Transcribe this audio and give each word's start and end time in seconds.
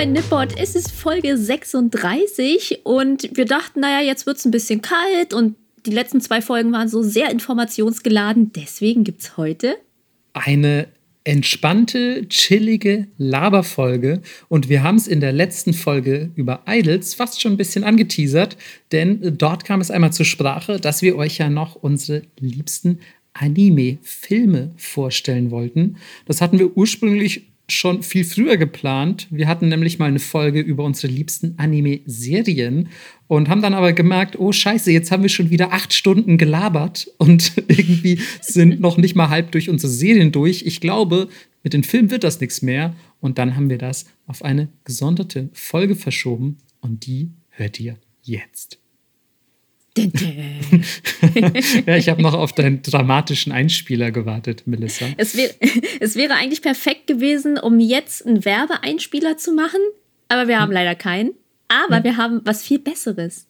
Bei 0.00 0.06
Nippot. 0.06 0.56
Es 0.56 0.76
ist 0.76 0.92
Folge 0.92 1.36
36 1.36 2.86
und 2.86 3.36
wir 3.36 3.44
dachten, 3.44 3.80
naja, 3.80 4.00
jetzt 4.00 4.24
wird 4.24 4.38
es 4.38 4.46
ein 4.46 4.50
bisschen 4.50 4.80
kalt 4.80 5.34
und 5.34 5.56
die 5.84 5.90
letzten 5.90 6.22
zwei 6.22 6.40
Folgen 6.40 6.72
waren 6.72 6.88
so 6.88 7.02
sehr 7.02 7.30
informationsgeladen. 7.30 8.50
Deswegen 8.54 9.04
gibt 9.04 9.20
es 9.20 9.36
heute 9.36 9.76
eine 10.32 10.88
entspannte, 11.24 12.26
chillige 12.30 13.08
Laberfolge. 13.18 14.22
Und 14.48 14.70
wir 14.70 14.82
haben 14.82 14.96
es 14.96 15.06
in 15.06 15.20
der 15.20 15.32
letzten 15.32 15.74
Folge 15.74 16.30
über 16.34 16.62
Idols 16.66 17.12
fast 17.12 17.42
schon 17.42 17.52
ein 17.52 17.58
bisschen 17.58 17.84
angeteasert, 17.84 18.56
denn 18.92 19.36
dort 19.36 19.66
kam 19.66 19.82
es 19.82 19.90
einmal 19.90 20.14
zur 20.14 20.24
Sprache, 20.24 20.80
dass 20.80 21.02
wir 21.02 21.16
euch 21.16 21.36
ja 21.36 21.50
noch 21.50 21.74
unsere 21.74 22.22
liebsten 22.38 23.00
Anime-Filme 23.34 24.70
vorstellen 24.78 25.50
wollten. 25.50 25.98
Das 26.24 26.40
hatten 26.40 26.58
wir 26.58 26.74
ursprünglich 26.74 27.49
schon 27.72 28.02
viel 28.02 28.24
früher 28.24 28.56
geplant. 28.56 29.26
Wir 29.30 29.48
hatten 29.48 29.68
nämlich 29.68 29.98
mal 29.98 30.06
eine 30.06 30.18
Folge 30.18 30.60
über 30.60 30.84
unsere 30.84 31.12
liebsten 31.12 31.54
Anime-Serien 31.56 32.88
und 33.26 33.48
haben 33.48 33.62
dann 33.62 33.74
aber 33.74 33.92
gemerkt, 33.92 34.38
oh 34.38 34.52
scheiße, 34.52 34.90
jetzt 34.90 35.10
haben 35.10 35.22
wir 35.22 35.30
schon 35.30 35.50
wieder 35.50 35.72
acht 35.72 35.92
Stunden 35.92 36.38
gelabert 36.38 37.08
und 37.18 37.52
irgendwie 37.68 38.20
sind 38.40 38.80
noch 38.80 38.96
nicht 38.96 39.14
mal 39.14 39.28
halb 39.28 39.52
durch 39.52 39.68
unsere 39.68 39.92
Serien 39.92 40.32
durch. 40.32 40.62
Ich 40.66 40.80
glaube, 40.80 41.28
mit 41.62 41.72
den 41.72 41.84
Filmen 41.84 42.10
wird 42.10 42.24
das 42.24 42.40
nichts 42.40 42.62
mehr. 42.62 42.94
Und 43.20 43.38
dann 43.38 43.54
haben 43.54 43.70
wir 43.70 43.78
das 43.78 44.06
auf 44.26 44.42
eine 44.42 44.68
gesonderte 44.84 45.50
Folge 45.52 45.94
verschoben 45.94 46.56
und 46.80 47.06
die 47.06 47.32
hört 47.50 47.78
ihr 47.78 47.98
jetzt. 48.22 48.79
ja, 51.86 51.96
ich 51.96 52.08
habe 52.08 52.22
noch 52.22 52.34
auf 52.34 52.52
deinen 52.52 52.82
dramatischen 52.82 53.52
Einspieler 53.52 54.10
gewartet, 54.10 54.62
Melissa. 54.66 55.06
Es, 55.16 55.36
wär, 55.36 55.50
es 56.00 56.16
wäre 56.16 56.34
eigentlich 56.34 56.62
perfekt 56.62 57.06
gewesen, 57.06 57.58
um 57.58 57.80
jetzt 57.80 58.26
einen 58.26 58.44
Werbeeinspieler 58.44 59.36
zu 59.36 59.52
machen, 59.52 59.80
aber 60.28 60.48
wir 60.48 60.60
haben 60.60 60.72
leider 60.72 60.94
keinen. 60.94 61.32
Aber 61.68 61.98
hm. 61.98 62.04
wir 62.04 62.16
haben 62.16 62.40
was 62.44 62.62
viel 62.62 62.78
Besseres. 62.78 63.46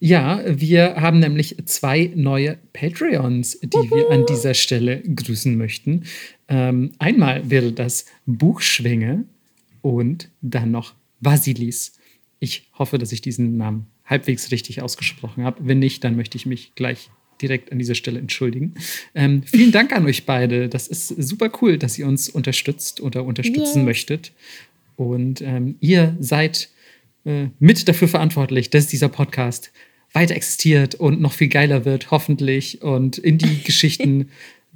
Ja, 0.00 0.42
wir 0.46 0.96
haben 0.96 1.20
nämlich 1.20 1.56
zwei 1.66 2.10
neue 2.14 2.58
Patreons, 2.72 3.60
die 3.60 3.76
Uhu. 3.76 3.90
wir 3.90 4.10
an 4.10 4.26
dieser 4.26 4.54
Stelle 4.54 5.00
grüßen 5.02 5.56
möchten. 5.56 6.04
Ähm, 6.48 6.92
einmal 6.98 7.48
wäre 7.48 7.72
das 7.72 8.06
Buchschwinge 8.26 9.24
und 9.82 10.28
dann 10.40 10.72
noch 10.72 10.94
Vasilis. 11.20 11.92
Ich 12.40 12.68
hoffe, 12.78 12.98
dass 12.98 13.12
ich 13.12 13.20
diesen 13.20 13.56
Namen 13.56 13.86
halbwegs 14.10 14.50
richtig 14.50 14.82
ausgesprochen 14.82 15.44
habe. 15.44 15.58
Wenn 15.60 15.78
nicht, 15.78 16.04
dann 16.04 16.16
möchte 16.16 16.36
ich 16.36 16.44
mich 16.44 16.74
gleich 16.74 17.10
direkt 17.40 17.72
an 17.72 17.78
dieser 17.78 17.94
Stelle 17.94 18.18
entschuldigen. 18.18 18.74
Ähm, 19.14 19.42
vielen 19.44 19.72
Dank 19.72 19.92
an 19.92 20.04
euch 20.04 20.26
beide. 20.26 20.68
Das 20.68 20.88
ist 20.88 21.08
super 21.08 21.50
cool, 21.62 21.78
dass 21.78 21.98
ihr 21.98 22.06
uns 22.06 22.28
unterstützt 22.28 23.00
oder 23.00 23.24
unterstützen 23.24 23.78
yeah. 23.78 23.84
möchtet. 23.84 24.32
Und 24.96 25.40
ähm, 25.40 25.76
ihr 25.80 26.16
seid 26.20 26.68
äh, 27.24 27.46
mit 27.58 27.88
dafür 27.88 28.08
verantwortlich, 28.08 28.68
dass 28.68 28.88
dieser 28.88 29.08
Podcast 29.08 29.72
weiter 30.12 30.34
existiert 30.34 30.96
und 30.96 31.20
noch 31.20 31.32
viel 31.32 31.48
geiler 31.48 31.84
wird, 31.84 32.10
hoffentlich, 32.10 32.82
und 32.82 33.16
in 33.16 33.38
die 33.38 33.62
Geschichten 33.64 34.28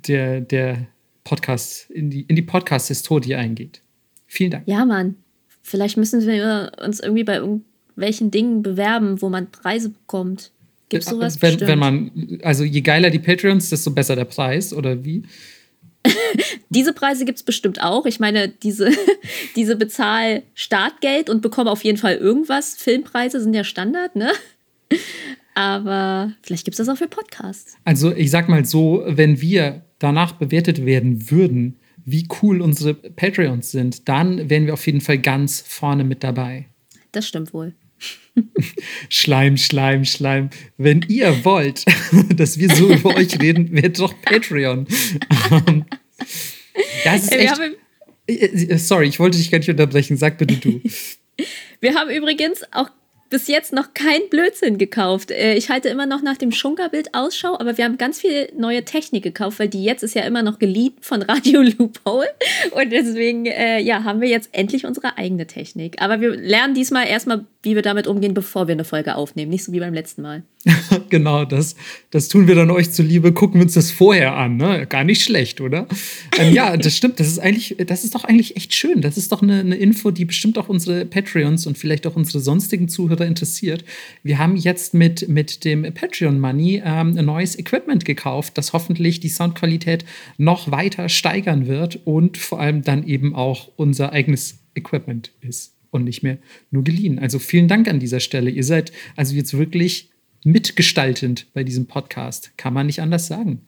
der, 0.09 0.41
der 0.41 0.87
Podcast, 1.25 1.91
in 1.91 2.11
die, 2.11 2.23
in 2.23 2.37
die 2.37 2.43
Podcast-Historie 2.43 3.35
eingeht. 3.35 3.83
Vielen 4.27 4.53
Dank. 4.53 4.69
Ja, 4.69 4.85
Mann. 4.85 5.17
Vielleicht 5.63 5.97
müssen 5.97 6.27
wir 6.27 6.73
uns 6.85 7.01
irgendwie 7.01 7.25
bei 7.25 7.41
welchen 7.97 8.31
Dingen 8.31 8.62
bewerben, 8.62 9.23
wo 9.23 9.28
man 9.28 9.50
Preise 9.50 9.91
bekommt. 9.91 10.50
Gibt 10.89 11.05
es 11.05 11.09
äh, 11.09 11.14
sowas 11.14 11.42
wenn, 11.42 11.61
wenn 11.61 11.78
man, 11.78 12.41
also 12.42 12.64
je 12.64 12.81
geiler 12.81 13.11
die 13.11 13.19
Patreons, 13.19 13.70
desto 13.70 13.91
besser 13.91 14.17
der 14.17 14.24
Preis, 14.24 14.73
oder 14.73 15.05
wie? 15.05 15.24
diese 16.69 16.92
Preise 16.92 17.24
gibt 17.24 17.39
es 17.39 17.42
bestimmt 17.42 17.83
auch. 17.83 18.07
Ich 18.07 18.20
meine, 18.20 18.48
diese, 18.48 18.91
diese 19.57 19.77
bezahl 19.77 20.42
Startgeld 20.55 21.30
und 21.30 21.42
bekomme 21.42 21.70
auf 21.70 21.85
jeden 21.85 21.98
Fall 21.98 22.17
irgendwas. 22.17 22.74
Filmpreise 22.74 23.41
sind 23.41 23.55
ja 23.55 23.64
Standard, 23.64 24.17
ne? 24.17 24.33
Aber 25.55 26.33
vielleicht 26.42 26.64
gibt 26.64 26.74
es 26.74 26.85
das 26.85 26.89
auch 26.89 26.98
für 26.98 27.08
Podcasts. 27.08 27.77
Also 27.85 28.13
ich 28.14 28.30
sag 28.30 28.48
mal 28.48 28.64
so, 28.64 29.05
wenn 29.07 29.40
wir 29.40 29.85
danach 30.01 30.33
bewertet 30.33 30.85
werden 30.85 31.30
würden, 31.30 31.79
wie 32.05 32.27
cool 32.42 32.61
unsere 32.61 32.95
Patreons 32.95 33.70
sind, 33.70 34.08
dann 34.08 34.51
wären 34.51 34.67
wir 34.67 34.74
auf 34.74 34.85
jeden 34.85 35.01
Fall 35.01 35.19
ganz 35.19 35.61
vorne 35.61 36.05
mit 36.05 36.24
dabei. 36.24 36.67
Das 37.13 37.27
stimmt 37.27 37.55
wohl. 37.55 37.74
Schleim, 39.09 39.57
Schleim, 39.57 40.05
Schleim. 40.05 40.51
Wenn 40.77 41.03
ihr 41.09 41.45
wollt, 41.45 41.85
dass 42.37 42.59
wir 42.59 42.75
so 42.75 42.92
über 42.92 43.15
euch 43.17 43.41
reden, 43.41 43.73
werdet 43.73 44.01
doch 44.01 44.15
Patreon. 44.23 44.87
das 47.05 47.25
ist 47.25 47.33
echt. 47.33 47.61
Äh, 48.27 48.35
äh, 48.35 48.79
sorry, 48.79 49.07
ich 49.09 49.20
wollte 49.20 49.39
dich 49.39 49.51
gar 49.51 49.59
nicht 49.59 49.70
unterbrechen. 49.70 50.17
Sag 50.17 50.39
bitte 50.39 50.57
du. 50.57 50.81
Wir 51.81 51.95
haben 51.95 52.11
übrigens 52.11 52.63
auch 52.73 52.89
bis 53.34 53.48
jetzt 53.48 53.72
noch 53.72 53.95
kein 53.95 54.20
Blödsinn 54.30 54.78
gekauft. 54.78 55.33
Äh, 55.33 55.55
ich 55.55 55.68
halte 55.68 55.89
immer 55.89 56.06
noch 56.06 56.22
nach 56.22 56.36
dem 56.36 56.52
Schunkerbild 56.52 57.14
Ausschau, 57.14 57.58
aber 57.58 57.77
wir 57.77 57.84
haben 57.84 57.98
ganz 57.98 58.20
viel 58.20 58.48
neue 58.56 58.84
Technik 58.84 59.24
gekauft, 59.24 59.58
weil 59.58 59.67
die 59.67 59.83
jetzt 59.83 60.05
ist 60.05 60.14
ja 60.14 60.22
immer 60.22 60.45
noch 60.45 60.61
geliebt 60.61 61.05
von 61.05 61.20
Radio 61.20 61.62
Loophole. 61.78 62.28
Und 62.70 62.92
deswegen, 62.92 63.46
äh, 63.46 63.80
ja, 63.80 64.05
haben 64.05 64.20
wir 64.20 64.28
jetzt 64.28 64.50
endlich 64.52 64.86
unsere 64.86 65.18
eigene 65.18 65.48
Technik. 65.48 66.00
Aber 66.00 66.20
wir 66.20 66.36
lernen 66.36 66.74
diesmal 66.74 67.08
erstmal, 67.08 67.45
wie 67.64 67.74
wir 67.74 67.83
damit 67.83 68.06
umgehen, 68.06 68.34
bevor 68.34 68.68
wir 68.68 68.74
eine 68.74 68.84
Folge 68.84 69.17
aufnehmen. 69.17 69.51
Nicht 69.51 69.64
so 69.64 69.72
wie 69.72 69.80
beim 69.80 69.95
letzten 69.95 70.22
Mal. 70.22 70.45
genau, 71.11 71.45
das, 71.45 71.77
das 72.11 72.29
tun 72.29 72.48
wir 72.48 72.55
dann 72.55 72.70
euch 72.70 72.91
zuliebe. 72.91 73.33
Gucken 73.33 73.61
wir 73.61 73.64
uns 73.64 73.75
das 73.75 73.91
vorher 73.91 74.35
an. 74.35 74.57
Ne? 74.57 74.86
Gar 74.86 75.05
nicht 75.05 75.23
schlecht, 75.23 75.61
oder? 75.61 75.86
Ähm, 76.39 76.55
ja, 76.55 76.77
das 76.79 76.97
stimmt. 76.97 77.20
Das 77.20 77.29
ist 77.29 77.39
eigentlich, 77.39 77.77
das 77.86 78.05
ist 78.05 78.14
doch 78.14 78.25
eigentlich 78.25 78.57
echt 78.57 78.75
schön. 78.75 79.02
Das 79.02 79.17
ist 79.17 79.30
doch 79.33 79.42
eine, 79.42 79.61
eine 79.61 79.77
Info, 79.77 80.11
die 80.11 80.25
bestimmt 80.25 80.57
auch 80.58 80.69
unsere 80.69 81.05
Patreons 81.05 81.67
und 81.67 81.77
vielleicht 81.77 82.07
auch 82.07 82.17
unsere 82.17 82.41
sonstigen 82.41 82.89
Zuhörer 82.89 83.27
interessiert. 83.27 83.85
Wir 84.23 84.39
haben 84.39 84.57
jetzt 84.57 84.95
mit, 84.95 85.29
mit 85.29 85.64
dem 85.64 85.83
Patreon 85.92 86.41
Money 86.41 86.83
ähm, 86.85 87.17
ein 87.19 87.27
neues 87.27 87.58
Equipment 87.58 88.05
gekauft, 88.05 88.57
das 88.57 88.73
hoffentlich 88.73 89.20
die 89.20 89.29
Soundqualität 89.29 90.05
noch 90.39 90.70
weiter 90.70 91.08
steigern 91.08 91.67
wird 91.67 92.01
und 92.05 92.39
vor 92.39 92.61
allem 92.61 92.83
dann 92.83 93.07
eben 93.07 93.35
auch 93.35 93.70
unser 93.77 94.13
eigenes 94.13 94.61
Equipment 94.75 95.33
ist 95.41 95.75
und 95.91 96.05
nicht 96.05 96.23
mehr 96.23 96.39
nur 96.70 96.85
geliehen. 96.85 97.19
Also 97.19 97.39
vielen 97.39 97.69
Dank 97.69 97.86
an 97.86 98.01
dieser 98.01 98.20
Stelle. 98.20 98.51
Ihr 98.51 98.64
seid 98.64 98.92
also 99.14 99.35
jetzt 99.36 99.57
wirklich 99.57 100.11
mitgestaltend 100.45 101.47
bei 101.55 101.65
diesem 101.65 101.87
Podcast. 101.87 102.53
Kann 102.57 102.75
man 102.75 102.87
nicht 102.87 103.01
anders 103.01 103.27
sagen. 103.27 103.63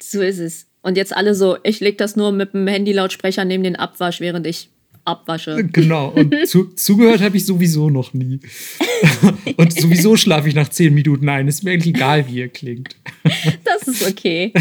So 0.00 0.22
ist 0.22 0.38
es. 0.38 0.66
Und 0.82 0.96
jetzt 0.96 1.14
alle 1.14 1.34
so, 1.34 1.58
ich 1.62 1.80
leg 1.80 1.98
das 1.98 2.16
nur 2.16 2.32
mit 2.32 2.54
dem 2.54 2.66
Handy-Lautsprecher 2.66 3.44
neben 3.44 3.64
den 3.64 3.76
Abwasch, 3.76 4.20
während 4.20 4.46
ich 4.46 4.70
abwasche. 5.04 5.64
Genau. 5.72 6.08
Und 6.08 6.34
zu, 6.46 6.64
zugehört 6.74 7.20
habe 7.20 7.36
ich 7.36 7.46
sowieso 7.46 7.90
noch 7.90 8.12
nie. 8.14 8.40
und 9.56 9.78
sowieso 9.78 10.16
schlafe 10.16 10.48
ich 10.48 10.54
nach 10.54 10.68
zehn 10.68 10.94
Minuten 10.94 11.28
ein. 11.28 11.48
Ist 11.48 11.64
mir 11.64 11.72
eigentlich 11.72 11.94
egal, 11.94 12.28
wie 12.28 12.36
ihr 12.36 12.48
klingt. 12.48 12.96
das 13.64 13.88
ist 13.88 14.08
okay. 14.08 14.52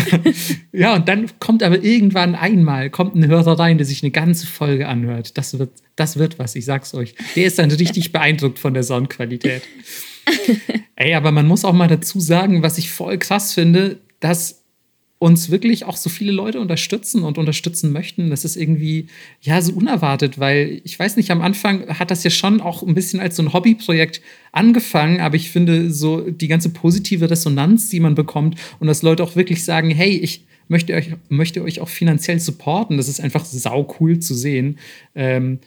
ja, 0.71 0.95
und 0.95 1.07
dann 1.07 1.29
kommt 1.39 1.63
aber 1.63 1.83
irgendwann 1.83 2.35
einmal 2.35 2.89
kommt 2.89 3.15
ein 3.15 3.27
Hörer 3.27 3.59
rein, 3.59 3.77
der 3.77 3.85
sich 3.85 4.03
eine 4.03 4.11
ganze 4.11 4.47
Folge 4.47 4.87
anhört. 4.87 5.37
Das 5.37 5.57
wird, 5.57 5.71
das 5.95 6.17
wird 6.17 6.39
was, 6.39 6.55
ich 6.55 6.65
sag's 6.65 6.93
euch. 6.93 7.15
Der 7.35 7.45
ist 7.45 7.59
dann 7.59 7.71
richtig 7.71 8.11
beeindruckt 8.11 8.59
von 8.59 8.73
der 8.73 8.83
Soundqualität. 8.83 9.63
Ey, 10.95 11.13
aber 11.13 11.31
man 11.31 11.47
muss 11.47 11.65
auch 11.65 11.73
mal 11.73 11.87
dazu 11.87 12.19
sagen, 12.19 12.61
was 12.61 12.77
ich 12.77 12.91
voll 12.91 13.17
krass 13.17 13.53
finde, 13.53 13.99
dass 14.19 14.59
uns 15.19 15.51
wirklich 15.51 15.83
auch 15.83 15.97
so 15.97 16.09
viele 16.09 16.31
Leute 16.31 16.61
unterstützen 16.61 17.23
und 17.23 17.37
unterstützen 17.37 17.91
möchten. 17.91 18.29
Das 18.29 18.45
ist 18.45 18.55
irgendwie, 18.55 19.07
ja, 19.41 19.61
so 19.61 19.73
unerwartet, 19.73 20.39
weil 20.39 20.81
ich 20.85 20.97
weiß 20.97 21.17
nicht, 21.17 21.29
am 21.29 21.41
Anfang 21.41 21.99
hat 21.99 22.09
das 22.09 22.23
ja 22.23 22.29
schon 22.29 22.61
auch 22.61 22.83
ein 22.83 22.95
bisschen 22.95 23.19
als 23.19 23.35
so 23.35 23.43
ein 23.43 23.51
Hobbyprojekt 23.51 24.21
angefangen, 24.53 25.19
aber 25.19 25.35
ich 25.35 25.51
finde 25.51 25.91
so 25.91 26.21
die 26.21 26.47
ganze 26.47 26.69
positive 26.69 27.29
Resonanz, 27.29 27.89
die 27.89 27.99
man 27.99 28.15
bekommt 28.15 28.57
und 28.79 28.87
dass 28.87 29.01
Leute 29.01 29.21
auch 29.23 29.35
wirklich 29.35 29.65
sagen, 29.65 29.89
hey, 29.89 30.17
ich 30.17 30.45
möchte 30.69 30.93
euch, 30.93 31.09
möchte 31.27 31.63
euch 31.63 31.81
auch 31.81 31.89
finanziell 31.89 32.39
supporten, 32.39 32.95
das 32.95 33.09
ist 33.09 33.19
einfach 33.19 33.43
sau 33.43 33.93
cool 33.99 34.19
zu 34.19 34.33
sehen. 34.33 34.79
Ähm, 35.15 35.59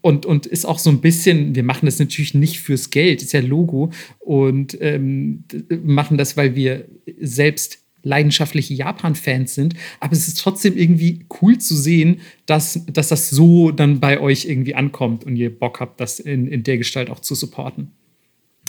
und, 0.00 0.26
und 0.26 0.46
ist 0.46 0.64
auch 0.64 0.78
so 0.78 0.90
ein 0.90 1.00
bisschen, 1.00 1.54
wir 1.54 1.64
machen 1.64 1.86
das 1.86 1.98
natürlich 1.98 2.34
nicht 2.34 2.60
fürs 2.60 2.90
Geld, 2.90 3.22
ist 3.22 3.32
ja 3.32 3.40
Logo, 3.40 3.90
und 4.18 4.76
ähm, 4.80 5.44
machen 5.84 6.18
das, 6.18 6.36
weil 6.36 6.54
wir 6.54 6.86
selbst 7.20 7.78
leidenschaftliche 8.02 8.74
Japan-Fans 8.74 9.54
sind. 9.54 9.74
Aber 10.00 10.12
es 10.12 10.28
ist 10.28 10.40
trotzdem 10.40 10.76
irgendwie 10.76 11.24
cool 11.40 11.58
zu 11.58 11.76
sehen, 11.76 12.20
dass, 12.46 12.84
dass 12.86 13.08
das 13.08 13.30
so 13.30 13.70
dann 13.70 14.00
bei 14.00 14.20
euch 14.20 14.44
irgendwie 14.44 14.74
ankommt 14.74 15.24
und 15.24 15.36
ihr 15.36 15.56
Bock 15.56 15.80
habt, 15.80 16.00
das 16.00 16.20
in, 16.20 16.46
in 16.46 16.62
der 16.62 16.78
Gestalt 16.78 17.10
auch 17.10 17.20
zu 17.20 17.34
supporten. 17.34 17.92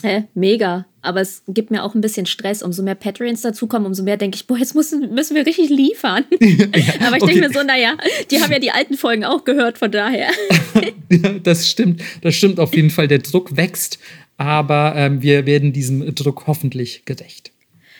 Hä, 0.03 0.25
mega. 0.33 0.85
Aber 1.01 1.21
es 1.21 1.43
gibt 1.47 1.71
mir 1.71 1.81
auch 1.83 1.95
ein 1.95 2.01
bisschen 2.01 2.25
Stress. 2.25 2.61
Umso 2.61 2.83
mehr 2.83 2.95
Patreons 2.95 3.41
dazukommen, 3.41 3.85
umso 3.85 4.03
mehr 4.03 4.17
denke 4.17 4.35
ich, 4.35 4.47
boah, 4.47 4.57
jetzt 4.57 4.75
müssen, 4.75 5.13
müssen 5.13 5.33
wir 5.33 5.45
richtig 5.45 5.69
liefern. 5.69 6.25
ja, 6.41 7.07
Aber 7.07 7.15
ich 7.15 7.23
okay. 7.23 7.33
denke 7.33 7.47
mir 7.47 7.53
so, 7.53 7.63
naja, 7.63 7.95
die 8.29 8.41
haben 8.41 8.51
ja 8.51 8.59
die 8.59 8.71
alten 8.71 8.95
Folgen 8.95 9.23
auch 9.23 9.45
gehört, 9.45 9.77
von 9.77 9.91
daher. 9.91 10.29
ja, 11.09 11.39
das 11.41 11.69
stimmt. 11.69 12.01
Das 12.21 12.35
stimmt 12.35 12.59
auf 12.59 12.75
jeden 12.75 12.89
Fall. 12.89 13.07
Der 13.07 13.19
Druck 13.19 13.55
wächst. 13.55 13.97
Aber 14.35 14.93
ähm, 14.97 15.21
wir 15.21 15.45
werden 15.45 15.71
diesem 15.71 16.13
Druck 16.15 16.47
hoffentlich 16.47 17.05
gerecht. 17.05 17.51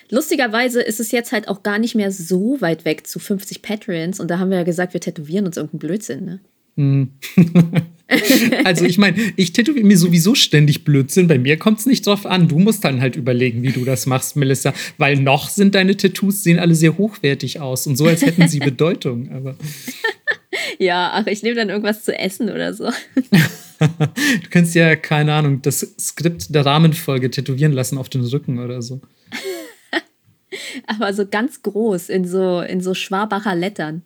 Lustigerweise 0.09 0.81
ist 0.81 0.99
es 0.99 1.11
jetzt 1.11 1.31
halt 1.31 1.47
auch 1.47 1.63
gar 1.63 1.79
nicht 1.79 1.95
mehr 1.95 2.11
so 2.11 2.59
weit 2.59 2.83
weg 2.83 3.07
zu 3.07 3.19
50 3.19 3.61
Patreons. 3.61 4.19
Und 4.19 4.29
da 4.29 4.39
haben 4.39 4.49
wir 4.49 4.57
ja 4.57 4.63
gesagt, 4.63 4.93
wir 4.93 5.01
tätowieren 5.01 5.45
uns 5.45 5.55
irgendeinen 5.55 5.79
Blödsinn, 5.79 6.25
ne? 6.25 6.39
Also 8.63 8.85
ich 8.85 8.97
meine, 8.97 9.17
ich 9.35 9.53
tätowiere 9.53 9.85
mir 9.85 9.97
sowieso 9.97 10.35
ständig 10.35 10.83
Blödsinn. 10.83 11.27
Bei 11.27 11.37
mir 11.37 11.57
kommt 11.57 11.79
es 11.79 11.85
nicht 11.85 12.05
drauf 12.05 12.25
an. 12.25 12.47
Du 12.47 12.59
musst 12.59 12.83
dann 12.83 13.01
halt 13.01 13.15
überlegen, 13.15 13.63
wie 13.63 13.71
du 13.71 13.85
das 13.85 14.05
machst, 14.05 14.35
Melissa. 14.35 14.73
Weil 14.97 15.17
noch 15.17 15.49
sind 15.49 15.75
deine 15.75 15.97
Tattoos, 15.97 16.43
sehen 16.43 16.59
alle 16.59 16.75
sehr 16.75 16.97
hochwertig 16.97 17.59
aus 17.59 17.87
und 17.87 17.95
so, 17.95 18.05
als 18.05 18.21
hätten 18.21 18.47
sie 18.47 18.59
Bedeutung. 18.59 19.31
Aber 19.31 19.55
ja, 20.79 21.11
ach, 21.13 21.27
ich 21.27 21.43
nehme 21.43 21.55
dann 21.55 21.69
irgendwas 21.69 22.03
zu 22.03 22.17
essen 22.17 22.49
oder 22.49 22.73
so. 22.73 22.89
du 23.79 24.49
kannst 24.49 24.75
ja, 24.75 24.95
keine 24.95 25.33
Ahnung, 25.33 25.61
das 25.61 25.95
Skript 25.99 26.53
der 26.53 26.65
Rahmenfolge 26.65 27.31
tätowieren 27.31 27.73
lassen 27.73 27.97
auf 27.97 28.09
den 28.09 28.21
Rücken 28.21 28.59
oder 28.59 28.81
so. 28.81 29.01
Aber 30.87 31.13
so 31.13 31.25
ganz 31.25 31.61
groß, 31.63 32.09
in 32.09 32.27
so, 32.27 32.61
in 32.61 32.81
so 32.81 32.93
Schwabacher 32.93 33.55
Lettern. 33.55 34.03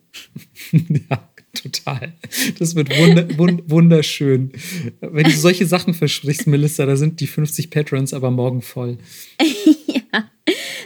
ja, 0.72 1.27
total. 1.62 2.12
Das 2.58 2.74
wird 2.74 2.90
wunderschön. 2.90 4.52
Wenn 5.00 5.24
du 5.24 5.30
solche 5.30 5.66
Sachen 5.66 5.94
versprichst, 5.94 6.46
Melissa, 6.46 6.86
da 6.86 6.96
sind 6.96 7.20
die 7.20 7.26
50 7.26 7.70
Patrons 7.70 8.14
aber 8.14 8.30
morgen 8.30 8.62
voll. 8.62 8.98
ja. 9.86 10.30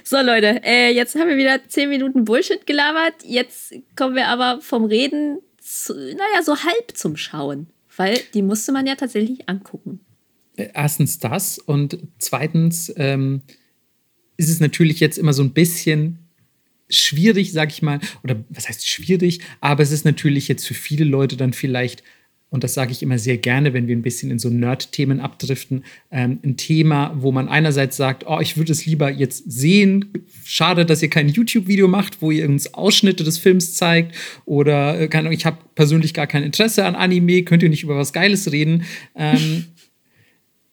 So, 0.05 0.17
Leute, 0.21 0.61
äh, 0.65 0.93
jetzt 0.93 1.15
haben 1.15 1.29
wir 1.29 1.37
wieder 1.37 1.61
10 1.67 1.89
Minuten 1.89 2.25
Bullshit 2.25 2.67
gelabert. 2.67 3.15
Jetzt 3.25 3.75
kommen 3.97 4.17
wir 4.17 4.29
aber 4.29 4.61
vom 4.61 4.85
Reden, 4.85 5.39
zu, 5.59 5.95
naja, 5.95 6.43
so 6.45 6.57
halb 6.57 6.93
zum 6.95 7.17
Schauen. 7.17 7.69
Weil 7.97 8.19
die 8.35 8.43
musste 8.43 8.73
man 8.73 8.87
ja 8.87 8.95
tatsächlich 8.95 9.49
angucken. 9.49 10.01
Äh, 10.57 10.69
erstens 10.75 11.19
das 11.19 11.59
und 11.59 11.99
zweitens 12.19 12.93
ähm, 12.97 13.43
ist 14.37 14.49
es 14.49 14.61
natürlich 14.61 15.01
jetzt 15.01 15.19
immer 15.19 15.33
so 15.33 15.43
ein 15.43 15.53
bisschen 15.53 16.22
schwierig, 16.93 17.53
sag 17.53 17.71
ich 17.71 17.83
mal, 17.83 18.01
oder 18.23 18.45
was 18.49 18.69
heißt 18.69 18.89
schwierig, 18.89 19.41
aber 19.61 19.83
es 19.83 19.93
ist 19.93 20.05
natürlich 20.05 20.49
jetzt 20.49 20.67
für 20.67 20.75
viele 20.75 21.05
Leute 21.05 21.37
dann 21.37 21.53
vielleicht, 21.53 22.03
und 22.51 22.65
das 22.65 22.75
sage 22.75 22.93
ich 22.93 23.03
immer 23.03 23.19
sehr 23.19 23.39
gerne, 23.39 23.73
wenn 23.73 23.89
wir 23.89 23.97
ein 23.97 24.03
bisschen 24.03 24.31
in 24.31 24.39
so 24.39 24.51
Nerd-Themen 24.51 25.21
abdriften, 25.21 25.85
ähm, 26.11 26.39
ein 26.45 26.57
Thema, 26.59 27.15
wo 27.17 27.33
man 27.33 27.49
einerseits 27.49 27.97
sagt, 27.97 28.27
oh, 28.27 28.41
ich 28.41 28.57
würde 28.57 28.73
es 28.73 28.85
lieber 28.85 29.11
jetzt 29.11 29.51
sehen, 29.51 30.13
schade, 30.45 30.85
dass 30.85 31.03
ihr 31.03 31.09
kein 31.09 31.29
YouTube-Video 31.29 31.89
macht, 31.89 32.21
wo 32.21 32.31
ihr 32.31 32.47
uns 32.49 32.75
Ausschnitte 32.75 33.25
des 33.25 33.39
Films 33.39 33.75
zeigt, 33.75 34.15
oder 34.45 35.01
äh, 35.01 35.09
keine 35.09 35.29
Ahnung, 35.29 35.39
ich 35.39 35.47
habe 35.47 35.59
persönlich 35.75 36.13
gar 36.13 36.27
kein 36.27 36.43
Interesse 36.43 36.85
an 36.85 36.95
Anime, 36.95 37.43
könnt 37.43 37.63
ihr 37.63 37.71
nicht 37.71 37.85
über 37.85 37.97
was 37.97 38.13
Geiles 38.13 38.53
reden. 38.53 38.85
Ähm, 39.17 39.65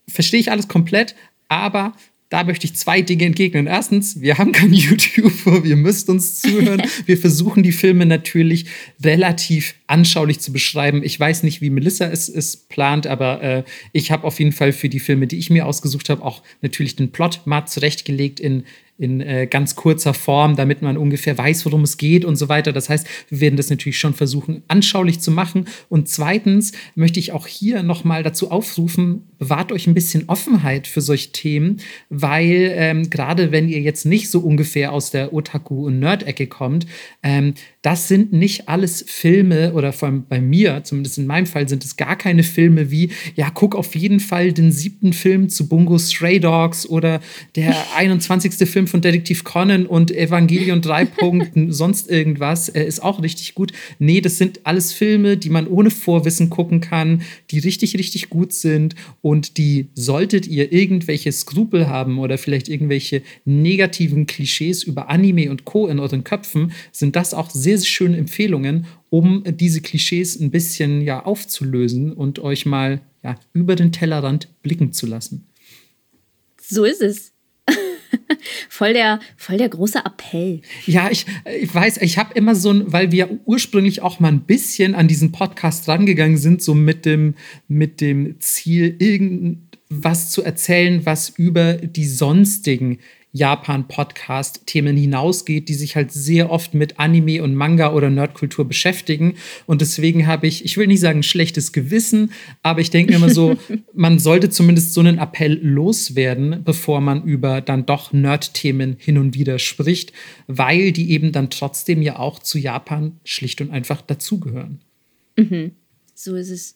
Verstehe 0.10 0.39
ich 0.39 0.51
alles 0.51 0.68
komplett, 0.68 1.15
aber 1.50 1.94
da 2.30 2.44
möchte 2.44 2.66
ich 2.66 2.76
zwei 2.76 3.02
Dinge 3.02 3.26
entgegnen. 3.26 3.66
Erstens, 3.66 4.22
wir 4.22 4.38
haben 4.38 4.52
kein 4.52 4.72
YouTube, 4.74 5.66
ihr 5.66 5.76
müsst 5.76 6.10
uns 6.10 6.42
zuhören. 6.42 6.81
Wir 7.06 7.18
versuchen 7.18 7.64
die 7.64 7.72
Filme 7.72 8.06
natürlich 8.06 8.66
relativ 9.04 9.76
anschaulich 9.88 10.40
zu 10.40 10.54
beschreiben. 10.54 11.02
Ich 11.04 11.20
weiß 11.20 11.44
nicht, 11.44 11.62
wie 11.62 11.70
Melissa 11.70 12.06
es, 12.06 12.30
es 12.30 12.56
plant, 12.56 13.08
aber 13.08 13.42
äh, 13.42 13.64
ich 13.94 14.12
habe 14.12 14.26
auf 14.26 14.40
jeden 14.40 14.52
Fall 14.52 14.72
für 14.74 14.90
die 14.90 15.00
Filme, 15.00 15.28
die 15.28 15.38
ich 15.38 15.50
mir 15.50 15.66
ausgesucht 15.66 16.10
habe, 16.10 16.24
auch 16.24 16.44
natürlich 16.62 16.96
den 16.96 17.12
Plot 17.12 17.42
mal 17.46 17.66
zurechtgelegt 17.66 18.40
in, 18.40 18.64
in 19.00 19.22
äh, 19.22 19.48
ganz 19.48 19.75
kurzer 19.75 20.13
Form, 20.13 20.57
damit 20.57 20.81
man 20.81 20.98
ungefähr 20.98 21.38
weiß, 21.38 21.66
worum 21.66 21.84
es 21.84 21.98
geht 21.98 22.25
und 22.25 22.36
so 22.36 22.50
weiter. 22.50 22.74
Das 22.74 22.90
heißt, 22.90 23.07
wir 23.30 23.40
werden 23.40 23.56
das 23.56 23.69
natürlich 23.69 23.98
schon 23.98 24.13
versuchen, 24.13 24.62
anschaulich 24.68 25.22
zu 25.22 25.31
machen. 25.31 25.66
Und 25.88 26.10
zweitens 26.10 26.74
möchte 26.96 27.19
ich 27.19 27.31
auch 27.31 27.48
hier 27.48 27.81
nochmal 27.81 28.24
dazu 28.24 28.51
aufrufen, 28.51 29.24
bewahrt 29.38 29.72
euch 29.72 29.88
ein 29.88 29.94
bisschen 29.94 30.28
Offenheit 30.28 30.86
für 30.86 31.00
solche 31.00 31.31
Themen, 31.31 31.78
weil 32.10 32.74
ähm, 32.75 33.10
gerade 33.10 33.54
wenn 33.54 33.69
ihr 33.69 33.80
jetzt 33.80 34.06
nicht 34.06 34.30
so 34.30 34.42
ungefähr 34.42 34.92
aus 34.92 35.12
der 35.12 35.34
Otaku- 35.34 35.86
und 35.86 36.00
Nerd-Ecke 36.00 36.48
kommt, 36.48 36.86
ähm, 37.24 37.54
das 37.81 38.10
sind 38.10 38.34
nicht 38.34 38.68
alles 38.68 39.06
Filme 39.07 39.74
oder 39.74 39.94
vor 39.94 40.10
allem 40.10 40.25
bei 40.28 40.42
mir, 40.42 40.84
zumindest 40.84 41.18
in 41.18 41.25
meinem 41.25 41.46
Fall, 41.46 41.69
sind 41.69 41.86
es 41.86 41.96
gar 41.96 42.18
keine 42.18 42.44
Filme 42.44 42.92
wie, 42.92 43.12
ja, 43.36 43.50
guck 43.50 43.75
auf 43.75 43.96
jeden 43.96 44.19
Fall 44.19 44.51
den 44.51 44.74
siebten 44.74 45.13
Film 45.13 45.48
zu 45.48 45.69
Bungo 45.69 45.98
Stray 45.98 46.42
Dogs 46.42 46.86
oder 46.86 47.22
der 47.56 47.74
21. 47.96 48.68
Film 48.69 48.88
von 48.89 49.01
Detektiv 49.01 49.44
Conan 49.44 49.86
und 49.86 50.12
Evangelion 50.12 50.81
3 50.81 51.06
Punkten, 51.19 51.71
sonst 51.71 52.09
irgendwas, 52.09 52.69
äh, 52.69 52.83
ist 52.83 53.01
auch 53.01 53.21
richtig 53.21 53.56
gut. 53.56 53.71
Nee, 54.00 54.21
das 54.21 54.38
sind 54.38 54.62
alles 54.65 54.91
Filme, 54.91 55.38
die 55.38 55.50
man 55.50 55.68
ohne 55.68 55.91
Vorwissen 55.91 56.50
gucken 56.50 56.81
kann, 56.81 57.21
die 57.51 57.59
richtig, 57.59 57.97
richtig 57.97 58.30
gut 58.30 58.53
sind 58.53 58.95
und 59.21 59.57
die, 59.57 59.88
solltet 59.94 60.47
ihr 60.47 60.74
irgendwelche 60.74 61.31
Skrupel 61.31 61.88
haben 61.88 62.19
oder 62.19 62.38
vielleicht 62.38 62.68
irgendwelche 62.68 63.21
negativen 63.45 64.25
Klischees 64.25 64.83
über 64.83 65.09
Anime 65.09 65.50
und 65.50 65.65
Co. 65.65 65.88
in 65.88 66.00
euren 66.00 66.24
Köpfen, 66.24 66.71
sind 66.91 67.15
das 67.15 67.33
auch 67.33 67.50
sehr, 67.50 67.77
sehr 67.77 67.88
schöne 67.88 68.18
Empfehlungen, 68.18 68.88
um 69.09 69.44
diese 69.45 69.81
Klischees 69.81 70.39
ein 70.39 70.51
bisschen 70.51 71.01
ja 71.01 71.24
aufzulösen 71.25 72.13
und 72.13 72.39
euch 72.39 72.65
mal 72.65 73.01
ja, 73.24 73.36
über 73.53 73.75
den 73.75 73.91
Tellerrand 73.91 74.47
blicken 74.62 74.94
zu 74.94 75.06
lassen. 75.07 75.45
So 76.62 76.83
ist 76.86 77.01
es. 77.01 77.33
voll, 78.70 78.94
der, 78.94 79.20
voll 79.38 79.58
der 79.58 79.70
große 79.70 80.00
Appell. 80.00 80.62
Ja, 80.86 81.10
ich, 81.12 81.26
ich 81.62 81.74
weiß, 81.74 81.98
ich 81.98 82.18
habe 82.18 82.34
immer 82.36 82.56
so 82.56 82.72
ein, 82.72 82.92
weil 82.92 83.12
wir 83.12 83.40
ursprünglich 83.46 84.02
auch 84.02 84.20
mal 84.20 84.30
ein 84.30 84.42
bisschen 84.42 84.96
an 84.96 85.08
diesen 85.08 85.31
Podcast 85.31 85.88
rangegangen 85.88 86.38
sind, 86.38 86.62
so 86.62 86.74
mit 86.76 87.06
dem, 87.06 87.36
mit 87.68 88.02
dem 88.02 88.40
Ziel, 88.40 88.96
irgendwas 89.00 90.31
zu 90.31 90.44
erzählen, 90.44 91.06
was 91.06 91.30
über 91.30 91.74
die 91.74 92.06
sonstigen 92.06 93.00
Japan-Podcast-Themen 93.31 94.98
hinausgeht, 94.98 95.70
die 95.70 95.76
sich 95.76 95.96
halt 95.96 96.12
sehr 96.12 96.50
oft 96.50 96.74
mit 96.74 97.00
Anime 97.00 97.44
und 97.44 97.54
Manga 97.54 97.94
oder 97.94 98.10
Nerdkultur 98.10 98.66
beschäftigen. 98.66 99.36
Und 99.68 99.81
deswegen 99.81 100.26
habe 100.26 100.48
ich, 100.48 100.66
ich 100.66 100.78
will 100.78 100.88
nicht 100.88 101.00
sagen 101.00 101.22
schlechtes 101.22 101.72
Gewissen, 101.72 102.31
aber 102.64 102.81
ich 102.81 102.90
denke 102.90 103.12
mir 103.12 103.18
immer 103.18 103.30
so, 103.30 103.58
man 103.94 104.18
sollte 104.18 104.50
zumindest 104.50 104.94
so 104.94 105.02
einen 105.02 105.20
Appell 105.20 105.60
loswerden, 105.62 106.64
bevor 106.64 107.02
man 107.02 107.24
über 107.24 107.62
dann 107.62 107.86
doch 107.86 108.12
Nerd-Themen 108.14 108.96
hin 108.98 109.18
und 109.18 109.36
wieder 109.36 109.60
spricht, 109.60 110.12
weil 110.48 110.92
die 110.92 111.12
eben 111.12 111.32
dann 111.32 111.52
trotzdem 111.52 112.02
ja 112.02 112.18
auch 112.18 112.40
zu 112.40 112.58
Japan 112.58 113.20
schlicht 113.24 113.62
und 113.62 113.70
einfach 113.70 114.02
dazugehören. 114.02 114.82
Mhm. 115.38 115.72
So 116.16 116.36
ist 116.36 116.50
es. 116.50 116.75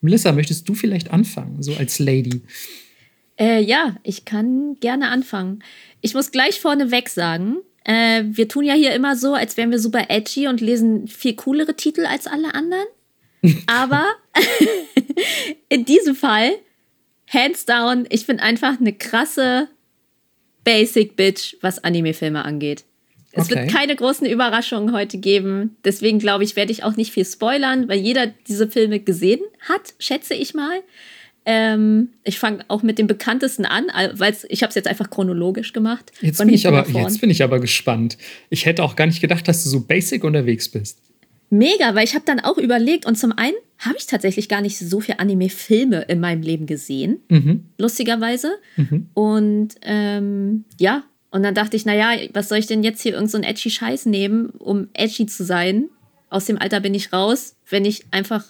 Melissa, 0.00 0.32
möchtest 0.32 0.68
du 0.68 0.74
vielleicht 0.74 1.10
anfangen, 1.10 1.62
so 1.62 1.74
als 1.74 1.98
Lady? 1.98 2.42
Äh, 3.38 3.62
ja, 3.62 3.96
ich 4.02 4.24
kann 4.24 4.76
gerne 4.80 5.08
anfangen. 5.08 5.62
Ich 6.00 6.14
muss 6.14 6.30
gleich 6.30 6.60
vorneweg 6.60 7.08
sagen, 7.08 7.58
äh, 7.84 8.24
wir 8.26 8.48
tun 8.48 8.64
ja 8.64 8.74
hier 8.74 8.92
immer 8.94 9.16
so, 9.16 9.34
als 9.34 9.56
wären 9.56 9.70
wir 9.70 9.78
super 9.78 10.06
edgy 10.08 10.48
und 10.48 10.60
lesen 10.60 11.08
viel 11.08 11.34
coolere 11.34 11.74
Titel 11.74 12.04
als 12.04 12.26
alle 12.26 12.54
anderen. 12.54 12.86
Aber 13.66 14.04
in 15.68 15.84
diesem 15.84 16.16
Fall, 16.16 16.52
hands 17.28 17.64
down, 17.64 18.06
ich 18.10 18.26
bin 18.26 18.40
einfach 18.40 18.80
eine 18.80 18.92
krasse 18.92 19.68
Basic 20.64 21.16
Bitch, 21.16 21.56
was 21.60 21.82
Anime-Filme 21.82 22.44
angeht. 22.44 22.84
Es 23.32 23.44
okay. 23.44 23.60
wird 23.60 23.70
keine 23.70 23.94
großen 23.94 24.26
Überraschungen 24.26 24.92
heute 24.92 25.18
geben. 25.18 25.76
Deswegen 25.84 26.18
glaube 26.18 26.44
ich, 26.44 26.56
werde 26.56 26.72
ich 26.72 26.82
auch 26.82 26.96
nicht 26.96 27.12
viel 27.12 27.24
spoilern, 27.24 27.88
weil 27.88 27.98
jeder 27.98 28.26
diese 28.26 28.68
Filme 28.68 29.00
gesehen 29.00 29.40
hat, 29.68 29.94
schätze 29.98 30.34
ich 30.34 30.54
mal. 30.54 30.82
Ähm, 31.50 32.10
ich 32.24 32.38
fange 32.38 32.62
auch 32.68 32.82
mit 32.82 32.98
dem 32.98 33.06
bekanntesten 33.06 33.64
an, 33.64 33.86
weil 34.12 34.36
ich 34.50 34.62
habe 34.62 34.68
es 34.68 34.74
jetzt 34.74 34.86
einfach 34.86 35.08
chronologisch 35.08 35.72
gemacht. 35.72 36.12
Jetzt 36.20 36.36
bin, 36.40 36.50
ich 36.50 36.66
aber, 36.66 36.86
jetzt 36.86 37.22
bin 37.22 37.30
ich 37.30 37.42
aber 37.42 37.58
gespannt. 37.58 38.18
Ich 38.50 38.66
hätte 38.66 38.84
auch 38.84 38.96
gar 38.96 39.06
nicht 39.06 39.22
gedacht, 39.22 39.48
dass 39.48 39.64
du 39.64 39.70
so 39.70 39.80
basic 39.80 40.24
unterwegs 40.24 40.68
bist. 40.68 40.98
Mega, 41.48 41.94
weil 41.94 42.04
ich 42.04 42.14
habe 42.14 42.26
dann 42.26 42.40
auch 42.40 42.58
überlegt 42.58 43.06
und 43.06 43.16
zum 43.16 43.32
einen 43.32 43.56
habe 43.78 43.96
ich 43.96 44.04
tatsächlich 44.04 44.50
gar 44.50 44.60
nicht 44.60 44.76
so 44.76 45.00
viele 45.00 45.20
Anime-Filme 45.20 46.02
in 46.02 46.20
meinem 46.20 46.42
Leben 46.42 46.66
gesehen, 46.66 47.20
mhm. 47.30 47.64
lustigerweise. 47.78 48.50
Mhm. 48.76 49.08
Und 49.14 49.68
ähm, 49.80 50.64
ja, 50.78 51.04
und 51.30 51.42
dann 51.44 51.54
dachte 51.54 51.78
ich, 51.78 51.86
naja, 51.86 52.10
was 52.34 52.50
soll 52.50 52.58
ich 52.58 52.66
denn 52.66 52.84
jetzt 52.84 53.00
hier 53.00 53.12
irgendeinen 53.12 53.44
so 53.44 53.48
edgy 53.48 53.70
Scheiß 53.70 54.04
nehmen, 54.04 54.50
um 54.50 54.88
edgy 54.92 55.24
zu 55.24 55.44
sein? 55.44 55.88
Aus 56.28 56.44
dem 56.44 56.58
Alter 56.58 56.80
bin 56.80 56.92
ich 56.92 57.10
raus, 57.10 57.56
wenn 57.70 57.86
ich 57.86 58.04
einfach 58.10 58.44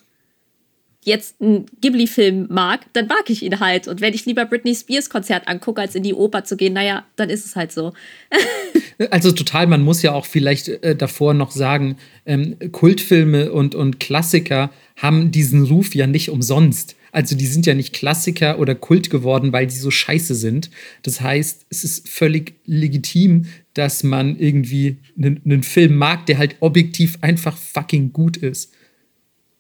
jetzt 1.09 1.41
einen 1.41 1.67
Ghibli-Film 1.81 2.47
mag, 2.51 2.87
dann 2.93 3.09
mag 3.09 3.29
ich 3.29 3.43
ihn 3.43 3.59
halt. 3.59 3.89
Und 3.89 4.01
wenn 4.01 4.15
ich 4.15 4.27
lieber 4.27 4.45
Britney 4.45 4.75
Spears 4.75 5.11
Konzert 5.11 5.49
angucke, 5.49 5.81
als 5.81 5.95
in 5.95 6.05
die 6.05 6.15
Oper 6.15 6.45
zu 6.45 6.57
gehen, 6.57 6.75
naja, 6.75 7.05
dann 7.17 7.31
ist 7.31 7.45
es 7.45 7.57
halt 7.57 7.73
so. 7.73 7.93
also 9.11 9.33
total, 9.33 9.67
man 9.67 9.83
muss 9.83 10.03
ja 10.03 10.13
auch 10.13 10.27
vielleicht 10.27 10.69
äh, 10.69 10.95
davor 10.95 11.35
noch 11.35 11.51
sagen, 11.51 11.97
ähm, 12.27 12.57
Kultfilme 12.71 13.51
und, 13.51 13.75
und 13.75 13.99
Klassiker 13.99 14.71
haben 14.97 15.33
diesen 15.33 15.65
Ruf 15.65 15.95
ja 15.95 16.07
nicht 16.07 16.31
umsonst. 16.31 16.95
Also 17.11 17.35
die 17.35 17.47
sind 17.47 17.65
ja 17.65 17.75
nicht 17.75 17.95
Klassiker 17.95 18.59
oder 18.59 18.75
Kult 18.75 19.09
geworden, 19.09 19.53
weil 19.53 19.67
die 19.67 19.75
so 19.75 19.91
scheiße 19.91 20.35
sind. 20.35 20.71
Das 21.03 21.23
heißt, 21.23 21.67
es 21.71 21.83
ist 21.83 22.09
völlig 22.09 22.55
legitim, 22.67 23.47
dass 23.73 24.03
man 24.03 24.39
irgendwie 24.39 24.99
einen, 25.17 25.41
einen 25.45 25.63
Film 25.63 25.97
mag, 25.97 26.27
der 26.27 26.37
halt 26.37 26.57
objektiv 26.61 27.19
einfach 27.23 27.57
fucking 27.57 28.13
gut 28.13 28.37
ist 28.37 28.73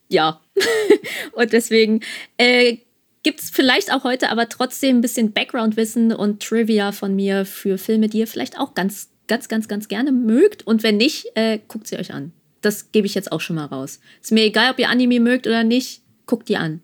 ja. 0.08 0.40
und 1.32 1.52
deswegen 1.52 2.00
äh, 2.36 2.78
gibt 3.22 3.40
es 3.40 3.50
vielleicht 3.50 3.92
auch 3.92 4.04
heute 4.04 4.30
aber 4.30 4.48
trotzdem 4.48 4.98
ein 4.98 5.00
bisschen 5.00 5.32
Background-Wissen 5.32 6.12
und 6.12 6.42
Trivia 6.42 6.92
von 6.92 7.14
mir 7.14 7.44
für 7.44 7.78
Filme, 7.78 8.08
die 8.08 8.18
ihr 8.18 8.26
vielleicht 8.26 8.58
auch 8.58 8.74
ganz, 8.74 9.10
ganz, 9.26 9.48
ganz, 9.48 9.68
ganz 9.68 9.88
gerne 9.88 10.12
mögt. 10.12 10.66
Und 10.66 10.82
wenn 10.82 10.96
nicht, 10.96 11.26
äh, 11.34 11.58
guckt 11.68 11.86
sie 11.86 11.98
euch 11.98 12.12
an. 12.12 12.32
Das 12.60 12.90
gebe 12.90 13.06
ich 13.06 13.14
jetzt 13.14 13.30
auch 13.30 13.40
schon 13.40 13.56
mal 13.56 13.66
raus. 13.66 14.00
Ist 14.20 14.32
mir 14.32 14.44
egal, 14.44 14.72
ob 14.72 14.78
ihr 14.78 14.88
Anime 14.88 15.20
mögt 15.20 15.46
oder 15.46 15.64
nicht. 15.64 16.02
guck 16.26 16.44
die 16.44 16.56
an. 16.56 16.80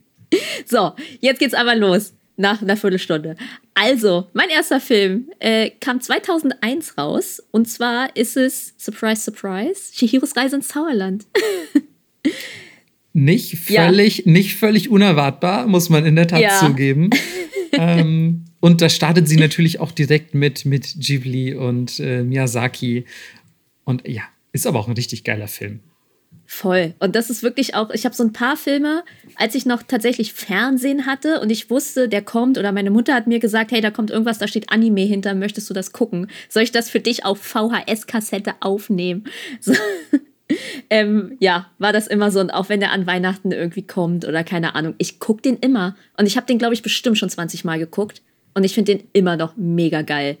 so, 0.66 0.92
jetzt 1.20 1.38
geht's 1.38 1.54
aber 1.54 1.74
los. 1.74 2.14
Nach 2.36 2.62
einer 2.62 2.76
Viertelstunde. 2.76 3.34
Also, 3.74 4.28
mein 4.32 4.48
erster 4.48 4.80
Film 4.80 5.28
äh, 5.40 5.70
kam 5.70 6.00
2001 6.00 6.96
raus. 6.96 7.42
Und 7.50 7.66
zwar 7.66 8.14
ist 8.16 8.36
es, 8.36 8.74
surprise, 8.78 9.22
surprise, 9.22 9.92
Chihiros 9.92 10.36
Reise 10.36 10.56
ins 10.56 10.68
Zauberland. 10.68 11.26
nicht 13.18 13.58
völlig, 13.58 14.18
ja. 14.18 14.32
nicht 14.32 14.54
völlig 14.56 14.90
unerwartbar, 14.90 15.66
muss 15.66 15.88
man 15.90 16.06
in 16.06 16.16
der 16.16 16.28
Tat 16.28 16.40
ja. 16.40 16.58
zugeben. 16.60 17.10
ähm, 17.72 18.44
und 18.60 18.80
da 18.80 18.88
startet 18.88 19.28
sie 19.28 19.36
natürlich 19.36 19.80
auch 19.80 19.92
direkt 19.92 20.34
mit, 20.34 20.64
mit 20.64 20.94
Ghibli 20.98 21.54
und 21.54 22.00
äh, 22.00 22.22
Miyazaki. 22.22 23.04
Und 23.84 24.06
ja, 24.06 24.22
ist 24.52 24.66
aber 24.66 24.78
auch 24.78 24.88
ein 24.88 24.94
richtig 24.94 25.24
geiler 25.24 25.48
Film. 25.48 25.80
Voll. 26.50 26.94
Und 26.98 27.14
das 27.14 27.28
ist 27.28 27.42
wirklich 27.42 27.74
auch, 27.74 27.90
ich 27.90 28.06
habe 28.06 28.14
so 28.14 28.24
ein 28.24 28.32
paar 28.32 28.56
Filme, 28.56 29.04
als 29.36 29.54
ich 29.54 29.66
noch 29.66 29.82
tatsächlich 29.82 30.32
Fernsehen 30.32 31.04
hatte 31.04 31.40
und 31.40 31.50
ich 31.50 31.68
wusste, 31.68 32.08
der 32.08 32.22
kommt 32.22 32.56
oder 32.56 32.72
meine 32.72 32.90
Mutter 32.90 33.14
hat 33.14 33.26
mir 33.26 33.38
gesagt, 33.38 33.70
hey, 33.70 33.82
da 33.82 33.90
kommt 33.90 34.10
irgendwas, 34.10 34.38
da 34.38 34.48
steht 34.48 34.70
Anime 34.72 35.02
hinter, 35.02 35.34
möchtest 35.34 35.68
du 35.68 35.74
das 35.74 35.92
gucken? 35.92 36.28
Soll 36.48 36.62
ich 36.62 36.72
das 36.72 36.88
für 36.88 37.00
dich 37.00 37.26
auf 37.26 37.38
VHS-Kassette 37.42 38.54
aufnehmen? 38.60 39.24
So. 39.60 39.74
ähm, 40.90 41.36
ja, 41.40 41.70
war 41.78 41.92
das 41.92 42.06
immer 42.06 42.30
so. 42.30 42.40
Und 42.40 42.50
auch 42.50 42.68
wenn 42.68 42.80
der 42.80 42.92
an 42.92 43.06
Weihnachten 43.06 43.52
irgendwie 43.52 43.86
kommt 43.86 44.26
oder 44.26 44.44
keine 44.44 44.74
Ahnung, 44.74 44.94
ich 44.98 45.18
gucke 45.18 45.42
den 45.42 45.56
immer. 45.58 45.96
Und 46.16 46.26
ich 46.26 46.36
habe 46.36 46.46
den, 46.46 46.58
glaube 46.58 46.74
ich, 46.74 46.82
bestimmt 46.82 47.18
schon 47.18 47.30
20 47.30 47.64
Mal 47.64 47.78
geguckt. 47.78 48.22
Und 48.54 48.64
ich 48.64 48.74
finde 48.74 48.96
den 48.96 49.08
immer 49.12 49.36
noch 49.36 49.56
mega 49.56 50.02
geil. 50.02 50.38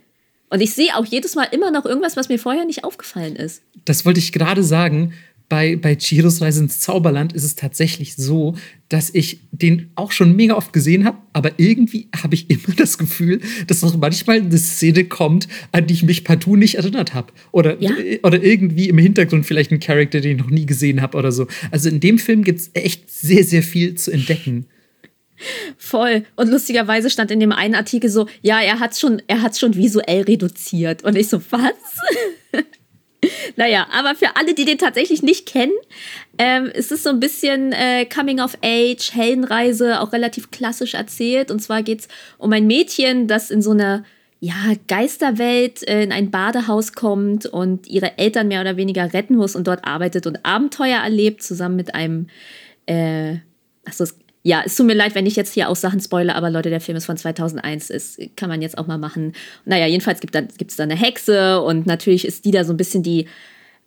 Und 0.50 0.60
ich 0.60 0.74
sehe 0.74 0.96
auch 0.96 1.04
jedes 1.04 1.34
Mal 1.34 1.44
immer 1.50 1.70
noch 1.70 1.84
irgendwas, 1.84 2.16
was 2.16 2.28
mir 2.28 2.38
vorher 2.38 2.64
nicht 2.64 2.84
aufgefallen 2.84 3.36
ist. 3.36 3.62
Das 3.84 4.06
wollte 4.06 4.18
ich 4.18 4.32
gerade 4.32 4.62
sagen 4.62 5.12
bei, 5.48 5.76
bei 5.76 5.94
Chihiros 5.96 6.42
Reise 6.42 6.60
ins 6.60 6.80
Zauberland 6.80 7.32
ist 7.32 7.44
es 7.44 7.56
tatsächlich 7.56 8.16
so, 8.16 8.54
dass 8.88 9.10
ich 9.14 9.40
den 9.50 9.90
auch 9.94 10.12
schon 10.12 10.36
mega 10.36 10.54
oft 10.54 10.72
gesehen 10.72 11.04
habe, 11.04 11.18
aber 11.32 11.52
irgendwie 11.56 12.08
habe 12.22 12.34
ich 12.34 12.50
immer 12.50 12.74
das 12.76 12.98
Gefühl, 12.98 13.40
dass 13.66 13.82
auch 13.82 13.96
manchmal 13.96 14.40
eine 14.40 14.58
Szene 14.58 15.04
kommt, 15.04 15.48
an 15.72 15.86
die 15.86 15.94
ich 15.94 16.02
mich 16.02 16.24
partout 16.24 16.56
nicht 16.56 16.76
erinnert 16.76 17.14
habe. 17.14 17.32
Oder, 17.52 17.80
ja? 17.80 17.92
oder 18.22 18.42
irgendwie 18.42 18.88
im 18.88 18.98
Hintergrund 18.98 19.46
vielleicht 19.46 19.72
ein 19.72 19.80
Charakter, 19.80 20.20
den 20.20 20.32
ich 20.32 20.42
noch 20.42 20.50
nie 20.50 20.66
gesehen 20.66 21.00
habe 21.00 21.16
oder 21.16 21.32
so. 21.32 21.46
Also 21.70 21.88
in 21.88 22.00
dem 22.00 22.18
Film 22.18 22.44
gibt 22.44 22.60
es 22.60 22.70
echt 22.74 23.10
sehr, 23.10 23.44
sehr 23.44 23.62
viel 23.62 23.94
zu 23.94 24.10
entdecken. 24.10 24.66
Voll. 25.76 26.24
Und 26.36 26.50
lustigerweise 26.50 27.10
stand 27.10 27.30
in 27.30 27.40
dem 27.40 27.52
einen 27.52 27.74
Artikel 27.74 28.10
so, 28.10 28.26
ja, 28.42 28.60
er 28.60 28.80
hat 28.80 28.98
schon, 28.98 29.22
er 29.28 29.40
hat 29.40 29.56
schon 29.56 29.76
visuell 29.76 30.22
reduziert. 30.22 31.04
Und 31.04 31.16
ich 31.16 31.28
so, 31.28 31.40
was? 31.50 31.72
naja, 33.56 33.86
aber 33.92 34.14
für 34.14 34.36
alle, 34.36 34.54
die 34.54 34.64
den 34.64 34.78
tatsächlich 34.78 35.22
nicht 35.22 35.46
kennen, 35.46 35.72
ähm, 36.38 36.66
ist 36.66 36.92
es 36.92 37.02
so 37.02 37.10
ein 37.10 37.20
bisschen 37.20 37.72
äh, 37.72 38.06
Coming 38.06 38.40
of 38.40 38.56
Age, 38.62 39.12
Heldenreise, 39.12 40.00
auch 40.00 40.12
relativ 40.12 40.50
klassisch 40.50 40.94
erzählt. 40.94 41.50
Und 41.50 41.60
zwar 41.60 41.82
geht 41.82 42.00
es 42.00 42.08
um 42.38 42.52
ein 42.52 42.66
Mädchen, 42.66 43.26
das 43.26 43.50
in 43.50 43.62
so 43.62 43.72
einer 43.72 44.04
ja, 44.40 44.54
Geisterwelt 44.86 45.86
äh, 45.88 46.02
in 46.02 46.12
ein 46.12 46.30
Badehaus 46.30 46.92
kommt 46.92 47.46
und 47.46 47.88
ihre 47.88 48.18
Eltern 48.18 48.48
mehr 48.48 48.60
oder 48.60 48.76
weniger 48.76 49.12
retten 49.12 49.34
muss 49.34 49.56
und 49.56 49.66
dort 49.66 49.84
arbeitet 49.84 50.26
und 50.26 50.44
Abenteuer 50.44 51.00
erlebt, 51.00 51.42
zusammen 51.42 51.74
mit 51.74 51.94
einem, 51.94 52.28
äh, 52.86 53.38
achso, 53.84 54.04
ja, 54.48 54.62
es 54.64 54.76
tut 54.76 54.86
mir 54.86 54.94
leid, 54.94 55.14
wenn 55.14 55.26
ich 55.26 55.36
jetzt 55.36 55.52
hier 55.52 55.68
auch 55.68 55.76
Sachen 55.76 56.00
spoilere, 56.00 56.34
aber 56.34 56.48
Leute, 56.48 56.70
der 56.70 56.80
Film 56.80 56.96
ist 56.96 57.04
von 57.04 57.18
2001, 57.18 57.90
ist, 57.90 58.18
kann 58.34 58.48
man 58.48 58.62
jetzt 58.62 58.78
auch 58.78 58.86
mal 58.86 58.96
machen. 58.96 59.34
Naja, 59.66 59.86
jedenfalls 59.86 60.20
gibt 60.20 60.34
es 60.34 60.76
da 60.76 60.84
eine 60.84 60.96
Hexe 60.96 61.60
und 61.60 61.86
natürlich 61.86 62.24
ist 62.24 62.46
die 62.46 62.50
da 62.50 62.64
so 62.64 62.72
ein 62.72 62.78
bisschen 62.78 63.02
die 63.02 63.26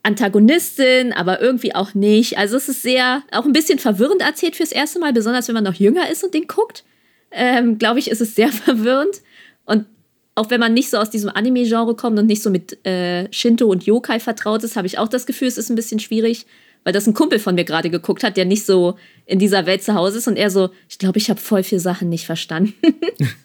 Antagonistin, 0.03 1.13
aber 1.13 1.41
irgendwie 1.41 1.73
auch 1.73 1.95
nicht. 1.95 2.37
Also 2.37 2.57
es 2.57 2.69
ist 2.69 2.83
sehr, 2.83 3.23
auch 3.31 3.45
ein 3.45 3.53
bisschen 3.53 3.79
verwirrend 3.79 4.21
erzählt 4.21 4.55
fürs 4.55 4.71
erste 4.71 4.99
Mal, 4.99 5.13
besonders 5.13 5.47
wenn 5.47 5.55
man 5.55 5.63
noch 5.63 5.73
jünger 5.73 6.11
ist 6.11 6.23
und 6.23 6.35
den 6.35 6.45
guckt. 6.45 6.83
Ähm, 7.31 7.79
Glaube 7.79 7.97
ich, 7.97 8.11
ist 8.11 8.21
es 8.21 8.35
sehr 8.35 8.49
verwirrend. 8.51 9.23
Und 9.65 9.87
auch 10.35 10.51
wenn 10.51 10.59
man 10.59 10.75
nicht 10.75 10.91
so 10.91 10.97
aus 10.97 11.09
diesem 11.09 11.31
Anime-Genre 11.31 11.95
kommt 11.95 12.19
und 12.19 12.27
nicht 12.27 12.43
so 12.43 12.51
mit 12.51 12.85
äh, 12.85 13.33
Shinto 13.33 13.65
und 13.65 13.87
Yokai 13.87 14.19
vertraut 14.19 14.63
ist, 14.63 14.75
habe 14.75 14.85
ich 14.85 14.99
auch 14.99 15.07
das 15.07 15.25
Gefühl, 15.25 15.47
es 15.47 15.57
ist 15.57 15.71
ein 15.71 15.75
bisschen 15.75 15.99
schwierig 15.99 16.45
weil 16.83 16.93
das 16.93 17.07
ein 17.07 17.13
Kumpel 17.13 17.39
von 17.39 17.55
mir 17.55 17.63
gerade 17.63 17.89
geguckt 17.89 18.23
hat, 18.23 18.37
der 18.37 18.45
nicht 18.45 18.65
so 18.65 18.97
in 19.25 19.39
dieser 19.39 19.65
Welt 19.65 19.83
zu 19.83 19.93
Hause 19.93 20.17
ist 20.17 20.27
und 20.27 20.37
er 20.37 20.49
so, 20.49 20.69
ich 20.89 20.97
glaube, 20.97 21.19
ich 21.19 21.29
habe 21.29 21.39
voll 21.39 21.63
viele 21.63 21.81
Sachen 21.81 22.09
nicht 22.09 22.25
verstanden. 22.25 22.73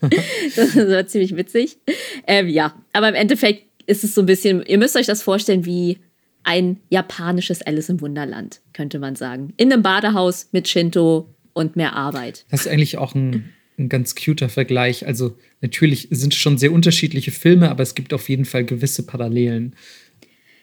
das 0.57 0.77
war 0.77 1.07
ziemlich 1.07 1.37
witzig. 1.37 1.77
Ähm, 2.27 2.49
ja, 2.49 2.75
aber 2.93 3.09
im 3.09 3.15
Endeffekt 3.15 3.65
ist 3.87 4.05
es 4.05 4.15
so 4.15 4.23
ein 4.23 4.27
bisschen, 4.27 4.65
ihr 4.67 4.79
müsst 4.79 4.97
euch 4.97 5.07
das 5.07 5.23
vorstellen 5.23 5.65
wie 5.65 5.99
ein 6.43 6.79
japanisches 6.91 7.63
Alice 7.63 7.89
im 7.89 8.01
Wunderland, 8.01 8.61
könnte 8.73 8.99
man 8.99 9.17
sagen. 9.17 9.53
In 9.57 9.73
einem 9.73 9.83
Badehaus 9.83 10.49
mit 10.53 10.69
Shinto 10.69 11.35
und 11.53 11.75
mehr 11.77 11.95
Arbeit. 11.95 12.45
Das 12.51 12.63
ist 12.63 12.69
eigentlich 12.69 12.99
auch 12.99 13.15
ein, 13.15 13.53
ein 13.79 13.89
ganz 13.89 14.15
cuter 14.15 14.49
Vergleich. 14.49 15.07
Also 15.07 15.37
natürlich 15.61 16.09
sind 16.11 16.33
es 16.33 16.39
schon 16.39 16.57
sehr 16.57 16.73
unterschiedliche 16.73 17.33
Filme, 17.33 17.69
aber 17.69 17.83
es 17.83 17.95
gibt 17.95 18.15
auf 18.15 18.29
jeden 18.29 18.45
Fall 18.45 18.65
gewisse 18.65 19.05
Parallelen. 19.05 19.75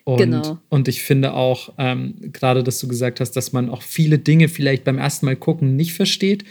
Und, 0.05 0.17
genau. 0.17 0.59
und 0.69 0.87
ich 0.87 1.01
finde 1.01 1.33
auch, 1.33 1.73
ähm, 1.77 2.15
gerade, 2.33 2.63
dass 2.63 2.79
du 2.79 2.87
gesagt 2.87 3.19
hast, 3.19 3.31
dass 3.31 3.53
man 3.53 3.69
auch 3.69 3.81
viele 3.81 4.19
Dinge 4.19 4.49
vielleicht 4.49 4.83
beim 4.83 4.97
ersten 4.97 5.25
Mal 5.25 5.35
gucken 5.35 5.75
nicht 5.75 5.93
versteht. 5.93 6.43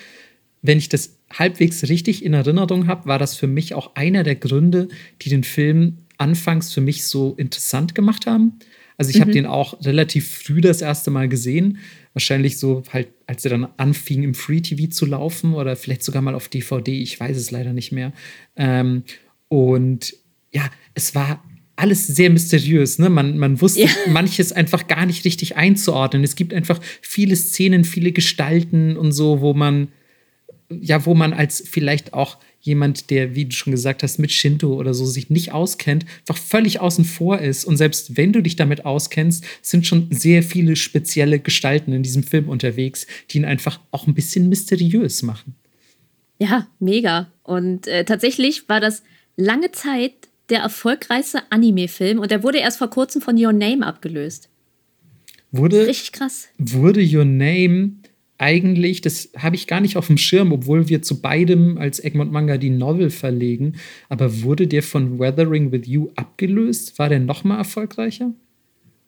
Wenn 0.62 0.78
ich 0.78 0.88
das 0.88 1.18
halbwegs 1.30 1.88
richtig 1.88 2.24
in 2.24 2.34
Erinnerung 2.34 2.86
habe, 2.86 3.06
war 3.06 3.18
das 3.18 3.36
für 3.36 3.46
mich 3.46 3.74
auch 3.74 3.94
einer 3.94 4.22
der 4.22 4.36
Gründe, 4.36 4.88
die 5.20 5.28
den 5.28 5.44
Film 5.44 5.98
anfangs 6.18 6.72
für 6.72 6.80
mich 6.80 7.06
so 7.06 7.34
interessant 7.36 7.94
gemacht 7.94 8.26
haben. 8.26 8.58
Also 8.96 9.10
ich 9.10 9.16
mhm. 9.16 9.20
habe 9.22 9.32
den 9.32 9.46
auch 9.46 9.84
relativ 9.84 10.28
früh 10.28 10.60
das 10.60 10.80
erste 10.80 11.10
Mal 11.10 11.28
gesehen. 11.28 11.78
Wahrscheinlich 12.14 12.58
so 12.58 12.82
halt, 12.92 13.08
als 13.26 13.44
er 13.44 13.50
dann 13.50 13.68
anfing, 13.76 14.22
im 14.22 14.34
Free 14.34 14.60
TV 14.60 14.90
zu 14.90 15.06
laufen 15.06 15.54
oder 15.54 15.76
vielleicht 15.76 16.04
sogar 16.04 16.22
mal 16.22 16.34
auf 16.34 16.48
DVD. 16.48 17.00
Ich 17.00 17.18
weiß 17.18 17.36
es 17.36 17.50
leider 17.50 17.72
nicht 17.72 17.92
mehr. 17.92 18.12
Ähm, 18.56 19.02
und 19.48 20.14
ja, 20.52 20.70
es 20.94 21.14
war 21.14 21.42
alles 21.82 22.06
sehr 22.06 22.30
mysteriös. 22.30 23.00
Ne? 23.00 23.10
Man, 23.10 23.38
man 23.38 23.60
wusste 23.60 23.82
ja. 23.82 23.88
manches 24.08 24.52
einfach 24.52 24.86
gar 24.86 25.04
nicht 25.04 25.24
richtig 25.24 25.56
einzuordnen. 25.56 26.22
Es 26.22 26.36
gibt 26.36 26.54
einfach 26.54 26.80
viele 27.00 27.34
Szenen, 27.34 27.84
viele 27.84 28.12
Gestalten 28.12 28.96
und 28.96 29.10
so, 29.10 29.40
wo 29.40 29.52
man, 29.52 29.88
ja, 30.70 31.04
wo 31.04 31.14
man 31.14 31.32
als 31.32 31.62
vielleicht 31.68 32.14
auch 32.14 32.38
jemand, 32.60 33.10
der, 33.10 33.34
wie 33.34 33.46
du 33.46 33.50
schon 33.50 33.72
gesagt 33.72 34.04
hast, 34.04 34.20
mit 34.20 34.30
Shinto 34.30 34.74
oder 34.74 34.94
so 34.94 35.04
sich 35.04 35.28
nicht 35.28 35.50
auskennt, 35.50 36.06
einfach 36.20 36.40
völlig 36.40 36.78
außen 36.78 37.04
vor 37.04 37.40
ist. 37.40 37.64
Und 37.64 37.76
selbst 37.76 38.16
wenn 38.16 38.32
du 38.32 38.40
dich 38.40 38.54
damit 38.54 38.84
auskennst, 38.84 39.44
sind 39.60 39.84
schon 39.84 40.06
sehr 40.10 40.44
viele 40.44 40.76
spezielle 40.76 41.40
Gestalten 41.40 41.92
in 41.92 42.04
diesem 42.04 42.22
Film 42.22 42.48
unterwegs, 42.48 43.08
die 43.30 43.38
ihn 43.38 43.44
einfach 43.44 43.80
auch 43.90 44.06
ein 44.06 44.14
bisschen 44.14 44.48
mysteriös 44.48 45.24
machen. 45.24 45.56
Ja, 46.38 46.68
mega. 46.78 47.32
Und 47.42 47.88
äh, 47.88 48.04
tatsächlich 48.04 48.68
war 48.68 48.78
das 48.78 49.02
lange 49.36 49.72
Zeit 49.72 50.12
der 50.52 50.60
erfolgreichste 50.60 51.42
Anime-Film 51.50 52.18
und 52.18 52.30
der 52.30 52.42
wurde 52.42 52.58
erst 52.58 52.78
vor 52.78 52.90
kurzem 52.90 53.22
von 53.22 53.42
Your 53.42 53.52
Name 53.52 53.84
abgelöst. 53.84 54.48
Wurde, 55.50 55.86
Richtig 55.86 56.12
krass. 56.12 56.48
Wurde 56.58 57.00
Your 57.00 57.24
Name 57.24 57.92
eigentlich, 58.38 59.00
das 59.00 59.30
habe 59.36 59.56
ich 59.56 59.66
gar 59.66 59.80
nicht 59.80 59.96
auf 59.96 60.08
dem 60.08 60.18
Schirm, 60.18 60.52
obwohl 60.52 60.88
wir 60.88 61.02
zu 61.02 61.20
beidem 61.20 61.78
als 61.78 62.02
Egmont 62.02 62.32
Manga 62.32 62.56
die 62.58 62.70
Novel 62.70 63.10
verlegen, 63.10 63.76
aber 64.08 64.42
wurde 64.42 64.66
der 64.66 64.82
von 64.82 65.18
Weathering 65.18 65.70
with 65.72 65.86
You 65.86 66.08
abgelöst? 66.16 66.98
War 66.98 67.08
der 67.08 67.20
noch 67.20 67.44
mal 67.44 67.58
erfolgreicher? 67.58 68.32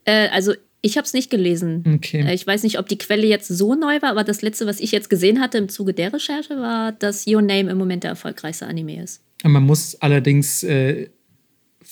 Äh, 0.05 0.29
also 0.29 0.53
ich 0.83 0.97
habe 0.97 1.05
es 1.07 1.15
nicht 1.15 1.31
gelesen. 1.31 1.83
Okay. 1.97 2.21
Äh, 2.21 2.35
ich 2.35 2.47
weiß 2.47 2.63
nicht, 2.63 2.79
ob 2.79 2.89
die 2.89 2.99
Quelle 2.99 3.27
jetzt 3.27 3.49
so 3.49 3.75
neu 3.75 4.01
war, 4.03 4.11
aber 4.11 4.23
das 4.23 4.41
letzte, 4.43 4.67
was 4.67 4.81
ich 4.81 4.93
jetzt 4.93 5.11
gesehen 5.11 5.41
hatte 5.41 5.59
im 5.59 5.69
Zuge 5.69 5.95
der 5.95 6.13
Recherche, 6.13 6.57
war, 6.57 6.93
dass 6.93 7.27
Your 7.27 7.43
Name 7.43 7.71
im 7.71 7.79
Moment 7.79 8.05
der 8.05 8.11
erfolgreichste 8.11 8.67
Anime 8.67 9.03
ist. 9.03 9.23
Man 9.43 9.65
muss 9.65 9.97
allerdings 9.97 10.63
äh, 10.63 11.09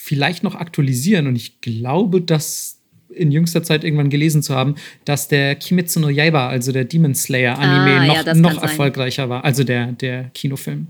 vielleicht 0.03 0.43
noch 0.43 0.57
aktualisieren. 0.57 1.29
Und 1.29 1.37
ich 1.37 1.61
glaube, 1.61 2.21
dass 2.21 2.79
in 3.09 3.31
jüngster 3.31 3.63
Zeit 3.63 3.85
irgendwann 3.85 4.11
gelesen 4.11 4.43
zu 4.43 4.53
haben, 4.53 4.75
dass 5.05 5.29
der 5.29 5.55
Kimetsu 5.55 6.01
no 6.01 6.09
Yaiba, 6.09 6.49
also 6.49 6.73
der 6.73 6.85
Demon 6.85 7.15
Slayer 7.15 7.57
Anime, 7.57 8.01
ah, 8.01 8.07
noch, 8.07 8.27
ja, 8.27 8.35
noch 8.35 8.63
erfolgreicher 8.63 9.29
war, 9.29 9.45
also 9.45 9.63
der, 9.63 9.93
der 9.93 10.31
Kinofilm. 10.35 10.89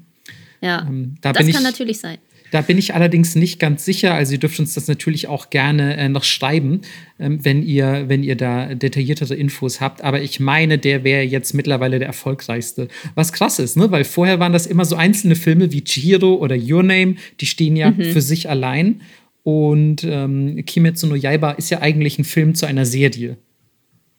Ja, 0.63 0.87
ähm, 0.89 1.17
da 1.21 1.33
das 1.33 1.41
kann 1.41 1.49
ich, 1.49 1.61
natürlich 1.61 1.99
sein. 1.99 2.19
Da 2.53 2.61
bin 2.61 2.77
ich 2.77 2.95
allerdings 2.95 3.35
nicht 3.35 3.59
ganz 3.59 3.83
sicher. 3.83 4.13
Also 4.13 4.35
ihr 4.35 4.39
dürft 4.39 4.61
uns 4.61 4.75
das 4.75 4.87
natürlich 4.87 5.27
auch 5.27 5.49
gerne 5.49 5.97
äh, 5.97 6.11
noch 6.11 6.23
schreiben, 6.23 6.83
ähm, 7.19 7.43
wenn, 7.43 7.63
ihr, 7.63 8.05
wenn 8.09 8.23
ihr 8.23 8.37
da 8.37 8.75
detailliertere 8.75 9.35
Infos 9.35 9.81
habt. 9.81 10.05
Aber 10.05 10.21
ich 10.21 10.39
meine, 10.39 10.77
der 10.77 11.03
wäre 11.03 11.23
jetzt 11.23 11.55
mittlerweile 11.55 11.99
der 11.99 12.09
erfolgreichste. 12.09 12.89
Was 13.15 13.33
krass 13.33 13.59
ist, 13.59 13.79
ne? 13.79 13.91
Weil 13.91 14.05
vorher 14.05 14.39
waren 14.39 14.53
das 14.53 14.67
immer 14.67 14.85
so 14.85 14.97
einzelne 14.97 15.35
Filme 15.35 15.73
wie 15.73 15.83
Chihiro 15.83 16.35
oder 16.35 16.55
Your 16.55 16.83
Name, 16.83 17.15
die 17.41 17.47
stehen 17.47 17.75
ja 17.75 17.91
mhm. 17.91 18.05
für 18.05 18.21
sich 18.21 18.51
allein. 18.51 19.01
Und 19.45 20.05
ähm, 20.05 20.63
Kimetsu 20.67 21.07
no 21.07 21.15
Yaiba 21.15 21.53
ist 21.53 21.71
ja 21.71 21.81
eigentlich 21.81 22.19
ein 22.19 22.25
Film 22.25 22.55
zu 22.55 22.67
einer 22.67 22.85
Serie. 22.85 23.39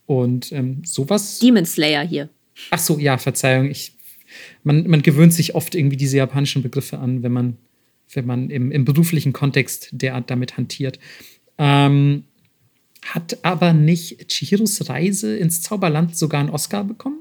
Und 0.07 0.51
ähm, 0.51 0.81
sowas. 0.83 1.37
Demon 1.37 1.65
Slayer 1.65 2.01
hier. 2.01 2.29
Ach 2.71 2.79
so, 2.79 2.97
ja, 2.97 3.19
Verzeihung. 3.19 3.69
Ich, 3.69 3.91
man, 4.63 4.87
man 4.87 5.03
gewöhnt 5.03 5.35
sich 5.35 5.53
oft 5.53 5.75
irgendwie 5.75 5.97
diese 5.97 6.17
japanischen 6.17 6.63
Begriffe 6.63 6.97
an, 6.97 7.21
wenn 7.21 7.31
man 7.31 7.57
wenn 8.15 8.25
man 8.25 8.49
im, 8.49 8.71
im 8.71 8.85
beruflichen 8.85 9.33
Kontext 9.33 9.89
derart 9.91 10.29
damit 10.29 10.57
hantiert. 10.57 10.99
Ähm, 11.57 12.23
hat 13.05 13.37
aber 13.43 13.73
nicht 13.73 14.27
Chihiros 14.29 14.89
Reise 14.89 15.35
ins 15.35 15.61
Zauberland 15.61 16.17
sogar 16.17 16.39
einen 16.39 16.49
Oscar 16.49 16.83
bekommen? 16.83 17.19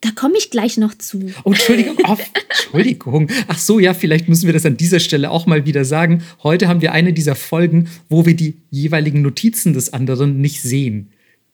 Da 0.00 0.10
komme 0.10 0.34
ich 0.36 0.50
gleich 0.50 0.78
noch 0.78 0.98
zu. 0.98 1.30
Oh, 1.44 1.50
Entschuldigung. 1.50 1.96
Oh, 2.08 2.16
Entschuldigung. 2.48 3.28
Ach 3.46 3.58
so, 3.58 3.78
ja, 3.78 3.94
vielleicht 3.94 4.28
müssen 4.28 4.46
wir 4.46 4.52
das 4.52 4.66
an 4.66 4.76
dieser 4.76 4.98
Stelle 4.98 5.30
auch 5.30 5.46
mal 5.46 5.64
wieder 5.64 5.84
sagen. 5.84 6.24
Heute 6.42 6.66
haben 6.66 6.82
wir 6.82 6.90
eine 6.90 7.12
dieser 7.12 7.36
Folgen, 7.36 7.88
wo 8.08 8.26
wir 8.26 8.34
die 8.34 8.56
jeweiligen 8.70 9.22
Notizen 9.22 9.74
des 9.74 9.92
anderen 9.92 10.40
nicht 10.40 10.60
sehen. 10.60 11.12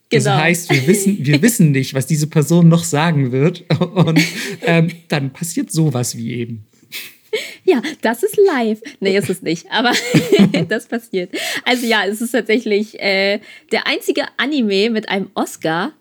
Genau. 0.08 0.24
Das 0.24 0.40
heißt, 0.40 0.70
wir 0.70 0.86
wissen, 0.86 1.18
wir 1.20 1.42
wissen 1.42 1.72
nicht, 1.72 1.92
was 1.92 2.06
diese 2.06 2.26
Person 2.26 2.68
noch 2.68 2.84
sagen 2.84 3.32
wird. 3.32 3.66
Und 3.80 4.20
ähm, 4.62 4.92
dann 5.08 5.30
passiert 5.34 5.70
sowas 5.70 6.16
wie 6.16 6.32
eben. 6.32 6.64
Ja, 7.64 7.82
das 8.02 8.22
ist 8.22 8.36
live. 8.36 8.80
Nee, 9.00 9.16
ist 9.16 9.28
es 9.28 9.42
nicht, 9.42 9.70
aber 9.70 9.92
das 10.68 10.86
passiert. 10.86 11.30
Also 11.64 11.86
ja, 11.86 12.04
es 12.06 12.20
ist 12.20 12.32
tatsächlich 12.32 12.98
äh, 13.00 13.40
der 13.72 13.86
einzige 13.86 14.24
Anime 14.36 14.90
mit 14.90 15.08
einem 15.08 15.30
Oscar. 15.34 15.92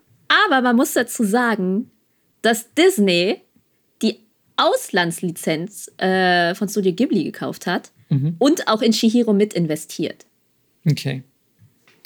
Aber 0.46 0.60
man 0.62 0.76
muss 0.76 0.92
dazu 0.92 1.24
sagen, 1.24 1.90
dass 2.42 2.72
Disney 2.74 3.40
die 4.02 4.18
Auslandslizenz 4.56 5.90
äh, 5.98 6.54
von 6.54 6.68
Studio 6.68 6.92
Ghibli 6.92 7.24
gekauft 7.24 7.66
hat 7.66 7.90
mhm. 8.08 8.36
und 8.38 8.68
auch 8.68 8.82
in 8.82 8.92
Shihiro 8.92 9.32
mit 9.32 9.54
investiert. 9.54 10.26
Okay. 10.88 11.22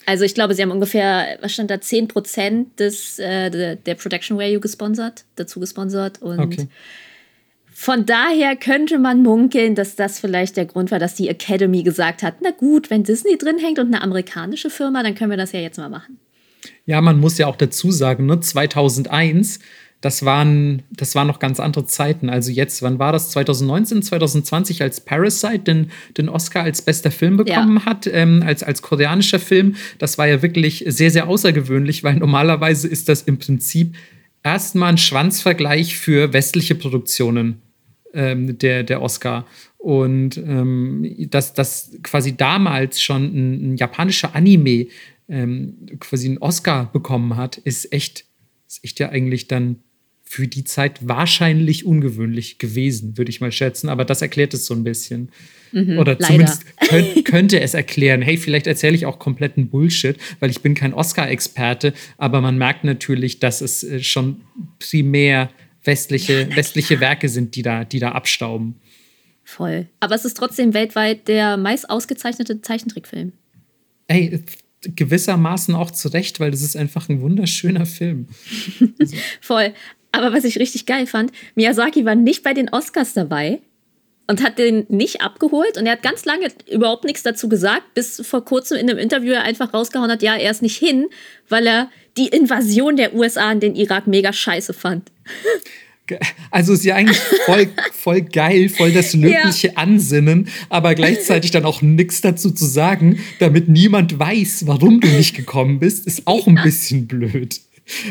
Also 0.07 0.25
ich 0.25 0.35
glaube, 0.35 0.55
sie 0.55 0.63
haben 0.63 0.71
ungefähr, 0.71 1.39
was 1.41 1.53
stand 1.53 1.71
da, 1.71 1.77
10% 1.77 2.77
des, 2.77 3.19
äh, 3.19 3.51
der, 3.51 3.77
der 3.77 3.95
Production 3.95 4.37
Value 4.37 4.61
gesponsert, 4.61 5.25
dazu 5.37 5.61
gesponsert. 5.61 6.21
Und 6.21 6.41
okay. 6.41 6.69
Von 7.73 8.07
daher 8.07 8.57
könnte 8.57 8.99
man 8.99 9.23
munkeln, 9.23 9.75
dass 9.75 9.97
das 9.97 10.21
vielleicht 10.21 10.57
der 10.57 10.67
Grund 10.67 10.91
war, 10.91 10.99
dass 10.99 11.15
die 11.15 11.29
Academy 11.29 11.83
gesagt 11.83 12.23
hat, 12.23 12.37
na 12.43 12.51
gut, 12.51 12.91
wenn 12.91 13.03
Disney 13.03 13.39
drin 13.39 13.59
hängt 13.59 13.79
und 13.79 13.87
eine 13.87 14.03
amerikanische 14.03 14.71
Firma, 14.71 15.03
dann 15.03 15.15
können 15.15 15.31
wir 15.31 15.37
das 15.37 15.53
ja 15.53 15.61
jetzt 15.61 15.79
mal 15.79 15.89
machen. 15.89 16.19
Ja, 16.87 17.01
man 17.01 17.19
muss 17.19 17.39
ja 17.39 17.47
auch 17.47 17.57
dazu 17.57 17.91
sagen, 17.91 18.27
ne, 18.27 18.41
2001 18.41 19.59
das 20.03 20.25
waren, 20.25 20.83
das 20.91 21.15
waren 21.15 21.29
noch 21.29 21.39
ganz 21.39 21.61
andere 21.61 21.87
Zeiten. 21.87 22.29
Also 22.29 22.51
jetzt, 22.51 22.83
wann 22.83 22.99
war 22.99 23.13
das? 23.13 23.31
2019, 23.31 24.03
2020, 24.03 24.83
als 24.83 25.01
Parasite 25.01 25.61
den, 25.61 25.93
den 26.19 26.29
Oscar 26.29 26.65
als 26.65 26.83
bester 26.83 27.13
Film 27.13 27.37
bekommen 27.37 27.77
ja. 27.77 27.85
hat, 27.87 28.09
ähm, 28.13 28.43
als, 28.45 28.65
als 28.65 28.83
koreanischer 28.83 29.39
Film. 29.39 29.77
Das 29.99 30.19
war 30.19 30.27
ja 30.27 30.43
wirklich 30.43 30.85
sehr, 30.89 31.13
sehr 31.13 31.29
außergewöhnlich, 31.29 32.03
weil 32.03 32.17
normalerweise 32.17 32.89
ist 32.89 33.09
das 33.09 33.23
im 33.23 33.39
Prinzip 33.39 33.95
erstmal 34.43 34.91
ein 34.91 34.99
Schwanzvergleich 34.99 35.97
für 35.97 36.33
westliche 36.33 36.75
Produktionen 36.75 37.63
ähm, 38.15 38.59
der, 38.59 38.83
der 38.83 39.03
Oscar. 39.03 39.47
Und 39.79 40.37
ähm, 40.37 41.15
dass 41.31 41.55
das 41.55 41.93
quasi 42.03 42.37
damals 42.37 43.01
schon 43.01 43.25
ein, 43.25 43.73
ein 43.73 43.77
japanischer 43.77 44.35
Anime 44.35 44.87
ähm, 45.29 45.87
quasi 45.99 46.29
einen 46.29 46.39
Oscar 46.39 46.91
bekommen 46.93 47.37
hat, 47.37 47.59
ist 47.59 47.93
echt, 47.93 48.27
ist 48.69 48.85
echt 48.85 49.01
ja 49.01 49.09
eigentlich 49.09 49.49
dann 49.49 49.77
für 50.23 50.49
die 50.49 50.65
Zeit 50.65 51.07
wahrscheinlich 51.07 51.85
ungewöhnlich 51.85 52.59
gewesen, 52.59 53.19
würde 53.19 53.31
ich 53.31 53.41
mal 53.41 53.53
schätzen. 53.53 53.89
Aber 53.89 54.05
das 54.05 54.23
erklärt 54.23 54.55
es 54.55 54.67
so 54.67 54.75
ein 54.75 54.85
bisschen. 54.85 55.31
Mhm, 55.73 55.99
Oder 55.99 56.13
leider. 56.13 56.27
zumindest 56.27 56.79
könnt, 56.89 57.25
könnte 57.25 57.61
es 57.61 57.75
erklären. 57.75 58.23
Hey, 58.23 58.37
vielleicht 58.37 58.67
erzähle 58.67 58.95
ich 58.95 59.07
auch 59.07 59.19
kompletten 59.19 59.69
Bullshit, 59.69 60.17
weil 60.41 60.51
ich 60.51 60.61
bin 60.61 60.75
kein 60.75 60.95
Oscar-Experte. 60.95 61.95
Aber 62.19 62.41
man 62.41 62.59
merkt 62.59 62.85
natürlich, 62.85 63.41
dass 63.41 63.61
es 63.61 63.83
äh, 63.83 64.01
schon 64.01 64.43
primär 64.79 65.51
westliche, 65.85 66.49
ja, 66.49 66.57
westliche 66.57 67.01
Werke 67.01 67.29
sind, 67.29 67.57
die 67.57 67.63
da, 67.63 67.85
die 67.85 67.99
da 67.99 68.13
abstauben. 68.13 68.77
Voll. 69.45 69.89
Aber 70.01 70.15
es 70.15 70.25
ist 70.25 70.37
trotzdem 70.37 70.75
weltweit 70.75 71.27
der 71.27 71.57
meist 71.57 71.91
ausgezeichnete 71.91 72.61
Zeichentrickfilm. 72.61 73.33
Ey, 74.07 74.43
gewissermaßen 74.83 75.75
auch 75.75 75.91
zu 75.91 76.09
Recht, 76.09 76.41
weil 76.41 76.51
das 76.51 76.63
ist 76.63 76.77
einfach 76.77 77.09
ein 77.09 77.21
wunderschöner 77.21 77.87
Film. 77.87 78.27
Voll. 79.41 79.73
Aber 80.13 80.33
was 80.33 80.45
ich 80.45 80.59
richtig 80.59 80.87
geil 80.87 81.07
fand, 81.07 81.33
Miyazaki 81.55 82.05
war 82.05 82.15
nicht 82.15 82.43
bei 82.43 82.53
den 82.53 82.69
Oscars 82.69 83.15
dabei 83.15 83.61
und 84.33 84.43
hat 84.43 84.59
den 84.59 84.87
nicht 84.89 85.21
abgeholt 85.21 85.77
und 85.77 85.85
er 85.85 85.93
hat 85.93 86.03
ganz 86.03 86.25
lange 86.25 86.49
überhaupt 86.71 87.05
nichts 87.05 87.23
dazu 87.23 87.51
gesagt, 87.51 87.93
bis 87.93 88.27
vor 88.27 88.43
kurzem 88.43 88.79
in 88.79 88.89
einem 88.89 88.99
Interview 88.99 89.33
er 89.33 89.43
einfach 89.43 89.75
rausgehauen 89.75 90.11
hat, 90.11 90.23
ja, 90.23 90.35
er 90.37 90.51
ist 90.51 90.63
nicht 90.63 90.79
hin, 90.79 91.09
weil 91.51 91.67
er 91.67 91.91
die 92.17 92.29
Invasion 92.29 92.97
der 92.97 93.15
USA 93.15 93.53
in 93.53 93.61
den 93.61 93.77
Irak 93.77 94.07
mega 94.07 94.33
scheiße 94.33 94.73
fand. 94.73 95.11
Also 96.51 96.73
ist 96.73 96.85
ja 96.85 96.95
eigentlich 96.95 97.19
voll, 97.19 97.69
voll 97.93 98.23
geil, 98.23 98.71
voll 98.71 98.93
das 98.93 99.13
löbliche 99.13 99.69
ja. 99.69 99.75
Ansinnen, 99.77 100.49
aber 100.71 100.95
gleichzeitig 100.95 101.51
dann 101.51 101.67
auch 101.67 101.83
nichts 101.83 102.23
dazu 102.23 102.51
zu 102.51 102.65
sagen, 102.65 103.21
damit 103.39 103.69
niemand 103.69 104.19
weiß, 104.19 104.67
warum 104.67 105.01
du 105.01 105.09
nicht 105.09 105.37
gekommen 105.37 105.79
bist, 105.79 106.07
ist 106.07 106.27
auch 106.27 106.47
ein 106.47 106.59
bisschen 106.63 107.07
blöd. 107.07 107.61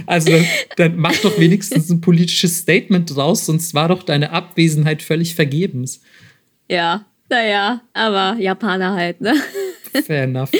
Also 0.05 0.31
dann, 0.31 0.45
dann 0.77 0.95
mach 0.97 1.15
doch 1.17 1.39
wenigstens 1.39 1.89
ein 1.89 2.01
politisches 2.01 2.57
Statement 2.57 3.15
draus, 3.15 3.45
sonst 3.45 3.73
war 3.73 3.87
doch 3.87 4.03
deine 4.03 4.31
Abwesenheit 4.31 5.01
völlig 5.01 5.35
vergebens. 5.35 6.01
Ja, 6.69 7.05
naja, 7.29 7.81
aber 7.93 8.37
Japaner 8.39 8.93
halt, 8.93 9.21
ne? 9.21 9.35
Fair 10.05 10.23
enough. 10.23 10.51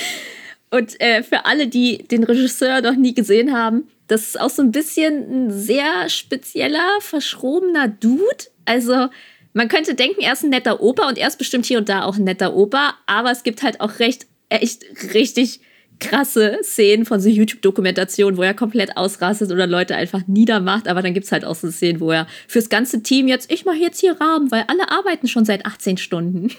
Und 0.69 0.99
äh, 1.01 1.21
für 1.21 1.45
alle, 1.45 1.67
die 1.67 1.99
den 2.07 2.23
Regisseur 2.23 2.81
noch 2.81 2.95
nie 2.95 3.13
gesehen 3.13 3.51
haben, 3.51 3.89
das 4.07 4.21
ist 4.21 4.39
auch 4.39 4.49
so 4.49 4.61
ein 4.61 4.71
bisschen 4.71 5.47
ein 5.47 5.51
sehr 5.51 6.07
spezieller, 6.07 6.99
verschrobener 7.01 7.89
Dude. 7.89 8.47
Also 8.65 9.07
man 9.53 9.67
könnte 9.67 9.95
denken, 9.95 10.21
er 10.21 10.33
ist 10.33 10.43
ein 10.43 10.49
netter 10.49 10.81
Opa 10.81 11.09
und 11.09 11.17
er 11.17 11.27
ist 11.27 11.37
bestimmt 11.37 11.65
hier 11.65 11.77
und 11.77 11.89
da 11.89 12.03
auch 12.03 12.17
ein 12.17 12.23
netter 12.23 12.55
Opa, 12.55 12.95
aber 13.05 13.31
es 13.31 13.43
gibt 13.43 13.63
halt 13.63 13.81
auch 13.81 13.99
recht, 13.99 14.27
echt 14.49 14.85
richtig 15.13 15.59
krasse 16.01 16.59
Szenen 16.63 17.05
von 17.05 17.21
so 17.21 17.29
YouTube-Dokumentationen, 17.29 18.37
wo 18.37 18.43
er 18.43 18.53
komplett 18.53 18.97
ausrastet 18.97 19.51
oder 19.51 19.67
Leute 19.67 19.95
einfach 19.95 20.27
niedermacht. 20.27 20.89
Aber 20.89 21.01
dann 21.01 21.13
gibt 21.13 21.27
es 21.27 21.31
halt 21.31 21.45
auch 21.45 21.55
so 21.55 21.71
Szenen, 21.71 22.01
wo 22.01 22.11
er 22.11 22.27
fürs 22.47 22.67
ganze 22.67 23.01
Team 23.01 23.29
jetzt, 23.29 23.49
ich 23.49 23.63
mache 23.63 23.77
jetzt 23.77 24.01
hier 24.01 24.19
Rahmen, 24.19 24.51
weil 24.51 24.65
alle 24.67 24.91
arbeiten 24.91 25.29
schon 25.29 25.45
seit 25.45 25.65
18 25.65 25.97
Stunden. 25.97 26.49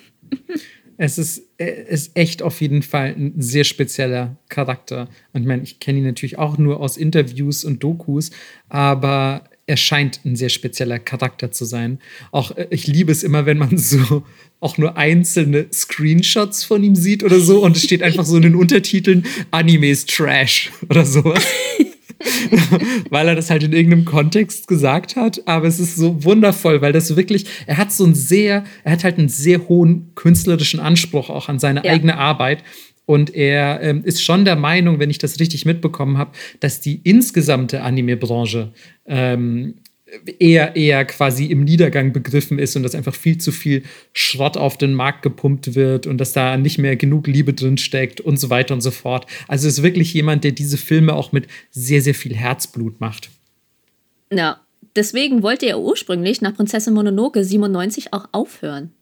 Es 0.98 1.18
ist, 1.18 1.48
ist 1.58 2.16
echt 2.16 2.42
auf 2.42 2.60
jeden 2.60 2.82
Fall 2.82 3.14
ein 3.16 3.34
sehr 3.36 3.64
spezieller 3.64 4.36
Charakter. 4.48 5.08
Und 5.32 5.40
ich 5.42 5.46
meine, 5.48 5.62
ich 5.62 5.80
kenne 5.80 5.98
ihn 5.98 6.04
natürlich 6.04 6.38
auch 6.38 6.58
nur 6.58 6.80
aus 6.80 6.96
Interviews 6.96 7.64
und 7.64 7.82
Dokus, 7.82 8.30
aber 8.68 9.44
er 9.66 9.76
scheint 9.76 10.20
ein 10.24 10.36
sehr 10.36 10.48
spezieller 10.48 10.98
Charakter 10.98 11.52
zu 11.52 11.64
sein. 11.64 12.00
Auch 12.30 12.56
äh, 12.56 12.66
ich 12.70 12.86
liebe 12.86 13.12
es 13.12 13.22
immer, 13.22 13.46
wenn 13.46 13.58
man 13.58 13.76
so 13.78 14.24
auch 14.60 14.78
nur 14.78 14.96
einzelne 14.96 15.66
Screenshots 15.72 16.64
von 16.64 16.82
ihm 16.84 16.94
sieht 16.94 17.24
oder 17.24 17.40
so 17.40 17.64
und 17.64 17.76
es 17.76 17.82
steht 17.82 18.02
einfach 18.02 18.24
so 18.24 18.36
in 18.36 18.42
den 18.42 18.54
Untertiteln 18.54 19.26
Animes 19.50 20.06
Trash 20.06 20.70
oder 20.88 21.04
sowas. 21.04 21.44
weil 23.10 23.28
er 23.28 23.34
das 23.34 23.50
halt 23.50 23.64
in 23.64 23.72
irgendeinem 23.72 24.04
Kontext 24.04 24.68
gesagt 24.68 25.16
hat, 25.16 25.42
aber 25.46 25.66
es 25.66 25.80
ist 25.80 25.96
so 25.96 26.22
wundervoll, 26.22 26.80
weil 26.80 26.92
das 26.92 27.16
wirklich, 27.16 27.46
er 27.66 27.78
hat 27.78 27.92
so 27.92 28.04
einen 28.04 28.14
sehr, 28.14 28.64
er 28.84 28.92
hat 28.92 29.02
halt 29.02 29.18
einen 29.18 29.28
sehr 29.28 29.68
hohen 29.68 30.12
künstlerischen 30.14 30.78
Anspruch 30.78 31.30
auch 31.30 31.48
an 31.48 31.58
seine 31.58 31.84
ja. 31.84 31.90
eigene 31.90 32.16
Arbeit 32.16 32.62
und 33.06 33.34
er 33.34 33.80
ähm, 33.82 34.02
ist 34.04 34.22
schon 34.22 34.44
der 34.44 34.56
Meinung, 34.56 34.98
wenn 34.98 35.10
ich 35.10 35.18
das 35.18 35.40
richtig 35.40 35.64
mitbekommen 35.64 36.18
habe, 36.18 36.32
dass 36.60 36.80
die 36.80 37.00
insgesamte 37.02 37.82
Anime-Branche 37.82 38.72
ähm, 39.06 39.74
eher, 40.38 40.76
eher 40.76 41.04
quasi 41.04 41.46
im 41.46 41.64
Niedergang 41.64 42.12
begriffen 42.12 42.58
ist 42.58 42.76
und 42.76 42.82
dass 42.82 42.94
einfach 42.94 43.14
viel 43.14 43.38
zu 43.38 43.50
viel 43.50 43.82
Schrott 44.12 44.56
auf 44.56 44.76
den 44.76 44.94
Markt 44.94 45.22
gepumpt 45.22 45.74
wird 45.74 46.06
und 46.06 46.18
dass 46.18 46.32
da 46.32 46.56
nicht 46.56 46.78
mehr 46.78 46.96
genug 46.96 47.26
Liebe 47.26 47.54
drin 47.54 47.78
steckt 47.78 48.20
und 48.20 48.38
so 48.38 48.50
weiter 48.50 48.74
und 48.74 48.82
so 48.82 48.90
fort. 48.90 49.26
Also 49.48 49.68
ist 49.68 49.82
wirklich 49.82 50.12
jemand, 50.12 50.44
der 50.44 50.52
diese 50.52 50.76
Filme 50.76 51.14
auch 51.14 51.32
mit 51.32 51.46
sehr, 51.70 52.02
sehr 52.02 52.14
viel 52.14 52.34
Herzblut 52.34 53.00
macht. 53.00 53.30
Ja, 54.32 54.60
deswegen 54.96 55.42
wollte 55.42 55.66
er 55.66 55.80
ursprünglich 55.80 56.40
nach 56.40 56.54
Prinzessin 56.54 56.94
Mononoke 56.94 57.42
97 57.42 58.12
auch 58.12 58.28
aufhören. 58.32 58.92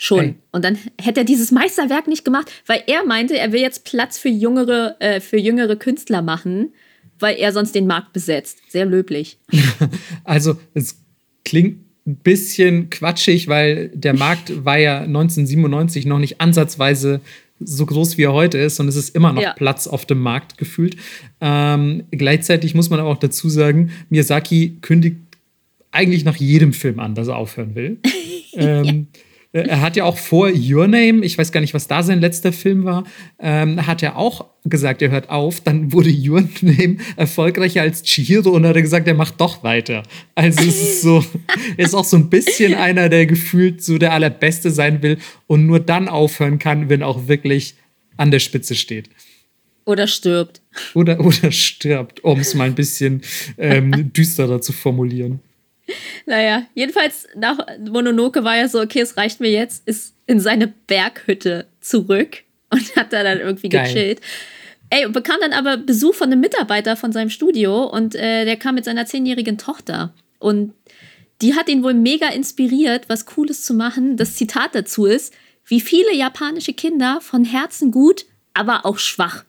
Schon. 0.00 0.20
Hey. 0.20 0.34
Und 0.52 0.64
dann 0.64 0.78
hätte 0.98 1.20
er 1.20 1.24
dieses 1.24 1.50
Meisterwerk 1.50 2.06
nicht 2.06 2.24
gemacht, 2.24 2.50
weil 2.64 2.82
er 2.86 3.04
meinte, 3.04 3.36
er 3.36 3.52
will 3.52 3.60
jetzt 3.60 3.84
Platz 3.84 4.16
für 4.16 4.30
jüngere, 4.30 4.96
äh, 5.00 5.20
für 5.20 5.36
jüngere 5.36 5.76
Künstler 5.76 6.22
machen 6.22 6.72
weil 7.18 7.36
er 7.36 7.52
sonst 7.52 7.74
den 7.74 7.86
Markt 7.86 8.12
besetzt. 8.12 8.58
Sehr 8.68 8.86
löblich. 8.86 9.38
also, 10.24 10.56
es 10.74 11.00
klingt 11.44 11.78
ein 12.06 12.16
bisschen 12.16 12.90
quatschig, 12.90 13.48
weil 13.48 13.88
der 13.94 14.14
Markt 14.14 14.64
war 14.64 14.78
ja 14.78 15.00
1997 15.00 16.06
noch 16.06 16.18
nicht 16.18 16.40
ansatzweise 16.40 17.20
so 17.60 17.84
groß 17.86 18.16
wie 18.18 18.22
er 18.22 18.32
heute 18.32 18.56
ist 18.56 18.78
und 18.78 18.86
es 18.86 18.94
ist 18.94 19.16
immer 19.16 19.32
noch 19.32 19.42
ja. 19.42 19.52
Platz 19.52 19.88
auf 19.88 20.06
dem 20.06 20.20
Markt 20.20 20.58
gefühlt. 20.58 20.96
Ähm, 21.40 22.04
gleichzeitig 22.12 22.76
muss 22.76 22.88
man 22.88 23.00
aber 23.00 23.08
auch 23.08 23.18
dazu 23.18 23.48
sagen, 23.48 23.90
Miyazaki 24.10 24.78
kündigt 24.80 25.16
eigentlich 25.90 26.24
nach 26.24 26.36
jedem 26.36 26.72
Film 26.72 27.00
an, 27.00 27.16
dass 27.16 27.26
er 27.26 27.36
aufhören 27.36 27.74
will. 27.74 27.98
ähm, 28.52 29.08
äh, 29.12 29.18
er 29.52 29.80
hat 29.80 29.96
ja 29.96 30.04
auch 30.04 30.18
vor 30.18 30.50
Your 30.50 30.86
Name, 30.88 31.24
ich 31.24 31.38
weiß 31.38 31.52
gar 31.52 31.60
nicht, 31.60 31.72
was 31.72 31.88
da 31.88 32.02
sein 32.02 32.20
letzter 32.20 32.52
Film 32.52 32.84
war, 32.84 33.04
ähm, 33.38 33.86
hat 33.86 34.02
er 34.02 34.16
auch 34.16 34.46
gesagt, 34.64 35.00
er 35.00 35.10
hört 35.10 35.30
auf. 35.30 35.60
Dann 35.60 35.92
wurde 35.92 36.10
Your 36.10 36.42
Name 36.60 36.98
erfolgreicher 37.16 37.80
als 37.80 38.02
Chihiro 38.02 38.50
und 38.50 38.66
hat 38.66 38.76
er 38.76 38.82
gesagt, 38.82 39.08
er 39.08 39.14
macht 39.14 39.40
doch 39.40 39.62
weiter. 39.62 40.02
Also 40.34 40.60
es 40.60 40.80
ist 40.80 41.02
so, 41.02 41.24
er 41.76 41.84
ist 41.86 41.94
auch 41.94 42.04
so 42.04 42.18
ein 42.18 42.28
bisschen 42.28 42.74
einer, 42.74 43.08
der 43.08 43.26
gefühlt 43.26 43.82
so 43.82 43.96
der 43.96 44.12
Allerbeste 44.12 44.70
sein 44.70 45.02
will 45.02 45.18
und 45.46 45.66
nur 45.66 45.80
dann 45.80 46.08
aufhören 46.08 46.58
kann, 46.58 46.90
wenn 46.90 47.02
auch 47.02 47.26
wirklich 47.28 47.76
an 48.18 48.30
der 48.30 48.40
Spitze 48.40 48.74
steht. 48.74 49.08
Oder 49.86 50.06
stirbt. 50.06 50.60
Oder, 50.92 51.20
oder 51.20 51.50
stirbt, 51.50 52.22
um 52.22 52.40
es 52.40 52.54
mal 52.54 52.64
ein 52.64 52.74
bisschen 52.74 53.22
ähm, 53.56 54.12
düsterer 54.12 54.60
zu 54.60 54.74
formulieren. 54.74 55.40
Naja, 56.26 56.66
jedenfalls 56.74 57.26
nach 57.34 57.58
Mononoke 57.78 58.44
war 58.44 58.56
ja 58.56 58.68
so, 58.68 58.80
okay, 58.80 59.00
es 59.00 59.16
reicht 59.16 59.40
mir 59.40 59.50
jetzt, 59.50 59.86
ist 59.86 60.14
in 60.26 60.40
seine 60.40 60.68
Berghütte 60.68 61.66
zurück 61.80 62.42
und 62.70 62.96
hat 62.96 63.12
da 63.12 63.22
dann 63.22 63.40
irgendwie 63.40 63.68
Geil. 63.68 63.86
gechillt. 63.86 64.20
Ey, 64.90 65.04
und 65.04 65.12
bekam 65.12 65.36
dann 65.40 65.52
aber 65.52 65.76
Besuch 65.76 66.14
von 66.14 66.30
einem 66.30 66.40
Mitarbeiter 66.40 66.96
von 66.96 67.12
seinem 67.12 67.30
Studio 67.30 67.84
und 67.84 68.14
äh, 68.14 68.44
der 68.44 68.56
kam 68.56 68.74
mit 68.74 68.84
seiner 68.84 69.06
zehnjährigen 69.06 69.58
Tochter. 69.58 70.14
Und 70.38 70.72
die 71.42 71.54
hat 71.54 71.68
ihn 71.68 71.82
wohl 71.82 71.94
mega 71.94 72.28
inspiriert, 72.28 73.08
was 73.08 73.26
Cooles 73.26 73.64
zu 73.64 73.74
machen. 73.74 74.16
Das 74.16 74.34
Zitat 74.34 74.74
dazu 74.74 75.04
ist, 75.04 75.34
wie 75.66 75.80
viele 75.80 76.14
japanische 76.14 76.72
Kinder 76.72 77.20
von 77.20 77.44
Herzen 77.44 77.90
gut, 77.90 78.24
aber 78.54 78.86
auch 78.86 78.98
schwach. 78.98 79.44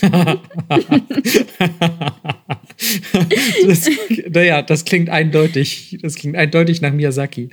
das, 3.66 3.90
naja, 4.28 4.62
das 4.62 4.84
klingt 4.84 5.10
eindeutig. 5.10 5.98
Das 6.02 6.14
klingt 6.14 6.36
eindeutig 6.36 6.80
nach 6.80 6.92
Miyazaki. 6.92 7.50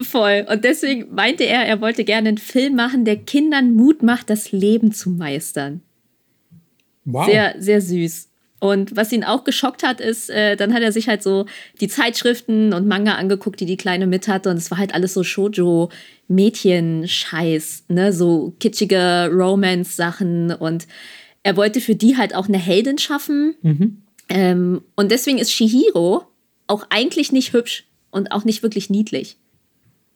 Voll. 0.00 0.46
Und 0.50 0.64
deswegen 0.64 1.14
meinte 1.14 1.44
er, 1.44 1.66
er 1.66 1.80
wollte 1.80 2.02
gerne 2.04 2.28
einen 2.28 2.38
Film 2.38 2.74
machen, 2.74 3.04
der 3.04 3.16
Kindern 3.16 3.74
Mut 3.74 4.02
macht, 4.02 4.30
das 4.30 4.50
Leben 4.52 4.92
zu 4.92 5.10
meistern. 5.10 5.82
Wow. 7.04 7.26
Sehr, 7.26 7.54
sehr 7.58 7.80
süß. 7.80 8.28
Und 8.58 8.96
was 8.96 9.12
ihn 9.12 9.22
auch 9.22 9.44
geschockt 9.44 9.82
hat, 9.82 10.00
ist, 10.00 10.30
äh, 10.30 10.56
dann 10.56 10.72
hat 10.72 10.82
er 10.82 10.90
sich 10.90 11.08
halt 11.08 11.22
so 11.22 11.44
die 11.80 11.88
Zeitschriften 11.88 12.72
und 12.72 12.88
Manga 12.88 13.12
angeguckt, 13.14 13.60
die 13.60 13.66
die 13.66 13.76
Kleine 13.76 14.06
mit 14.06 14.28
hatte. 14.28 14.48
Und 14.50 14.56
es 14.56 14.70
war 14.70 14.78
halt 14.78 14.94
alles 14.94 15.12
so 15.12 15.22
Shoujo-Mädchen-Scheiß, 15.22 17.84
ne? 17.88 18.14
So 18.14 18.54
kitschige 18.58 19.30
Romance-Sachen. 19.32 20.52
Und 20.52 20.86
er 21.46 21.56
wollte 21.56 21.80
für 21.80 21.94
die 21.94 22.16
halt 22.16 22.34
auch 22.34 22.48
eine 22.48 22.58
Heldin 22.58 22.98
schaffen. 22.98 23.54
Mhm. 23.62 24.02
Ähm, 24.28 24.82
und 24.96 25.12
deswegen 25.12 25.38
ist 25.38 25.52
Shihiro 25.52 26.24
auch 26.66 26.84
eigentlich 26.90 27.30
nicht 27.30 27.52
hübsch 27.52 27.84
und 28.10 28.32
auch 28.32 28.44
nicht 28.44 28.64
wirklich 28.64 28.90
niedlich. 28.90 29.36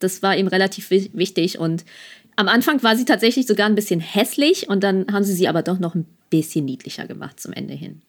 Das 0.00 0.24
war 0.24 0.36
ihm 0.36 0.48
relativ 0.48 0.90
wichtig. 0.90 1.60
Und 1.60 1.84
am 2.34 2.48
Anfang 2.48 2.82
war 2.82 2.96
sie 2.96 3.04
tatsächlich 3.04 3.46
sogar 3.46 3.68
ein 3.68 3.76
bisschen 3.76 4.00
hässlich 4.00 4.68
und 4.68 4.82
dann 4.82 5.06
haben 5.12 5.22
sie 5.22 5.34
sie 5.34 5.46
aber 5.46 5.62
doch 5.62 5.78
noch 5.78 5.94
ein 5.94 6.04
bisschen 6.30 6.64
niedlicher 6.64 7.06
gemacht 7.06 7.38
zum 7.38 7.52
Ende 7.52 7.74
hin. 7.74 8.02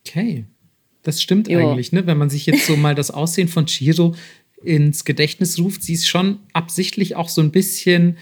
Okay. 0.00 0.44
Das 1.04 1.22
stimmt 1.22 1.48
jo. 1.48 1.60
eigentlich, 1.60 1.92
ne? 1.92 2.06
Wenn 2.06 2.18
man 2.18 2.28
sich 2.28 2.44
jetzt 2.44 2.66
so 2.66 2.76
mal 2.76 2.94
das 2.94 3.10
Aussehen 3.10 3.48
von 3.48 3.64
Chiro 3.64 4.14
ins 4.62 5.06
Gedächtnis 5.06 5.58
ruft, 5.58 5.82
sie 5.82 5.94
ist 5.94 6.06
schon 6.06 6.40
absichtlich 6.52 7.16
auch 7.16 7.30
so 7.30 7.40
ein 7.40 7.52
bisschen, 7.52 8.18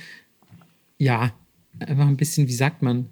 ja, 0.97 1.33
einfach 1.81 2.07
ein 2.07 2.17
bisschen, 2.17 2.47
wie 2.47 2.55
sagt 2.55 2.83
man, 2.83 3.11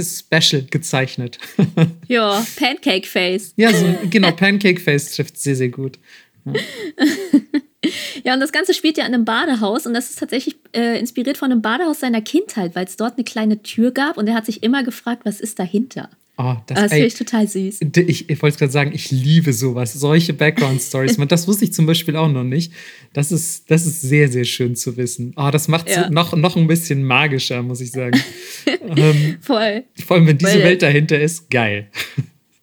special 0.00 0.62
gezeichnet. 0.62 1.38
ja, 2.08 2.44
Pancake 2.56 3.06
Face. 3.06 3.52
Ja, 3.56 3.72
so, 3.72 3.86
genau, 4.08 4.32
Pancake 4.32 4.80
Face 4.80 5.14
trifft 5.14 5.38
sehr, 5.38 5.56
sehr 5.56 5.68
gut. 5.68 5.98
Ja. 6.44 6.52
ja, 8.24 8.34
und 8.34 8.40
das 8.40 8.52
Ganze 8.52 8.74
spielt 8.74 8.96
ja 8.96 9.06
in 9.06 9.14
einem 9.14 9.24
Badehaus 9.24 9.86
und 9.86 9.94
das 9.94 10.10
ist 10.10 10.18
tatsächlich 10.18 10.56
äh, 10.72 10.98
inspiriert 10.98 11.36
von 11.36 11.52
einem 11.52 11.62
Badehaus 11.62 12.00
seiner 12.00 12.22
Kindheit, 12.22 12.74
weil 12.74 12.86
es 12.86 12.96
dort 12.96 13.14
eine 13.16 13.24
kleine 13.24 13.62
Tür 13.62 13.90
gab 13.90 14.16
und 14.16 14.26
er 14.26 14.34
hat 14.34 14.46
sich 14.46 14.62
immer 14.62 14.82
gefragt, 14.82 15.22
was 15.24 15.40
ist 15.40 15.58
dahinter? 15.58 16.10
Oh, 16.40 16.54
das, 16.66 16.82
das 16.82 16.92
finde 16.92 17.06
ich 17.06 17.14
total 17.14 17.48
süß. 17.48 17.80
Ich, 18.06 18.30
ich 18.30 18.42
wollte 18.42 18.58
gerade 18.58 18.70
sagen, 18.70 18.92
ich 18.94 19.10
liebe 19.10 19.52
sowas, 19.52 19.92
solche 19.92 20.32
Background-Stories. 20.32 21.16
das 21.28 21.48
wusste 21.48 21.64
ich 21.64 21.72
zum 21.72 21.84
Beispiel 21.84 22.14
auch 22.14 22.28
noch 22.28 22.44
nicht. 22.44 22.72
Das 23.12 23.32
ist, 23.32 23.68
das 23.68 23.86
ist 23.86 24.02
sehr, 24.02 24.28
sehr 24.28 24.44
schön 24.44 24.76
zu 24.76 24.96
wissen. 24.96 25.32
Oh, 25.36 25.50
das 25.50 25.66
macht 25.66 25.88
es 25.88 25.96
ja. 25.96 26.10
noch, 26.10 26.36
noch 26.36 26.56
ein 26.56 26.68
bisschen 26.68 27.02
magischer, 27.02 27.64
muss 27.64 27.80
ich 27.80 27.90
sagen. 27.90 28.20
ähm, 28.96 29.38
Voll. 29.40 29.82
Vor 30.06 30.16
allem, 30.16 30.28
wenn 30.28 30.38
diese 30.38 30.52
Weil, 30.52 30.62
Welt 30.62 30.82
dahinter 30.82 31.18
ist, 31.18 31.50
geil. 31.50 31.90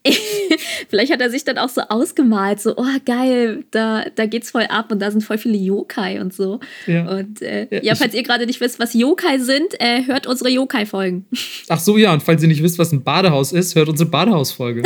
Vielleicht 0.89 1.11
hat 1.11 1.21
er 1.21 1.29
sich 1.29 1.43
dann 1.43 1.57
auch 1.57 1.69
so 1.69 1.81
ausgemalt, 1.81 2.59
so, 2.61 2.75
oh 2.77 2.85
geil, 3.05 3.63
da, 3.71 4.05
da 4.15 4.25
geht's 4.25 4.51
voll 4.51 4.63
ab 4.63 4.91
und 4.91 4.99
da 5.01 5.11
sind 5.11 5.21
voll 5.21 5.37
viele 5.37 5.57
Yokai 5.57 6.21
und 6.21 6.33
so. 6.33 6.59
Ja. 6.85 7.09
Und 7.09 7.41
äh, 7.41 7.67
ja, 7.71 7.81
ja, 7.81 7.95
falls 7.95 8.13
ihr 8.13 8.23
gerade 8.23 8.45
nicht 8.45 8.61
wisst, 8.61 8.79
was 8.79 8.93
Yokai 8.93 9.39
sind, 9.39 9.79
äh, 9.79 10.05
hört 10.05 10.27
unsere 10.27 10.49
Yokai-Folgen. 10.49 11.25
Ach 11.69 11.79
so, 11.79 11.97
ja, 11.97 12.13
und 12.13 12.23
falls 12.23 12.41
ihr 12.41 12.47
nicht 12.47 12.61
wisst, 12.61 12.77
was 12.77 12.91
ein 12.91 13.03
Badehaus 13.03 13.51
ist, 13.51 13.75
hört 13.75 13.89
unsere 13.89 14.09
Badehaus-Folge. 14.09 14.83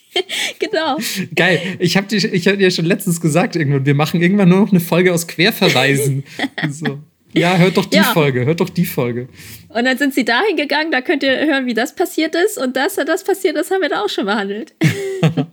genau. 0.58 0.98
Geil. 1.34 1.60
Ich 1.78 1.96
habe 1.96 2.06
dir, 2.06 2.18
hab 2.20 2.58
dir 2.58 2.70
schon 2.70 2.84
letztens 2.84 3.20
gesagt, 3.20 3.56
irgendwann, 3.56 3.86
wir 3.86 3.94
machen 3.94 4.20
irgendwann 4.20 4.48
nur 4.48 4.60
noch 4.60 4.70
eine 4.70 4.80
Folge 4.80 5.12
aus 5.12 5.26
Querverweisen. 5.28 6.24
so. 6.70 6.98
Ja, 7.34 7.56
hört 7.56 7.76
doch 7.76 7.84
die 7.84 7.96
ja. 7.96 8.04
Folge, 8.04 8.46
hört 8.46 8.60
doch 8.60 8.70
die 8.70 8.86
Folge. 8.86 9.28
Und 9.68 9.84
dann 9.84 9.98
sind 9.98 10.14
sie 10.14 10.24
dahin 10.24 10.56
gegangen, 10.56 10.90
da 10.90 11.02
könnt 11.02 11.22
ihr 11.22 11.46
hören, 11.46 11.66
wie 11.66 11.74
das 11.74 11.94
passiert 11.94 12.34
ist. 12.34 12.58
Und 12.58 12.76
dass 12.76 12.94
das 12.94 13.24
passiert 13.24 13.56
ist, 13.56 13.70
haben 13.70 13.82
wir 13.82 13.88
da 13.88 14.02
auch 14.02 14.08
schon 14.08 14.24
behandelt. 14.24 14.74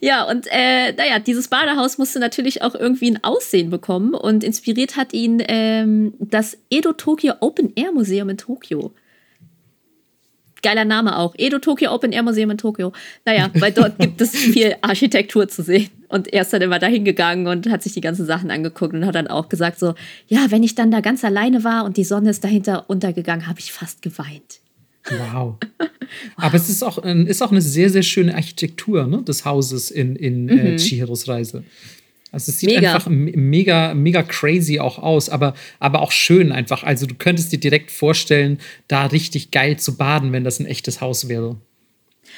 ja, 0.00 0.24
und 0.24 0.46
äh, 0.50 0.92
naja, 0.92 1.20
dieses 1.20 1.48
Badehaus 1.48 1.96
musste 1.96 2.18
natürlich 2.18 2.62
auch 2.62 2.74
irgendwie 2.74 3.10
ein 3.10 3.22
Aussehen 3.22 3.70
bekommen. 3.70 4.14
Und 4.14 4.42
inspiriert 4.42 4.96
hat 4.96 5.12
ihn 5.12 5.42
ähm, 5.46 6.14
das 6.18 6.58
Edo 6.70 6.92
Tokyo 6.92 7.34
Open 7.40 7.72
Air 7.76 7.92
Museum 7.92 8.28
in 8.30 8.36
Tokio 8.36 8.92
geiler 10.62 10.84
Name 10.84 11.16
auch. 11.16 11.34
Edo 11.36 11.58
Tokyo 11.58 11.92
Open 11.92 12.12
Air 12.12 12.22
Museum 12.22 12.50
in 12.50 12.58
Tokio. 12.58 12.92
Naja, 13.24 13.50
weil 13.54 13.72
dort 13.72 13.98
gibt 13.98 14.20
es 14.20 14.30
viel 14.36 14.76
Architektur 14.82 15.48
zu 15.48 15.62
sehen. 15.62 15.90
Und 16.10 16.32
er 16.32 16.42
ist 16.42 16.52
dann 16.52 16.60
immer 16.60 16.80
da 16.80 16.88
hingegangen 16.88 17.46
und 17.46 17.70
hat 17.70 17.84
sich 17.84 17.92
die 17.92 18.00
ganzen 18.00 18.26
Sachen 18.26 18.50
angeguckt 18.50 18.92
und 18.94 19.06
hat 19.06 19.14
dann 19.14 19.28
auch 19.28 19.48
gesagt 19.48 19.78
so, 19.78 19.94
ja, 20.26 20.46
wenn 20.50 20.64
ich 20.64 20.74
dann 20.74 20.90
da 20.90 21.00
ganz 21.00 21.24
alleine 21.24 21.62
war 21.62 21.84
und 21.84 21.96
die 21.96 22.04
Sonne 22.04 22.30
ist 22.30 22.42
dahinter 22.42 22.90
untergegangen, 22.90 23.46
habe 23.46 23.60
ich 23.60 23.72
fast 23.72 24.02
geweint. 24.02 24.60
Wow. 25.08 25.56
Aber 26.36 26.54
es 26.56 26.68
ist 26.68 26.82
auch, 26.82 26.98
ist 26.98 27.42
auch 27.42 27.52
eine 27.52 27.62
sehr, 27.62 27.90
sehr 27.90 28.02
schöne 28.02 28.34
Architektur 28.34 29.06
ne, 29.06 29.22
des 29.22 29.44
Hauses 29.44 29.92
in, 29.92 30.16
in 30.16 30.48
äh, 30.48 30.54
mhm. 30.54 30.66
äh, 30.66 30.76
Chihiros 30.76 31.28
Reise. 31.28 31.62
Also 32.32 32.50
es 32.50 32.58
sieht 32.58 32.70
mega. 32.70 32.94
einfach 32.94 33.08
mega, 33.08 33.94
mega 33.94 34.22
crazy 34.22 34.80
auch 34.80 34.98
aus, 34.98 35.28
aber, 35.28 35.54
aber 35.78 36.02
auch 36.02 36.12
schön 36.12 36.50
einfach. 36.50 36.82
Also 36.82 37.06
du 37.06 37.14
könntest 37.14 37.52
dir 37.52 37.60
direkt 37.60 37.92
vorstellen, 37.92 38.58
da 38.88 39.06
richtig 39.06 39.52
geil 39.52 39.78
zu 39.78 39.96
baden, 39.96 40.32
wenn 40.32 40.44
das 40.44 40.58
ein 40.58 40.66
echtes 40.66 41.00
Haus 41.00 41.28
wäre. 41.28 41.56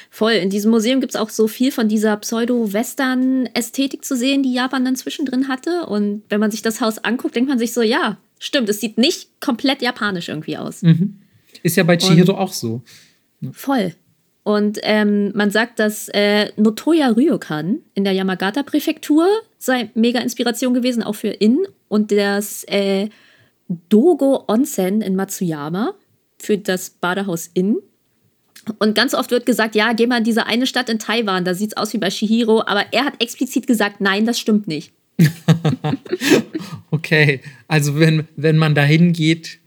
Voll. 0.09 0.33
In 0.33 0.49
diesem 0.49 0.71
Museum 0.71 0.99
gibt 1.01 1.15
es 1.15 1.19
auch 1.19 1.29
so 1.29 1.47
viel 1.47 1.71
von 1.71 1.87
dieser 1.87 2.15
Pseudo-Western-Ästhetik 2.17 4.03
zu 4.05 4.15
sehen, 4.15 4.43
die 4.43 4.53
Japan 4.53 4.85
dann 4.85 4.95
zwischendrin 4.95 5.47
hatte. 5.47 5.85
Und 5.85 6.23
wenn 6.29 6.39
man 6.39 6.51
sich 6.51 6.61
das 6.61 6.81
Haus 6.81 6.99
anguckt, 6.99 7.35
denkt 7.35 7.49
man 7.49 7.59
sich 7.59 7.73
so, 7.73 7.81
ja, 7.81 8.17
stimmt, 8.39 8.69
es 8.69 8.79
sieht 8.79 8.97
nicht 8.97 9.29
komplett 9.39 9.81
japanisch 9.81 10.29
irgendwie 10.29 10.57
aus. 10.57 10.81
Mhm. 10.81 11.19
Ist 11.61 11.75
ja 11.75 11.83
bei 11.83 11.97
Chihiro 11.97 12.33
Und 12.33 12.39
auch 12.39 12.53
so. 12.53 12.81
Voll. 13.51 13.93
Und 14.43 14.79
ähm, 14.83 15.31
man 15.35 15.51
sagt, 15.51 15.79
dass 15.79 16.09
äh, 16.09 16.51
Notoya 16.57 17.09
Ryokan 17.09 17.79
in 17.93 18.03
der 18.03 18.13
Yamagata-Präfektur 18.13 19.25
sei 19.57 19.89
mega 19.95 20.19
Inspiration 20.19 20.73
gewesen, 20.73 21.01
auch 21.01 21.15
für 21.15 21.29
In. 21.29 21.59
Und 21.87 22.11
das 22.11 22.65
äh, 22.65 23.09
Dogo 23.89 24.43
Onsen 24.47 25.01
in 25.01 25.15
Matsuyama 25.15 25.93
für 26.37 26.57
das 26.57 26.89
Badehaus 26.89 27.49
In. 27.53 27.77
Und 28.79 28.95
ganz 28.95 29.13
oft 29.13 29.31
wird 29.31 29.45
gesagt, 29.45 29.75
ja, 29.75 29.93
geh 29.93 30.07
mal 30.07 30.19
in 30.19 30.23
diese 30.23 30.45
eine 30.45 30.67
Stadt 30.67 30.89
in 30.89 30.99
Taiwan, 30.99 31.45
da 31.45 31.53
sieht 31.53 31.71
es 31.71 31.77
aus 31.77 31.93
wie 31.93 31.97
bei 31.97 32.09
Shihiro. 32.09 32.61
Aber 32.65 32.85
er 32.91 33.05
hat 33.05 33.21
explizit 33.21 33.67
gesagt, 33.67 33.99
nein, 33.99 34.25
das 34.25 34.39
stimmt 34.39 34.67
nicht. 34.67 34.91
okay, 36.91 37.41
also 37.67 37.99
wenn, 37.99 38.27
wenn 38.35 38.57
man 38.57 38.75
da 38.75 38.83
hingeht, 38.83 39.59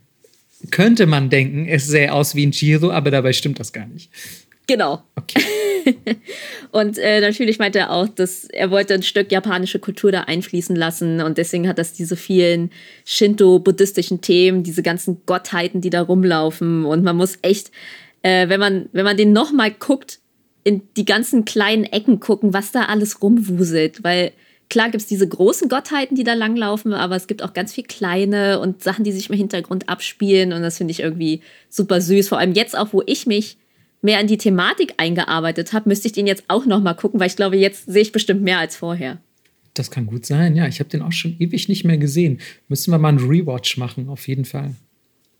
könnte 0.71 1.07
man 1.07 1.31
denken, 1.31 1.67
es 1.67 1.87
sähe 1.87 2.13
aus 2.13 2.35
wie 2.35 2.47
ein 2.47 2.53
Shihiro, 2.53 2.91
aber 2.91 3.11
dabei 3.11 3.33
stimmt 3.33 3.61
das 3.61 3.73
gar 3.73 3.87
nicht. 3.87 4.11
Genau. 4.67 5.03
Okay. 5.15 5.43
und 6.73 6.99
äh, 6.99 7.21
natürlich 7.21 7.61
meinte 7.61 7.79
er 7.79 7.93
auch, 7.93 8.09
dass 8.09 8.45
er 8.47 8.73
wollte 8.73 8.95
ein 8.95 9.05
Stück 9.05 9.31
japanische 9.31 9.79
Kultur 9.79 10.11
da 10.11 10.23
einfließen 10.23 10.75
lassen 10.75 11.21
und 11.21 11.39
deswegen 11.39 11.69
hat 11.69 11.79
das 11.79 11.93
diese 11.93 12.17
vielen 12.17 12.71
Shinto-buddhistischen 13.05 14.21
Themen, 14.23 14.65
diese 14.65 14.83
ganzen 14.83 15.23
Gottheiten, 15.25 15.81
die 15.81 15.91
da 15.91 16.03
rumlaufen 16.03 16.85
und 16.85 17.05
man 17.05 17.17
muss 17.17 17.39
echt, 17.43 17.71
äh, 18.27 18.49
wenn 18.49 18.59
man 18.59 18.89
wenn 18.93 19.05
man 19.05 19.17
den 19.17 19.33
noch 19.33 19.53
mal 19.53 19.71
guckt, 19.71 20.19
in 20.65 20.83
die 20.97 21.05
ganzen 21.05 21.45
kleinen 21.45 21.85
Ecken 21.85 22.19
gucken, 22.19 22.53
was 22.53 22.73
da 22.73 22.87
alles 22.87 23.23
rumwuselt, 23.23 24.03
weil 24.03 24.33
klar 24.69 24.91
gibt 24.91 25.03
es 25.03 25.07
diese 25.07 25.29
großen 25.29 25.69
Gottheiten, 25.69 26.17
die 26.17 26.25
da 26.25 26.35
langlaufen, 26.35 26.93
aber 26.93 27.15
es 27.15 27.29
gibt 27.29 27.41
auch 27.45 27.53
ganz 27.53 27.73
viel 27.73 27.85
kleine 27.85 28.59
und 28.59 28.83
Sachen, 28.83 29.05
die 29.05 29.13
sich 29.13 29.31
im 29.31 29.37
Hintergrund 29.37 29.89
abspielen 29.89 30.53
und 30.53 30.63
das 30.63 30.79
finde 30.79 30.91
ich 30.91 31.01
irgendwie 31.01 31.41
super 31.69 32.01
süß, 32.01 32.29
vor 32.29 32.39
allem 32.39 32.53
jetzt 32.53 32.77
auch, 32.77 32.93
wo 32.93 33.01
ich 33.07 33.29
mich 33.29 33.59
mehr 34.03 34.21
in 34.21 34.27
die 34.27 34.39
Thematik 34.39 34.95
eingearbeitet 34.97 35.73
habe, 35.73 35.89
müsste 35.89 36.09
ich 36.09 36.13
den 36.13 36.27
jetzt 36.27 36.45
auch 36.49 36.67
noch 36.67 36.83
mal 36.83 36.95
gucken, 36.95 37.21
weil 37.21 37.29
ich 37.29 37.37
glaube, 37.37 37.57
jetzt 37.57 37.87
sehe 37.87 38.03
ich 38.03 38.11
bestimmt 38.11 38.43
mehr 38.43 38.59
als 38.59 38.75
vorher. 38.75 39.19
Das 39.75 39.93
kann 39.93 40.07
gut 40.07 40.27
sein, 40.27 40.57
ja. 40.57 40.67
Ich 40.67 40.81
habe 40.81 40.91
den 40.91 41.03
auch 41.03 41.13
schon 41.13 41.37
ewig 41.39 41.69
nicht 41.69 41.85
mehr 41.85 41.99
gesehen. 41.99 42.41
Müssen 42.67 42.91
wir 42.91 42.99
mal 42.99 43.11
einen 43.11 43.19
Rewatch 43.31 43.77
machen, 43.77 44.09
auf 44.09 44.27
jeden 44.27 44.47
Fall. 44.47 44.75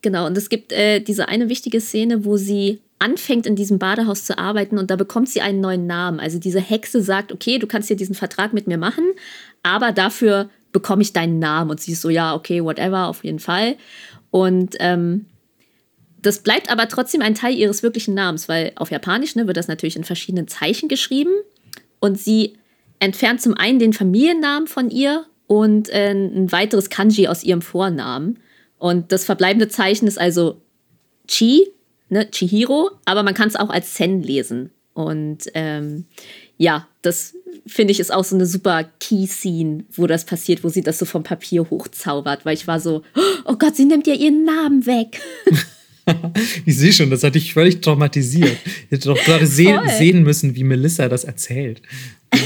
Genau, 0.01 0.25
und 0.27 0.37
es 0.37 0.49
gibt 0.49 0.71
äh, 0.71 0.99
diese 0.99 1.27
eine 1.27 1.49
wichtige 1.49 1.81
Szene, 1.81 2.23
wo 2.23 2.37
sie 2.37 2.81
anfängt, 2.99 3.45
in 3.45 3.55
diesem 3.55 3.79
Badehaus 3.79 4.25
zu 4.25 4.37
arbeiten 4.37 4.77
und 4.77 4.89
da 4.89 4.95
bekommt 4.95 5.29
sie 5.29 5.41
einen 5.41 5.59
neuen 5.59 5.85
Namen. 5.87 6.19
Also 6.19 6.39
diese 6.39 6.59
Hexe 6.59 7.01
sagt, 7.01 7.31
okay, 7.31 7.59
du 7.59 7.67
kannst 7.67 7.87
hier 7.87 7.97
diesen 7.97 8.15
Vertrag 8.15 8.53
mit 8.53 8.67
mir 8.67 8.77
machen, 8.77 9.05
aber 9.63 9.91
dafür 9.91 10.49
bekomme 10.71 11.01
ich 11.01 11.13
deinen 11.13 11.39
Namen. 11.39 11.71
Und 11.71 11.79
sie 11.79 11.91
ist 11.93 12.01
so, 12.01 12.09
ja, 12.09 12.35
okay, 12.35 12.63
whatever, 12.63 13.07
auf 13.07 13.23
jeden 13.23 13.39
Fall. 13.39 13.75
Und 14.31 14.75
ähm, 14.79 15.25
Das 16.21 16.39
bleibt 16.39 16.71
aber 16.71 16.87
trotzdem 16.87 17.21
ein 17.21 17.35
Teil 17.35 17.55
ihres 17.55 17.83
wirklichen 17.83 18.13
Namens, 18.13 18.49
weil 18.49 18.71
auf 18.75 18.91
Japanisch 18.91 19.35
ne, 19.35 19.47
wird 19.47 19.57
das 19.57 19.67
natürlich 19.67 19.95
in 19.95 20.03
verschiedenen 20.03 20.47
Zeichen 20.47 20.89
geschrieben. 20.89 21.31
Und 21.99 22.19
sie 22.19 22.57
entfernt 22.99 23.41
zum 23.41 23.53
einen 23.53 23.79
den 23.79 23.93
Familiennamen 23.93 24.67
von 24.67 24.89
ihr 24.89 25.25
und 25.45 25.89
äh, 25.89 26.11
ein 26.11 26.51
weiteres 26.51 26.89
Kanji 26.89 27.27
aus 27.27 27.43
ihrem 27.43 27.61
Vornamen. 27.61 28.39
Und 28.77 29.11
das 29.11 29.25
verbleibende 29.25 29.67
Zeichen 29.67 30.07
ist 30.07 30.19
also 30.19 30.61
Chi, 31.27 31.67
ne, 32.09 32.29
Chihiro, 32.29 32.91
aber 33.05 33.23
man 33.23 33.33
kann 33.33 33.47
es 33.47 33.55
auch 33.55 33.69
als 33.69 33.95
Sen 33.95 34.21
lesen. 34.21 34.71
Und 34.93 35.45
ähm, 35.53 36.05
ja, 36.57 36.87
das 37.01 37.35
finde 37.67 37.91
ich 37.91 37.99
ist 37.99 38.13
auch 38.13 38.23
so 38.23 38.35
eine 38.35 38.45
super 38.45 38.85
Key-Scene, 38.99 39.85
wo 39.93 40.07
das 40.07 40.25
passiert, 40.25 40.63
wo 40.63 40.69
sie 40.69 40.81
das 40.81 40.97
so 40.99 41.05
vom 41.05 41.23
Papier 41.23 41.69
hochzaubert, 41.69 42.45
weil 42.45 42.55
ich 42.55 42.67
war 42.67 42.79
so, 42.79 43.03
oh 43.45 43.55
Gott, 43.57 43.75
sie 43.75 43.85
nimmt 43.85 44.07
ja 44.07 44.13
ihren 44.13 44.45
Namen 44.45 44.85
weg. 44.85 45.19
ich 46.65 46.77
sehe 46.77 46.93
schon, 46.93 47.09
das 47.09 47.23
hat 47.23 47.35
dich 47.35 47.53
völlig 47.53 47.81
traumatisiert. 47.81 48.57
Ich 48.85 48.91
hätte 48.91 49.09
doch 49.09 49.23
gerade 49.23 49.45
se 49.45 49.79
sehen 49.97 50.23
müssen, 50.23 50.55
wie 50.55 50.63
Melissa 50.63 51.07
das 51.09 51.23
erzählt. 51.23 51.81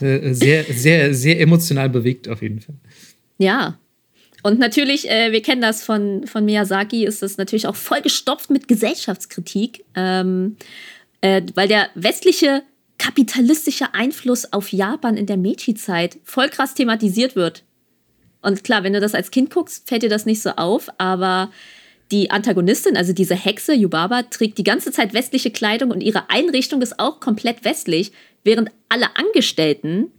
Äh, 0.00 0.32
sehr, 0.32 0.64
sehr, 0.64 1.14
sehr 1.14 1.40
emotional 1.40 1.90
bewegt 1.90 2.28
auf 2.28 2.40
jeden 2.42 2.60
Fall. 2.60 2.74
Ja. 3.38 3.78
Und 4.44 4.58
natürlich, 4.58 5.10
äh, 5.10 5.32
wir 5.32 5.40
kennen 5.40 5.62
das 5.62 5.82
von, 5.82 6.26
von 6.26 6.44
Miyazaki, 6.44 7.06
ist 7.06 7.22
das 7.22 7.38
natürlich 7.38 7.66
auch 7.66 7.76
vollgestopft 7.76 8.50
mit 8.50 8.68
Gesellschaftskritik, 8.68 9.86
ähm, 9.94 10.56
äh, 11.22 11.40
weil 11.54 11.66
der 11.66 11.88
westliche 11.94 12.62
kapitalistische 12.98 13.94
Einfluss 13.94 14.52
auf 14.52 14.70
Japan 14.70 15.16
in 15.16 15.24
der 15.24 15.38
Meiji-Zeit 15.38 16.18
voll 16.24 16.50
krass 16.50 16.74
thematisiert 16.74 17.36
wird. 17.36 17.64
Und 18.42 18.64
klar, 18.64 18.84
wenn 18.84 18.92
du 18.92 19.00
das 19.00 19.14
als 19.14 19.30
Kind 19.30 19.48
guckst, 19.48 19.88
fällt 19.88 20.02
dir 20.02 20.10
das 20.10 20.26
nicht 20.26 20.42
so 20.42 20.50
auf, 20.50 20.90
aber 20.98 21.50
die 22.12 22.30
Antagonistin, 22.30 22.98
also 22.98 23.14
diese 23.14 23.34
Hexe 23.34 23.72
Yubaba, 23.72 24.24
trägt 24.24 24.58
die 24.58 24.62
ganze 24.62 24.92
Zeit 24.92 25.14
westliche 25.14 25.52
Kleidung 25.52 25.90
und 25.90 26.02
ihre 26.02 26.28
Einrichtung 26.28 26.82
ist 26.82 27.00
auch 27.00 27.18
komplett 27.18 27.64
westlich, 27.64 28.12
während 28.42 28.70
alle 28.90 29.16
Angestellten 29.16 30.10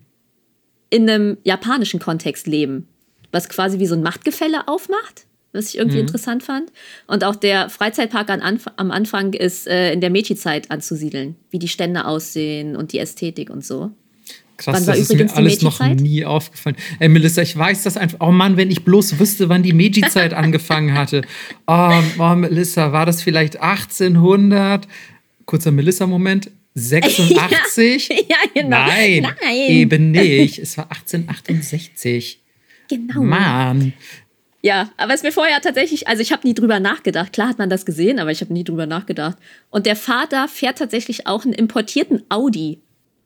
in 0.89 1.07
einem 1.07 1.37
japanischen 1.43 1.99
Kontext 1.99 2.47
leben, 2.47 2.87
was 3.35 3.49
quasi 3.49 3.79
wie 3.79 3.85
so 3.85 3.95
ein 3.95 4.01
Machtgefälle 4.01 4.67
aufmacht, 4.67 5.25
was 5.51 5.69
ich 5.69 5.77
irgendwie 5.77 5.97
mhm. 5.97 6.05
interessant 6.05 6.41
fand. 6.41 6.71
Und 7.05 7.23
auch 7.25 7.35
der 7.35 7.69
Freizeitpark 7.69 8.29
an 8.29 8.41
Anf 8.41 8.65
am 8.77 8.91
Anfang 8.91 9.33
ist 9.33 9.67
äh, 9.67 9.91
in 9.91 9.99
der 10.01 10.09
Meiji-Zeit 10.09 10.71
anzusiedeln, 10.71 11.35
wie 11.51 11.59
die 11.59 11.67
Stände 11.67 12.05
aussehen 12.05 12.75
und 12.75 12.93
die 12.93 12.99
Ästhetik 12.99 13.49
und 13.49 13.63
so. 13.63 13.91
Krass, 14.57 14.85
das 14.85 14.97
ist 14.99 15.13
mir 15.13 15.35
alles 15.35 15.61
noch 15.61 15.85
nie 15.85 16.23
aufgefallen. 16.23 16.77
Ey, 16.99 17.09
Melissa, 17.09 17.41
ich 17.41 17.57
weiß 17.57 17.83
das 17.83 17.97
einfach. 17.97 18.19
Oh 18.21 18.31
Mann, 18.31 18.55
wenn 18.55 18.71
ich 18.71 18.85
bloß 18.85 19.19
wüsste, 19.19 19.49
wann 19.49 19.63
die 19.63 19.73
Meiji-Zeit 19.73 20.33
angefangen 20.33 20.93
hatte. 20.93 21.23
Oh, 21.67 21.91
oh, 22.17 22.35
Melissa, 22.35 22.93
war 22.93 23.05
das 23.05 23.21
vielleicht 23.21 23.61
1800? 23.61 24.87
Kurzer 25.45 25.71
Melissa-Moment. 25.71 26.51
86? 26.73 28.09
Ja, 28.09 28.15
ja, 28.29 28.37
genau. 28.53 28.69
Nein, 28.69 29.27
Nein, 29.41 29.55
eben 29.69 30.11
nicht. 30.11 30.59
Es 30.59 30.77
war 30.77 30.85
1868. 30.85 32.44
Genau. 32.89 33.21
Mann. 33.21 33.93
Ja, 34.61 34.89
aber 34.97 35.13
es 35.13 35.21
mir 35.21 35.31
vorher 35.31 35.61
tatsächlich, 35.61 36.07
also 36.07 36.23
ich 36.23 36.31
habe 36.31 36.47
nie 36.47 36.55
drüber 36.55 36.79
nachgedacht. 36.79 37.33
Klar 37.33 37.49
hat 37.49 37.59
man 37.59 37.69
das 37.69 37.85
gesehen, 37.85 38.19
aber 38.19 38.31
ich 38.31 38.41
habe 38.41 38.51
nie 38.51 38.63
drüber 38.63 38.87
nachgedacht. 38.87 39.37
Und 39.69 39.85
der 39.85 39.95
Vater 39.95 40.47
fährt 40.47 40.79
tatsächlich 40.79 41.27
auch 41.27 41.45
einen 41.45 41.53
importierten 41.53 42.23
Audi 42.29 42.81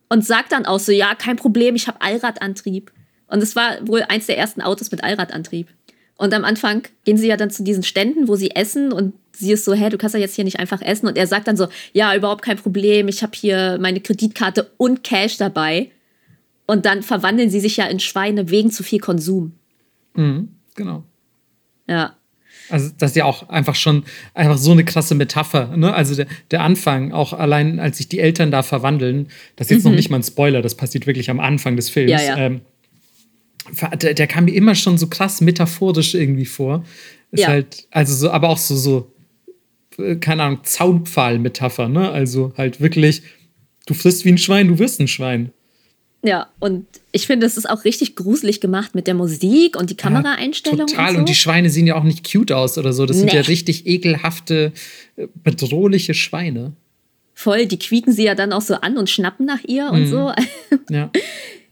und 0.09 0.25
sagt 0.25 0.51
dann 0.51 0.65
auch 0.65 0.79
so, 0.79 0.91
ja, 0.91 1.15
kein 1.15 1.37
Problem, 1.37 1.75
ich 1.75 1.87
habe 1.87 2.01
Allradantrieb. 2.01 2.91
Und 3.27 3.41
es 3.41 3.55
war 3.55 3.87
wohl 3.87 4.03
eins 4.09 4.25
der 4.25 4.37
ersten 4.37 4.61
Autos 4.61 4.91
mit 4.91 5.03
Allradantrieb. 5.03 5.69
Und 6.17 6.33
am 6.33 6.43
Anfang 6.43 6.83
gehen 7.05 7.15
sie 7.15 7.27
ja 7.27 7.37
dann 7.37 7.49
zu 7.51 7.63
diesen 7.63 7.83
Ständen, 7.83 8.27
wo 8.27 8.35
sie 8.35 8.51
essen 8.51 8.91
und 8.91 9.13
sie 9.31 9.53
ist 9.53 9.63
so, 9.63 9.73
hä, 9.73 9.87
du 9.87 9.97
kannst 9.97 10.15
ja 10.15 10.19
jetzt 10.19 10.35
hier 10.35 10.43
nicht 10.43 10.59
einfach 10.59 10.81
essen. 10.81 11.07
Und 11.07 11.17
er 11.17 11.27
sagt 11.27 11.47
dann 11.47 11.55
so, 11.55 11.67
ja, 11.93 12.13
überhaupt 12.13 12.41
kein 12.41 12.57
Problem, 12.57 13.07
ich 13.07 13.23
habe 13.23 13.31
hier 13.33 13.77
meine 13.79 14.01
Kreditkarte 14.01 14.69
und 14.75 15.05
Cash 15.05 15.37
dabei. 15.37 15.91
Und 16.69 16.85
dann 16.85 17.01
verwandeln 17.01 17.49
sie 17.49 17.59
sich 17.59 17.77
ja 17.77 17.87
in 17.87 17.99
Schweine 17.99 18.51
wegen 18.51 18.69
zu 18.69 18.83
viel 18.83 18.99
Konsum. 18.99 19.53
Mhm, 20.13 20.49
genau. 20.75 21.03
Ja. 21.87 22.15
Also 22.69 22.91
das 22.95 23.09
ist 23.09 23.15
ja 23.15 23.25
auch 23.25 23.49
einfach 23.49 23.73
schon 23.73 24.03
einfach 24.35 24.59
so 24.59 24.71
eine 24.71 24.85
krasse 24.85 25.15
Metapher. 25.15 25.75
Ne? 25.75 25.91
Also 25.91 26.13
der, 26.13 26.27
der 26.51 26.61
Anfang, 26.61 27.11
auch 27.11 27.33
allein 27.33 27.79
als 27.79 27.97
sich 27.97 28.07
die 28.07 28.19
Eltern 28.19 28.51
da 28.51 28.61
verwandeln, 28.61 29.29
das 29.55 29.65
ist 29.65 29.77
jetzt 29.77 29.83
mhm. 29.85 29.89
noch 29.89 29.95
nicht 29.95 30.11
mal 30.11 30.17
ein 30.17 30.23
Spoiler, 30.23 30.61
das 30.61 30.75
passiert 30.75 31.07
wirklich 31.07 31.31
am 31.31 31.39
Anfang 31.39 31.75
des 31.75 31.89
Films. 31.89 32.11
Ja, 32.11 32.21
ja. 32.21 32.37
Ähm, 32.37 32.61
der, 33.99 34.13
der, 34.13 34.27
kam 34.27 34.45
mir 34.45 34.53
immer 34.53 34.75
schon 34.75 34.99
so 34.99 35.07
krass 35.07 35.41
metaphorisch 35.41 36.13
irgendwie 36.13 36.45
vor. 36.45 36.85
Ist 37.31 37.41
ja. 37.41 37.47
halt, 37.47 37.87
also 37.89 38.13
so, 38.13 38.29
aber 38.29 38.49
auch 38.49 38.59
so, 38.59 38.75
so, 38.75 39.11
äh, 39.97 40.17
keine 40.17 40.43
Ahnung, 40.43 40.59
Zaunpfahl-Metapher, 40.61 41.89
ne? 41.89 42.11
Also 42.11 42.53
halt 42.57 42.79
wirklich, 42.79 43.23
du 43.87 43.95
frisst 43.95 44.23
wie 44.23 44.29
ein 44.29 44.37
Schwein, 44.37 44.67
du 44.67 44.77
wirst 44.77 44.99
ein 44.99 45.07
Schwein. 45.07 45.51
Ja, 46.21 46.49
und 46.59 46.85
ich 47.13 47.27
finde, 47.27 47.45
es 47.45 47.55
ist 47.55 47.69
auch 47.69 47.85
richtig 47.85 48.15
gruselig 48.15 48.59
gemacht 48.59 48.93
mit 48.93 49.07
der 49.07 49.13
Musik 49.13 49.77
und 49.77 49.89
die 49.89 49.95
Kameraeinstellung. 49.95 50.79
Ja, 50.79 50.85
total. 50.85 51.07
Und, 51.07 51.13
so. 51.13 51.19
und, 51.19 51.29
die 51.29 51.35
Schweine 51.35 51.69
sehen 51.69 51.87
ja 51.87 51.95
auch 51.95 52.03
nicht 52.03 52.29
cute 52.29 52.51
aus 52.51 52.77
oder 52.77 52.91
so. 52.91 53.05
Das 53.05 53.17
nee. 53.17 53.21
sind 53.21 53.33
ja 53.33 53.41
richtig 53.41 53.87
ekelhafte, 53.87 54.73
äh, 55.15 55.27
bedrohliche 55.43 56.13
Schweine. 56.13 56.73
Voll, 57.33 57.67
die 57.67 57.79
quieken 57.79 58.11
sie 58.11 58.25
ja 58.25 58.35
dann 58.35 58.51
auch 58.51 58.61
so 58.61 58.75
an 58.75 58.97
und 58.97 59.09
schnappen 59.09 59.45
nach 59.45 59.63
ihr 59.65 59.89
und 59.91 60.01
mhm. 60.01 60.07
so. 60.07 60.33
Ja. 60.89 61.11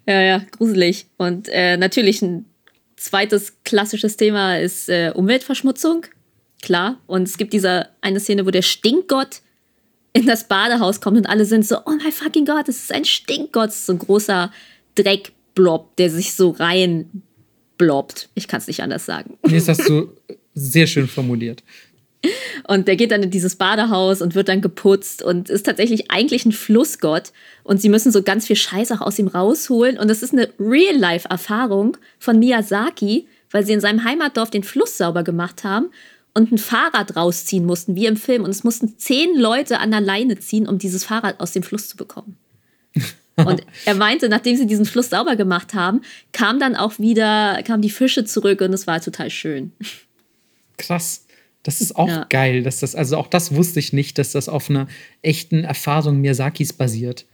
ja, 0.06 0.22
ja, 0.22 0.46
gruselig. 0.52 1.08
Und 1.18 1.50
äh, 1.50 1.76
natürlich 1.76 2.22
ein 2.22 2.46
zweites 2.96 3.64
klassisches 3.66 4.16
Thema 4.16 4.58
ist 4.60 4.90
äh, 4.90 5.12
Umweltverschmutzung. 5.14 6.06
Klar. 6.62 7.00
Und 7.08 7.24
es 7.24 7.38
gibt 7.38 7.52
diese 7.52 7.90
eine 8.02 8.20
Szene, 8.20 8.46
wo 8.46 8.52
der 8.52 8.62
Stinkgott 8.62 9.42
in 10.18 10.26
das 10.26 10.48
Badehaus 10.48 11.00
kommt 11.00 11.18
und 11.18 11.28
alle 11.28 11.46
sind 11.46 11.66
so, 11.66 11.78
oh 11.86 11.92
mein 12.02 12.12
fucking 12.12 12.46
Gott, 12.46 12.68
das 12.68 12.78
ist 12.78 12.92
ein 12.92 13.06
Stinkgott. 13.06 13.70
Das 13.70 13.76
ist 13.76 13.86
so 13.86 13.94
ein 13.94 14.00
großer 14.00 14.52
Dreckblob, 14.96 15.96
der 15.98 16.10
sich 16.10 16.34
so 16.34 16.50
rein 16.50 17.24
blobbt. 17.78 18.30
Ich 18.34 18.48
kann 18.48 18.60
es 18.60 18.68
nicht 18.68 18.82
anders 18.82 19.06
sagen. 19.06 19.38
Nee, 19.46 19.56
das 19.56 19.68
hast 19.68 19.88
du 19.88 20.10
sehr 20.56 20.88
schön 20.88 21.08
formuliert. 21.08 21.64
Und 22.68 22.88
der 22.88 22.96
geht 22.96 23.12
dann 23.12 23.22
in 23.22 23.30
dieses 23.30 23.58
Badehaus 23.58 24.24
und 24.24 24.34
wird 24.34 24.50
dann 24.50 24.62
geputzt 24.62 25.22
und 25.22 25.52
ist 25.52 25.68
tatsächlich 25.68 26.10
eigentlich 26.10 26.46
ein 26.46 26.52
Flussgott. 26.52 27.32
Und 27.64 27.80
sie 27.80 27.90
müssen 27.90 28.12
so 28.12 28.24
ganz 28.24 28.48
viel 28.48 28.56
Scheiß 28.56 28.92
auch 28.94 29.02
aus 29.02 29.20
ihm 29.20 29.28
rausholen. 29.28 30.00
Und 30.00 30.08
das 30.08 30.24
ist 30.24 30.34
eine 30.34 30.50
Real-Life-Erfahrung 30.60 31.98
von 32.18 32.40
Miyazaki, 32.40 33.28
weil 33.52 33.66
sie 33.68 33.74
in 33.74 33.82
seinem 33.82 34.04
Heimatdorf 34.04 34.50
den 34.50 34.64
Fluss 34.64 34.98
sauber 34.98 35.24
gemacht 35.24 35.64
haben 35.64 35.92
und 36.38 36.52
ein 36.52 36.60
Fahrrad 36.60 37.16
rausziehen 37.16 37.66
mussten, 37.66 37.96
wie 37.96 38.06
im 38.06 38.16
Film. 38.16 38.44
Und 38.44 38.52
es 38.52 38.64
mussten 38.64 39.00
zehn 39.00 39.36
Leute 39.36 39.80
an 39.80 39.90
der 39.90 40.02
Leine 40.02 40.38
ziehen, 40.38 40.68
um 40.68 40.78
dieses 40.78 41.04
Fahrrad 41.04 41.40
aus 41.40 41.52
dem 41.52 41.64
Fluss 41.64 41.90
zu 41.90 41.98
bekommen. 41.98 42.38
Und 43.36 43.62
er 43.86 43.94
meinte, 43.94 44.30
nachdem 44.30 44.56
sie 44.56 44.66
diesen 44.66 44.86
Fluss 44.86 45.12
sauber 45.12 45.36
gemacht 45.36 45.76
haben, 45.76 46.02
kam 46.32 46.60
dann 46.60 46.76
auch 46.76 46.98
wieder, 46.98 47.62
kamen 47.64 47.84
die 47.84 47.92
Fische 47.92 48.26
zurück 48.26 48.62
und 48.62 48.74
es 48.74 48.88
war 48.88 49.00
total 49.00 49.30
schön. 49.30 49.74
Krass. 50.78 51.28
Das 51.62 51.80
ist 51.80 51.96
auch 51.96 52.08
ja. 52.08 52.26
geil, 52.30 52.64
dass 52.64 52.80
das, 52.80 52.96
also 52.96 53.18
auch 53.18 53.28
das 53.28 53.54
wusste 53.54 53.80
ich 53.80 53.94
nicht, 53.94 54.18
dass 54.18 54.32
das 54.32 54.50
auf 54.50 54.72
einer 54.72 54.88
echten 55.22 55.64
Erfahrung 55.64 56.20
Miyazakis 56.20 56.74
basiert. 56.74 57.28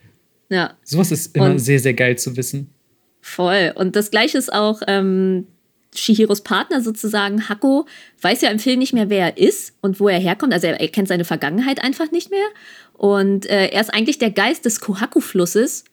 Ja. 0.49 0.73
Sowas 0.83 1.11
ist 1.11 1.37
immer 1.37 1.51
und 1.51 1.59
sehr, 1.59 1.79
sehr 1.79 1.93
geil 1.93 2.17
zu 2.17 2.35
wissen. 2.35 2.73
Voll. 3.21 3.71
Und 3.73 3.95
das 3.95 4.11
gleiche 4.11 4.37
ist 4.37 4.51
auch 4.51 4.81
ähm, 4.87 5.47
Shihiros 5.95 6.41
Partner 6.41 6.81
sozusagen, 6.81 7.49
Hako, 7.49 7.85
weiß 8.21 8.41
ja 8.41 8.49
im 8.49 8.59
Film 8.59 8.79
nicht 8.79 8.93
mehr, 8.93 9.09
wer 9.09 9.25
er 9.25 9.37
ist 9.37 9.75
und 9.81 9.99
wo 9.99 10.07
er 10.07 10.19
herkommt. 10.19 10.53
Also 10.53 10.67
er, 10.67 10.79
er 10.79 10.87
kennt 10.87 11.07
seine 11.07 11.25
Vergangenheit 11.25 11.83
einfach 11.83 12.11
nicht 12.11 12.31
mehr. 12.31 12.47
Und 12.93 13.45
äh, 13.45 13.67
er 13.67 13.81
ist 13.81 13.93
eigentlich 13.93 14.19
der 14.19 14.31
Geist 14.31 14.65
des 14.65 14.79
Kohaku-Flusses. 14.79 15.85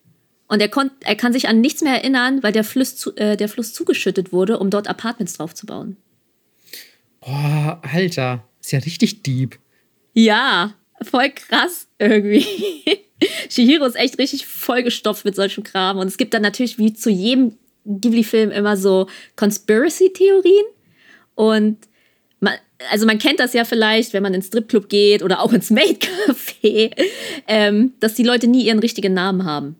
Und 0.48 0.60
er, 0.60 0.68
konnt, 0.68 0.92
er 1.00 1.14
kann 1.14 1.32
sich 1.32 1.48
an 1.48 1.60
nichts 1.60 1.80
mehr 1.80 1.94
erinnern, 1.94 2.42
weil 2.42 2.52
der 2.52 2.64
Fluss, 2.64 2.96
zu, 2.96 3.14
äh, 3.16 3.36
der 3.36 3.48
Fluss 3.48 3.72
zugeschüttet 3.72 4.32
wurde, 4.32 4.58
um 4.58 4.70
dort 4.70 4.88
Apartments 4.88 5.34
drauf 5.34 5.54
zu 5.54 5.66
bauen. 5.66 5.96
Boah, 7.20 7.80
Alter, 7.82 8.44
ist 8.60 8.72
ja 8.72 8.80
richtig 8.80 9.22
deep. 9.22 9.58
Ja, 10.12 10.74
voll 11.02 11.30
krass 11.30 11.86
irgendwie. 11.98 12.44
Shihiro 13.50 13.84
ist 13.84 13.96
echt 13.96 14.18
richtig 14.18 14.46
vollgestopft 14.46 15.24
mit 15.24 15.36
solchem 15.36 15.62
Kram. 15.62 15.98
Und 15.98 16.08
es 16.08 16.16
gibt 16.16 16.34
dann 16.34 16.42
natürlich 16.42 16.78
wie 16.78 16.94
zu 16.94 17.10
jedem 17.10 17.56
Ghibli-Film 17.98 18.50
immer 18.50 18.76
so 18.76 19.06
Conspiracy-Theorien. 19.36 20.64
Und 21.34 21.78
man, 22.40 22.54
also 22.90 23.06
man 23.06 23.18
kennt 23.18 23.40
das 23.40 23.52
ja 23.52 23.64
vielleicht, 23.64 24.12
wenn 24.12 24.22
man 24.22 24.34
ins 24.34 24.48
Stripclub 24.48 24.88
geht 24.88 25.22
oder 25.22 25.40
auch 25.40 25.52
ins 25.52 25.70
Maid-Café, 25.70 26.92
ähm, 27.46 27.94
dass 28.00 28.14
die 28.14 28.22
Leute 28.22 28.46
nie 28.46 28.66
ihren 28.66 28.78
richtigen 28.78 29.14
Namen 29.14 29.44
haben, 29.44 29.76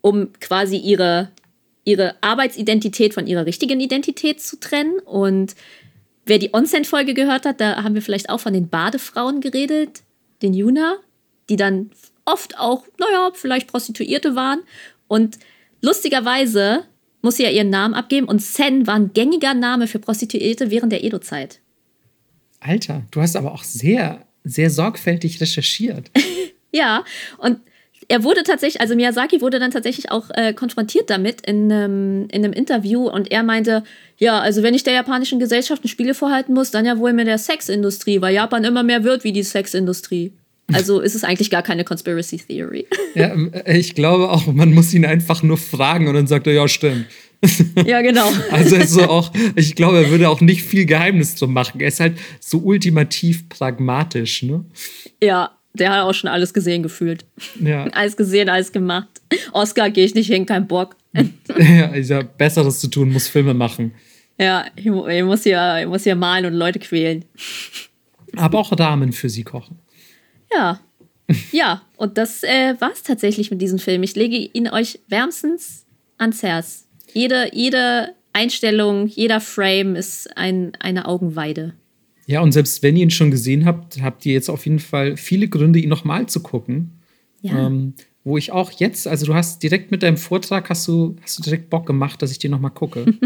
um 0.00 0.32
quasi 0.40 0.76
ihre, 0.76 1.30
ihre 1.84 2.14
Arbeitsidentität 2.20 3.14
von 3.14 3.26
ihrer 3.26 3.46
richtigen 3.46 3.80
Identität 3.80 4.40
zu 4.40 4.58
trennen. 4.58 4.98
Und 5.00 5.54
wer 6.26 6.38
die 6.38 6.52
Onsen-Folge 6.52 7.14
gehört 7.14 7.46
hat, 7.46 7.60
da 7.60 7.82
haben 7.82 7.94
wir 7.94 8.02
vielleicht 8.02 8.30
auch 8.30 8.40
von 8.40 8.52
den 8.52 8.68
Badefrauen 8.68 9.40
geredet, 9.40 10.02
den 10.42 10.54
Yuna, 10.54 10.96
die 11.48 11.56
dann 11.56 11.90
oft 12.24 12.58
auch, 12.58 12.84
naja, 12.98 13.30
vielleicht 13.34 13.68
Prostituierte 13.68 14.34
waren. 14.34 14.62
Und 15.08 15.38
lustigerweise 15.80 16.84
muss 17.22 17.36
sie 17.36 17.44
ja 17.44 17.50
ihren 17.50 17.70
Namen 17.70 17.94
abgeben 17.94 18.26
und 18.26 18.42
Sen 18.42 18.86
war 18.86 18.94
ein 18.94 19.12
gängiger 19.12 19.54
Name 19.54 19.86
für 19.86 19.98
Prostituierte 19.98 20.70
während 20.70 20.92
der 20.92 21.04
Edo-Zeit. 21.04 21.60
Alter, 22.60 23.02
du 23.10 23.20
hast 23.20 23.36
aber 23.36 23.52
auch 23.52 23.64
sehr, 23.64 24.26
sehr 24.44 24.70
sorgfältig 24.70 25.40
recherchiert. 25.40 26.10
ja, 26.72 27.04
und 27.38 27.58
er 28.08 28.24
wurde 28.24 28.42
tatsächlich, 28.42 28.80
also 28.80 28.94
Miyazaki 28.94 29.40
wurde 29.40 29.58
dann 29.58 29.70
tatsächlich 29.70 30.10
auch 30.10 30.30
äh, 30.34 30.52
konfrontiert 30.52 31.08
damit 31.08 31.46
in, 31.46 31.70
ähm, 31.70 32.28
in 32.30 32.44
einem 32.44 32.52
Interview 32.52 33.08
und 33.08 33.30
er 33.30 33.42
meinte, 33.42 33.84
ja, 34.18 34.40
also 34.40 34.62
wenn 34.62 34.74
ich 34.74 34.82
der 34.82 34.92
japanischen 34.92 35.38
Gesellschaft 35.38 35.84
ein 35.84 35.88
Spiele 35.88 36.14
vorhalten 36.14 36.52
muss, 36.52 36.70
dann 36.70 36.84
ja 36.84 36.98
wohl 36.98 37.12
mit 37.12 37.26
der 37.26 37.38
Sexindustrie, 37.38 38.20
weil 38.20 38.34
Japan 38.34 38.64
immer 38.64 38.82
mehr 38.82 39.04
wird 39.04 39.24
wie 39.24 39.32
die 39.32 39.42
Sexindustrie. 39.42 40.32
Also 40.74 41.00
ist 41.00 41.14
es 41.14 41.24
eigentlich 41.24 41.50
gar 41.50 41.62
keine 41.62 41.84
Conspiracy 41.84 42.38
Theory. 42.38 42.86
Ja, 43.14 43.30
ähm, 43.32 43.52
äh, 43.52 43.76
ich 43.76 43.94
glaube 43.94 44.30
auch, 44.30 44.46
man 44.46 44.72
muss 44.72 44.94
ihn 44.94 45.04
einfach 45.04 45.42
nur 45.42 45.58
fragen 45.58 46.08
und 46.08 46.14
dann 46.14 46.26
sagt 46.26 46.46
er, 46.46 46.54
ja, 46.54 46.68
stimmt. 46.68 47.06
Ja, 47.84 48.00
genau. 48.02 48.30
Also 48.50 48.76
ist 48.76 48.92
so 48.92 49.02
auch, 49.02 49.32
ich 49.56 49.74
glaube, 49.74 49.98
er 49.98 50.10
würde 50.10 50.28
auch 50.28 50.40
nicht 50.40 50.62
viel 50.62 50.86
Geheimnis 50.86 51.34
drum 51.34 51.52
machen. 51.52 51.80
Er 51.80 51.88
ist 51.88 51.98
halt 52.00 52.16
so 52.40 52.58
ultimativ 52.58 53.48
pragmatisch, 53.48 54.44
ne? 54.44 54.64
Ja, 55.20 55.50
der 55.74 55.90
hat 55.90 56.04
auch 56.04 56.12
schon 56.14 56.30
alles 56.30 56.54
gesehen 56.54 56.82
gefühlt. 56.82 57.24
Ja. 57.60 57.84
Alles 57.92 58.16
gesehen, 58.16 58.48
alles 58.48 58.72
gemacht. 58.72 59.08
Oscar 59.52 59.90
gehe 59.90 60.04
ich 60.04 60.14
nicht 60.14 60.28
hin, 60.28 60.46
kein 60.46 60.66
Bock. 60.68 60.96
ja, 61.58 61.86
ist 61.86 62.10
ja 62.10 62.22
Besseres 62.22 62.78
zu 62.78 62.88
tun, 62.88 63.12
muss 63.12 63.28
Filme 63.28 63.54
machen. 63.54 63.92
Ja, 64.38 64.66
ich, 64.76 64.86
ich, 64.86 65.24
muss 65.24 65.42
hier, 65.42 65.78
ich 65.80 65.86
muss 65.86 66.04
hier 66.04 66.14
malen 66.14 66.46
und 66.46 66.54
Leute 66.54 66.78
quälen. 66.78 67.24
Aber 68.36 68.58
auch 68.58 68.78
Rahmen 68.78 69.12
für 69.12 69.28
sie 69.28 69.44
kochen. 69.44 69.78
Ja. 70.54 70.80
Ja, 71.50 71.82
und 71.96 72.18
das 72.18 72.42
äh, 72.42 72.74
war 72.78 72.92
es 72.92 73.02
tatsächlich 73.02 73.50
mit 73.50 73.62
diesem 73.62 73.78
Film. 73.78 74.02
Ich 74.02 74.16
lege 74.16 74.36
ihn 74.36 74.68
euch 74.68 74.98
wärmstens 75.08 75.86
ans 76.18 76.42
Herz. 76.42 76.88
Jede, 77.12 77.54
jede 77.54 78.14
Einstellung, 78.32 79.06
jeder 79.06 79.40
Frame 79.40 79.96
ist 79.96 80.36
ein, 80.36 80.72
eine 80.80 81.06
Augenweide. 81.06 81.74
Ja, 82.26 82.40
und 82.40 82.52
selbst 82.52 82.82
wenn 82.82 82.96
ihr 82.96 83.02
ihn 83.02 83.10
schon 83.10 83.30
gesehen 83.30 83.64
habt, 83.64 84.00
habt 84.00 84.24
ihr 84.26 84.32
jetzt 84.32 84.48
auf 84.48 84.64
jeden 84.64 84.78
Fall 84.78 85.16
viele 85.16 85.48
Gründe, 85.48 85.78
ihn 85.78 85.88
nochmal 85.88 86.26
zu 86.26 86.40
gucken. 86.40 86.92
Ja. 87.40 87.66
Ähm, 87.66 87.94
wo 88.24 88.38
ich 88.38 88.52
auch 88.52 88.70
jetzt, 88.72 89.08
also 89.08 89.26
du 89.26 89.34
hast 89.34 89.62
direkt 89.62 89.90
mit 89.90 90.04
deinem 90.04 90.16
Vortrag, 90.16 90.70
hast 90.70 90.86
du, 90.86 91.16
hast 91.22 91.38
du 91.38 91.42
direkt 91.42 91.70
Bock 91.70 91.86
gemacht, 91.86 92.22
dass 92.22 92.30
ich 92.30 92.38
dir 92.38 92.50
nochmal 92.50 92.70
gucke. 92.70 93.04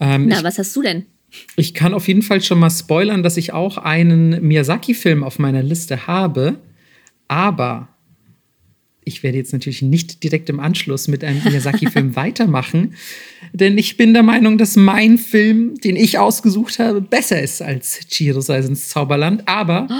ähm, 0.00 0.28
Na, 0.28 0.38
ich, 0.38 0.44
was 0.44 0.58
hast 0.58 0.76
du 0.76 0.82
denn? 0.82 1.06
Ich 1.56 1.74
kann 1.74 1.94
auf 1.94 2.08
jeden 2.08 2.22
Fall 2.22 2.40
schon 2.42 2.58
mal 2.58 2.70
spoilern, 2.70 3.22
dass 3.22 3.36
ich 3.36 3.52
auch 3.52 3.78
einen 3.78 4.46
Miyazaki-Film 4.46 5.24
auf 5.24 5.38
meiner 5.38 5.62
Liste 5.62 6.06
habe. 6.06 6.58
Aber 7.28 7.88
ich 9.06 9.22
werde 9.22 9.38
jetzt 9.38 9.52
natürlich 9.52 9.82
nicht 9.82 10.24
direkt 10.24 10.50
im 10.50 10.58
Anschluss 10.58 11.06
mit 11.06 11.22
einem 11.22 11.42
Miyazaki-Film 11.44 12.16
weitermachen, 12.16 12.94
denn 13.52 13.78
ich 13.78 13.96
bin 13.96 14.12
der 14.12 14.24
Meinung, 14.24 14.58
dass 14.58 14.74
mein 14.74 15.16
Film, 15.16 15.76
den 15.76 15.94
ich 15.94 16.18
ausgesucht 16.18 16.80
habe, 16.80 17.00
besser 17.00 17.40
ist 17.40 17.62
als 17.62 18.00
Chihiro's 18.08 18.50
Reise 18.50 18.68
ins 18.68 18.88
Zauberland. 18.88 19.46
Aber 19.46 19.86
oh. 19.88 19.94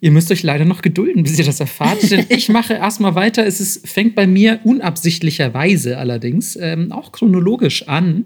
ihr 0.00 0.12
müsst 0.12 0.30
euch 0.30 0.44
leider 0.44 0.64
noch 0.64 0.82
gedulden, 0.82 1.24
bis 1.24 1.36
ihr 1.36 1.44
das 1.44 1.58
erfahrt, 1.58 1.98
denn 2.10 2.26
ich 2.28 2.48
mache 2.48 2.74
erstmal 2.74 3.16
weiter. 3.16 3.44
Es 3.44 3.60
ist, 3.60 3.88
fängt 3.88 4.14
bei 4.14 4.28
mir 4.28 4.60
unabsichtlicherweise 4.62 5.98
allerdings 5.98 6.56
ähm, 6.56 6.92
auch 6.92 7.10
chronologisch 7.10 7.88
an. 7.88 8.24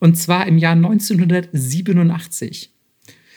Und 0.00 0.16
zwar 0.16 0.46
im 0.46 0.58
Jahr 0.58 0.72
1987. 0.72 2.70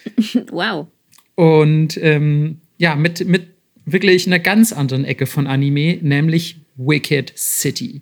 Wow. 0.51 0.87
Und 1.35 1.97
ähm, 2.01 2.59
ja, 2.77 2.97
mit, 2.97 3.25
mit 3.25 3.47
wirklich 3.85 4.27
einer 4.27 4.39
ganz 4.39 4.73
anderen 4.73 5.05
Ecke 5.05 5.25
von 5.25 5.47
Anime, 5.47 5.97
nämlich 6.01 6.57
Wicked 6.75 7.31
City. 7.37 8.01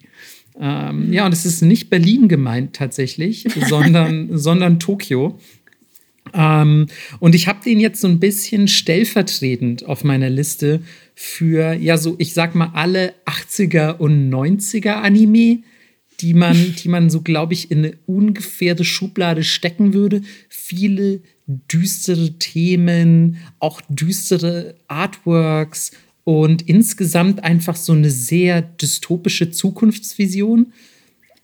Ähm, 0.59 1.13
ja, 1.13 1.25
und 1.25 1.31
es 1.31 1.45
ist 1.45 1.61
nicht 1.61 1.89
Berlin 1.89 2.27
gemeint 2.27 2.75
tatsächlich, 2.75 3.45
sondern, 3.69 4.37
sondern 4.37 4.79
Tokio. 4.79 5.39
Ähm, 6.33 6.87
und 7.19 7.35
ich 7.35 7.47
habe 7.47 7.63
den 7.63 7.79
jetzt 7.79 8.01
so 8.01 8.07
ein 8.07 8.19
bisschen 8.19 8.67
stellvertretend 8.67 9.85
auf 9.85 10.03
meiner 10.03 10.29
Liste 10.29 10.81
für, 11.15 11.73
ja, 11.73 11.97
so, 11.97 12.15
ich 12.19 12.33
sag 12.33 12.55
mal, 12.55 12.71
alle 12.73 13.13
80er 13.25 13.97
und 13.97 14.31
90er 14.31 14.93
Anime, 14.93 15.63
die 16.21 16.33
man, 16.33 16.75
die 16.75 16.87
man 16.87 17.09
so, 17.09 17.21
glaube 17.21 17.53
ich, 17.53 17.71
in 17.71 17.79
eine 17.79 17.97
ungefähre 18.05 18.83
Schublade 18.83 19.43
stecken 19.43 19.93
würde. 19.93 20.21
Viele 20.49 21.21
düstere 21.47 22.33
Themen, 22.33 23.37
auch 23.59 23.81
düstere 23.89 24.75
Artworks 24.87 25.91
und 26.23 26.61
insgesamt 26.61 27.43
einfach 27.43 27.75
so 27.75 27.93
eine 27.93 28.09
sehr 28.09 28.61
dystopische 28.61 29.51
Zukunftsvision. 29.51 30.73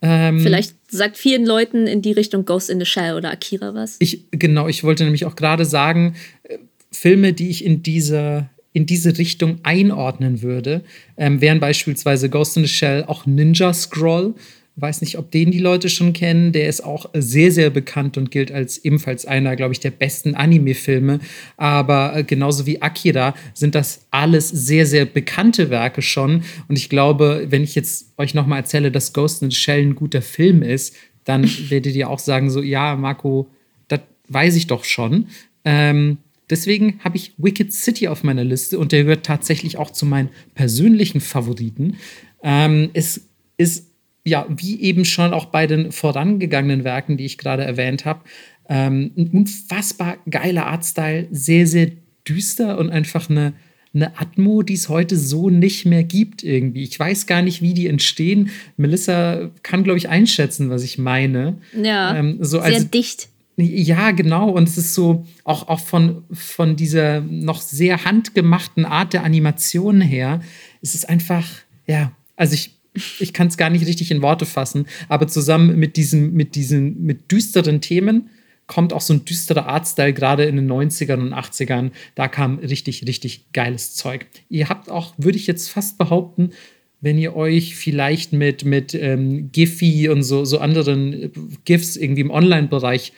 Ähm, 0.01 0.39
Vielleicht 0.39 0.75
sagt 0.89 1.17
vielen 1.17 1.45
Leuten 1.45 1.87
in 1.87 2.01
die 2.01 2.11
Richtung 2.11 2.45
Ghost 2.45 2.69
in 2.69 2.79
the 2.79 2.85
Shell 2.85 3.15
oder 3.15 3.31
Akira 3.31 3.73
was. 3.73 3.97
Ich, 3.99 4.25
genau, 4.31 4.67
ich 4.67 4.83
wollte 4.83 5.03
nämlich 5.03 5.25
auch 5.25 5.35
gerade 5.35 5.65
sagen, 5.65 6.15
äh, 6.43 6.59
Filme, 6.91 7.33
die 7.33 7.49
ich 7.49 7.65
in 7.65 7.83
dieser 7.83 8.49
in 8.73 8.85
diese 8.85 9.17
Richtung 9.17 9.57
einordnen 9.63 10.43
würde, 10.43 10.83
ähm, 11.17 11.41
wären 11.41 11.59
beispielsweise 11.59 12.29
Ghost 12.29 12.57
in 12.57 12.63
the 12.63 12.69
Shell, 12.69 13.05
auch 13.05 13.25
Ninja 13.25 13.73
Scroll, 13.73 14.35
weiß 14.79 15.01
nicht, 15.01 15.17
ob 15.17 15.31
den 15.31 15.49
die 15.51 15.59
Leute 15.59 15.89
schon 15.89 16.13
kennen. 16.13 16.51
Der 16.51 16.69
ist 16.69 16.81
auch 16.83 17.09
sehr, 17.13 17.51
sehr 17.51 17.71
bekannt 17.71 18.15
und 18.15 18.29
gilt 18.29 18.51
als 18.51 18.77
ebenfalls 18.77 19.25
einer, 19.25 19.55
glaube 19.55 19.73
ich, 19.73 19.79
der 19.79 19.89
besten 19.91 20.35
Anime-Filme. 20.35 21.19
Aber 21.57 22.15
äh, 22.15 22.23
genauso 22.23 22.67
wie 22.67 22.81
Akira 22.81 23.33
sind 23.55 23.73
das 23.73 24.05
alles 24.11 24.49
sehr, 24.49 24.85
sehr 24.85 25.05
bekannte 25.05 25.71
Werke 25.71 26.03
schon. 26.03 26.43
Und 26.67 26.77
ich 26.77 26.89
glaube, 26.89 27.47
wenn 27.49 27.63
ich 27.63 27.73
jetzt 27.73 28.13
euch 28.17 28.35
nochmal 28.35 28.59
erzähle, 28.59 28.91
dass 28.91 29.13
Ghost 29.13 29.41
in 29.41 29.49
the 29.49 29.55
Shell 29.55 29.81
ein 29.81 29.95
guter 29.95 30.21
Film 30.21 30.61
ist, 30.61 30.95
dann 31.25 31.43
werdet 31.69 31.95
ihr 31.95 32.09
auch 32.09 32.19
sagen, 32.19 32.51
so, 32.51 32.61
ja, 32.61 32.95
Marco, 32.95 33.49
das 33.87 34.01
weiß 34.27 34.55
ich 34.55 34.67
doch 34.67 34.83
schon. 34.83 35.27
Ähm, 35.65 36.19
deswegen 36.51 36.99
habe 37.03 37.17
ich 37.17 37.33
Wicked 37.37 37.73
City 37.73 38.07
auf 38.07 38.23
meiner 38.23 38.43
Liste 38.43 38.77
und 38.77 38.91
der 38.91 39.03
gehört 39.03 39.25
tatsächlich 39.25 39.77
auch 39.77 39.89
zu 39.89 40.05
meinen 40.05 40.29
persönlichen 40.53 41.19
Favoriten. 41.19 41.97
Ähm, 42.43 42.91
es 42.93 43.21
ist 43.57 43.86
ja, 44.27 44.45
wie 44.49 44.81
eben 44.81 45.05
schon 45.05 45.33
auch 45.33 45.45
bei 45.45 45.67
den 45.67 45.91
vorangegangenen 45.91 46.83
Werken, 46.83 47.15
die 47.15 47.25
ich 47.25 47.37
gerade 47.37 47.63
erwähnt 47.63 48.03
habe, 48.03 48.21
ähm, 48.67 49.11
ein 49.17 49.29
unfassbar 49.29 50.17
geiler 50.29 50.67
Artstyle, 50.67 51.27
sehr, 51.31 51.65
sehr 51.65 51.91
düster 52.27 52.77
und 52.77 52.89
einfach 52.89 53.29
eine, 53.29 53.53
eine 53.93 54.19
Atmo, 54.19 54.63
die 54.63 54.73
es 54.73 54.89
heute 54.89 55.15
so 55.17 55.49
nicht 55.49 55.85
mehr 55.85 56.03
gibt 56.03 56.43
irgendwie. 56.43 56.83
Ich 56.83 56.99
weiß 56.99 57.25
gar 57.25 57.41
nicht, 57.41 57.61
wie 57.61 57.73
die 57.73 57.87
entstehen. 57.87 58.49
Melissa 58.75 59.49
kann, 59.63 59.85
glaube 59.85 59.97
ich, 59.97 60.09
einschätzen, 60.09 60.69
was 60.69 60.83
ich 60.83 60.97
meine. 60.97 61.59
Ja, 61.81 62.17
ähm, 62.17 62.37
so 62.41 62.59
sehr 62.59 62.65
als, 62.65 62.91
dicht. 62.91 63.29
Ja, 63.55 64.11
genau. 64.11 64.49
Und 64.49 64.67
es 64.67 64.77
ist 64.77 64.93
so 64.93 65.25
auch, 65.45 65.69
auch 65.69 65.79
von, 65.79 66.25
von 66.33 66.75
dieser 66.75 67.21
noch 67.21 67.61
sehr 67.61 68.03
handgemachten 68.03 68.83
Art 68.83 69.13
der 69.13 69.23
Animation 69.23 70.01
her, 70.01 70.41
es 70.81 70.95
ist 70.95 71.07
einfach, 71.07 71.47
ja, 71.87 72.11
also 72.35 72.53
ich 72.53 72.76
ich 73.19 73.33
kann 73.33 73.47
es 73.47 73.57
gar 73.57 73.69
nicht 73.69 73.85
richtig 73.85 74.11
in 74.11 74.21
Worte 74.21 74.45
fassen, 74.45 74.87
aber 75.09 75.27
zusammen 75.27 75.77
mit 75.77 75.97
diesen, 75.97 76.33
mit 76.33 76.55
diesen, 76.55 77.03
mit 77.03 77.31
düsteren 77.31 77.81
Themen 77.81 78.29
kommt 78.67 78.91
auch 78.93 79.01
so 79.01 79.13
ein 79.13 79.25
düsterer 79.25 79.67
Artstyle, 79.67 80.13
gerade 80.13 80.43
in 80.43 80.57
den 80.57 80.69
90ern 80.69 81.21
und 81.21 81.33
80ern. 81.33 81.91
Da 82.15 82.27
kam 82.27 82.59
richtig, 82.59 83.07
richtig 83.07 83.53
geiles 83.53 83.95
Zeug. 83.95 84.25
Ihr 84.49 84.69
habt 84.69 84.91
auch, 84.91 85.13
würde 85.17 85.37
ich 85.37 85.47
jetzt 85.47 85.69
fast 85.69 85.97
behaupten, 85.97 86.51
wenn 86.99 87.17
ihr 87.17 87.35
euch 87.35 87.75
vielleicht 87.75 88.33
mit, 88.33 88.65
mit 88.65 88.93
ähm, 88.93 89.51
Giphy 89.51 90.09
und 90.09 90.23
so, 90.23 90.45
so 90.45 90.59
anderen 90.59 91.13
äh, 91.13 91.29
GIFs 91.63 91.95
irgendwie 91.95 92.21
im 92.21 92.31
Online-Bereich 92.31 93.13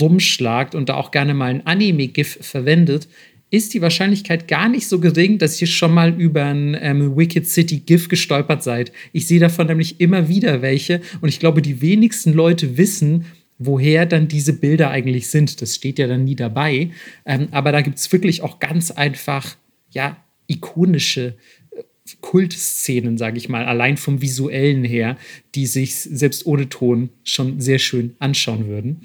rumschlagt 0.00 0.74
und 0.74 0.88
da 0.88 0.94
auch 0.94 1.10
gerne 1.10 1.34
mal 1.34 1.50
ein 1.50 1.66
Anime-GIF 1.66 2.38
verwendet, 2.40 3.08
ist 3.54 3.72
die 3.72 3.82
Wahrscheinlichkeit 3.82 4.48
gar 4.48 4.68
nicht 4.68 4.88
so 4.88 4.98
gering, 4.98 5.38
dass 5.38 5.60
ihr 5.60 5.68
schon 5.68 5.94
mal 5.94 6.20
über 6.20 6.44
ein 6.44 6.76
ähm, 6.80 7.16
Wicked 7.16 7.46
City 7.46 7.78
GIF 7.78 8.08
gestolpert 8.08 8.62
seid. 8.62 8.92
Ich 9.12 9.26
sehe 9.26 9.40
davon 9.40 9.68
nämlich 9.68 10.00
immer 10.00 10.28
wieder 10.28 10.60
welche 10.60 11.00
und 11.20 11.28
ich 11.28 11.38
glaube, 11.38 11.62
die 11.62 11.80
wenigsten 11.80 12.32
Leute 12.32 12.76
wissen, 12.76 13.26
woher 13.58 14.06
dann 14.06 14.28
diese 14.28 14.52
Bilder 14.54 14.90
eigentlich 14.90 15.28
sind. 15.28 15.62
Das 15.62 15.76
steht 15.76 15.98
ja 15.98 16.06
dann 16.06 16.24
nie 16.24 16.34
dabei. 16.34 16.90
Ähm, 17.24 17.48
aber 17.52 17.70
da 17.72 17.80
gibt 17.80 17.98
es 17.98 18.12
wirklich 18.12 18.42
auch 18.42 18.58
ganz 18.58 18.90
einfach, 18.90 19.56
ja, 19.90 20.16
ikonische 20.48 21.36
äh, 21.70 21.82
Kultszenen, 22.20 23.16
sage 23.16 23.38
ich 23.38 23.48
mal, 23.48 23.64
allein 23.64 23.96
vom 23.96 24.20
visuellen 24.20 24.84
her, 24.84 25.16
die 25.54 25.66
sich 25.66 25.94
selbst 25.94 26.44
ohne 26.46 26.68
Ton 26.68 27.10
schon 27.22 27.60
sehr 27.60 27.78
schön 27.78 28.16
anschauen 28.18 28.66
würden. 28.66 29.02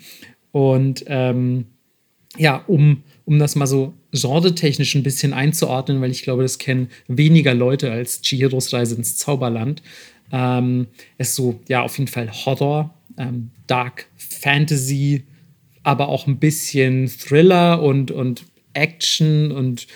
Und 0.51 1.05
ähm, 1.07 1.65
ja, 2.37 2.63
um, 2.67 3.03
um 3.25 3.37
das 3.37 3.55
mal 3.55 3.67
so 3.67 3.93
genretechnisch 4.11 4.95
ein 4.95 5.03
bisschen 5.03 5.33
einzuordnen, 5.33 6.01
weil 6.01 6.11
ich 6.11 6.23
glaube, 6.23 6.43
das 6.43 6.57
kennen 6.57 6.89
weniger 7.07 7.53
Leute 7.53 7.91
als 7.91 8.21
Chihiros 8.21 8.73
Reise 8.73 8.95
ins 8.95 9.17
Zauberland. 9.17 9.81
Ähm, 10.31 10.87
ist 11.17 11.35
so, 11.35 11.59
ja, 11.67 11.81
auf 11.81 11.97
jeden 11.97 12.09
Fall 12.09 12.31
Horror, 12.31 12.93
ähm, 13.17 13.51
Dark 13.67 14.07
Fantasy, 14.15 15.23
aber 15.83 16.09
auch 16.09 16.27
ein 16.27 16.37
bisschen 16.37 17.07
Thriller 17.07 17.81
und, 17.81 18.11
und 18.11 18.45
Action 18.73 19.51
und 19.51 19.87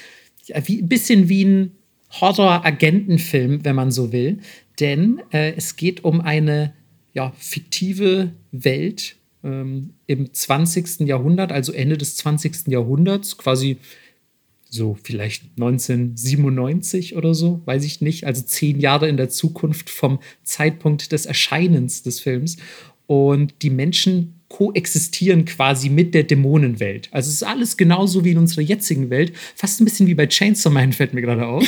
ja, 0.45 0.67
wie, 0.67 0.81
ein 0.81 0.89
bisschen 0.89 1.29
wie 1.29 1.45
ein 1.45 1.71
Horror-Agentenfilm, 2.19 3.63
wenn 3.65 3.75
man 3.75 3.91
so 3.91 4.11
will. 4.11 4.39
Denn 4.79 5.21
äh, 5.31 5.53
es 5.55 5.75
geht 5.75 6.03
um 6.03 6.21
eine 6.21 6.73
ja, 7.13 7.31
fiktive 7.37 8.31
Welt 8.51 9.15
ähm, 9.43 9.93
im 10.07 10.33
20. 10.33 11.01
Jahrhundert, 11.01 11.51
also 11.51 11.71
Ende 11.71 11.97
des 11.97 12.15
20. 12.17 12.67
Jahrhunderts, 12.67 13.37
quasi 13.37 13.77
so 14.73 14.97
vielleicht 15.01 15.43
1997 15.55 17.15
oder 17.15 17.35
so, 17.35 17.61
weiß 17.65 17.85
ich 17.85 18.01
nicht, 18.01 18.25
also 18.25 18.41
zehn 18.41 18.79
Jahre 18.79 19.07
in 19.07 19.17
der 19.17 19.29
Zukunft 19.29 19.89
vom 19.89 20.19
Zeitpunkt 20.43 21.11
des 21.11 21.27
Erscheinens 21.27 22.01
des 22.01 22.19
Films. 22.19 22.57
Und 23.05 23.53
die 23.61 23.69
Menschen 23.69 24.39
koexistieren 24.49 25.45
quasi 25.45 25.89
mit 25.89 26.13
der 26.15 26.23
Dämonenwelt. 26.23 27.09
Also 27.11 27.29
es 27.29 27.35
ist 27.35 27.43
alles 27.43 27.77
genauso 27.77 28.25
wie 28.25 28.31
in 28.31 28.37
unserer 28.37 28.61
jetzigen 28.61 29.09
Welt. 29.09 29.33
Fast 29.55 29.79
ein 29.79 29.85
bisschen 29.85 30.07
wie 30.07 30.15
bei 30.15 30.25
Chainsaw 30.25 30.73
Man 30.73 30.93
fällt 30.93 31.13
mir 31.13 31.21
gerade 31.21 31.45
auf. 31.45 31.67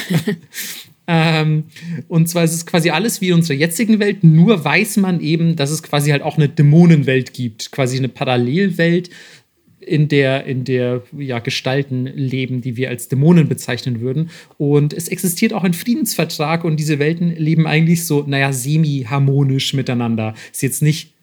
ähm, 1.07 1.65
und 2.07 2.27
zwar 2.27 2.43
ist 2.43 2.53
es 2.53 2.65
quasi 2.65 2.89
alles 2.89 3.21
wie 3.21 3.29
in 3.29 3.35
unserer 3.35 3.57
jetzigen 3.57 3.99
Welt, 3.99 4.23
nur 4.23 4.63
weiß 4.63 4.97
man 4.97 5.19
eben, 5.19 5.55
dass 5.55 5.71
es 5.71 5.83
quasi 5.83 6.11
halt 6.11 6.23
auch 6.23 6.37
eine 6.37 6.49
Dämonenwelt 6.49 7.33
gibt, 7.33 7.71
quasi 7.71 7.97
eine 7.97 8.09
Parallelwelt, 8.09 9.09
in 9.85 10.07
der, 10.07 10.45
in 10.45 10.63
der 10.63 11.03
ja, 11.17 11.39
Gestalten 11.39 12.05
leben, 12.05 12.61
die 12.61 12.75
wir 12.75 12.89
als 12.89 13.07
Dämonen 13.07 13.47
bezeichnen 13.47 14.01
würden. 14.01 14.29
Und 14.57 14.93
es 14.93 15.07
existiert 15.07 15.53
auch 15.53 15.63
ein 15.63 15.73
Friedensvertrag 15.73 16.63
und 16.63 16.79
diese 16.79 16.99
Welten 16.99 17.35
leben 17.35 17.67
eigentlich 17.67 18.05
so, 18.05 18.23
naja, 18.27 18.51
semi-harmonisch 18.51 19.73
miteinander. 19.73 20.33
Ist 20.51 20.63
jetzt 20.63 20.81
nicht 20.81 21.13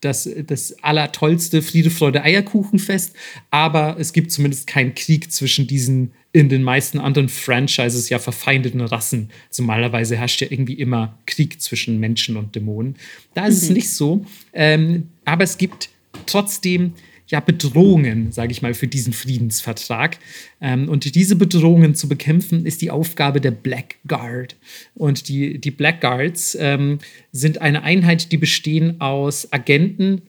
das, 0.00 0.28
das 0.46 0.76
allertollste 0.82 1.62
Friede, 1.62 1.90
Freude, 1.90 2.22
Eierkuchenfest, 2.22 3.14
aber 3.50 3.96
es 3.98 4.12
gibt 4.12 4.32
zumindest 4.32 4.66
keinen 4.66 4.94
Krieg 4.94 5.32
zwischen 5.32 5.66
diesen 5.66 6.12
in 6.32 6.48
den 6.48 6.64
meisten 6.64 6.98
anderen 6.98 7.28
Franchises 7.28 8.08
ja 8.08 8.18
verfeindeten 8.18 8.80
Rassen. 8.80 9.30
Also 9.48 9.62
normalerweise 9.62 10.16
herrscht 10.16 10.40
ja 10.40 10.48
irgendwie 10.50 10.74
immer 10.74 11.16
Krieg 11.26 11.62
zwischen 11.62 12.00
Menschen 12.00 12.36
und 12.36 12.56
Dämonen. 12.56 12.96
Da 13.34 13.46
ist 13.46 13.62
mhm. 13.62 13.68
es 13.68 13.70
nicht 13.70 13.90
so, 13.90 14.26
ähm, 14.52 15.10
aber 15.24 15.44
es 15.44 15.58
gibt 15.58 15.90
trotzdem 16.26 16.94
ja, 17.26 17.40
Bedrohungen, 17.40 18.32
sage 18.32 18.52
ich 18.52 18.60
mal, 18.60 18.74
für 18.74 18.86
diesen 18.86 19.12
Friedensvertrag. 19.12 20.18
Ähm, 20.60 20.88
und 20.88 21.14
diese 21.14 21.36
Bedrohungen 21.36 21.94
zu 21.94 22.08
bekämpfen, 22.08 22.66
ist 22.66 22.82
die 22.82 22.90
Aufgabe 22.90 23.40
der 23.40 23.50
Blackguard. 23.50 24.56
Und 24.94 25.28
die, 25.28 25.58
die 25.58 25.70
Blackguards 25.70 26.56
ähm, 26.60 26.98
sind 27.32 27.60
eine 27.60 27.82
Einheit, 27.82 28.30
die 28.30 28.36
bestehen 28.36 29.00
aus 29.00 29.52
Agenten 29.52 30.22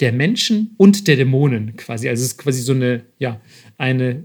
der 0.00 0.12
Menschen 0.12 0.74
und 0.76 1.06
der 1.08 1.16
Dämonen 1.16 1.76
quasi. 1.76 2.08
Also 2.08 2.22
es 2.22 2.32
ist 2.32 2.38
quasi 2.38 2.62
so 2.62 2.72
eine, 2.72 3.02
ja, 3.18 3.40
eine 3.78 4.24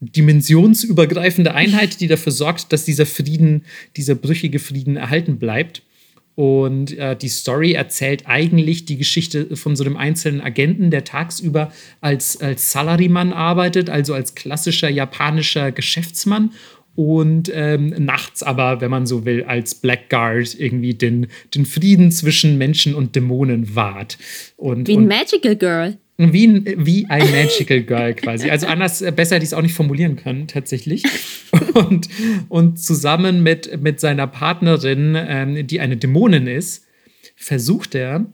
dimensionsübergreifende 0.00 1.54
Einheit, 1.54 2.00
die 2.00 2.06
dafür 2.06 2.32
sorgt, 2.32 2.72
dass 2.72 2.84
dieser 2.84 3.06
Frieden, 3.06 3.64
dieser 3.96 4.14
brüchige 4.14 4.58
Frieden 4.58 4.96
erhalten 4.96 5.38
bleibt. 5.38 5.82
Und 6.36 6.96
äh, 6.98 7.16
die 7.16 7.28
Story 7.28 7.72
erzählt 7.72 8.24
eigentlich 8.26 8.84
die 8.84 8.98
Geschichte 8.98 9.56
von 9.56 9.74
so 9.74 9.84
einem 9.84 9.96
einzelnen 9.96 10.42
Agenten, 10.42 10.90
der 10.90 11.02
tagsüber 11.02 11.72
als, 12.02 12.40
als 12.40 12.70
Salaryman 12.70 13.32
arbeitet, 13.32 13.88
also 13.88 14.12
als 14.12 14.34
klassischer 14.34 14.90
japanischer 14.90 15.72
Geschäftsmann. 15.72 16.52
Und 16.94 17.50
ähm, 17.54 17.94
nachts 17.98 18.42
aber, 18.42 18.82
wenn 18.82 18.90
man 18.90 19.06
so 19.06 19.24
will, 19.24 19.44
als 19.44 19.74
Blackguard 19.76 20.54
irgendwie 20.58 20.94
den, 20.94 21.28
den 21.54 21.64
Frieden 21.64 22.10
zwischen 22.10 22.58
Menschen 22.58 22.94
und 22.94 23.16
Dämonen 23.16 23.74
wahrt. 23.74 24.18
Und, 24.56 24.88
Wie 24.88 24.96
ein 24.96 25.08
Magical 25.08 25.56
Girl. 25.56 25.98
Wie 26.18 26.46
ein, 26.46 26.86
wie 26.86 27.06
ein 27.06 27.30
Magical 27.30 27.82
Girl 27.82 28.14
quasi. 28.14 28.48
Also 28.48 28.66
anders, 28.66 29.02
äh, 29.02 29.12
besser 29.12 29.34
hätte 29.34 29.44
ich 29.44 29.50
es 29.50 29.54
auch 29.54 29.62
nicht 29.62 29.74
formulieren 29.74 30.16
können, 30.16 30.48
tatsächlich. 30.48 31.02
Und, 31.74 32.08
und 32.48 32.78
zusammen 32.78 33.42
mit, 33.42 33.82
mit 33.82 34.00
seiner 34.00 34.26
Partnerin, 34.26 35.14
ähm, 35.16 35.66
die 35.66 35.80
eine 35.80 35.96
Dämonin 35.96 36.46
ist, 36.46 36.86
versucht 37.34 37.94
er, 37.94 38.26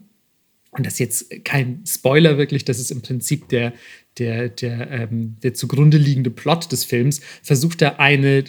und 0.71 0.85
das 0.85 0.93
ist 0.93 0.99
jetzt 0.99 1.45
kein 1.45 1.83
Spoiler 1.85 2.37
wirklich, 2.37 2.65
das 2.65 2.79
ist 2.79 2.89
im 2.91 3.01
Prinzip 3.01 3.49
der, 3.49 3.73
der, 4.17 4.49
der, 4.49 4.89
ähm, 4.91 5.35
der 5.43 5.53
zugrunde 5.53 5.97
liegende 5.97 6.31
Plot 6.31 6.71
des 6.71 6.85
Films, 6.85 7.21
versucht 7.41 7.81
er 7.81 7.99
eine 7.99 8.45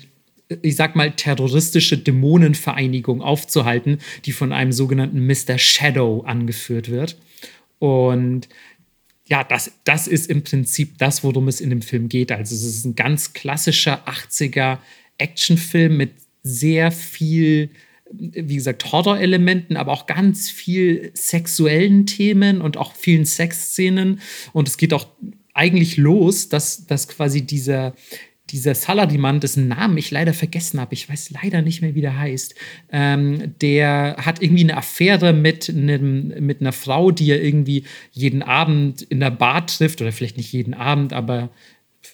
ich 0.63 0.77
sag 0.77 0.95
mal, 0.95 1.11
terroristische 1.13 1.99
Dämonenvereinigung 1.99 3.23
aufzuhalten, 3.23 3.99
die 4.27 4.33
von 4.33 4.53
einem 4.53 4.73
sogenannten 4.73 5.27
Mr. 5.27 5.59
Shadow 5.59 6.23
angeführt 6.27 6.91
wird. 6.91 7.17
Und 7.79 8.49
ja, 9.27 9.43
das, 9.43 9.73
das 9.85 10.07
ist 10.07 10.29
im 10.29 10.43
Prinzip 10.43 10.99
das, 10.99 11.25
worum 11.25 11.49
es 11.49 11.61
in 11.61 11.71
dem 11.71 11.83
Film 11.83 12.09
geht. 12.09 12.31
Also 12.31 12.55
es 12.55 12.65
ist 12.65 12.85
ein 12.85 12.95
ganz 12.95 13.33
klassischer 13.33 14.07
80er 14.07 14.79
Actionfilm 15.19 15.97
mit 15.97 16.13
sehr 16.43 16.93
viel, 16.93 17.71
wie 18.11 18.57
gesagt, 18.57 18.93
Horror-Elementen, 18.93 19.77
aber 19.77 19.93
auch 19.93 20.07
ganz 20.07 20.51
viel 20.51 21.11
sexuellen 21.15 22.05
Themen 22.05 22.61
und 22.61 22.77
auch 22.77 22.95
vielen 22.95 23.25
Sexszenen. 23.25 24.21
Und 24.53 24.69
es 24.69 24.77
geht 24.77 24.93
auch 24.93 25.07
eigentlich 25.55 25.97
los, 25.97 26.51
dass, 26.51 26.87
dass 26.87 27.09
quasi 27.09 27.43
dieser, 27.43 27.95
dieser 28.55 28.77
Saladiman, 28.77 29.41
dessen 29.41 29.67
Namen 29.67 29.99
ich 29.99 30.13
leider 30.13 30.33
vergessen 30.33 30.81
habe, 30.81 30.95
ich 30.95 31.09
weiß 31.09 31.33
leider 31.43 31.61
nicht 31.61 31.83
mehr, 31.83 31.97
wie 31.97 32.01
der 32.01 32.17
heißt, 32.17 32.55
ähm, 32.93 33.55
der 33.61 34.17
hat 34.19 34.41
irgendwie 34.41 34.63
eine 34.63 34.77
Affäre 34.77 35.33
mit, 35.33 35.69
einem, 35.69 36.29
mit 36.39 36.61
einer 36.61 36.73
Frau, 36.73 37.11
die 37.11 37.31
er 37.31 37.43
irgendwie 37.43 37.83
jeden 38.13 38.43
Abend 38.43 39.03
in 39.03 39.19
der 39.19 39.33
Bar 39.33 39.67
trifft, 39.67 40.01
oder 40.01 40.13
vielleicht 40.13 40.37
nicht 40.37 40.53
jeden 40.53 40.73
Abend, 40.73 41.13
aber 41.13 41.51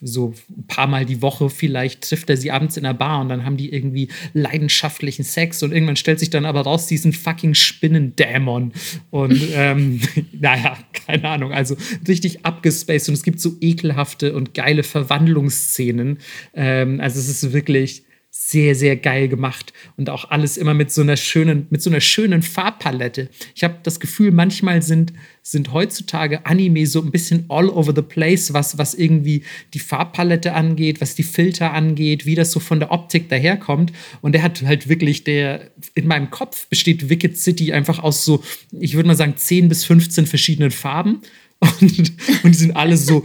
so 0.00 0.34
ein 0.48 0.66
paar 0.66 0.86
Mal 0.86 1.04
die 1.04 1.22
Woche 1.22 1.50
vielleicht 1.50 2.02
trifft 2.02 2.30
er 2.30 2.36
sie 2.36 2.50
abends 2.50 2.76
in 2.76 2.84
der 2.84 2.94
Bar 2.94 3.20
und 3.20 3.28
dann 3.28 3.44
haben 3.44 3.56
die 3.56 3.72
irgendwie 3.72 4.08
leidenschaftlichen 4.32 5.24
Sex 5.24 5.62
und 5.62 5.72
irgendwann 5.72 5.96
stellt 5.96 6.18
sich 6.18 6.30
dann 6.30 6.46
aber 6.46 6.62
raus, 6.62 6.86
diesen 6.86 7.12
fucking 7.12 7.54
Spinnendämon. 7.54 8.72
Und 9.10 9.40
ähm, 9.54 10.00
naja, 10.32 10.78
keine 10.92 11.28
Ahnung, 11.28 11.52
also 11.52 11.76
richtig 12.06 12.44
abgespaced 12.44 13.08
und 13.08 13.14
es 13.14 13.22
gibt 13.22 13.40
so 13.40 13.56
ekelhafte 13.60 14.34
und 14.34 14.54
geile 14.54 14.82
Verwandlungsszenen. 14.82 16.18
Ähm, 16.54 17.00
also 17.00 17.18
es 17.18 17.28
ist 17.28 17.52
wirklich 17.52 18.04
sehr, 18.32 18.76
sehr 18.76 18.96
geil 18.96 19.26
gemacht 19.26 19.72
und 19.96 20.08
auch 20.08 20.30
alles 20.30 20.56
immer 20.56 20.72
mit 20.72 20.92
so 20.92 21.02
einer 21.02 21.16
schönen, 21.16 21.66
mit 21.70 21.82
so 21.82 21.90
einer 21.90 22.00
schönen 22.00 22.42
Farbpalette. 22.42 23.28
Ich 23.56 23.64
habe 23.64 23.78
das 23.82 23.98
Gefühl, 23.98 24.30
manchmal 24.30 24.82
sind, 24.82 25.12
sind 25.42 25.72
heutzutage 25.72 26.46
Anime 26.46 26.86
so 26.86 27.02
ein 27.02 27.10
bisschen 27.10 27.46
all 27.48 27.68
over 27.68 27.92
the 27.94 28.02
place, 28.02 28.52
was, 28.52 28.78
was 28.78 28.94
irgendwie 28.94 29.42
die 29.74 29.80
Farbpalette 29.80 30.54
angeht, 30.54 31.00
was 31.00 31.16
die 31.16 31.24
Filter 31.24 31.72
angeht, 31.72 32.24
wie 32.24 32.36
das 32.36 32.52
so 32.52 32.60
von 32.60 32.78
der 32.78 32.92
Optik 32.92 33.28
daherkommt. 33.28 33.92
Und 34.20 34.32
der 34.32 34.44
hat 34.44 34.62
halt 34.62 34.88
wirklich, 34.88 35.24
der, 35.24 35.72
in 35.94 36.06
meinem 36.06 36.30
Kopf 36.30 36.68
besteht 36.68 37.08
Wicked 37.08 37.36
City 37.36 37.72
einfach 37.72 37.98
aus 37.98 38.24
so, 38.24 38.44
ich 38.70 38.94
würde 38.94 39.08
mal 39.08 39.16
sagen, 39.16 39.36
10 39.36 39.68
bis 39.68 39.84
15 39.84 40.26
verschiedenen 40.26 40.70
Farben. 40.70 41.22
Und, 41.60 42.12
und 42.42 42.54
die 42.54 42.58
sind 42.58 42.74
alle 42.74 42.96
so 42.96 43.22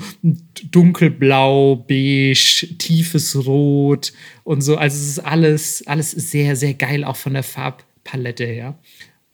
dunkelblau, 0.72 1.78
beige, 1.88 2.68
tiefes 2.78 3.36
Rot 3.46 4.12
und 4.44 4.62
so. 4.62 4.76
Also 4.76 4.98
es 4.98 5.10
ist 5.10 5.20
alles, 5.20 5.88
alles 5.88 6.12
sehr, 6.12 6.56
sehr 6.56 6.74
geil, 6.74 7.06
auch 7.06 7.16
von 7.16 7.34
der 7.34 7.44
Farbpalette 7.44 8.46
her. 8.46 8.78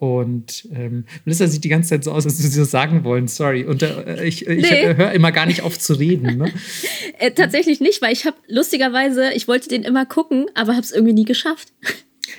Und 0.02 0.68
ähm, 0.74 1.06
Melissa 1.26 1.46
sieht 1.46 1.64
die 1.64 1.70
ganze 1.70 1.90
Zeit 1.90 2.04
so 2.04 2.12
aus, 2.12 2.26
als 2.26 2.40
würde 2.40 2.50
sie 2.50 2.60
das 2.60 2.72
sagen 2.72 3.04
wollen. 3.04 3.28
Sorry. 3.28 3.66
Und 3.66 3.84
äh, 3.84 4.24
ich, 4.24 4.48
ich 4.48 4.70
nee. 4.70 4.96
höre 4.96 5.12
immer 5.12 5.32
gar 5.32 5.46
nicht 5.46 5.62
auf 5.62 5.78
zu 5.78 5.94
reden. 5.94 6.38
Ne? 6.38 6.52
äh, 7.20 7.30
tatsächlich 7.30 7.82
nicht, 7.82 8.02
weil 8.02 8.12
ich 8.12 8.26
habe 8.26 8.36
lustigerweise, 8.48 9.32
ich 9.36 9.48
wollte 9.48 9.70
den 9.70 9.84
immer 9.84 10.08
gucken, 10.08 10.48
aber 10.56 10.72
habe 10.72 10.82
es 10.82 10.92
irgendwie 10.92 11.14
nie 11.14 11.26
geschafft. 11.26 11.72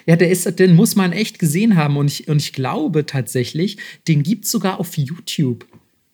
Ja, 0.06 0.16
der 0.16 0.30
ist, 0.30 0.58
den 0.58 0.74
muss 0.74 0.96
man 0.96 1.12
echt 1.12 1.38
gesehen 1.38 1.76
haben. 1.76 1.96
Und 1.96 2.10
ich, 2.10 2.26
und 2.26 2.38
ich 2.38 2.54
glaube 2.54 3.04
tatsächlich, 3.04 3.76
den 4.08 4.22
gibt 4.22 4.46
es 4.46 4.50
sogar 4.50 4.80
auf 4.80 4.96
YouTube. 4.96 5.66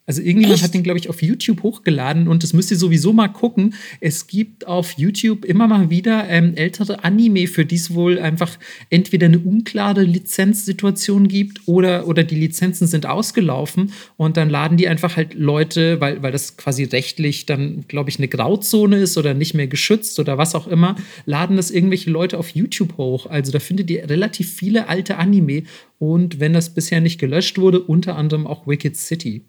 Also 0.09 0.23
irgendjemand 0.23 0.55
Echt? 0.55 0.63
hat 0.63 0.73
den, 0.73 0.81
glaube 0.81 0.97
ich, 0.97 1.07
auf 1.07 1.21
YouTube 1.21 1.61
hochgeladen 1.61 2.27
und 2.27 2.41
das 2.41 2.53
müsst 2.53 2.71
ihr 2.71 2.77
sowieso 2.77 3.13
mal 3.13 3.27
gucken. 3.27 3.75
Es 4.01 4.25
gibt 4.25 4.65
auf 4.65 4.93
YouTube 4.93 5.45
immer 5.45 5.67
mal 5.67 5.91
wieder 5.91 6.27
ähm, 6.27 6.55
ältere 6.55 7.03
Anime, 7.03 7.45
für 7.45 7.63
die 7.63 7.75
es 7.75 7.93
wohl 7.93 8.17
einfach 8.17 8.57
entweder 8.89 9.27
eine 9.27 9.37
unklare 9.37 10.01
Lizenzsituation 10.01 11.27
gibt 11.27 11.67
oder, 11.67 12.07
oder 12.07 12.23
die 12.23 12.33
Lizenzen 12.33 12.87
sind 12.87 13.05
ausgelaufen 13.05 13.93
und 14.17 14.35
dann 14.35 14.49
laden 14.49 14.77
die 14.77 14.87
einfach 14.87 15.15
halt 15.15 15.35
Leute, 15.35 16.01
weil, 16.01 16.23
weil 16.23 16.31
das 16.31 16.57
quasi 16.57 16.85
rechtlich 16.85 17.45
dann, 17.45 17.85
glaube 17.87 18.09
ich, 18.09 18.17
eine 18.17 18.29
Grauzone 18.29 18.97
ist 18.97 19.15
oder 19.15 19.35
nicht 19.35 19.53
mehr 19.53 19.67
geschützt 19.67 20.17
oder 20.17 20.39
was 20.39 20.55
auch 20.55 20.65
immer, 20.65 20.95
laden 21.27 21.55
das 21.55 21.69
irgendwelche 21.69 22.09
Leute 22.09 22.39
auf 22.39 22.49
YouTube 22.49 22.97
hoch. 22.97 23.27
Also 23.27 23.51
da 23.51 23.59
findet 23.59 23.91
ihr 23.91 24.09
relativ 24.09 24.51
viele 24.51 24.87
alte 24.87 25.17
Anime 25.17 25.65
und 25.99 26.39
wenn 26.39 26.53
das 26.53 26.73
bisher 26.73 26.99
nicht 26.99 27.19
gelöscht 27.19 27.59
wurde, 27.59 27.79
unter 27.79 28.15
anderem 28.15 28.47
auch 28.47 28.65
Wicked 28.65 28.97
City. 28.97 29.43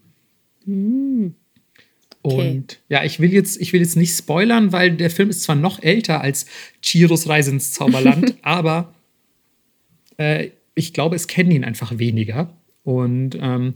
Hm. 0.64 1.34
Okay. 2.22 2.50
Und 2.50 2.80
ja, 2.88 3.02
ich 3.04 3.18
will, 3.20 3.32
jetzt, 3.32 3.61
ich 3.61 3.72
will 3.72 3.80
jetzt 3.80 3.96
nicht 3.96 4.14
spoilern, 4.14 4.72
weil 4.72 4.92
der 4.92 5.11
Film 5.11 5.30
ist 5.30 5.42
zwar 5.42 5.56
noch 5.56 5.82
älter 5.82 6.20
als 6.20 6.46
Chiros 6.82 7.28
Reise 7.28 7.50
ins 7.50 7.72
Zauberland, 7.72 8.34
aber 8.42 8.94
äh, 10.18 10.50
ich 10.74 10.92
glaube, 10.92 11.16
es 11.16 11.28
kennen 11.28 11.50
ihn 11.50 11.64
einfach 11.64 11.98
weniger. 11.98 12.54
Und 12.84 13.38
ähm, 13.40 13.72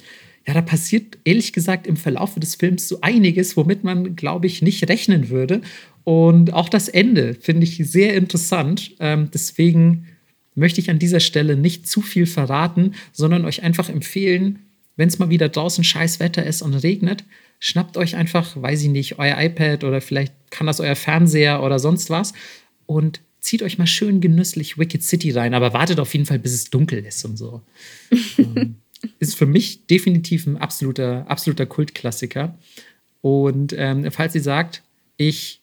ja, 0.46 0.52
da 0.52 0.60
passiert 0.60 1.18
ehrlich 1.24 1.54
gesagt 1.54 1.86
im 1.86 1.96
Verlauf 1.96 2.34
des 2.34 2.56
Films 2.56 2.86
so 2.86 2.98
einiges, 3.00 3.56
womit 3.56 3.82
man, 3.82 4.14
glaube 4.14 4.46
ich, 4.46 4.60
nicht 4.60 4.88
rechnen 4.88 5.30
würde. 5.30 5.62
Und 6.04 6.52
auch 6.52 6.68
das 6.68 6.88
Ende 6.88 7.34
finde 7.34 7.64
ich 7.64 7.78
sehr 7.78 8.14
interessant. 8.14 8.94
Ähm, 9.00 9.30
deswegen 9.32 10.06
möchte 10.54 10.80
ich 10.80 10.90
an 10.90 10.98
dieser 10.98 11.20
Stelle 11.20 11.56
nicht 11.56 11.88
zu 11.88 12.02
viel 12.02 12.26
verraten, 12.26 12.92
sondern 13.12 13.46
euch 13.46 13.62
einfach 13.62 13.88
empfehlen, 13.88 14.63
wenn 14.96 15.08
es 15.08 15.18
mal 15.18 15.30
wieder 15.30 15.48
draußen 15.48 15.84
scheiß 15.84 16.20
Wetter 16.20 16.44
ist 16.44 16.62
und 16.62 16.74
regnet, 16.74 17.24
schnappt 17.58 17.96
euch 17.96 18.16
einfach, 18.16 18.60
weiß 18.60 18.82
ich 18.82 18.88
nicht, 18.88 19.18
euer 19.18 19.40
iPad 19.40 19.84
oder 19.84 20.00
vielleicht 20.00 20.34
kann 20.50 20.66
das 20.66 20.80
euer 20.80 20.96
Fernseher 20.96 21.62
oder 21.62 21.78
sonst 21.78 22.10
was 22.10 22.32
und 22.86 23.20
zieht 23.40 23.62
euch 23.62 23.78
mal 23.78 23.86
schön 23.86 24.20
genüsslich 24.20 24.78
Wicked 24.78 25.02
City 25.02 25.30
rein, 25.30 25.54
aber 25.54 25.72
wartet 25.72 26.00
auf 26.00 26.12
jeden 26.12 26.26
Fall, 26.26 26.38
bis 26.38 26.54
es 26.54 26.70
dunkel 26.70 27.04
ist 27.04 27.24
und 27.24 27.36
so. 27.36 27.62
ähm, 28.38 28.76
ist 29.18 29.34
für 29.34 29.46
mich 29.46 29.86
definitiv 29.86 30.46
ein 30.46 30.56
absoluter, 30.56 31.28
absoluter 31.28 31.66
Kultklassiker. 31.66 32.58
Und 33.20 33.74
ähm, 33.76 34.10
falls 34.10 34.34
ihr 34.34 34.42
sagt, 34.42 34.82
ich 35.16 35.60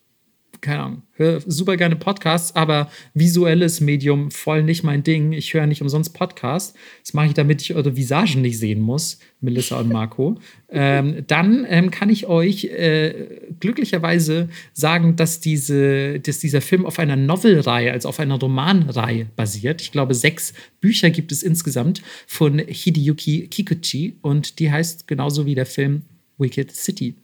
keine 0.62 0.84
Ahnung, 0.84 1.01
höre 1.14 1.41
super 1.45 1.76
gerne 1.76 1.95
Podcasts, 1.95 2.55
aber 2.55 2.89
visuelles 3.16 3.82
Medium 3.82 4.30
voll 4.30 4.64
nicht 4.64 4.84
mein 4.84 5.03
Ding. 5.03 5.32
Ich 5.34 5.53
höre 5.53 5.66
nicht 5.66 5.82
umsonst 5.82 6.14
Podcasts. 6.14 6.76
Das 7.03 7.14
mache 7.14 7.28
ich, 7.28 7.34
damit 7.34 7.62
ich 7.62 7.74
eure 7.74 7.95
Visagen 7.97 8.41
nicht 8.41 8.59
sehen 8.59 8.80
muss, 8.80 9.20
Melissa 9.41 9.80
und 9.80 9.89
Marco. 9.91 10.39
ähm, 10.70 11.24
dann 11.28 11.66
ähm, 11.68 11.89
kann 11.89 12.09
ich 12.09 12.28
euch 12.28 12.66
äh, 12.66 13.49
glücklicherweise 13.59 14.49
sagen, 14.74 15.16
dass, 15.16 15.39
diese, 15.39 16.20
dass 16.20 16.39
dieser 16.39 16.62
Film 16.62 16.86
auf 16.86 16.99
einer 16.99 17.16
Novelreihe, 17.16 17.91
also 17.91 18.07
auf 18.09 18.20
einer 18.20 18.39
Romanreihe 18.39 19.28
basiert. 19.36 19.82
Ich 19.82 19.91
glaube, 19.91 20.14
sechs 20.14 20.53
Bücher 20.80 21.09
gibt 21.09 21.32
es 21.32 21.41
insgesamt 21.41 22.03
von 22.28 22.59
Hideyuki 22.59 23.47
Kikuchi 23.47 24.18
und 24.22 24.59
die 24.59 24.72
heißt 24.72 25.07
genauso 25.07 25.45
wie 25.47 25.55
der 25.55 25.66
Film 25.66 26.03
Wicked 26.38 26.72
City. 26.72 27.16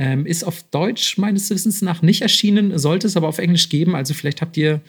Ähm, 0.00 0.26
ist 0.26 0.44
auf 0.44 0.62
Deutsch 0.70 1.18
meines 1.18 1.50
Wissens 1.50 1.82
nach 1.82 2.02
nicht 2.02 2.22
erschienen, 2.22 2.78
sollte 2.78 3.08
es 3.08 3.16
aber 3.16 3.26
auf 3.26 3.38
Englisch 3.38 3.68
geben. 3.68 3.96
Also 3.96 4.14
vielleicht 4.14 4.40
habt 4.40 4.56
ihr 4.56 4.80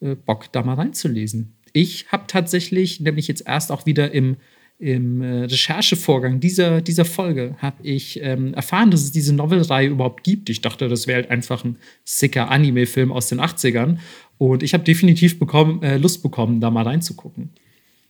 äh, 0.00 0.14
Bock, 0.14 0.52
da 0.52 0.62
mal 0.62 0.74
reinzulesen. 0.74 1.54
Ich 1.72 2.06
habe 2.12 2.24
tatsächlich, 2.26 3.00
nämlich 3.00 3.28
jetzt 3.28 3.46
erst 3.46 3.72
auch 3.72 3.86
wieder 3.86 4.12
im, 4.12 4.36
im 4.78 5.22
äh, 5.22 5.44
Recherchevorgang 5.44 6.40
dieser, 6.40 6.82
dieser 6.82 7.06
Folge, 7.06 7.56
habe 7.58 7.78
ich 7.82 8.20
ähm, 8.22 8.52
erfahren, 8.52 8.90
dass 8.90 9.04
es 9.04 9.10
diese 9.10 9.34
Novelreihe 9.34 9.88
überhaupt 9.88 10.22
gibt. 10.22 10.50
Ich 10.50 10.60
dachte, 10.60 10.86
das 10.88 11.06
wäre 11.06 11.22
halt 11.22 11.30
einfach 11.30 11.64
ein 11.64 11.78
sicker 12.04 12.50
Anime-Film 12.50 13.10
aus 13.10 13.28
den 13.28 13.40
80ern. 13.40 13.96
Und 14.36 14.62
ich 14.62 14.74
habe 14.74 14.84
definitiv 14.84 15.38
bekommen, 15.38 15.82
äh, 15.82 15.96
Lust 15.96 16.22
bekommen, 16.22 16.60
da 16.60 16.70
mal 16.70 16.84
reinzugucken. 16.84 17.54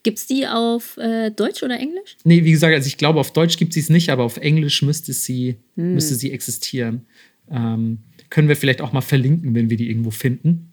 Gibt 0.03 0.19
es 0.19 0.27
die 0.27 0.47
auf 0.47 0.97
äh, 0.97 1.31
Deutsch 1.31 1.63
oder 1.63 1.79
Englisch? 1.79 2.17
Nee, 2.25 2.45
wie 2.45 2.53
gesagt, 2.53 2.75
also 2.75 2.87
ich 2.87 2.99
glaube, 2.99 3.21
auf 3.21 3.33
Deutsch 3.33 3.57
gibt 3.57 3.77
es 3.77 3.91
nicht, 3.91 4.11
aber 4.11 4.25
auf 4.25 4.37
Englisch 4.37 4.83
müsste 4.83 5.13
sie, 5.13 5.57
hm. 5.77 5.95
müsste 5.95 6.15
sie 6.15 6.33
existieren. 6.33 7.07
Ähm, 7.51 7.99
können 8.31 8.49
wir 8.49 8.57
vielleicht 8.57 8.81
auch 8.81 8.93
mal 8.93 9.01
verlinken, 9.01 9.55
wenn 9.55 9.71
wir 9.71 9.77
die 9.77 9.89
irgendwo 9.89 10.11
finden. 10.11 10.73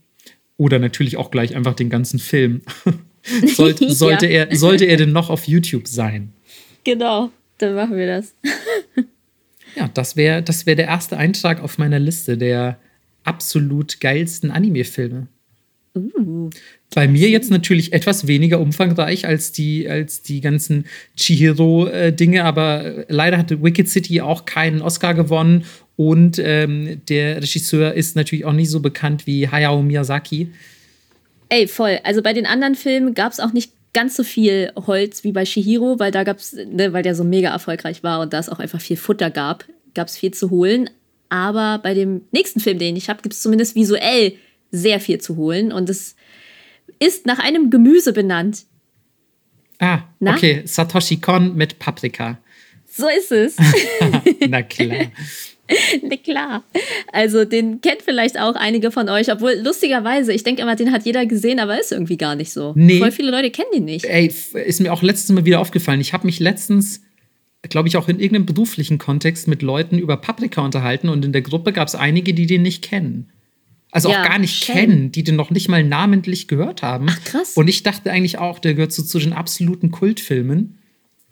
Oder 0.58 0.80
natürlich 0.80 1.18
auch 1.18 1.32
gleich 1.32 1.56
einfach 1.56 1.74
den 1.74 1.90
ganzen 1.90 2.20
Film. 2.20 2.62
sollte, 3.56 3.92
sollte, 3.92 4.28
ja. 4.28 4.46
er, 4.46 4.56
sollte 4.56 4.86
er 4.86 4.98
denn 4.98 5.12
noch 5.12 5.30
auf 5.30 5.48
YouTube 5.48 5.88
sein? 5.88 6.32
Genau, 6.84 7.32
dann 7.58 7.76
machen 7.76 7.98
wir 7.98 8.08
das. 8.08 8.36
ja, 9.76 9.90
das 9.94 10.16
wäre 10.16 10.44
das 10.44 10.66
wär 10.66 10.76
der 10.76 10.88
erste 10.88 11.18
Eintrag 11.18 11.62
auf 11.62 11.78
meiner 11.78 12.00
Liste 12.00 12.38
der 12.38 12.80
absolut 13.24 14.00
geilsten 14.00 14.52
Anime-Filme. 14.52 15.28
Uh, 15.96 16.50
Bei 16.96 17.10
mir 17.10 17.30
jetzt 17.30 17.52
natürlich 17.52 17.92
etwas 17.92 18.26
weniger 18.26 18.62
umfangreich 18.62 19.28
als 19.28 19.52
die, 19.52 19.90
als 19.90 20.22
die 20.22 20.40
ganzen 20.40 20.86
Chihiro-Dinge, 21.18 22.46
aber 22.46 23.04
leider 23.10 23.38
hatte 23.38 23.62
Wicked 23.62 23.90
City 23.90 24.22
auch 24.22 24.46
keinen 24.46 24.82
Oscar 24.82 25.14
gewonnen 25.14 25.66
und 25.98 26.40
ähm, 26.40 27.02
der 27.10 27.42
Regisseur 27.42 27.94
ist 27.94 28.16
natürlich 28.16 28.46
auch 28.46 28.54
nicht 28.54 28.70
so 28.70 28.80
bekannt 28.80 29.28
wie 29.28 29.50
Hayao 29.50 29.82
Miyazaki. 29.82 30.54
Ey, 31.50 31.68
voll. 31.68 32.00
Also 32.06 32.22
bei 32.22 32.32
den 32.32 32.46
anderen 32.46 32.76
Filmen 32.76 33.14
gab 33.14 33.34
es 33.34 33.42
auch 33.42 33.52
nicht 33.52 33.74
ganz 33.94 34.16
so 34.16 34.24
viel 34.24 34.72
Holz 34.88 35.26
wie 35.26 35.34
bei 35.34 35.44
Shihiro, 35.44 36.00
weil 36.00 36.12
da 36.12 36.24
gab 36.24 36.38
es, 36.38 36.54
ne, 36.54 36.94
weil 36.94 37.04
der 37.04 37.14
so 37.14 37.26
mega 37.26 37.50
erfolgreich 37.50 38.04
war 38.04 38.22
und 38.22 38.32
da 38.32 38.40
es 38.40 38.48
auch 38.48 38.60
einfach 38.60 38.80
viel 38.80 38.98
Futter 38.98 39.32
gab, 39.32 39.66
gab 39.96 40.08
es 40.08 40.16
viel 40.16 40.34
zu 40.34 40.50
holen. 40.50 40.90
Aber 41.28 41.80
bei 41.84 41.94
dem 41.94 42.22
nächsten 42.32 42.62
Film, 42.62 42.80
den 42.80 42.96
ich 42.96 43.10
habe, 43.10 43.22
gibt 43.22 43.34
es 43.34 43.42
zumindest 43.42 43.76
visuell 43.76 44.34
sehr 44.72 45.02
viel 45.02 45.20
zu 45.20 45.36
holen. 45.36 45.74
Und 45.74 45.90
es 45.90 46.15
ist 47.00 47.26
nach 47.26 47.40
einem 47.40 47.70
Gemüse 47.70 48.14
benannt. 48.14 48.66
Ah, 49.80 50.04
Na? 50.20 50.36
okay. 50.36 50.62
Satoshi 50.66 51.18
Kon 51.18 51.56
mit 51.56 51.80
Paprika. 51.80 52.40
So 52.90 53.08
ist 53.10 53.32
es. 53.32 53.58
Na 54.48 54.62
klar. 54.62 55.12
Na 56.04 56.16
klar. 56.16 56.64
Also 57.12 57.44
den 57.44 57.82
kennt 57.82 58.02
vielleicht 58.04 58.40
auch 58.40 58.56
einige 58.56 58.92
von 58.92 59.10
euch, 59.10 59.32
obwohl 59.32 59.54
lustigerweise, 59.64 60.32
ich 60.32 60.44
denke 60.44 60.62
immer, 60.62 60.76
den 60.76 60.92
hat 60.92 61.06
jeder 61.06 61.26
gesehen, 61.26 61.60
aber 61.60 61.80
ist 61.80 61.92
irgendwie 61.92 62.18
gar 62.18 62.36
nicht 62.36 62.54
so. 62.54 62.74
Nee. 62.76 63.00
Voll 63.00 63.12
viele 63.12 63.32
Leute 63.32 63.52
kennen 63.52 63.70
den 63.74 63.86
nicht. 63.86 64.06
Ey, 64.06 64.28
ist 64.28 64.80
mir 64.80 64.94
auch 64.94 65.02
letztens 65.02 65.36
mal 65.36 65.46
wieder 65.46 65.60
aufgefallen. 65.60 66.00
Ich 66.00 66.14
habe 66.14 66.26
mich 66.26 66.40
letztens, 66.40 67.02
glaube 67.64 67.88
ich, 67.90 67.98
auch 67.98 68.08
in 68.08 68.20
irgendeinem 68.20 68.46
beruflichen 68.46 68.98
Kontext 68.98 69.48
mit 69.48 69.62
Leuten 69.62 69.98
über 69.98 70.18
Paprika 70.18 70.62
unterhalten 70.62 71.10
und 71.10 71.26
in 71.26 71.34
der 71.34 71.42
Gruppe 71.42 71.74
gab 71.74 71.88
es 71.88 71.96
einige, 71.96 72.34
die 72.34 72.46
den 72.46 72.62
nicht 72.62 72.84
kennen 72.84 73.32
also 73.92 74.10
ja, 74.10 74.22
auch 74.22 74.28
gar 74.28 74.40
nicht 74.40 74.66
schön. 74.66 74.76
kennen, 74.76 75.12
die 75.12 75.24
den 75.24 75.36
noch 75.36 75.52
nicht 75.52 75.70
mal 75.70 75.84
namentlich 75.84 76.48
gehört 76.48 76.82
haben. 76.82 77.08
Ach, 77.10 77.24
krass. 77.24 77.54
Und 77.56 77.68
ich 77.68 77.84
dachte 77.84 78.12
eigentlich 78.12 78.38
auch, 78.38 78.60
der 78.60 78.74
gehört 78.74 78.92
so 78.92 79.04
zu 79.04 79.20
den 79.20 79.34
absoluten 79.34 79.92
Kultfilmen. 79.92 80.78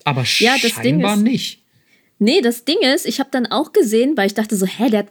Aber 0.06 0.24
ja, 0.40 0.58
scheinbar 0.58 1.16
ist, 1.16 1.24
nicht. 1.24 1.64
Nee, 2.20 2.42
das 2.42 2.66
Ding 2.66 2.78
ist, 2.82 3.06
ich 3.06 3.20
habe 3.20 3.30
dann 3.32 3.46
auch 3.48 3.74
gesehen, 3.74 4.16
weil 4.16 4.28
ich 4.28 4.34
dachte 4.34 4.56
so, 4.56 4.66
hä, 4.66 4.90
der 4.90 5.00
hat 5.00 5.08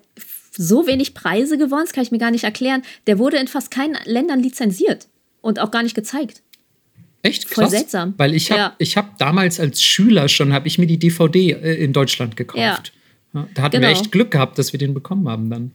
so 0.56 0.86
wenig 0.86 1.14
Preise 1.14 1.58
gewonnen, 1.58 1.84
das 1.84 1.92
kann 1.92 2.04
ich 2.04 2.10
mir 2.10 2.18
gar 2.18 2.30
nicht 2.30 2.44
erklären. 2.44 2.82
Der 3.06 3.18
wurde 3.18 3.38
in 3.38 3.48
fast 3.48 3.70
keinen 3.70 3.96
Ländern 4.04 4.40
lizenziert 4.40 5.08
und 5.40 5.58
auch 5.58 5.70
gar 5.70 5.82
nicht 5.82 5.94
gezeigt. 5.94 6.42
Echt 7.22 7.48
krass. 7.48 7.54
Voll 7.54 7.70
seltsam. 7.70 8.14
Weil 8.16 8.34
ich 8.34 8.50
habe 8.50 8.74
ja. 8.78 8.96
hab 8.96 9.18
damals 9.18 9.60
als 9.60 9.82
Schüler 9.82 10.28
schon, 10.28 10.52
habe 10.52 10.66
ich 10.66 10.78
mir 10.78 10.86
die 10.86 10.98
DVD 10.98 11.52
äh, 11.52 11.84
in 11.84 11.92
Deutschland 11.92 12.36
gekauft. 12.36 12.92
Ja. 13.34 13.48
da 13.54 13.62
hatten 13.62 13.76
genau. 13.76 13.88
wir 13.88 13.92
echt 13.92 14.10
Glück 14.10 14.30
gehabt, 14.30 14.58
dass 14.58 14.72
wir 14.72 14.78
den 14.78 14.92
bekommen 14.92 15.28
haben 15.28 15.48
dann. 15.48 15.72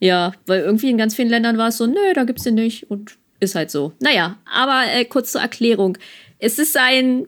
Ja, 0.00 0.32
weil 0.46 0.60
irgendwie 0.60 0.90
in 0.90 0.98
ganz 0.98 1.14
vielen 1.14 1.28
Ländern 1.28 1.58
war 1.58 1.68
es 1.68 1.76
so, 1.76 1.86
nö, 1.86 2.12
da 2.14 2.24
gibt's 2.24 2.44
den 2.44 2.54
nicht 2.54 2.90
und 2.90 3.16
ist 3.40 3.54
halt 3.54 3.70
so. 3.70 3.92
Naja, 4.00 4.38
aber 4.44 4.84
äh, 4.92 5.04
kurz 5.04 5.32
zur 5.32 5.40
Erklärung. 5.40 5.98
Es 6.38 6.58
ist 6.58 6.76
ein 6.76 7.26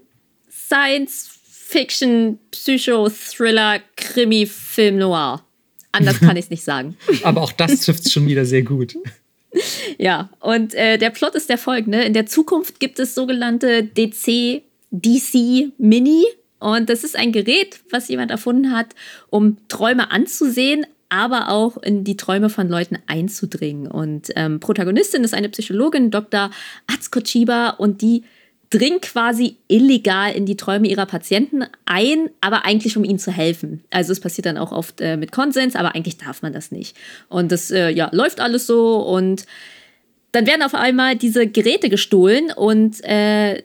Science-Fiction, 0.50 2.38
Psycho-Thriller, 2.50 3.80
Krimi, 3.96 4.46
Film 4.46 4.98
Noir. 4.98 5.44
Anders 5.92 6.20
kann 6.20 6.36
ich 6.36 6.44
es 6.44 6.50
nicht 6.50 6.64
sagen. 6.64 6.96
aber 7.24 7.42
auch 7.42 7.52
das 7.52 7.80
trifft 7.80 8.06
es 8.06 8.12
schon 8.12 8.26
wieder 8.26 8.44
sehr 8.44 8.62
gut. 8.62 8.96
Ja, 9.98 10.30
und 10.38 10.74
äh, 10.74 10.96
der 10.96 11.10
Plot 11.10 11.34
ist 11.34 11.48
der 11.50 11.58
folgende. 11.58 12.02
In 12.02 12.12
der 12.12 12.24
Zukunft 12.24 12.78
gibt 12.78 13.00
es 13.00 13.16
sogenannte 13.16 13.82
DC, 13.82 14.62
DC 14.92 15.72
Mini. 15.76 16.24
Und 16.60 16.88
das 16.88 17.02
ist 17.02 17.16
ein 17.16 17.32
Gerät, 17.32 17.80
was 17.90 18.06
jemand 18.08 18.30
erfunden 18.30 18.70
hat, 18.70 18.94
um 19.28 19.56
Träume 19.66 20.12
anzusehen, 20.12 20.86
aber 21.10 21.50
auch 21.50 21.76
in 21.76 22.04
die 22.04 22.16
Träume 22.16 22.48
von 22.48 22.68
Leuten 22.68 22.98
einzudringen. 23.06 23.86
Und 23.86 24.30
ähm, 24.36 24.60
Protagonistin 24.60 25.24
ist 25.24 25.34
eine 25.34 25.48
Psychologin, 25.50 26.10
Dr. 26.10 26.50
Atsuko 26.86 27.20
Chiba, 27.20 27.70
und 27.70 28.00
die 28.00 28.24
dringt 28.70 29.02
quasi 29.02 29.56
illegal 29.66 30.32
in 30.32 30.46
die 30.46 30.56
Träume 30.56 30.86
ihrer 30.86 31.06
Patienten 31.06 31.64
ein, 31.86 32.30
aber 32.40 32.64
eigentlich 32.64 32.96
um 32.96 33.04
ihnen 33.04 33.18
zu 33.18 33.32
helfen. 33.32 33.82
Also 33.90 34.12
es 34.12 34.20
passiert 34.20 34.46
dann 34.46 34.56
auch 34.56 34.70
oft 34.70 35.00
äh, 35.00 35.16
mit 35.16 35.32
Konsens, 35.32 35.74
aber 35.74 35.94
eigentlich 35.94 36.18
darf 36.18 36.42
man 36.42 36.52
das 36.52 36.70
nicht. 36.70 36.96
Und 37.28 37.50
das 37.50 37.72
äh, 37.72 37.90
ja, 37.90 38.08
läuft 38.12 38.40
alles 38.40 38.68
so 38.68 38.98
und 38.98 39.44
dann 40.30 40.46
werden 40.46 40.62
auf 40.62 40.76
einmal 40.76 41.16
diese 41.16 41.48
Geräte 41.48 41.88
gestohlen 41.88 42.52
und 42.54 43.02
äh, 43.02 43.64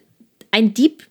ein 0.49 0.73
Dieb 0.73 1.03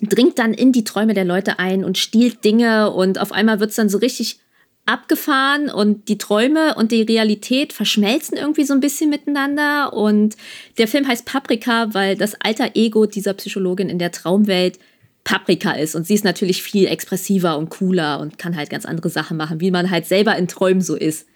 dringt 0.00 0.40
dann 0.40 0.52
in 0.52 0.72
die 0.72 0.82
Träume 0.82 1.14
der 1.14 1.24
Leute 1.24 1.60
ein 1.60 1.84
und 1.84 1.98
stiehlt 1.98 2.44
Dinge 2.44 2.90
und 2.90 3.20
auf 3.20 3.30
einmal 3.30 3.60
wird 3.60 3.70
es 3.70 3.76
dann 3.76 3.88
so 3.88 3.98
richtig 3.98 4.40
abgefahren 4.84 5.70
und 5.70 6.08
die 6.08 6.18
Träume 6.18 6.74
und 6.74 6.92
die 6.92 7.02
Realität 7.02 7.72
verschmelzen 7.72 8.36
irgendwie 8.36 8.64
so 8.64 8.74
ein 8.74 8.80
bisschen 8.80 9.10
miteinander. 9.10 9.92
Und 9.92 10.36
der 10.78 10.88
Film 10.88 11.06
heißt 11.06 11.24
Paprika, 11.24 11.94
weil 11.94 12.16
das 12.16 12.34
alter 12.40 12.70
Ego 12.74 13.06
dieser 13.06 13.34
Psychologin 13.34 13.88
in 13.88 13.98
der 13.98 14.12
Traumwelt 14.12 14.78
Paprika 15.24 15.72
ist. 15.72 15.94
Und 15.94 16.06
sie 16.06 16.14
ist 16.14 16.24
natürlich 16.24 16.62
viel 16.62 16.86
expressiver 16.86 17.56
und 17.56 17.70
cooler 17.70 18.18
und 18.18 18.38
kann 18.38 18.56
halt 18.56 18.70
ganz 18.70 18.84
andere 18.84 19.08
Sachen 19.08 19.36
machen, 19.36 19.60
wie 19.60 19.70
man 19.70 19.90
halt 19.90 20.06
selber 20.06 20.36
in 20.36 20.48
Träumen 20.48 20.82
so 20.82 20.96
ist. 20.96 21.28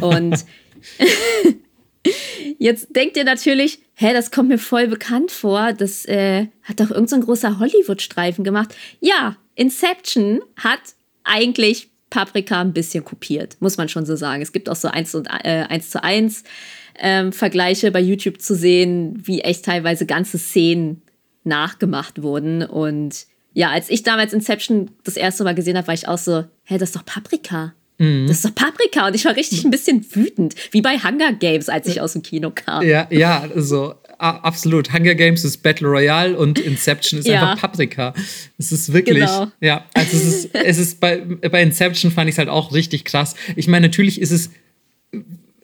Und 0.00 0.44
jetzt 2.58 2.94
denkt 2.94 3.16
ihr 3.16 3.24
natürlich, 3.24 3.80
hä, 3.94 4.12
das 4.12 4.30
kommt 4.30 4.48
mir 4.48 4.58
voll 4.58 4.88
bekannt 4.88 5.30
vor. 5.30 5.72
Das 5.72 6.04
äh, 6.06 6.48
hat 6.62 6.80
doch 6.80 6.90
irgendein 6.90 7.20
so 7.20 7.26
großer 7.26 7.58
Hollywood-Streifen 7.58 8.44
gemacht. 8.44 8.74
Ja, 9.00 9.36
Inception 9.54 10.40
hat 10.56 10.80
eigentlich 11.24 11.90
Paprika 12.12 12.60
ein 12.60 12.74
bisschen 12.74 13.06
kopiert, 13.06 13.56
muss 13.60 13.78
man 13.78 13.88
schon 13.88 14.04
so 14.04 14.16
sagen. 14.16 14.42
Es 14.42 14.52
gibt 14.52 14.68
auch 14.68 14.76
so 14.76 14.88
eins, 14.88 15.14
und, 15.14 15.28
äh, 15.44 15.64
eins 15.66 15.88
zu 15.88 16.04
eins 16.04 16.44
ähm, 16.98 17.32
Vergleiche 17.32 17.90
bei 17.90 18.00
YouTube 18.00 18.42
zu 18.42 18.54
sehen, 18.54 19.18
wie 19.24 19.40
echt 19.40 19.64
teilweise 19.64 20.04
ganze 20.04 20.36
Szenen 20.36 21.00
nachgemacht 21.44 22.20
wurden. 22.20 22.64
Und 22.64 23.26
ja, 23.54 23.70
als 23.70 23.88
ich 23.88 24.02
damals 24.02 24.34
Inception 24.34 24.90
das 25.04 25.16
erste 25.16 25.42
Mal 25.42 25.54
gesehen 25.54 25.78
habe, 25.78 25.86
war 25.86 25.94
ich 25.94 26.06
auch 26.06 26.18
so, 26.18 26.44
hä, 26.64 26.76
das 26.76 26.90
ist 26.90 26.96
doch 26.96 27.06
Paprika. 27.06 27.72
Mhm. 27.96 28.26
Das 28.26 28.36
ist 28.36 28.44
doch 28.44 28.54
Paprika. 28.54 29.06
Und 29.06 29.16
ich 29.16 29.24
war 29.24 29.34
richtig 29.34 29.64
ein 29.64 29.70
bisschen 29.70 30.04
wütend, 30.14 30.54
wie 30.70 30.82
bei 30.82 30.98
Hunger 30.98 31.32
Games, 31.32 31.70
als 31.70 31.86
ich 31.86 32.02
aus 32.02 32.12
dem 32.12 32.22
Kino 32.22 32.52
kam. 32.54 32.86
Ja, 32.86 33.06
ja, 33.10 33.48
also 33.54 33.94
absolut. 34.22 34.92
Hunger 34.92 35.14
Games 35.14 35.44
ist 35.44 35.62
Battle 35.62 35.88
Royale 35.88 36.36
und 36.36 36.58
Inception 36.58 37.20
ist 37.20 37.26
ja. 37.26 37.50
einfach 37.50 37.62
Paprika. 37.62 38.14
Es 38.58 38.72
ist 38.72 38.92
wirklich, 38.92 39.24
genau. 39.24 39.48
ja, 39.60 39.84
also 39.94 40.16
es 40.16 40.26
ist, 40.26 40.54
es 40.54 40.78
ist 40.78 41.00
bei, 41.00 41.18
bei 41.18 41.62
Inception 41.62 42.10
fand 42.10 42.28
ich 42.28 42.34
es 42.34 42.38
halt 42.38 42.48
auch 42.48 42.72
richtig 42.72 43.04
krass. 43.04 43.34
Ich 43.56 43.68
meine, 43.68 43.88
natürlich 43.88 44.20
ist 44.20 44.30
es 44.30 44.50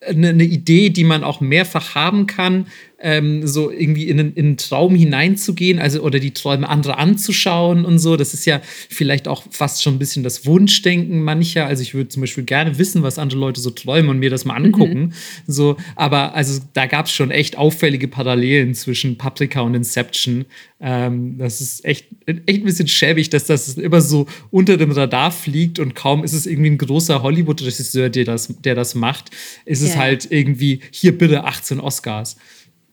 eine, 0.07 0.31
eine 0.31 0.45
Idee, 0.45 0.91
die 0.91 1.05
man 1.05 1.25
auch 1.25 1.41
mehrfach 1.41 1.95
haben 1.95 2.27
kann, 2.27 2.67
ähm, 3.01 3.46
so 3.46 3.70
irgendwie 3.70 4.09
in 4.09 4.18
einen, 4.18 4.34
in 4.34 4.46
einen 4.46 4.57
Traum 4.57 4.94
hineinzugehen, 4.94 5.78
also 5.78 6.01
oder 6.01 6.18
die 6.18 6.32
Träume 6.32 6.68
anderer 6.68 6.99
anzuschauen 6.99 7.84
und 7.84 7.99
so. 7.99 8.16
Das 8.16 8.34
ist 8.34 8.44
ja 8.44 8.61
vielleicht 8.88 9.28
auch 9.28 9.44
fast 9.51 9.82
schon 9.82 9.94
ein 9.94 9.99
bisschen 9.99 10.24
das 10.24 10.46
Wunschdenken 10.46 11.22
mancher. 11.22 11.66
Also 11.66 11.82
ich 11.82 11.94
würde 11.94 12.09
zum 12.09 12.22
Beispiel 12.22 12.44
gerne 12.44 12.78
wissen, 12.78 13.03
was 13.03 13.18
andere 13.18 13.38
Leute 13.38 13.61
so 13.61 13.70
träumen 13.70 14.11
und 14.11 14.18
mir 14.18 14.30
das 14.30 14.44
mal 14.44 14.59
mhm. 14.59 14.66
angucken. 14.66 15.01
Mhm. 15.01 15.12
So, 15.46 15.76
aber 15.94 16.34
also 16.34 16.61
da 16.72 16.86
gab 16.86 17.07
es 17.07 17.12
schon 17.12 17.30
echt 17.30 17.57
auffällige 17.57 18.09
Parallelen 18.09 18.74
zwischen 18.74 19.16
Paprika 19.16 19.61
und 19.61 19.74
Inception. 19.74 20.44
Ähm, 20.80 21.38
das 21.38 21.61
ist 21.61 21.84
echt, 21.84 22.07
echt 22.26 22.46
ein 22.46 22.64
bisschen 22.64 22.88
schäbig, 22.88 23.30
dass 23.30 23.46
das 23.46 23.74
immer 23.74 24.01
so 24.01 24.26
unter 24.51 24.76
dem 24.76 24.90
Radar 24.90 25.30
fliegt 25.30 25.78
und 25.78 25.94
kaum 25.94 26.24
ist 26.24 26.32
es 26.32 26.46
irgendwie 26.46 26.70
ein 26.70 26.78
großer 26.78 27.22
Hollywood-Regisseur, 27.22 28.11
der 28.11 28.24
das, 28.24 28.55
der 28.64 28.74
das 28.74 28.94
macht, 28.94 29.30
ist 29.64 29.82
es 29.82 29.96
halt 29.96 30.30
irgendwie 30.30 30.80
hier 30.90 31.16
bitte 31.16 31.44
18 31.44 31.80
Oscars. 31.80 32.36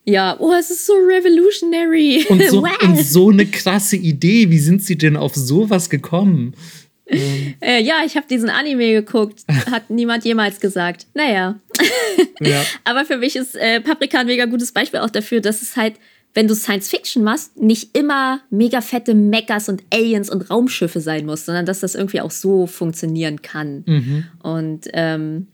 Ja, 0.05 0.37
oh, 0.39 0.53
es 0.53 0.69
ist 0.69 0.85
so 0.85 0.93
revolutionary. 0.93 2.25
Und 2.29 2.43
so, 2.43 2.61
wow. 2.63 2.83
und 2.83 2.99
so 3.03 3.29
eine 3.31 3.45
krasse 3.45 3.97
Idee. 3.97 4.49
Wie 4.49 4.59
sind 4.59 4.83
sie 4.83 4.97
denn 4.97 5.17
auf 5.17 5.35
sowas 5.35 5.89
gekommen? 5.89 6.53
Ähm. 7.07 7.55
Äh, 7.61 7.81
ja, 7.83 7.97
ich 8.05 8.15
habe 8.15 8.25
diesen 8.27 8.49
Anime 8.49 8.93
geguckt. 8.93 9.43
Hat 9.69 9.89
niemand 9.89 10.25
jemals 10.25 10.59
gesagt. 10.59 11.07
Naja. 11.13 11.59
ja. 12.39 12.63
Aber 12.83 13.05
für 13.05 13.17
mich 13.17 13.35
ist 13.35 13.55
äh, 13.55 13.79
Paprika 13.81 14.19
ein 14.19 14.25
mega 14.25 14.45
gutes 14.45 14.71
Beispiel 14.71 14.99
auch 14.99 15.09
dafür, 15.09 15.39
dass 15.39 15.61
es 15.61 15.75
halt, 15.75 15.95
wenn 16.33 16.47
du 16.47 16.55
Science 16.55 16.89
Fiction 16.89 17.23
machst, 17.23 17.57
nicht 17.57 17.95
immer 17.95 18.41
mega 18.49 18.81
fette 18.81 19.13
Mechas 19.13 19.69
und 19.69 19.83
Aliens 19.91 20.29
und 20.29 20.49
Raumschiffe 20.49 20.99
sein 20.99 21.25
muss, 21.25 21.45
sondern 21.45 21.65
dass 21.65 21.79
das 21.79 21.95
irgendwie 21.95 22.21
auch 22.21 22.31
so 22.31 22.67
funktionieren 22.67 23.41
kann. 23.41 23.83
Mhm. 23.85 24.25
Und 24.41 24.87
ähm, 24.93 25.47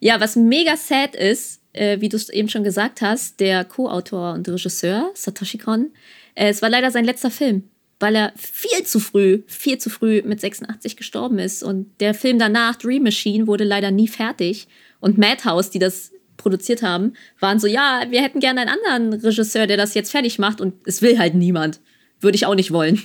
ja, 0.00 0.20
was 0.20 0.36
mega 0.36 0.76
sad 0.76 1.16
ist, 1.16 1.57
äh, 1.78 2.00
wie 2.00 2.08
du 2.08 2.16
es 2.16 2.28
eben 2.28 2.48
schon 2.48 2.64
gesagt 2.64 3.00
hast, 3.00 3.40
der 3.40 3.64
Co-Autor 3.64 4.34
und 4.34 4.48
Regisseur, 4.48 5.10
Satoshi 5.14 5.58
Kon, 5.58 5.90
äh, 6.34 6.48
es 6.48 6.62
war 6.62 6.68
leider 6.68 6.90
sein 6.90 7.04
letzter 7.04 7.30
Film, 7.30 7.64
weil 8.00 8.16
er 8.16 8.32
viel 8.36 8.84
zu 8.84 9.00
früh, 9.00 9.42
viel 9.46 9.78
zu 9.78 9.90
früh 9.90 10.22
mit 10.24 10.40
86 10.40 10.96
gestorben 10.96 11.38
ist. 11.38 11.62
Und 11.62 11.88
der 12.00 12.14
Film 12.14 12.38
danach, 12.38 12.76
Dream 12.76 13.04
Machine, 13.04 13.46
wurde 13.46 13.64
leider 13.64 13.90
nie 13.90 14.08
fertig. 14.08 14.68
Und 15.00 15.18
Madhouse, 15.18 15.70
die 15.70 15.78
das 15.78 16.12
produziert 16.36 16.82
haben, 16.82 17.14
waren 17.40 17.58
so, 17.58 17.66
ja, 17.66 18.04
wir 18.10 18.22
hätten 18.22 18.40
gerne 18.40 18.60
einen 18.60 18.70
anderen 18.70 19.20
Regisseur, 19.20 19.66
der 19.66 19.76
das 19.76 19.94
jetzt 19.94 20.10
fertig 20.10 20.38
macht. 20.38 20.60
Und 20.60 20.74
es 20.86 21.02
will 21.02 21.18
halt 21.18 21.34
niemand. 21.34 21.80
Würde 22.20 22.36
ich 22.36 22.46
auch 22.46 22.54
nicht 22.54 22.72
wollen. 22.72 23.00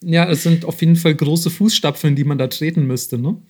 Ja, 0.00 0.28
es 0.28 0.42
sind 0.42 0.64
auf 0.64 0.80
jeden 0.80 0.96
Fall 0.96 1.14
große 1.14 1.50
Fußstapfen, 1.50 2.16
die 2.16 2.24
man 2.24 2.38
da 2.38 2.48
treten 2.48 2.86
müsste, 2.86 3.18
ne? 3.18 3.40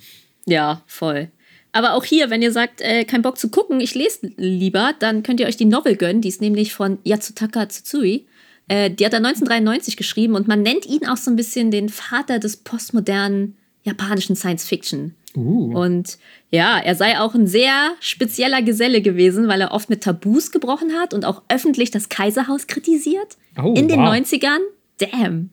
Ja, 0.46 0.82
voll. 0.86 1.30
Aber 1.72 1.94
auch 1.94 2.04
hier, 2.04 2.28
wenn 2.30 2.42
ihr 2.42 2.52
sagt, 2.52 2.80
äh, 2.82 3.04
kein 3.04 3.22
Bock 3.22 3.38
zu 3.38 3.48
gucken, 3.48 3.80
ich 3.80 3.94
lese 3.94 4.30
lieber, 4.36 4.94
dann 4.98 5.22
könnt 5.22 5.40
ihr 5.40 5.46
euch 5.46 5.56
die 5.56 5.64
Novel 5.64 5.96
gönnen. 5.96 6.20
Die 6.20 6.28
ist 6.28 6.42
nämlich 6.42 6.74
von 6.74 6.98
Yatsutaka 7.04 7.68
Tsutsui. 7.68 8.26
Äh, 8.68 8.90
die 8.90 9.04
hat 9.04 9.14
er 9.14 9.18
1993 9.18 9.96
geschrieben 9.96 10.34
und 10.34 10.46
man 10.46 10.62
nennt 10.62 10.86
ihn 10.86 11.06
auch 11.06 11.16
so 11.16 11.30
ein 11.30 11.36
bisschen 11.36 11.70
den 11.70 11.88
Vater 11.88 12.38
des 12.38 12.58
postmodernen 12.58 13.56
japanischen 13.84 14.36
Science 14.36 14.66
Fiction. 14.66 15.14
Uh. 15.34 15.72
Und 15.74 16.18
ja, 16.50 16.78
er 16.78 16.94
sei 16.94 17.18
auch 17.18 17.34
ein 17.34 17.46
sehr 17.46 17.94
spezieller 18.00 18.60
Geselle 18.60 19.00
gewesen, 19.00 19.48
weil 19.48 19.62
er 19.62 19.72
oft 19.72 19.88
mit 19.88 20.02
Tabus 20.02 20.50
gebrochen 20.50 20.92
hat 20.92 21.14
und 21.14 21.24
auch 21.24 21.42
öffentlich 21.48 21.90
das 21.90 22.10
Kaiserhaus 22.10 22.66
kritisiert. 22.66 23.38
Oh, 23.60 23.72
in 23.74 23.88
den 23.88 24.00
wow. 24.00 24.12
90ern. 24.12 24.60
Damn. 24.98 25.50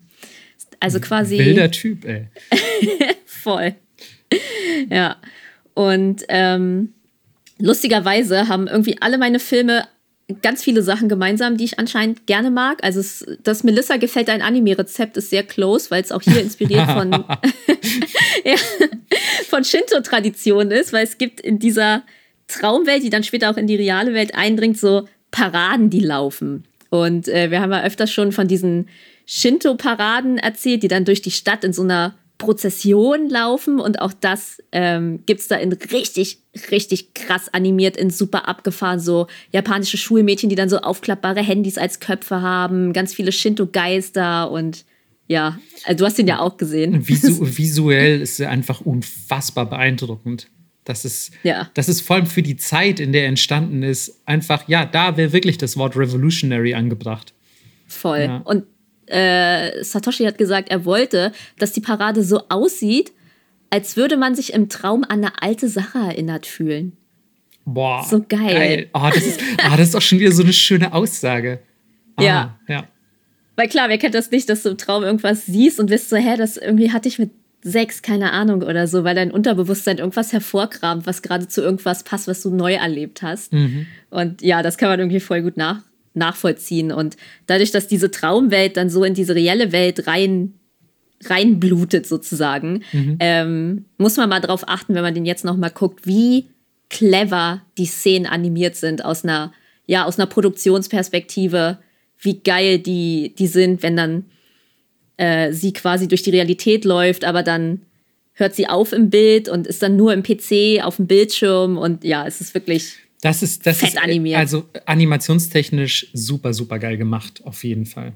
Also 0.81 0.99
quasi. 0.99 1.39
Wilder 1.39 1.71
Typ, 1.71 2.05
ey. 2.05 2.27
Voll. 3.25 3.75
ja. 4.89 5.15
Und 5.79 6.25
ähm, 6.27 6.93
lustigerweise 7.57 8.49
haben 8.49 8.67
irgendwie 8.67 9.01
alle 9.01 9.17
meine 9.17 9.39
Filme 9.39 9.87
ganz 10.41 10.61
viele 10.61 10.81
Sachen 10.81 11.07
gemeinsam, 11.07 11.55
die 11.55 11.63
ich 11.63 11.79
anscheinend 11.79 12.27
gerne 12.27 12.51
mag. 12.51 12.83
Also 12.83 12.99
es, 12.99 13.25
das 13.43 13.63
Melissa 13.63 13.95
gefällt 13.95 14.27
ein 14.27 14.41
Anime-Rezept 14.41 15.15
ist 15.15 15.29
sehr 15.29 15.43
close, 15.43 15.89
weil 15.89 16.01
es 16.03 16.11
auch 16.11 16.21
hier 16.21 16.41
inspiriert 16.41 16.91
von, 16.91 17.11
ja, 18.43 18.55
von 19.47 19.63
Shinto-Traditionen 19.63 20.71
ist, 20.71 20.91
weil 20.91 21.05
es 21.05 21.17
gibt 21.17 21.39
in 21.39 21.59
dieser 21.59 22.03
Traumwelt, 22.49 23.01
die 23.01 23.09
dann 23.09 23.23
später 23.23 23.49
auch 23.49 23.55
in 23.55 23.67
die 23.67 23.77
reale 23.77 24.13
Welt 24.13 24.35
eindringt, 24.35 24.77
so 24.77 25.07
Paraden, 25.31 25.89
die 25.89 26.01
laufen. 26.01 26.65
Und 26.89 27.29
äh, 27.29 27.51
wir 27.51 27.61
haben 27.61 27.71
ja 27.71 27.83
öfters 27.83 28.11
schon 28.11 28.33
von 28.33 28.49
diesen 28.49 28.89
Shinto-Paraden 29.27 30.39
erzählt, 30.39 30.83
die 30.83 30.89
dann 30.89 31.05
durch 31.05 31.21
die 31.21 31.31
Stadt 31.31 31.63
in 31.63 31.71
so 31.71 31.83
einer 31.83 32.15
Prozession 32.39 33.29
laufen 33.29 33.79
und 33.79 34.01
auch 34.01 34.13
das 34.13 34.63
ähm, 34.71 35.19
gibt 35.27 35.41
es 35.41 35.49
da 35.49 35.57
in 35.57 35.71
richtig, 35.73 36.39
richtig 36.71 37.13
krass 37.13 37.53
animiert, 37.53 37.97
in 37.97 38.09
super 38.09 38.47
abgefahren, 38.47 38.99
so 38.99 39.27
japanische 39.51 39.97
Schulmädchen, 39.97 40.49
die 40.49 40.55
dann 40.55 40.69
so 40.69 40.79
aufklappbare 40.79 41.41
Handys 41.41 41.77
als 41.77 41.99
Köpfe 41.99 42.41
haben, 42.41 42.93
ganz 42.93 43.13
viele 43.13 43.31
Shinto-Geister 43.31 44.49
und 44.49 44.85
ja, 45.27 45.59
also 45.83 45.99
du 45.99 46.05
hast 46.05 46.17
ihn 46.17 46.27
ja 46.27 46.39
auch 46.39 46.57
gesehen. 46.57 47.07
Visu 47.07 47.37
visuell 47.57 48.21
ist 48.21 48.39
er 48.39 48.49
einfach 48.49 48.81
unfassbar 48.81 49.69
beeindruckend. 49.69 50.47
Das 50.85 51.05
ist, 51.05 51.31
ja. 51.43 51.69
das 51.75 51.87
ist 51.87 52.01
vor 52.01 52.15
allem 52.15 52.25
für 52.25 52.41
die 52.41 52.55
Zeit, 52.55 52.99
in 52.99 53.11
der 53.11 53.23
er 53.23 53.27
entstanden 53.27 53.83
ist, 53.83 54.21
einfach, 54.25 54.67
ja, 54.67 54.85
da 54.85 55.17
wäre 55.17 55.33
wirklich 55.33 55.59
das 55.59 55.77
Wort 55.77 55.95
revolutionary 55.95 56.73
angebracht. 56.73 57.33
Voll. 57.85 58.21
Ja. 58.21 58.37
Und 58.37 58.63
äh, 59.09 59.83
Satoshi 59.83 60.25
hat 60.25 60.37
gesagt, 60.37 60.69
er 60.69 60.85
wollte, 60.85 61.31
dass 61.57 61.73
die 61.73 61.81
Parade 61.81 62.23
so 62.23 62.43
aussieht, 62.49 63.11
als 63.69 63.97
würde 63.97 64.17
man 64.17 64.35
sich 64.35 64.53
im 64.53 64.69
Traum 64.69 65.03
an 65.03 65.23
eine 65.23 65.41
alte 65.41 65.69
Sache 65.69 65.99
erinnert 65.99 66.45
fühlen. 66.45 66.93
Boah. 67.65 68.03
So 68.09 68.25
geil. 68.27 68.53
geil. 68.53 68.89
Oh, 68.93 69.09
das, 69.13 69.25
ist, 69.25 69.41
oh, 69.41 69.77
das 69.77 69.89
ist 69.89 69.95
auch 69.95 70.01
schon 70.01 70.19
wieder 70.19 70.31
so 70.31 70.43
eine 70.43 70.53
schöne 70.53 70.93
Aussage. 70.93 71.59
Ah, 72.15 72.23
ja. 72.23 72.59
ja. 72.67 72.87
Weil 73.55 73.67
klar, 73.67 73.89
wer 73.89 73.97
kennt 73.97 74.15
das 74.15 74.31
nicht, 74.31 74.49
dass 74.49 74.63
du 74.63 74.69
im 74.69 74.77
Traum 74.77 75.03
irgendwas 75.03 75.45
siehst 75.45 75.79
und 75.79 75.87
bist 75.87 76.09
so, 76.09 76.15
hä, 76.15 76.35
das 76.37 76.57
irgendwie 76.57 76.91
hatte 76.91 77.07
ich 77.07 77.19
mit 77.19 77.31
sechs, 77.61 78.01
keine 78.01 78.31
Ahnung 78.31 78.63
oder 78.63 78.87
so, 78.87 79.03
weil 79.03 79.15
dein 79.15 79.31
Unterbewusstsein 79.31 79.97
irgendwas 79.97 80.31
hervorkramt, 80.31 81.05
was 81.05 81.21
gerade 81.21 81.47
zu 81.47 81.61
irgendwas 81.61 82.03
passt, 82.03 82.27
was 82.27 82.41
du 82.41 82.49
neu 82.51 82.73
erlebt 82.73 83.21
hast. 83.21 83.51
Mhm. 83.51 83.85
Und 84.09 84.41
ja, 84.41 84.63
das 84.63 84.77
kann 84.77 84.89
man 84.89 84.99
irgendwie 84.99 85.19
voll 85.19 85.41
gut 85.41 85.57
nach, 85.57 85.81
nachvollziehen. 86.19 86.91
Und 86.91 87.17
dadurch, 87.47 87.71
dass 87.71 87.87
diese 87.87 88.11
Traumwelt 88.11 88.77
dann 88.77 88.91
so 88.91 89.03
in 89.03 89.15
diese 89.15 89.33
reelle 89.33 89.71
Welt 89.71 90.05
rein 90.05 90.53
reinblutet 91.25 92.07
sozusagen, 92.07 92.83
mhm. 92.93 93.17
ähm, 93.19 93.85
muss 93.97 94.15
man 94.15 94.29
mal 94.29 94.39
drauf 94.39 94.63
achten, 94.67 94.95
wenn 94.95 95.01
man 95.01 95.13
den 95.13 95.25
jetzt 95.25 95.43
noch 95.43 95.57
mal 95.57 95.69
guckt, 95.69 96.07
wie 96.07 96.45
clever 96.89 97.61
die 97.77 97.87
Szenen 97.87 98.25
animiert 98.25 98.75
sind 98.75 99.03
aus 99.03 99.23
einer 99.23 99.51
ja 99.85 100.05
aus 100.05 100.17
einer 100.17 100.27
Produktionsperspektive, 100.27 101.79
wie 102.19 102.39
geil 102.39 102.79
die 102.79 103.35
die 103.37 103.47
sind, 103.47 103.83
wenn 103.83 103.97
dann 103.97 104.25
äh, 105.17 105.51
sie 105.51 105.73
quasi 105.73 106.07
durch 106.07 106.21
die 106.21 106.29
Realität 106.29 106.85
läuft, 106.85 107.25
aber 107.25 107.43
dann 107.43 107.81
hört 108.31 108.55
sie 108.55 108.67
auf 108.69 108.93
im 108.93 109.09
Bild 109.09 109.49
und 109.49 109.67
ist 109.67 109.83
dann 109.83 109.97
nur 109.97 110.13
im 110.13 110.23
PC 110.23 110.81
auf 110.83 110.95
dem 110.95 111.07
Bildschirm 111.07 111.77
und 111.77 112.05
ja, 112.05 112.25
es 112.25 112.39
ist 112.39 112.53
wirklich 112.53 112.95
das 113.21 113.43
ist, 113.43 113.65
das 113.65 113.79
Fett 113.79 113.89
ist 113.89 114.03
animiert. 114.03 114.39
also 114.39 114.65
animationstechnisch 114.85 116.07
super, 116.13 116.53
super 116.53 116.79
geil 116.79 116.97
gemacht, 116.97 117.41
auf 117.45 117.63
jeden 117.63 117.85
Fall. 117.85 118.13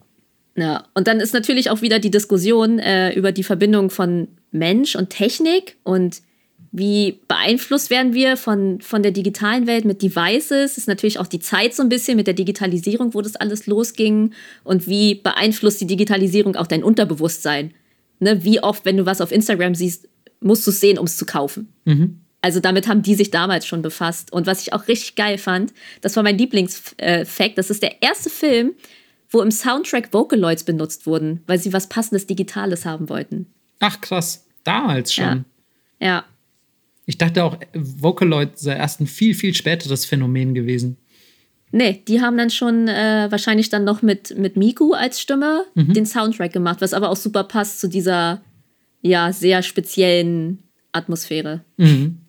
Ja, 0.56 0.86
und 0.94 1.08
dann 1.08 1.20
ist 1.20 1.34
natürlich 1.34 1.70
auch 1.70 1.82
wieder 1.82 2.00
die 2.00 2.12
Diskussion 2.12 2.80
äh, 2.80 3.14
über 3.14 3.32
die 3.32 3.44
Verbindung 3.44 3.90
von 3.90 4.28
Mensch 4.52 4.96
und 4.96 5.10
Technik 5.10 5.78
und 5.84 6.22
wie 6.76 7.20
beeinflusst 7.28 7.92
werden 7.92 8.16
wir 8.16 8.36
von, 8.36 8.82
von 8.82 9.04
der 9.04 9.12
digitalen 9.12 9.68
Welt 9.68 9.86
mit 9.86 10.02
Devices? 10.02 10.76
Ist 10.76 10.88
natürlich 10.88 11.20
auch 11.20 11.28
die 11.28 11.40
Zeit 11.40 11.76
so 11.76 11.84
ein 11.84 11.90
bisschen 11.90 12.18
mit 12.18 12.26
der 12.26 12.34
Digitalisierung, 12.34 13.14
wo 13.14 13.22
das 13.22 13.36
alles 13.36 13.68
losging. 13.68 14.34
Und 14.64 14.88
wie 14.88 15.14
beeinflusst 15.14 15.82
die 15.82 15.86
Digitalisierung 15.86 16.56
auch 16.56 16.66
dein 16.66 16.84
Unterbewusstsein? 16.84 17.76
Ne? 18.20 18.44
Wie 18.44 18.60
oft, 18.60 18.86
wenn 18.86 18.98
du 18.98 19.06
was 19.06 19.22
auf 19.22 19.32
Instagram 19.32 19.76
siehst, 19.76 20.10
musst 20.40 20.66
du 20.66 20.72
es 20.72 20.80
sehen, 20.80 20.98
um 20.98 21.06
es 21.06 21.16
zu 21.16 21.28
kaufen? 21.28 21.72
Mhm. 21.86 22.22
Also 22.44 22.60
damit 22.60 22.90
haben 22.90 23.02
die 23.02 23.16
sich 23.16 23.32
damals 23.32 23.66
schon 23.66 23.82
befasst. 23.82 24.34
Und 24.34 24.48
was 24.48 24.62
ich 24.62 24.74
auch 24.74 24.90
richtig 24.90 25.16
geil 25.16 25.38
fand, 25.38 25.74
das 26.02 26.18
war 26.18 26.24
mein 26.24 26.38
Lieblingsfact, 26.38 27.58
das 27.58 27.70
ist 27.70 27.82
der 27.82 28.04
erste 28.04 28.30
Film, 28.30 28.74
wo 29.30 29.42
im 29.42 29.50
Soundtrack 29.50 30.12
Vocaloids 30.12 30.66
benutzt 30.66 31.08
wurden, 31.08 31.42
weil 31.48 31.58
sie 31.58 31.72
was 31.72 31.88
passendes 31.88 32.28
Digitales 32.28 32.86
haben 32.86 33.08
wollten. 33.08 33.48
Ach 33.80 34.02
krass, 34.02 34.46
damals 34.66 35.14
schon. 35.14 35.46
Ja. 36.02 36.08
ja. 36.08 36.26
Ich 37.06 37.18
dachte 37.18 37.46
auch, 37.46 37.58
Vocaloid 37.74 38.60
sei 38.60 38.76
erst 38.76 39.00
ein 39.00 39.08
viel, 39.08 39.36
viel 39.36 39.54
späteres 39.54 40.04
Phänomen 40.04 40.54
gewesen. 40.54 40.98
Nee, 41.72 42.04
die 42.10 42.20
haben 42.20 42.38
dann 42.38 42.50
schon 42.50 42.90
äh, 42.90 43.28
wahrscheinlich 43.32 43.70
dann 43.70 43.86
noch 43.86 44.02
mit, 44.02 44.38
mit 44.38 44.58
Miku 44.58 44.92
als 44.92 45.22
Stimme 45.22 45.64
mhm. 45.76 45.94
den 45.94 46.06
Soundtrack 46.06 46.52
gemacht, 46.52 46.82
was 46.82 46.94
aber 46.94 47.10
auch 47.10 47.16
super 47.16 47.46
passt 47.46 47.80
zu 47.80 47.88
dieser 47.88 48.42
ja 49.02 49.32
sehr 49.32 49.64
speziellen 49.64 50.60
Atmosphäre. 50.92 51.62
Mhm. 51.78 52.20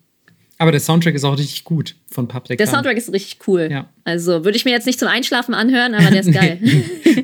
Aber 0.57 0.71
der 0.71 0.79
Soundtrack 0.79 1.15
ist 1.15 1.23
auch 1.25 1.37
richtig 1.37 1.65
gut 1.65 1.95
von 2.07 2.27
Paprika. 2.27 2.63
Der 2.63 2.71
Soundtrack 2.71 2.97
ist 2.97 3.11
richtig 3.11 3.39
cool. 3.47 3.67
Ja. 3.69 3.89
Also 4.05 4.45
würde 4.45 4.57
ich 4.57 4.63
mir 4.63 4.71
jetzt 4.71 4.85
nicht 4.85 4.99
zum 4.99 5.09
Einschlafen 5.09 5.53
anhören, 5.53 5.93
aber 5.93 6.09
der 6.11 6.21
ist 6.21 6.31
geil. 6.33 6.59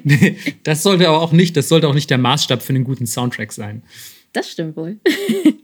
nee, 0.03 0.37
das 0.63 0.83
sollte 0.83 1.07
aber 1.07 1.21
auch 1.21 1.31
nicht, 1.31 1.55
das 1.55 1.69
sollte 1.69 1.87
auch 1.87 1.93
nicht 1.93 2.09
der 2.09 2.17
Maßstab 2.17 2.61
für 2.61 2.73
einen 2.73 2.83
guten 2.83 3.07
Soundtrack 3.07 3.53
sein. 3.53 3.83
Das 4.33 4.49
stimmt 4.49 4.75
wohl. 4.75 4.97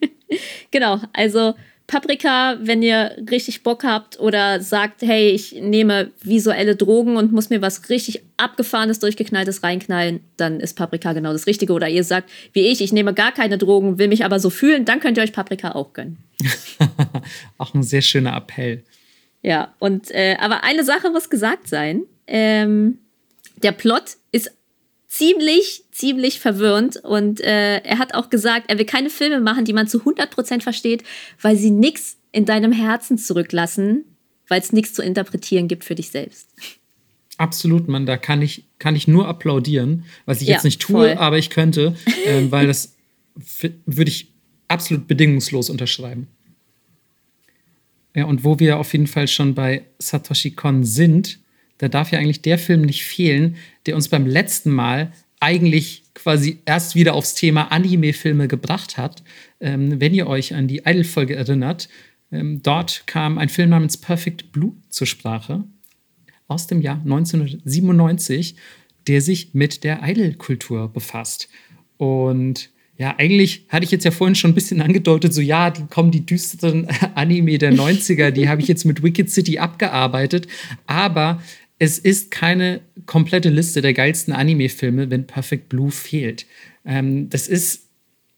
genau, 0.71 1.01
also 1.13 1.55
Paprika, 1.87 2.57
wenn 2.61 2.83
ihr 2.83 3.15
richtig 3.31 3.63
Bock 3.63 3.85
habt 3.85 4.19
oder 4.19 4.59
sagt, 4.59 5.01
hey, 5.01 5.29
ich 5.29 5.53
nehme 5.53 6.11
visuelle 6.21 6.75
Drogen 6.75 7.15
und 7.15 7.31
muss 7.31 7.49
mir 7.49 7.61
was 7.61 7.89
richtig 7.89 8.23
abgefahrenes, 8.35 8.99
durchgeknalltes 8.99 9.63
reinknallen, 9.63 10.19
dann 10.35 10.59
ist 10.59 10.75
Paprika 10.75 11.13
genau 11.13 11.31
das 11.31 11.47
Richtige. 11.47 11.71
Oder 11.71 11.87
ihr 11.87 12.03
sagt, 12.03 12.29
wie 12.51 12.67
ich, 12.67 12.81
ich 12.81 12.91
nehme 12.91 13.13
gar 13.13 13.31
keine 13.31 13.57
Drogen, 13.57 13.99
will 13.99 14.09
mich 14.09 14.25
aber 14.25 14.39
so 14.39 14.49
fühlen, 14.49 14.83
dann 14.83 14.99
könnt 14.99 15.17
ihr 15.17 15.23
euch 15.23 15.31
Paprika 15.31 15.71
auch 15.71 15.93
gönnen. 15.93 16.17
auch 17.57 17.73
ein 17.73 17.83
sehr 17.83 18.01
schöner 18.01 18.35
Appell. 18.35 18.83
Ja, 19.41 19.73
und 19.79 20.11
äh, 20.11 20.37
aber 20.39 20.63
eine 20.63 20.83
Sache 20.83 21.09
muss 21.09 21.29
gesagt 21.29 21.67
sein. 21.67 22.03
Ähm, 22.27 22.99
der 23.63 23.71
Plot 23.71 24.17
ist 24.31 24.51
ziemlich, 25.07 25.83
ziemlich 25.91 26.39
verwirrend. 26.39 26.97
Und 26.97 27.41
äh, 27.41 27.77
er 27.77 27.97
hat 27.97 28.13
auch 28.13 28.29
gesagt, 28.29 28.69
er 28.69 28.77
will 28.77 28.85
keine 28.85 29.09
Filme 29.09 29.39
machen, 29.39 29.65
die 29.65 29.73
man 29.73 29.87
zu 29.87 29.99
100% 29.99 30.61
versteht, 30.61 31.03
weil 31.41 31.55
sie 31.55 31.71
nichts 31.71 32.17
in 32.31 32.45
deinem 32.45 32.71
Herzen 32.71 33.17
zurücklassen, 33.17 34.05
weil 34.47 34.61
es 34.61 34.73
nichts 34.73 34.93
zu 34.93 35.01
interpretieren 35.01 35.67
gibt 35.67 35.83
für 35.83 35.95
dich 35.95 36.09
selbst. 36.09 36.49
Absolut, 37.37 37.87
Mann, 37.87 38.05
da 38.05 38.17
kann 38.17 38.41
ich, 38.41 38.65
kann 38.79 38.95
ich 38.95 39.07
nur 39.07 39.27
applaudieren, 39.27 40.05
was 40.25 40.41
ich 40.41 40.47
ja, 40.47 40.55
jetzt 40.55 40.63
nicht 40.63 40.81
tue, 40.81 41.09
voll. 41.09 41.17
aber 41.17 41.37
ich 41.37 41.49
könnte, 41.49 41.95
äh, 42.25 42.43
weil 42.49 42.67
das 42.67 42.95
würde 43.85 44.09
ich 44.09 44.33
absolut 44.67 45.07
bedingungslos 45.07 45.69
unterschreiben. 45.69 46.27
Ja, 48.15 48.25
und 48.25 48.43
wo 48.43 48.59
wir 48.59 48.79
auf 48.79 48.93
jeden 48.93 49.07
Fall 49.07 49.27
schon 49.27 49.53
bei 49.53 49.83
Satoshi 49.99 50.51
Kon 50.51 50.83
sind, 50.83 51.39
da 51.77 51.87
darf 51.87 52.11
ja 52.11 52.19
eigentlich 52.19 52.41
der 52.41 52.57
Film 52.57 52.81
nicht 52.81 53.03
fehlen, 53.03 53.57
der 53.85 53.95
uns 53.95 54.07
beim 54.07 54.25
letzten 54.25 54.71
Mal 54.71 55.11
eigentlich 55.39 56.03
quasi 56.15 56.59
erst 56.65 56.95
wieder 56.95 57.13
aufs 57.13 57.35
Thema 57.35 57.71
Anime-Filme 57.71 58.47
gebracht 58.47 58.97
hat. 58.97 59.23
Ähm, 59.59 59.99
wenn 60.01 60.13
ihr 60.13 60.27
euch 60.27 60.55
an 60.55 60.67
die 60.67 60.81
Idol-Folge 60.83 61.35
erinnert, 61.35 61.89
ähm, 62.31 62.61
dort 62.63 63.03
kam 63.05 63.37
ein 63.37 63.49
Film 63.49 63.69
namens 63.69 63.97
Perfect 63.97 64.51
Blue 64.51 64.73
zur 64.89 65.05
Sprache 65.05 65.63
aus 66.47 66.65
dem 66.65 66.81
Jahr 66.81 67.01
1997, 67.03 68.55
der 69.05 69.21
sich 69.21 69.53
mit 69.53 69.83
der 69.83 70.01
Idol-Kultur 70.03 70.91
befasst. 70.91 71.49
Und 71.97 72.71
ja, 72.97 73.15
eigentlich 73.17 73.65
hatte 73.69 73.85
ich 73.85 73.91
jetzt 73.91 74.05
ja 74.05 74.11
vorhin 74.11 74.35
schon 74.35 74.51
ein 74.51 74.55
bisschen 74.55 74.81
angedeutet, 74.81 75.33
so 75.33 75.41
ja, 75.41 75.69
die 75.69 75.85
kommen 75.85 76.11
die 76.11 76.25
düsteren 76.25 76.87
Anime 77.15 77.57
der 77.57 77.73
90er, 77.73 78.31
die 78.31 78.49
habe 78.49 78.61
ich 78.61 78.67
jetzt 78.67 78.85
mit 78.85 79.03
Wicked 79.03 79.29
City 79.29 79.59
abgearbeitet. 79.59 80.47
Aber 80.87 81.41
es 81.79 81.99
ist 81.99 82.31
keine 82.31 82.81
komplette 83.05 83.49
Liste 83.49 83.81
der 83.81 83.93
geilsten 83.93 84.33
Anime-Filme, 84.33 85.11
wenn 85.11 85.27
Perfect 85.27 85.69
Blue 85.69 85.91
fehlt. 85.91 86.47
Ähm, 86.85 87.29
das 87.29 87.47
ist 87.47 87.87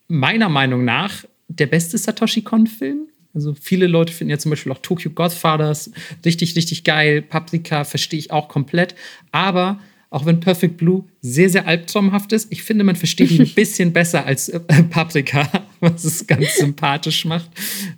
meiner 0.10 0.50
Meinung 0.50 0.84
nach 0.84 1.24
der 1.48 1.68
beste 1.68 1.98
Satoshi 1.98 2.42
Kon-Film. 2.42 3.08
Also 3.34 3.54
viele 3.54 3.88
Leute 3.88 4.12
finden 4.12 4.32
ja 4.32 4.40
zum 4.40 4.50
Beispiel 4.50 4.72
auch 4.72 4.80
Tokyo 4.80 5.12
Godfathers 5.12 5.92
richtig, 6.26 6.56
richtig 6.56 6.84
geil. 6.84 7.22
Paprika 7.22 7.84
verstehe 7.84 8.20
ich 8.20 8.32
auch 8.32 8.50
komplett. 8.50 8.96
Aber 9.32 9.80
auch 10.12 10.26
wenn 10.26 10.40
Perfect 10.40 10.78
Blue 10.78 11.04
sehr, 11.22 11.50
sehr 11.50 11.68
albtraumhaft 11.68 12.32
ist. 12.34 12.52
Ich 12.52 12.64
finde, 12.64 12.84
man 12.84 12.96
versteht 12.96 13.30
ihn 13.30 13.42
ein 13.42 13.50
bisschen 13.56 13.94
besser 13.94 14.26
als 14.26 14.50
äh, 14.50 14.60
Paprika, 14.90 15.48
was 15.80 16.04
es 16.04 16.26
ganz 16.26 16.56
sympathisch 16.56 17.26
macht. 17.26 17.50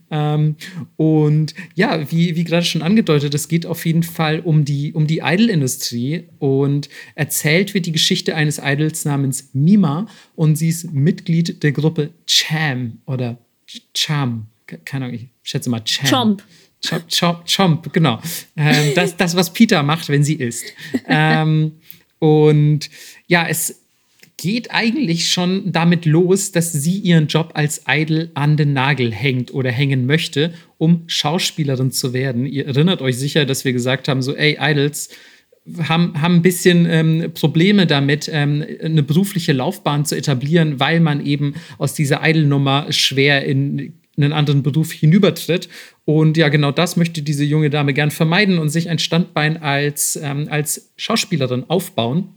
Ähm, 0.09 0.55
und 0.97 1.53
ja, 1.75 2.11
wie, 2.11 2.35
wie 2.35 2.43
gerade 2.43 2.65
schon 2.65 2.81
angedeutet, 2.81 3.33
es 3.33 3.47
geht 3.47 3.65
auf 3.65 3.85
jeden 3.85 4.03
Fall 4.03 4.41
um 4.41 4.65
die, 4.65 4.91
um 4.93 5.07
die 5.07 5.19
Idol-Industrie 5.19 6.25
und 6.39 6.89
erzählt 7.15 7.73
wird 7.73 7.85
die 7.85 7.93
Geschichte 7.93 8.35
eines 8.35 8.59
Idols 8.61 9.05
namens 9.05 9.49
Mima 9.53 10.07
und 10.35 10.57
sie 10.57 10.69
ist 10.69 10.91
Mitglied 10.91 11.63
der 11.63 11.71
Gruppe 11.71 12.09
Cham 12.25 12.99
oder 13.05 13.37
Cham. 13.93 14.47
Keine 14.85 15.05
Ahnung, 15.05 15.15
ich 15.15 15.29
schätze 15.43 15.69
mal 15.69 15.81
Cham. 15.81 16.09
Chomp. 16.09 16.43
Chomp, 16.83 17.07
Chomp, 17.09 17.45
Chomp 17.45 17.93
genau. 17.93 18.19
Ähm, 18.57 18.93
das, 18.95 19.15
das, 19.15 19.35
was 19.35 19.53
Peter 19.53 19.83
macht, 19.83 20.09
wenn 20.09 20.23
sie 20.23 20.35
isst. 20.35 20.65
Ähm, 21.07 21.73
und 22.21 22.91
ja, 23.25 23.47
es 23.47 23.81
geht 24.37 24.69
eigentlich 24.69 25.31
schon 25.31 25.71
damit 25.71 26.05
los, 26.05 26.51
dass 26.51 26.71
sie 26.71 26.99
ihren 26.99 27.25
Job 27.25 27.51
als 27.55 27.81
Idol 27.87 28.29
an 28.35 28.57
den 28.57 28.73
Nagel 28.73 29.11
hängt 29.11 29.51
oder 29.51 29.71
hängen 29.71 30.05
möchte, 30.05 30.53
um 30.77 31.01
Schauspielerin 31.07 31.91
zu 31.91 32.13
werden. 32.13 32.45
Ihr 32.45 32.67
erinnert 32.67 33.01
euch 33.01 33.17
sicher, 33.17 33.45
dass 33.45 33.65
wir 33.65 33.73
gesagt 33.73 34.07
haben, 34.07 34.21
so, 34.21 34.35
ey, 34.35 34.57
Idols 34.61 35.09
haben, 35.87 36.21
haben 36.21 36.35
ein 36.35 36.41
bisschen 36.43 36.85
ähm, 36.87 37.31
Probleme 37.33 37.87
damit, 37.87 38.29
ähm, 38.31 38.63
eine 38.83 39.01
berufliche 39.01 39.53
Laufbahn 39.53 40.05
zu 40.05 40.15
etablieren, 40.15 40.79
weil 40.79 40.99
man 40.99 41.25
eben 41.25 41.55
aus 41.79 41.95
dieser 41.95 42.21
Idol-Nummer 42.23 42.91
schwer 42.91 43.45
in 43.45 43.93
einen 44.17 44.33
anderen 44.33 44.63
Beruf 44.63 44.91
hinübertritt. 44.91 45.69
Und 46.05 46.37
ja, 46.37 46.49
genau 46.49 46.71
das 46.71 46.97
möchte 46.97 47.21
diese 47.21 47.43
junge 47.43 47.69
Dame 47.69 47.93
gern 47.93 48.11
vermeiden 48.11 48.59
und 48.59 48.69
sich 48.69 48.89
ein 48.89 48.99
Standbein 48.99 49.57
als, 49.57 50.19
ähm, 50.21 50.47
als 50.49 50.91
Schauspielerin 50.97 51.69
aufbauen. 51.69 52.29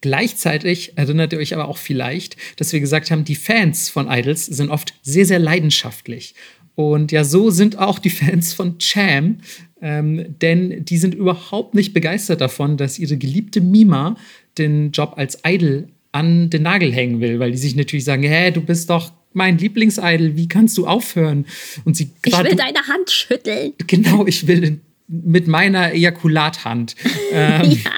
Gleichzeitig 0.00 0.96
erinnert 0.96 1.32
ihr 1.32 1.38
euch 1.38 1.54
aber 1.54 1.68
auch 1.68 1.78
vielleicht, 1.78 2.36
dass 2.56 2.72
wir 2.72 2.80
gesagt 2.80 3.10
haben, 3.10 3.24
die 3.24 3.36
Fans 3.36 3.88
von 3.88 4.08
Idols 4.10 4.46
sind 4.46 4.70
oft 4.70 4.94
sehr, 5.02 5.26
sehr 5.26 5.38
leidenschaftlich. 5.38 6.34
Und 6.74 7.12
ja, 7.12 7.22
so 7.22 7.50
sind 7.50 7.78
auch 7.78 7.98
die 7.98 8.10
Fans 8.10 8.52
von 8.52 8.78
Cham, 8.78 9.38
ähm, 9.80 10.36
denn 10.40 10.84
die 10.84 10.96
sind 10.96 11.14
überhaupt 11.14 11.74
nicht 11.74 11.92
begeistert 11.92 12.40
davon, 12.40 12.76
dass 12.76 12.98
ihre 12.98 13.16
geliebte 13.16 13.60
Mima 13.60 14.16
den 14.58 14.90
Job 14.90 15.14
als 15.16 15.38
Idol 15.44 15.88
an 16.12 16.50
den 16.50 16.62
Nagel 16.62 16.92
hängen 16.92 17.20
will, 17.20 17.38
weil 17.38 17.52
die 17.52 17.58
sich 17.58 17.76
natürlich 17.76 18.04
sagen, 18.04 18.22
hä, 18.22 18.50
du 18.50 18.60
bist 18.60 18.90
doch 18.90 19.12
mein 19.34 19.58
Lieblingsidol, 19.58 20.36
wie 20.36 20.48
kannst 20.48 20.76
du 20.78 20.86
aufhören? 20.86 21.46
Und 21.84 21.96
sie 21.96 22.10
Ich 22.24 22.32
will 22.32 22.56
deine 22.56 22.86
Hand 22.86 23.10
schütteln. 23.10 23.72
Genau, 23.86 24.26
ich 24.26 24.46
will 24.46 24.80
mit 25.08 25.46
meiner 25.46 25.92
Ejakulathand. 25.92 26.96
ähm, 27.32 27.70
ja. 27.70 27.90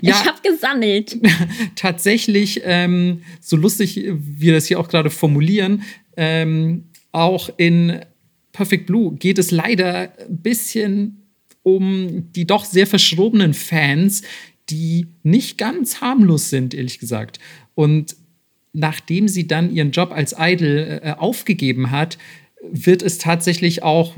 Ja, 0.00 0.20
ich 0.20 0.26
habe 0.26 0.38
gesammelt. 0.42 1.18
Tatsächlich, 1.76 2.62
ähm, 2.64 3.22
so 3.40 3.56
lustig 3.56 4.02
wir 4.04 4.52
das 4.52 4.66
hier 4.66 4.80
auch 4.80 4.88
gerade 4.88 5.08
formulieren, 5.08 5.84
ähm, 6.16 6.84
auch 7.12 7.48
in 7.58 8.00
Perfect 8.52 8.86
Blue 8.86 9.14
geht 9.14 9.38
es 9.38 9.50
leider 9.50 10.12
ein 10.18 10.38
bisschen 10.38 11.22
um 11.62 12.32
die 12.32 12.46
doch 12.46 12.64
sehr 12.64 12.86
verschrobenen 12.86 13.54
Fans, 13.54 14.22
die 14.68 15.06
nicht 15.22 15.58
ganz 15.58 16.00
harmlos 16.00 16.50
sind, 16.50 16.74
ehrlich 16.74 16.98
gesagt. 16.98 17.38
Und 17.74 18.16
nachdem 18.72 19.28
sie 19.28 19.46
dann 19.46 19.74
ihren 19.74 19.90
Job 19.90 20.12
als 20.12 20.34
Idol 20.38 21.00
äh, 21.02 21.14
aufgegeben 21.18 21.90
hat, 21.90 22.18
wird 22.70 23.02
es 23.02 23.18
tatsächlich 23.18 23.82
auch, 23.82 24.14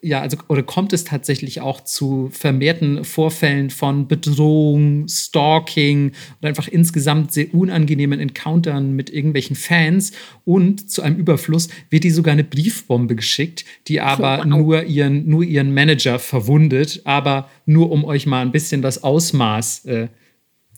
ja, 0.00 0.22
also, 0.22 0.38
oder 0.48 0.62
kommt 0.62 0.94
es 0.94 1.04
tatsächlich 1.04 1.60
auch 1.60 1.82
zu 1.82 2.30
vermehrten 2.32 3.04
Vorfällen 3.04 3.68
von 3.68 4.08
Bedrohung, 4.08 5.06
Stalking 5.08 6.12
und 6.40 6.48
einfach 6.48 6.68
insgesamt 6.68 7.32
sehr 7.32 7.52
unangenehmen 7.52 8.18
Encountern 8.18 8.92
mit 8.92 9.10
irgendwelchen 9.10 9.56
Fans. 9.56 10.12
Und 10.44 10.90
zu 10.90 11.02
einem 11.02 11.16
Überfluss 11.16 11.68
wird 11.90 12.04
die 12.04 12.10
sogar 12.10 12.32
eine 12.32 12.44
Briefbombe 12.44 13.14
geschickt, 13.14 13.66
die 13.88 14.00
aber 14.00 14.38
wow. 14.38 14.44
nur, 14.46 14.84
ihren, 14.84 15.28
nur 15.28 15.42
ihren 15.42 15.74
Manager 15.74 16.18
verwundet, 16.18 17.02
aber 17.04 17.50
nur 17.66 17.90
um 17.90 18.04
euch 18.04 18.26
mal 18.26 18.40
ein 18.40 18.52
bisschen 18.52 18.80
das 18.80 19.02
Ausmaß 19.02 19.84
äh, 19.84 20.08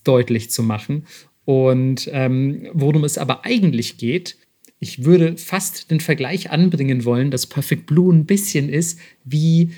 deutlich 0.03 0.51
zu 0.51 0.63
machen. 0.63 1.05
Und 1.49 2.11
ähm, 2.13 2.69
worum 2.75 3.05
es 3.05 3.17
aber 3.17 3.47
eigentlich 3.47 3.97
geht, 3.97 4.37
ich 4.81 5.07
würde 5.07 5.39
fast 5.39 5.91
den 5.91 5.99
Vergleich 5.99 6.51
anbringen 6.51 7.07
wollen, 7.07 7.31
dass 7.31 7.47
Perfect 7.47 7.87
Blue 7.87 8.13
ein 8.13 8.27
bisschen 8.27 8.69
ist 8.69 8.99
wie 9.25 9.71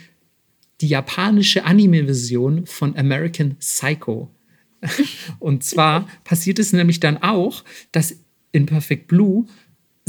die 0.80 0.88
japanische 0.88 1.64
Anime-Version 1.64 2.66
von 2.66 2.96
American 2.96 3.54
Psycho. 3.60 4.34
Und 5.38 5.62
zwar 5.62 6.08
passiert 6.24 6.58
es 6.58 6.72
nämlich 6.72 6.98
dann 6.98 7.18
auch, 7.18 7.62
dass 7.92 8.16
in 8.50 8.66
Perfect 8.66 9.06
Blue 9.06 9.46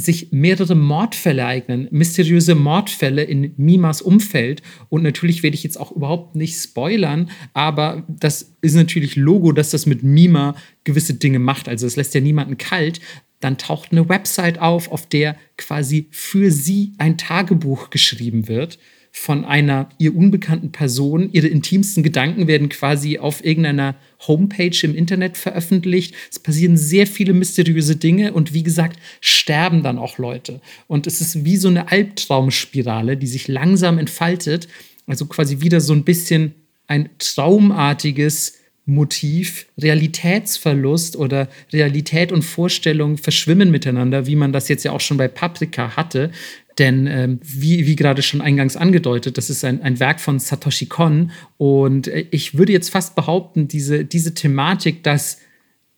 sich 0.01 0.31
mehrere 0.31 0.75
Mordfälle 0.75 1.45
eignen, 1.45 1.87
mysteriöse 1.91 2.55
Mordfälle 2.55 3.23
in 3.23 3.53
Mimas 3.57 4.01
Umfeld. 4.01 4.61
Und 4.89 5.03
natürlich 5.03 5.43
werde 5.43 5.55
ich 5.55 5.63
jetzt 5.63 5.79
auch 5.79 5.91
überhaupt 5.91 6.35
nicht 6.35 6.55
spoilern, 6.55 7.29
aber 7.53 8.05
das 8.07 8.53
ist 8.61 8.75
natürlich 8.75 9.15
Logo, 9.15 9.51
dass 9.51 9.71
das 9.71 9.85
mit 9.85 10.03
Mima 10.03 10.55
gewisse 10.83 11.13
Dinge 11.13 11.39
macht. 11.39 11.69
Also 11.69 11.87
es 11.87 11.95
lässt 11.95 12.13
ja 12.13 12.21
niemanden 12.21 12.57
kalt. 12.57 12.99
Dann 13.39 13.57
taucht 13.57 13.91
eine 13.91 14.07
Website 14.07 14.59
auf, 14.59 14.91
auf 14.91 15.07
der 15.07 15.35
quasi 15.57 16.07
für 16.11 16.51
sie 16.51 16.93
ein 16.97 17.17
Tagebuch 17.17 17.89
geschrieben 17.89 18.47
wird 18.47 18.77
von 19.11 19.43
einer 19.43 19.89
ihr 19.97 20.15
unbekannten 20.15 20.71
Person. 20.71 21.29
Ihre 21.31 21.47
intimsten 21.47 22.01
Gedanken 22.01 22.47
werden 22.47 22.69
quasi 22.69 23.19
auf 23.19 23.43
irgendeiner 23.43 23.95
Homepage 24.27 24.77
im 24.83 24.95
Internet 24.95 25.37
veröffentlicht. 25.37 26.15
Es 26.29 26.39
passieren 26.39 26.77
sehr 26.77 27.07
viele 27.07 27.33
mysteriöse 27.33 27.95
Dinge 27.95 28.33
und 28.33 28.53
wie 28.53 28.63
gesagt, 28.63 28.99
sterben 29.19 29.83
dann 29.83 29.97
auch 29.97 30.17
Leute. 30.17 30.61
Und 30.87 31.07
es 31.07 31.21
ist 31.21 31.45
wie 31.45 31.57
so 31.57 31.67
eine 31.67 31.91
Albtraumspirale, 31.91 33.17
die 33.17 33.27
sich 33.27 33.47
langsam 33.47 33.97
entfaltet. 33.97 34.67
Also 35.07 35.25
quasi 35.25 35.61
wieder 35.61 35.81
so 35.81 35.93
ein 35.93 36.03
bisschen 36.03 36.53
ein 36.87 37.09
traumartiges 37.19 38.59
Motiv, 38.85 39.67
Realitätsverlust 39.79 41.15
oder 41.15 41.47
Realität 41.71 42.31
und 42.31 42.41
Vorstellung 42.41 43.17
verschwimmen 43.17 43.69
miteinander, 43.69 44.25
wie 44.25 44.35
man 44.35 44.51
das 44.51 44.67
jetzt 44.69 44.83
ja 44.83 44.91
auch 44.91 44.99
schon 44.99 45.17
bei 45.17 45.27
Paprika 45.27 45.95
hatte. 45.95 46.31
Denn 46.77 47.07
ähm, 47.07 47.39
wie, 47.43 47.85
wie 47.85 47.95
gerade 47.95 48.21
schon 48.21 48.41
eingangs 48.41 48.77
angedeutet, 48.77 49.37
das 49.37 49.49
ist 49.49 49.63
ein, 49.65 49.81
ein 49.81 49.99
Werk 49.99 50.19
von 50.19 50.39
Satoshi 50.39 50.85
Kon. 50.85 51.31
Und 51.57 52.07
äh, 52.07 52.25
ich 52.31 52.57
würde 52.57 52.71
jetzt 52.71 52.89
fast 52.89 53.15
behaupten, 53.15 53.67
diese, 53.67 54.05
diese 54.05 54.33
Thematik, 54.33 55.03
dass 55.03 55.39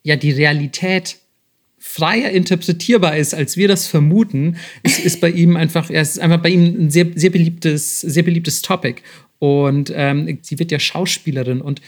ja 0.01 0.15
die 0.15 0.31
Realität 0.31 1.17
freier 1.77 2.31
interpretierbar 2.31 3.17
ist, 3.17 3.33
als 3.33 3.57
wir 3.57 3.67
das 3.67 3.87
vermuten, 3.87 4.55
ist, 4.83 4.99
ist 4.99 5.21
bei 5.21 5.29
ihm 5.29 5.57
einfach, 5.57 5.89
ja, 5.89 6.01
ist 6.01 6.19
einfach 6.19 6.41
bei 6.41 6.49
ihm 6.49 6.85
ein 6.85 6.89
sehr, 6.89 7.07
sehr 7.13 7.29
beliebtes, 7.29 8.01
sehr 8.01 8.23
beliebtes 8.23 8.61
Topic. 8.61 9.01
Und 9.39 9.91
ähm, 9.93 10.39
sie 10.41 10.59
wird 10.59 10.71
ja 10.71 10.79
Schauspielerin 10.79 11.59
und 11.59 11.81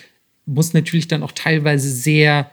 muss 0.46 0.74
natürlich 0.74 1.08
dann 1.08 1.24
auch 1.24 1.32
teilweise 1.32 1.90
sehr 1.90 2.52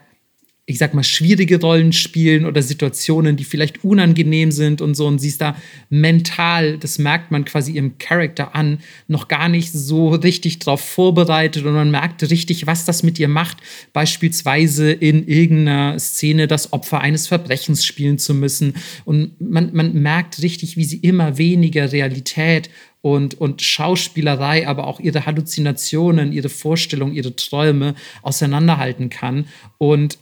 ich 0.64 0.78
sag 0.78 0.94
mal, 0.94 1.02
schwierige 1.02 1.60
Rollen 1.60 1.92
spielen 1.92 2.46
oder 2.46 2.62
Situationen, 2.62 3.36
die 3.36 3.42
vielleicht 3.42 3.82
unangenehm 3.82 4.52
sind 4.52 4.80
und 4.80 4.94
so. 4.94 5.08
Und 5.08 5.18
sie 5.18 5.26
ist 5.26 5.40
da 5.40 5.56
mental, 5.90 6.78
das 6.78 6.98
merkt 6.98 7.32
man 7.32 7.44
quasi 7.44 7.72
ihrem 7.72 7.98
Charakter 7.98 8.54
an, 8.54 8.78
noch 9.08 9.26
gar 9.26 9.48
nicht 9.48 9.72
so 9.72 10.10
richtig 10.10 10.60
drauf 10.60 10.80
vorbereitet 10.80 11.64
und 11.64 11.74
man 11.74 11.90
merkt 11.90 12.22
richtig, 12.30 12.68
was 12.68 12.84
das 12.84 13.02
mit 13.02 13.18
ihr 13.18 13.26
macht. 13.26 13.56
Beispielsweise 13.92 14.92
in 14.92 15.26
irgendeiner 15.26 15.98
Szene 15.98 16.46
das 16.46 16.72
Opfer 16.72 17.00
eines 17.00 17.26
Verbrechens 17.26 17.84
spielen 17.84 18.18
zu 18.18 18.32
müssen. 18.32 18.74
Und 19.04 19.40
man, 19.40 19.70
man 19.74 20.00
merkt 20.00 20.40
richtig, 20.42 20.76
wie 20.76 20.84
sie 20.84 20.98
immer 20.98 21.38
weniger 21.38 21.90
Realität 21.90 22.70
und, 23.00 23.34
und 23.34 23.62
Schauspielerei, 23.62 24.68
aber 24.68 24.86
auch 24.86 25.00
ihre 25.00 25.26
Halluzinationen, 25.26 26.32
ihre 26.32 26.48
Vorstellungen, 26.48 27.14
ihre 27.14 27.34
Träume 27.34 27.96
auseinanderhalten 28.22 29.10
kann. 29.10 29.48
Und 29.78 30.18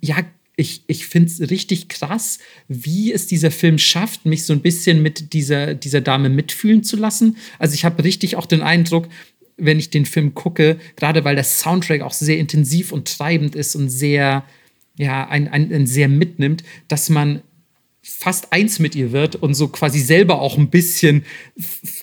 ja, 0.00 0.16
ich, 0.56 0.82
ich 0.86 1.06
finde 1.06 1.28
es 1.28 1.50
richtig 1.50 1.88
krass, 1.88 2.38
wie 2.66 3.12
es 3.12 3.26
dieser 3.26 3.50
Film 3.50 3.78
schafft, 3.78 4.24
mich 4.24 4.44
so 4.44 4.54
ein 4.54 4.62
bisschen 4.62 5.02
mit 5.02 5.34
dieser, 5.34 5.74
dieser 5.74 6.00
Dame 6.00 6.30
mitfühlen 6.30 6.82
zu 6.82 6.96
lassen. 6.96 7.36
Also 7.58 7.74
ich 7.74 7.84
habe 7.84 8.02
richtig 8.02 8.36
auch 8.36 8.46
den 8.46 8.62
Eindruck, 8.62 9.08
wenn 9.58 9.78
ich 9.78 9.90
den 9.90 10.06
Film 10.06 10.34
gucke, 10.34 10.78
gerade 10.96 11.24
weil 11.24 11.34
der 11.34 11.44
Soundtrack 11.44 12.00
auch 12.00 12.12
sehr 12.12 12.38
intensiv 12.38 12.92
und 12.92 13.16
treibend 13.16 13.54
ist 13.54 13.74
und 13.76 13.90
sehr, 13.90 14.44
ja, 14.98 15.28
ein, 15.28 15.48
ein, 15.48 15.86
sehr 15.86 16.08
mitnimmt, 16.08 16.64
dass 16.88 17.10
man 17.10 17.42
fast 18.08 18.52
eins 18.52 18.78
mit 18.78 18.94
ihr 18.94 19.10
wird 19.10 19.36
und 19.36 19.54
so 19.54 19.66
quasi 19.68 19.98
selber 19.98 20.40
auch 20.40 20.56
ein 20.56 20.70
bisschen 20.70 21.24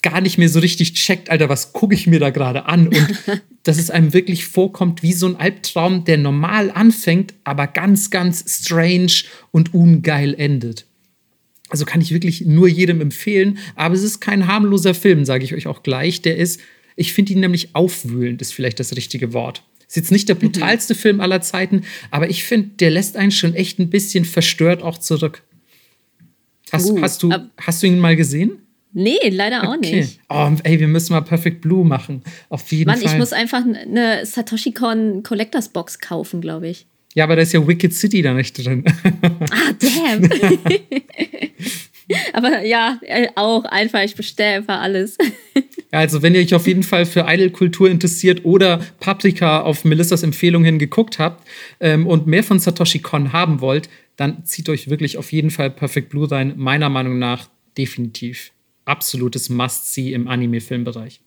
gar 0.01 0.19
nicht 0.19 0.37
mehr 0.37 0.49
so 0.49 0.59
richtig 0.59 0.93
checkt, 0.93 1.29
Alter, 1.29 1.47
was 1.47 1.71
gucke 1.71 1.95
ich 1.95 2.07
mir 2.07 2.19
da 2.19 2.29
gerade 2.29 2.65
an? 2.65 2.89
Und 2.89 3.23
dass 3.63 3.77
es 3.77 3.89
einem 3.89 4.13
wirklich 4.13 4.45
vorkommt 4.45 5.01
wie 5.01 5.13
so 5.13 5.27
ein 5.27 5.37
Albtraum, 5.37 6.03
der 6.03 6.17
normal 6.17 6.71
anfängt, 6.71 7.33
aber 7.45 7.67
ganz, 7.67 8.09
ganz 8.09 8.43
strange 8.47 9.23
und 9.51 9.73
ungeil 9.73 10.35
endet. 10.37 10.85
Also 11.69 11.85
kann 11.85 12.01
ich 12.01 12.11
wirklich 12.11 12.41
nur 12.41 12.67
jedem 12.67 12.99
empfehlen, 12.99 13.57
aber 13.75 13.95
es 13.95 14.03
ist 14.03 14.19
kein 14.19 14.47
harmloser 14.47 14.93
Film, 14.93 15.23
sage 15.23 15.45
ich 15.45 15.53
euch 15.55 15.67
auch 15.67 15.83
gleich. 15.83 16.21
Der 16.21 16.35
ist, 16.35 16.59
ich 16.97 17.13
finde 17.13 17.33
ihn 17.33 17.39
nämlich 17.39 17.75
aufwühlend, 17.75 18.41
ist 18.41 18.53
vielleicht 18.53 18.79
das 18.79 18.95
richtige 18.95 19.31
Wort. 19.31 19.63
Ist 19.87 19.95
jetzt 19.95 20.11
nicht 20.11 20.27
der 20.27 20.35
mhm. 20.35 20.41
brutalste 20.41 20.93
mhm. 20.93 20.97
Film 20.97 21.21
aller 21.21 21.41
Zeiten, 21.41 21.83
aber 22.11 22.29
ich 22.29 22.43
finde, 22.43 22.71
der 22.79 22.91
lässt 22.91 23.15
einen 23.15 23.31
schon 23.31 23.55
echt 23.55 23.79
ein 23.79 23.89
bisschen 23.89 24.25
verstört 24.25 24.83
auch 24.83 24.97
zurück. 24.97 25.43
Hast, 26.73 26.89
uh, 26.89 27.01
hast, 27.01 27.23
du, 27.23 27.29
hast 27.57 27.83
du 27.83 27.87
ihn 27.87 27.99
mal 27.99 28.15
gesehen? 28.15 28.59
Nee, 28.93 29.29
leider 29.29 29.67
auch 29.67 29.75
okay. 29.75 29.97
nicht. 29.97 30.19
Oh, 30.29 30.51
ey, 30.63 30.79
wir 30.79 30.87
müssen 30.87 31.13
mal 31.13 31.21
Perfect 31.21 31.61
Blue 31.61 31.85
machen. 31.85 32.23
Auf 32.49 32.71
jeden 32.71 32.87
Mann, 32.87 32.99
Fall. 32.99 33.11
ich 33.11 33.17
muss 33.17 33.33
einfach 33.33 33.63
eine 33.63 34.25
Satoshi 34.25 34.71
Kon 34.71 35.23
Collectors 35.23 35.69
Box 35.69 35.99
kaufen, 35.99 36.41
glaube 36.41 36.67
ich. 36.67 36.85
Ja, 37.15 37.25
aber 37.25 37.35
da 37.35 37.41
ist 37.41 37.53
ja 37.53 37.67
Wicked 37.67 37.93
City 37.93 38.21
da 38.21 38.33
nicht 38.33 38.57
drin. 38.57 38.83
Ah, 39.51 39.73
damn. 39.79 40.23
aber 42.33 42.65
ja, 42.65 42.99
äh, 43.01 43.27
auch 43.35 43.65
einfach, 43.65 44.03
ich 44.03 44.15
bestelle 44.15 44.57
einfach 44.57 44.81
alles. 44.81 45.17
Ja, 45.93 45.99
also 45.99 46.23
wenn 46.23 46.33
ihr 46.33 46.41
euch 46.41 46.55
auf 46.55 46.65
jeden 46.65 46.81
Fall 46.81 47.05
für 47.05 47.25
Idol-Kultur 47.27 47.87
interessiert 47.87 48.45
oder 48.45 48.79
Paprika 48.99 49.61
auf 49.61 49.85
Melissas 49.85 50.23
Empfehlung 50.23 50.63
hin 50.63 50.79
geguckt 50.79 51.19
habt 51.19 51.47
ähm, 51.79 52.07
und 52.07 52.25
mehr 52.25 52.43
von 52.43 52.57
Satoshi 52.57 52.97
Kon 52.97 53.31
haben 53.31 53.61
wollt, 53.61 53.89
dann 54.15 54.45
zieht 54.45 54.69
euch 54.69 54.89
wirklich 54.89 55.17
auf 55.17 55.31
jeden 55.31 55.49
Fall 55.49 55.71
Perfect 55.71 56.09
Blue 56.09 56.29
rein. 56.29 56.53
Meiner 56.57 56.89
Meinung 56.89 57.19
nach 57.19 57.49
definitiv 57.77 58.51
absolutes 58.85 59.49
Must-See 59.49 60.13
im 60.13 60.27
Anime-Filmbereich. 60.27 61.21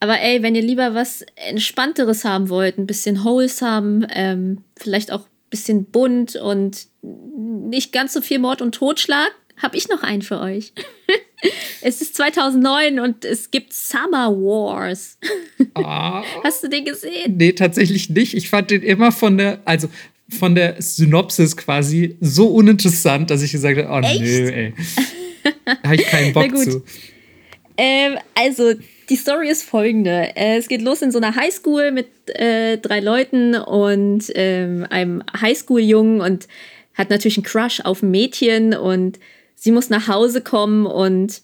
Aber 0.00 0.20
ey, 0.20 0.42
wenn 0.42 0.54
ihr 0.54 0.62
lieber 0.62 0.94
was 0.94 1.24
Entspannteres 1.34 2.24
haben 2.24 2.48
wollt, 2.48 2.78
ein 2.78 2.86
bisschen 2.86 3.24
wholesome, 3.24 4.06
ähm, 4.12 4.62
vielleicht 4.76 5.10
auch 5.10 5.22
ein 5.22 5.50
bisschen 5.50 5.84
bunt 5.86 6.36
und 6.36 6.88
nicht 7.02 7.92
ganz 7.92 8.12
so 8.12 8.20
viel 8.20 8.38
Mord 8.38 8.60
und 8.60 8.74
Totschlag, 8.74 9.32
habe 9.56 9.76
ich 9.76 9.88
noch 9.88 10.02
einen 10.02 10.22
für 10.22 10.40
euch. 10.40 10.72
es 11.80 12.02
ist 12.02 12.16
2009 12.16 13.00
und 13.00 13.24
es 13.24 13.50
gibt 13.50 13.72
Summer 13.72 14.30
Wars. 14.30 15.18
Ah. 15.76 16.22
Hast 16.44 16.62
du 16.62 16.68
den 16.68 16.84
gesehen? 16.84 17.36
Nee, 17.36 17.52
tatsächlich 17.52 18.08
nicht. 18.08 18.34
Ich 18.34 18.48
fand 18.48 18.70
den 18.70 18.82
immer 18.82 19.10
von 19.10 19.38
der, 19.38 19.60
also 19.64 19.88
von 20.28 20.54
der 20.54 20.80
Synopsis 20.80 21.56
quasi 21.56 22.16
so 22.20 22.48
uninteressant, 22.48 23.30
dass 23.30 23.42
ich 23.42 23.52
gesagt 23.52 23.78
habe, 23.78 23.88
oh 23.90 24.06
Echt? 24.06 24.20
nö, 24.20 24.50
ey. 24.50 24.74
Da 25.64 25.82
habe 25.84 25.96
ich 25.96 26.06
keinen 26.06 26.32
Bock 26.34 26.56
zu. 26.56 26.82
Ähm, 27.76 28.16
also, 28.34 28.74
die 29.08 29.16
Story 29.16 29.50
ist 29.50 29.64
folgende. 29.64 30.36
Äh, 30.36 30.56
es 30.56 30.68
geht 30.68 30.82
los 30.82 31.02
in 31.02 31.10
so 31.10 31.18
einer 31.18 31.34
Highschool 31.34 31.90
mit 31.90 32.08
äh, 32.28 32.78
drei 32.78 33.00
Leuten 33.00 33.54
und 33.54 34.24
ähm, 34.34 34.86
einem 34.88 35.22
Highschool-Jungen 35.40 36.20
und 36.20 36.48
hat 36.94 37.10
natürlich 37.10 37.36
einen 37.36 37.44
Crush 37.44 37.80
auf 37.80 38.02
ein 38.02 38.10
Mädchen 38.10 38.74
und 38.74 39.18
sie 39.54 39.72
muss 39.72 39.90
nach 39.90 40.08
Hause 40.08 40.40
kommen 40.40 40.86
und 40.86 41.42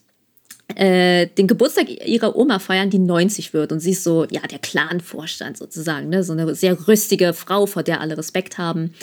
äh, 0.75 1.27
den 1.27 1.47
Geburtstag 1.47 1.89
ihrer 2.05 2.35
Oma 2.35 2.59
feiern, 2.59 2.89
die 2.89 2.99
90 2.99 3.53
wird. 3.53 3.71
Und 3.71 3.79
sie 3.79 3.91
ist 3.91 4.03
so, 4.03 4.25
ja, 4.29 4.41
der 4.41 4.59
Clan-Vorstand 4.59 5.57
sozusagen, 5.57 6.09
ne? 6.09 6.23
so 6.23 6.33
eine 6.33 6.53
sehr 6.55 6.87
rüstige 6.87 7.33
Frau, 7.33 7.65
vor 7.65 7.83
der 7.83 8.01
alle 8.01 8.17
Respekt 8.17 8.57
haben. 8.57 8.93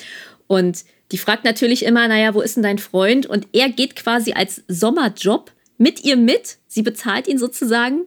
Und 0.47 0.85
die 1.13 1.19
fragt 1.19 1.45
natürlich 1.45 1.85
immer, 1.85 2.07
naja, 2.09 2.35
wo 2.35 2.41
ist 2.41 2.57
denn 2.57 2.63
dein 2.63 2.79
Freund? 2.79 3.27
Und 3.27 3.47
er 3.53 3.71
geht 3.71 3.97
quasi 3.97 4.33
als 4.33 4.63
Sommerjob 4.69 5.53
mit 5.79 6.05
ihr 6.05 6.17
mit. 6.17 6.59
Sie 6.67 6.83
bezahlt 6.83 7.29
ihn 7.29 7.39
sozusagen, 7.39 8.07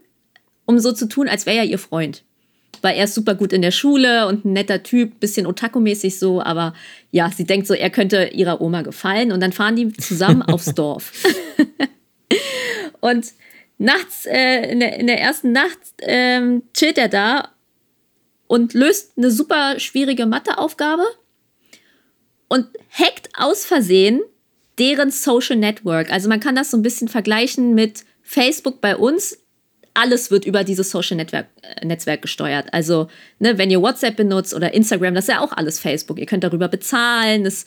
um 0.66 0.78
so 0.80 0.92
zu 0.92 1.08
tun, 1.08 1.28
als 1.28 1.46
wäre 1.46 1.58
er 1.58 1.66
ihr 1.66 1.80
Freund. 1.80 2.24
Weil 2.82 2.98
er 2.98 3.06
ist 3.06 3.16
super 3.16 3.36
gut 3.36 3.54
in 3.54 3.62
der 3.62 3.72
Schule 3.72 4.28
und 4.28 4.46
ein 4.46 4.54
netter 4.54 4.84
Typ, 4.84 5.20
bisschen 5.20 5.46
otaku-mäßig 5.46 6.18
so, 6.18 6.42
aber 6.42 6.74
ja, 7.12 7.30
sie 7.30 7.46
denkt 7.46 7.68
so, 7.68 7.74
er 7.74 7.90
könnte 7.90 8.30
ihrer 8.34 8.62
Oma 8.62 8.82
gefallen 8.82 9.32
und 9.32 9.40
dann 9.40 9.52
fahren 9.52 9.76
die 9.76 9.94
zusammen 9.94 10.42
aufs 10.48 10.74
Dorf. 10.74 11.12
und 13.02 13.34
nachts, 13.82 14.26
äh, 14.26 14.72
in, 14.72 14.80
der, 14.80 15.00
in 15.00 15.08
der 15.08 15.20
ersten 15.20 15.52
Nacht 15.52 15.80
ähm, 16.00 16.64
chillt 16.74 16.98
er 16.98 17.10
da 17.10 17.50
und 18.48 18.74
löst 18.74 19.14
eine 19.18 19.32
super 19.32 19.80
schwierige 19.80 20.26
Matheaufgabe 20.26 21.04
und 22.48 22.68
hackt 22.92 23.30
aus 23.38 23.66
Versehen 23.66 24.22
deren 24.78 25.12
Social 25.12 25.56
Network. 25.56 26.12
Also 26.12 26.30
man 26.30 26.40
kann 26.40 26.56
das 26.56 26.72
so 26.72 26.78
ein 26.78 26.84
bisschen 26.84 27.08
vergleichen 27.08 27.74
mit 27.74 28.06
Facebook 28.24 28.82
bei 28.82 28.96
uns. 28.96 29.38
Alles 29.94 30.32
wird 30.32 30.46
über 30.46 30.64
dieses 30.64 30.90
Social 30.90 31.18
Network, 31.18 31.48
äh, 31.62 31.86
Netzwerk 31.86 32.22
gesteuert. 32.22 32.68
Also, 32.72 33.10
ne, 33.40 33.58
wenn 33.58 33.70
ihr 33.70 33.82
WhatsApp 33.82 34.16
benutzt 34.16 34.54
oder 34.54 34.74
Instagram, 34.74 35.16
das 35.16 35.26
ist 35.26 35.34
ja 35.34 35.42
auch 35.42 35.52
alles 35.52 35.80
Facebook. 35.80 36.18
Ihr 36.18 36.26
könnt 36.26 36.46
darüber 36.46 36.70
bezahlen. 36.70 37.44
Das, 37.44 37.66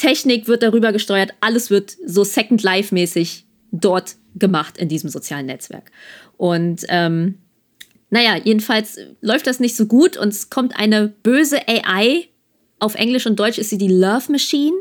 Technik 0.00 0.48
wird 0.48 0.62
darüber 0.62 0.92
gesteuert. 0.92 1.34
Alles 1.40 1.68
wird 1.68 1.94
so 2.06 2.24
Second 2.24 2.62
Life-mäßig 2.62 3.44
dort 3.70 4.16
gemacht 4.36 4.78
in 4.78 4.88
diesem 4.88 5.10
sozialen 5.10 5.46
Netzwerk. 5.46 5.90
Und 6.36 6.84
ähm, 6.88 7.38
naja, 8.10 8.36
jedenfalls 8.42 8.98
läuft 9.20 9.46
das 9.46 9.60
nicht 9.60 9.76
so 9.76 9.86
gut 9.86 10.16
und 10.16 10.28
es 10.28 10.50
kommt 10.50 10.76
eine 10.78 11.08
böse 11.08 11.60
AI. 11.68 12.28
Auf 12.78 12.94
Englisch 12.94 13.26
und 13.26 13.38
Deutsch 13.38 13.58
ist 13.58 13.70
sie 13.70 13.78
die 13.78 13.88
Love 13.88 14.32
Machine 14.32 14.76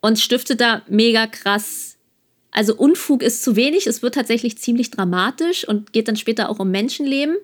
und 0.00 0.18
stiftet 0.18 0.60
da 0.60 0.82
mega 0.88 1.26
krass. 1.26 1.96
Also 2.52 2.74
Unfug 2.76 3.22
ist 3.22 3.42
zu 3.42 3.56
wenig, 3.56 3.86
es 3.86 4.02
wird 4.02 4.14
tatsächlich 4.14 4.58
ziemlich 4.58 4.90
dramatisch 4.90 5.66
und 5.66 5.92
geht 5.92 6.08
dann 6.08 6.16
später 6.16 6.48
auch 6.48 6.58
um 6.58 6.70
Menschenleben. 6.70 7.36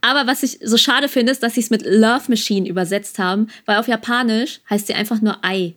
Aber 0.00 0.26
was 0.28 0.44
ich 0.44 0.60
so 0.62 0.76
schade 0.76 1.08
finde, 1.08 1.32
ist, 1.32 1.42
dass 1.42 1.54
sie 1.54 1.60
es 1.60 1.70
mit 1.70 1.84
Love 1.84 2.24
Machine 2.28 2.68
übersetzt 2.68 3.18
haben, 3.18 3.48
weil 3.66 3.78
auf 3.78 3.88
Japanisch 3.88 4.60
heißt 4.70 4.86
sie 4.86 4.94
einfach 4.94 5.20
nur 5.20 5.44
Ei. 5.44 5.74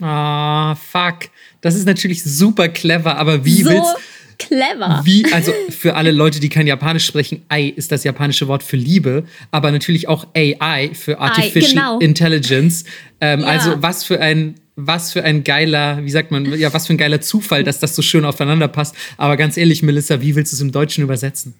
Ah, 0.00 0.72
oh, 0.72 0.74
fuck. 0.74 1.30
Das 1.60 1.74
ist 1.74 1.86
natürlich 1.86 2.24
super 2.24 2.68
clever, 2.68 3.16
aber 3.16 3.44
wie 3.44 3.62
so 3.62 3.70
willst 3.70 3.96
clever. 4.38 5.02
Wie, 5.04 5.24
also 5.32 5.52
für 5.70 5.94
alle 5.94 6.10
Leute, 6.10 6.40
die 6.40 6.48
kein 6.48 6.66
Japanisch 6.66 7.04
sprechen, 7.04 7.44
Ai 7.48 7.72
ist 7.76 7.92
das 7.92 8.04
japanische 8.04 8.48
Wort 8.48 8.62
für 8.62 8.76
Liebe, 8.76 9.24
aber 9.50 9.70
natürlich 9.70 10.08
auch 10.08 10.26
AI 10.34 10.90
für 10.94 11.18
Artificial 11.18 11.70
genau. 11.70 11.98
Intelligence. 11.98 12.84
Ähm, 13.20 13.40
Ja. 13.40 13.46
Also 13.46 13.82
was 13.82 14.04
für 14.04 14.20
ein 14.20 14.56
was 14.74 15.12
für 15.12 15.22
ein 15.22 15.44
geiler, 15.44 16.02
wie 16.02 16.10
sagt 16.10 16.30
man, 16.30 16.58
ja, 16.58 16.72
was 16.72 16.86
für 16.86 16.94
ein 16.94 16.96
geiler 16.96 17.20
Zufall, 17.20 17.62
dass 17.62 17.78
das 17.78 17.94
so 17.94 18.00
schön 18.00 18.24
aufeinander 18.24 18.68
passt. 18.68 18.96
Aber 19.18 19.36
ganz 19.36 19.58
ehrlich, 19.58 19.82
Melissa, 19.82 20.22
wie 20.22 20.34
willst 20.34 20.50
du 20.50 20.56
es 20.56 20.62
im 20.62 20.72
Deutschen 20.72 21.04
übersetzen? 21.04 21.54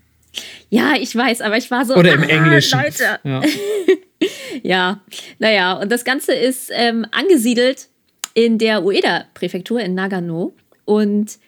Ja, 0.70 0.94
ich 0.98 1.14
weiß, 1.14 1.42
aber 1.42 1.58
ich 1.58 1.70
war 1.70 1.84
so. 1.84 1.94
Oder 1.94 2.14
im 2.14 2.22
ah, 2.22 2.26
Englischen. 2.26 2.80
Leute. 2.80 3.20
Ja. 3.22 3.42
Ja, 4.62 5.00
naja, 5.40 5.72
und 5.72 5.90
das 5.90 6.04
Ganze 6.04 6.32
ist 6.32 6.70
ähm, 6.72 7.04
angesiedelt 7.10 7.88
in 8.34 8.58
der 8.58 8.84
Ueda-Präfektur 8.84 9.80
in 9.80 9.94
Nagano. 9.94 10.52
Und 10.84 11.38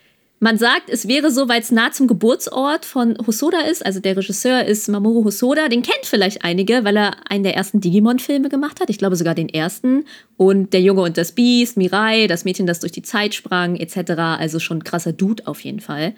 man 0.45 0.59
sagt, 0.59 0.91
es 0.91 1.09
wäre 1.09 1.31
so, 1.31 1.49
weil 1.49 1.63
es 1.63 1.71
nah 1.71 1.91
zum 1.91 2.07
Geburtsort 2.07 2.85
von 2.85 3.17
Hosoda 3.27 3.61
ist. 3.61 3.85
Also 3.87 4.01
der 4.01 4.17
Regisseur 4.17 4.65
ist 4.67 4.89
Mamoru 4.89 5.25
Hosoda. 5.25 5.69
Den 5.69 5.81
kennt 5.81 6.05
vielleicht 6.05 6.45
einige, 6.45 6.85
weil 6.85 6.99
er 6.99 7.17
einen 7.31 7.45
der 7.45 7.55
ersten 7.55 7.81
Digimon-Filme 7.81 8.51
gemacht 8.51 8.81
hat. 8.81 8.91
Ich 8.91 8.99
glaube 8.99 9.17
sogar 9.17 9.35
den 9.35 9.49
ersten. 9.49 10.05
Und 10.37 10.75
Der 10.75 10.83
Junge 10.83 11.01
und 11.01 11.17
das 11.17 11.33
Biest, 11.33 11.79
Mirai, 11.79 12.27
das 12.27 12.45
Mädchen, 12.45 12.67
das 12.67 12.81
durch 12.81 12.93
die 12.93 13.01
Zeit 13.01 13.33
sprang, 13.35 13.77
etc. 13.77 14.11
Also 14.39 14.59
schon 14.59 14.85
krasser 14.85 15.15
Dude 15.15 15.47
auf 15.47 15.61
jeden 15.61 15.81
Fall. 15.81 16.15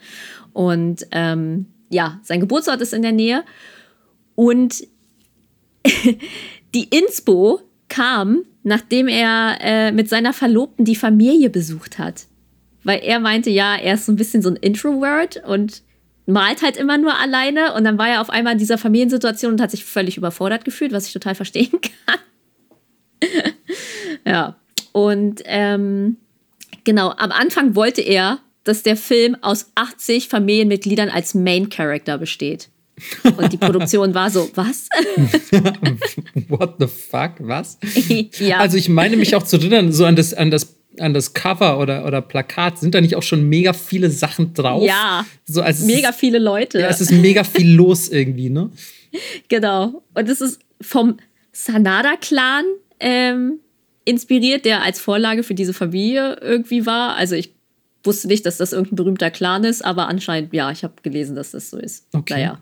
Und 0.52 1.06
ähm, 1.12 1.66
ja, 1.88 2.18
sein 2.24 2.40
Geburtsort 2.40 2.80
ist 2.80 2.94
in 2.94 3.02
der 3.02 3.12
Nähe. 3.12 3.44
Und 4.34 4.84
die 6.74 6.88
Inspo 6.90 7.60
kam, 7.96 8.44
nachdem 8.62 9.08
er 9.08 9.58
äh, 9.60 9.92
mit 9.92 10.08
seiner 10.08 10.32
Verlobten 10.32 10.84
die 10.84 10.96
Familie 10.96 11.48
besucht 11.48 11.98
hat. 11.98 12.26
Weil 12.84 13.00
er 13.02 13.20
meinte, 13.20 13.50
ja, 13.50 13.74
er 13.76 13.94
ist 13.94 14.06
so 14.06 14.12
ein 14.12 14.16
bisschen 14.16 14.42
so 14.42 14.50
ein 14.50 14.56
Introvert 14.56 15.42
und 15.46 15.82
malt 16.26 16.62
halt 16.62 16.76
immer 16.76 16.98
nur 16.98 17.18
alleine. 17.18 17.74
Und 17.74 17.84
dann 17.84 17.98
war 17.98 18.08
er 18.08 18.20
auf 18.20 18.30
einmal 18.30 18.52
in 18.52 18.58
dieser 18.58 18.78
Familiensituation 18.78 19.52
und 19.52 19.60
hat 19.60 19.70
sich 19.70 19.84
völlig 19.84 20.16
überfordert 20.16 20.64
gefühlt, 20.64 20.92
was 20.92 21.06
ich 21.06 21.12
total 21.12 21.34
verstehen 21.34 21.72
kann. 21.80 23.30
ja. 24.26 24.56
Und 24.92 25.42
ähm, 25.46 26.16
genau, 26.84 27.10
am 27.10 27.32
Anfang 27.32 27.74
wollte 27.74 28.02
er, 28.02 28.40
dass 28.64 28.82
der 28.82 28.96
Film 28.96 29.36
aus 29.42 29.70
80 29.74 30.28
Familienmitgliedern 30.28 31.08
als 31.08 31.34
Main 31.34 31.70
Character 31.70 32.18
besteht. 32.18 32.68
Und 33.36 33.52
die 33.52 33.58
Produktion 33.58 34.14
war 34.14 34.30
so, 34.30 34.48
was? 34.54 34.88
What 36.48 36.76
the 36.78 36.86
fuck? 36.86 37.32
Was? 37.40 37.78
ja. 38.38 38.58
Also 38.58 38.76
ich 38.78 38.88
meine 38.88 39.16
mich 39.16 39.34
auch 39.34 39.42
zu 39.42 39.56
erinnern, 39.56 39.92
so 39.92 40.04
an 40.06 40.16
das, 40.16 40.32
an 40.32 40.50
das, 40.50 40.76
an 40.98 41.12
das 41.12 41.34
Cover 41.34 41.78
oder, 41.78 42.06
oder 42.06 42.22
Plakat, 42.22 42.78
sind 42.78 42.94
da 42.94 43.00
nicht 43.00 43.14
auch 43.16 43.22
schon 43.22 43.48
mega 43.48 43.74
viele 43.74 44.10
Sachen 44.10 44.54
drauf? 44.54 44.82
Ja, 44.82 45.26
so, 45.44 45.60
also 45.60 45.86
mega 45.86 46.08
ist, 46.08 46.18
viele 46.18 46.38
Leute. 46.38 46.80
Ja, 46.80 46.88
es 46.88 47.00
ist 47.00 47.12
mega 47.12 47.44
viel 47.44 47.70
los 47.74 48.08
irgendwie, 48.08 48.48
ne? 48.48 48.70
Genau. 49.48 50.02
Und 50.14 50.28
es 50.28 50.40
ist 50.40 50.60
vom 50.80 51.18
Sanada-Clan 51.52 52.64
ähm, 53.00 53.60
inspiriert, 54.06 54.64
der 54.64 54.82
als 54.82 55.00
Vorlage 55.00 55.42
für 55.42 55.54
diese 55.54 55.74
Familie 55.74 56.38
irgendwie 56.40 56.86
war. 56.86 57.16
Also 57.16 57.34
ich 57.34 57.55
wusste 58.06 58.28
nicht, 58.28 58.46
dass 58.46 58.56
das 58.58 58.72
irgendein 58.72 58.96
berühmter 58.96 59.30
Clan 59.30 59.64
ist, 59.64 59.84
aber 59.84 60.08
anscheinend, 60.08 60.52
ja, 60.52 60.70
ich 60.70 60.84
habe 60.84 60.94
gelesen, 61.02 61.36
dass 61.36 61.50
das 61.50 61.70
so 61.70 61.78
ist. 61.78 62.06
Okay. 62.12 62.34
Naja. 62.34 62.60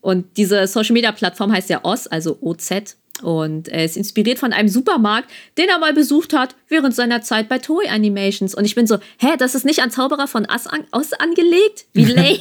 Und 0.00 0.36
diese 0.36 0.66
Social-Media-Plattform 0.66 1.52
heißt 1.52 1.70
ja 1.70 1.84
OZ, 1.84 2.08
also 2.10 2.38
OZ. 2.40 2.96
Und 3.22 3.68
er 3.68 3.84
ist 3.84 3.96
inspiriert 3.96 4.38
von 4.38 4.52
einem 4.52 4.68
Supermarkt, 4.68 5.30
den 5.58 5.68
er 5.68 5.78
mal 5.78 5.92
besucht 5.92 6.32
hat 6.32 6.54
während 6.68 6.94
seiner 6.94 7.20
Zeit 7.20 7.48
bei 7.48 7.58
Toei 7.58 7.90
Animations. 7.90 8.54
Und 8.54 8.64
ich 8.64 8.74
bin 8.74 8.86
so, 8.86 8.98
hä, 9.18 9.36
das 9.38 9.54
ist 9.54 9.64
nicht 9.64 9.80
an 9.80 9.90
Zauberer 9.90 10.26
von 10.26 10.46
Oz, 10.46 10.66
an, 10.66 10.86
Oz 10.92 11.12
angelegt? 11.12 11.86
Wie 11.92 12.04
lame. 12.06 12.38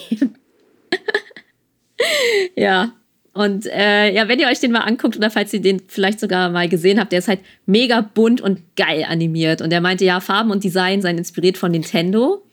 ja. 2.55 2.93
Und 3.39 3.67
äh, 3.67 4.13
ja, 4.13 4.27
wenn 4.27 4.37
ihr 4.37 4.47
euch 4.47 4.59
den 4.59 4.73
mal 4.73 4.81
anguckt 4.81 5.15
oder 5.15 5.31
falls 5.31 5.53
ihr 5.53 5.61
den 5.61 5.81
vielleicht 5.87 6.19
sogar 6.19 6.49
mal 6.49 6.67
gesehen 6.67 6.99
habt, 6.99 7.13
der 7.13 7.19
ist 7.19 7.29
halt 7.29 7.39
mega 7.65 8.01
bunt 8.01 8.41
und 8.41 8.59
geil 8.75 9.05
animiert. 9.07 9.61
Und 9.61 9.71
er 9.71 9.79
meinte, 9.79 10.03
ja, 10.03 10.19
Farben 10.19 10.51
und 10.51 10.61
Design 10.61 11.01
seien 11.01 11.17
inspiriert 11.17 11.57
von 11.57 11.71
Nintendo. 11.71 12.43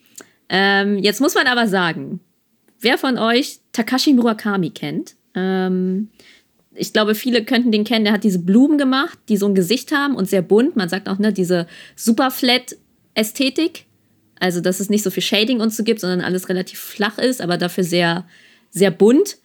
Ähm, 0.49 0.99
jetzt 0.99 1.21
muss 1.21 1.35
man 1.35 1.49
aber 1.49 1.67
sagen, 1.67 2.21
wer 2.79 2.99
von 2.99 3.19
euch 3.19 3.59
Takashi 3.73 4.13
Murakami 4.13 4.71
kennt, 4.71 5.17
ähm, 5.35 6.11
ich 6.73 6.93
glaube, 6.93 7.17
viele 7.17 7.45
könnten 7.45 7.73
den 7.73 7.83
kennen, 7.83 8.05
der 8.05 8.15
hat 8.15 8.23
diese 8.23 8.39
Blumen 8.39 8.79
gemacht, 8.79 9.19
die 9.29 9.39
so 9.39 9.47
ein 9.49 9.57
Gesicht 9.57 9.91
haben 9.91 10.15
und 10.15 10.31
sehr 10.31 10.43
bunt. 10.43 10.77
Man 10.77 10.89
sagt 10.89 11.09
auch, 11.09 11.19
ne, 11.19 11.33
diese 11.33 11.67
Superflat-Ästhetik. 11.97 13.87
Also, 14.39 14.61
dass 14.61 14.79
es 14.79 14.89
nicht 14.89 15.03
so 15.03 15.11
viel 15.11 15.25
Shading 15.25 15.61
und 15.61 15.75
so 15.75 15.83
gibt, 15.83 15.99
sondern 15.99 16.21
alles 16.21 16.49
relativ 16.49 16.79
flach 16.79 17.19
ist, 17.19 17.41
aber 17.41 17.59
dafür 17.59 17.83
sehr, 17.83 18.25
sehr 18.71 18.93
bunt. 18.93 19.39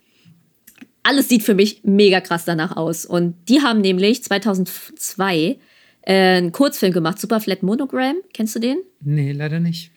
Alles 1.03 1.29
sieht 1.29 1.43
für 1.43 1.55
mich 1.55 1.81
mega 1.83 2.21
krass 2.21 2.45
danach 2.45 2.77
aus. 2.77 3.05
Und 3.05 3.35
die 3.49 3.61
haben 3.61 3.81
nämlich 3.81 4.23
2002 4.23 5.57
äh, 6.01 6.13
einen 6.13 6.51
Kurzfilm 6.51 6.93
gemacht, 6.93 7.19
Superflat 7.19 7.63
Monogram. 7.63 8.15
Kennst 8.33 8.55
du 8.55 8.59
den? 8.59 8.77
Nee, 9.01 9.31
leider 9.31 9.59
nicht. 9.59 9.91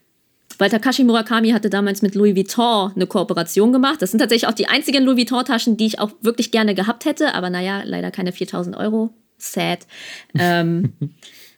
Weil 0.59 0.71
Takashi 0.71 1.05
Murakami 1.05 1.51
hatte 1.51 1.69
damals 1.69 2.01
mit 2.01 2.15
Louis 2.15 2.37
Vuitton 2.37 2.93
eine 2.95 3.07
Kooperation 3.07 3.73
gemacht. 3.73 4.01
Das 4.01 4.11
sind 4.13 4.21
tatsächlich 4.21 4.49
auch 4.49 4.55
die 4.55 4.69
einzigen 4.69 5.05
Louis 5.05 5.19
Vuitton-Taschen, 5.19 5.77
die 5.77 5.87
ich 5.87 5.99
auch 5.99 6.13
wirklich 6.21 6.53
gerne 6.53 6.75
gehabt 6.75 7.05
hätte. 7.05 7.35
Aber 7.35 7.51
naja, 7.51 7.83
leider 7.85 8.11
keine 8.11 8.33
4000 8.33 8.77
Euro. 8.77 9.11
Sad. 9.37 9.81
ähm, 10.39 10.93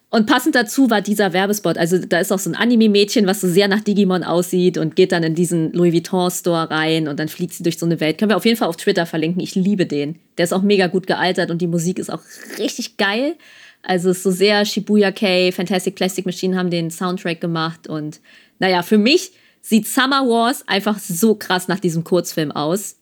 und 0.09 0.25
passend 0.25 0.55
dazu 0.55 0.89
war 0.89 1.01
dieser 1.01 1.33
Werbespot. 1.33 1.77
Also 1.77 1.97
da 1.97 2.19
ist 2.19 2.31
auch 2.31 2.39
so 2.39 2.49
ein 2.49 2.55
Anime-Mädchen, 2.55 3.27
was 3.27 3.41
so 3.41 3.47
sehr 3.47 3.67
nach 3.67 3.81
Digimon 3.81 4.23
aussieht 4.23 4.77
und 4.77 4.95
geht 4.95 5.11
dann 5.11 5.23
in 5.23 5.35
diesen 5.35 5.73
Louis 5.73 5.93
Vuitton-Store 5.93 6.71
rein 6.71 7.09
und 7.09 7.19
dann 7.19 7.27
fliegt 7.27 7.53
sie 7.53 7.63
durch 7.63 7.77
so 7.77 7.85
eine 7.85 7.99
Welt. 7.99 8.17
Können 8.17 8.31
wir 8.31 8.37
auf 8.37 8.45
jeden 8.45 8.57
Fall 8.57 8.69
auf 8.69 8.77
Twitter 8.77 9.05
verlinken. 9.05 9.41
Ich 9.41 9.55
liebe 9.55 9.85
den. 9.85 10.17
Der 10.37 10.45
ist 10.45 10.53
auch 10.53 10.61
mega 10.61 10.87
gut 10.87 11.07
gealtert 11.07 11.51
und 11.51 11.61
die 11.61 11.67
Musik 11.67 11.99
ist 11.99 12.09
auch 12.09 12.21
richtig 12.57 12.95
geil. 12.95 13.35
Also 13.83 14.11
ist 14.11 14.23
so 14.23 14.31
sehr 14.31 14.63
Shibuya 14.63 15.11
K, 15.11 15.51
Fantastic 15.51 15.95
Plastic 15.95 16.25
Machine 16.25 16.57
haben 16.57 16.69
den 16.69 16.89
Soundtrack 16.89 17.41
gemacht 17.41 17.87
und 17.87 18.21
naja, 18.59 18.83
für 18.83 18.97
mich 18.97 19.33
sieht 19.61 19.87
Summer 19.87 20.25
Wars 20.27 20.65
einfach 20.67 20.99
so 20.99 21.35
krass 21.35 21.67
nach 21.67 21.79
diesem 21.79 22.05
Kurzfilm 22.05 22.51
aus. 22.51 22.95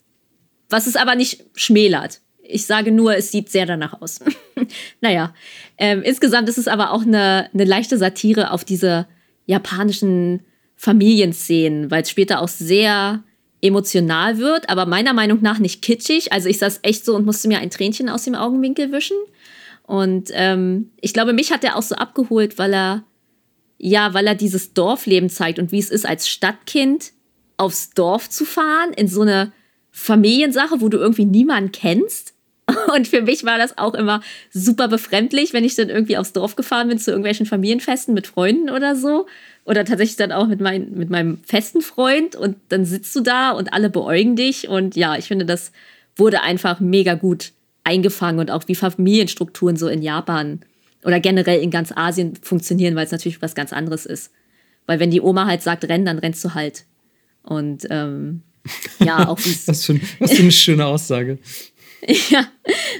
Was 0.69 0.87
es 0.87 0.95
aber 0.95 1.13
nicht 1.13 1.45
schmälert. 1.53 2.21
Ich 2.47 2.65
sage 2.65 2.91
nur, 2.91 3.15
es 3.15 3.31
sieht 3.31 3.49
sehr 3.49 3.65
danach 3.65 4.01
aus. 4.01 4.19
naja, 5.01 5.33
ähm, 5.77 6.03
insgesamt 6.03 6.49
ist 6.49 6.57
es 6.57 6.67
aber 6.67 6.91
auch 6.91 7.01
eine, 7.01 7.49
eine 7.53 7.65
leichte 7.65 7.97
Satire 7.97 8.51
auf 8.51 8.63
diese 8.63 9.07
japanischen 9.45 10.41
Familienszenen, 10.75 11.91
weil 11.91 12.03
es 12.03 12.09
später 12.09 12.41
auch 12.41 12.47
sehr 12.47 13.23
emotional 13.61 14.37
wird, 14.37 14.69
aber 14.69 14.85
meiner 14.85 15.13
Meinung 15.13 15.41
nach 15.41 15.59
nicht 15.59 15.81
kitschig. 15.81 16.31
Also 16.31 16.49
ich 16.49 16.59
saß 16.59 16.79
echt 16.83 17.05
so 17.05 17.15
und 17.15 17.25
musste 17.25 17.47
mir 17.47 17.59
ein 17.59 17.69
Tränchen 17.69 18.09
aus 18.09 18.23
dem 18.23 18.35
Augenwinkel 18.35 18.91
wischen. 18.91 19.17
Und 19.83 20.29
ähm, 20.33 20.91
ich 21.01 21.13
glaube, 21.13 21.33
mich 21.33 21.51
hat 21.51 21.63
er 21.63 21.75
auch 21.75 21.81
so 21.81 21.95
abgeholt, 21.95 22.57
weil 22.57 22.73
er 22.73 23.03
ja, 23.77 24.13
weil 24.13 24.27
er 24.27 24.35
dieses 24.35 24.73
Dorfleben 24.73 25.29
zeigt 25.29 25.59
und 25.59 25.71
wie 25.71 25.79
es 25.79 25.89
ist, 25.89 26.05
als 26.05 26.29
Stadtkind 26.29 27.11
aufs 27.57 27.91
Dorf 27.91 28.29
zu 28.29 28.45
fahren, 28.45 28.93
in 28.95 29.07
so 29.07 29.21
eine 29.21 29.51
Familiensache, 29.91 30.81
wo 30.81 30.89
du 30.89 30.97
irgendwie 30.97 31.25
niemanden 31.25 31.71
kennst. 31.71 32.33
Und 32.95 33.07
für 33.07 33.21
mich 33.21 33.43
war 33.43 33.57
das 33.57 33.77
auch 33.77 33.93
immer 33.93 34.21
super 34.51 34.87
befremdlich, 34.87 35.53
wenn 35.53 35.63
ich 35.63 35.75
dann 35.75 35.89
irgendwie 35.89 36.17
aufs 36.17 36.33
Dorf 36.33 36.55
gefahren 36.55 36.87
bin 36.87 36.97
zu 36.97 37.11
irgendwelchen 37.11 37.45
Familienfesten 37.45 38.13
mit 38.13 38.27
Freunden 38.27 38.69
oder 38.69 38.95
so. 38.95 39.27
Oder 39.65 39.85
tatsächlich 39.85 40.17
dann 40.17 40.31
auch 40.31 40.47
mit, 40.47 40.61
mein, 40.61 40.91
mit 40.93 41.09
meinem 41.09 41.39
festen 41.43 41.81
Freund. 41.81 42.35
Und 42.35 42.57
dann 42.69 42.85
sitzt 42.85 43.15
du 43.15 43.21
da 43.21 43.51
und 43.51 43.73
alle 43.73 43.89
beäugen 43.89 44.35
dich. 44.35 44.67
Und 44.67 44.95
ja, 44.95 45.15
ich 45.15 45.25
finde, 45.25 45.45
das 45.45 45.71
wurde 46.15 46.41
einfach 46.41 46.79
mega 46.79 47.15
gut 47.15 47.51
eingefangen 47.83 48.39
und 48.39 48.51
auch 48.51 48.63
wie 48.67 48.75
Familienstrukturen 48.75 49.77
so 49.77 49.87
in 49.87 50.01
Japan 50.01 50.61
oder 51.03 51.19
generell 51.19 51.61
in 51.61 51.69
ganz 51.69 51.91
Asien 51.95 52.35
funktionieren, 52.41 52.95
weil 52.95 53.05
es 53.05 53.11
natürlich 53.11 53.41
was 53.41 53.53
ganz 53.53 53.73
anderes 53.73 54.05
ist. 54.07 54.31
Weil 54.87 54.99
wenn 54.99 55.11
die 55.11 55.21
Oma 55.21 55.45
halt 55.45 55.61
sagt, 55.61 55.85
renn, 55.85 56.03
dann 56.03 56.17
rennst 56.17 56.43
du 56.43 56.55
halt. 56.55 56.85
Und 57.43 57.85
ähm, 57.91 58.41
ja, 58.99 59.27
auch 59.27 59.37
was, 59.67 59.85
für, 59.85 59.99
was 60.19 60.31
für 60.33 60.41
eine 60.41 60.51
schöne 60.51 60.85
Aussage. 60.85 61.37
ja, 62.29 62.47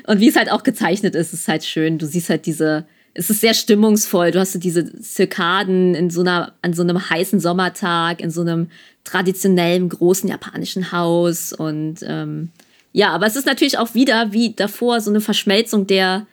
und 0.07 0.19
wie 0.19 0.29
es 0.29 0.35
halt 0.35 0.51
auch 0.51 0.63
gezeichnet 0.63 1.15
ist, 1.15 1.33
ist 1.33 1.47
halt 1.47 1.63
schön. 1.63 1.97
Du 1.97 2.05
siehst 2.05 2.29
halt 2.29 2.45
diese, 2.45 2.85
es 3.13 3.29
ist 3.29 3.41
sehr 3.41 3.53
stimmungsvoll. 3.53 4.31
Du 4.31 4.39
hast 4.39 4.53
so 4.53 4.59
diese 4.59 4.99
Zirkaden 5.01 5.95
in 5.95 6.09
so 6.09 6.21
einer, 6.21 6.53
an 6.61 6.73
so 6.73 6.81
einem 6.81 7.09
heißen 7.09 7.39
Sommertag, 7.39 8.21
in 8.21 8.31
so 8.31 8.41
einem 8.41 8.69
traditionellen 9.03 9.89
großen 9.89 10.29
japanischen 10.29 10.91
Haus. 10.91 11.53
Und 11.53 11.97
ähm, 12.03 12.49
ja, 12.93 13.09
aber 13.09 13.27
es 13.27 13.35
ist 13.35 13.45
natürlich 13.45 13.77
auch 13.77 13.93
wieder 13.93 14.31
wie 14.33 14.53
davor 14.53 15.01
so 15.01 15.09
eine 15.09 15.21
Verschmelzung 15.21 15.87
der 15.87 16.25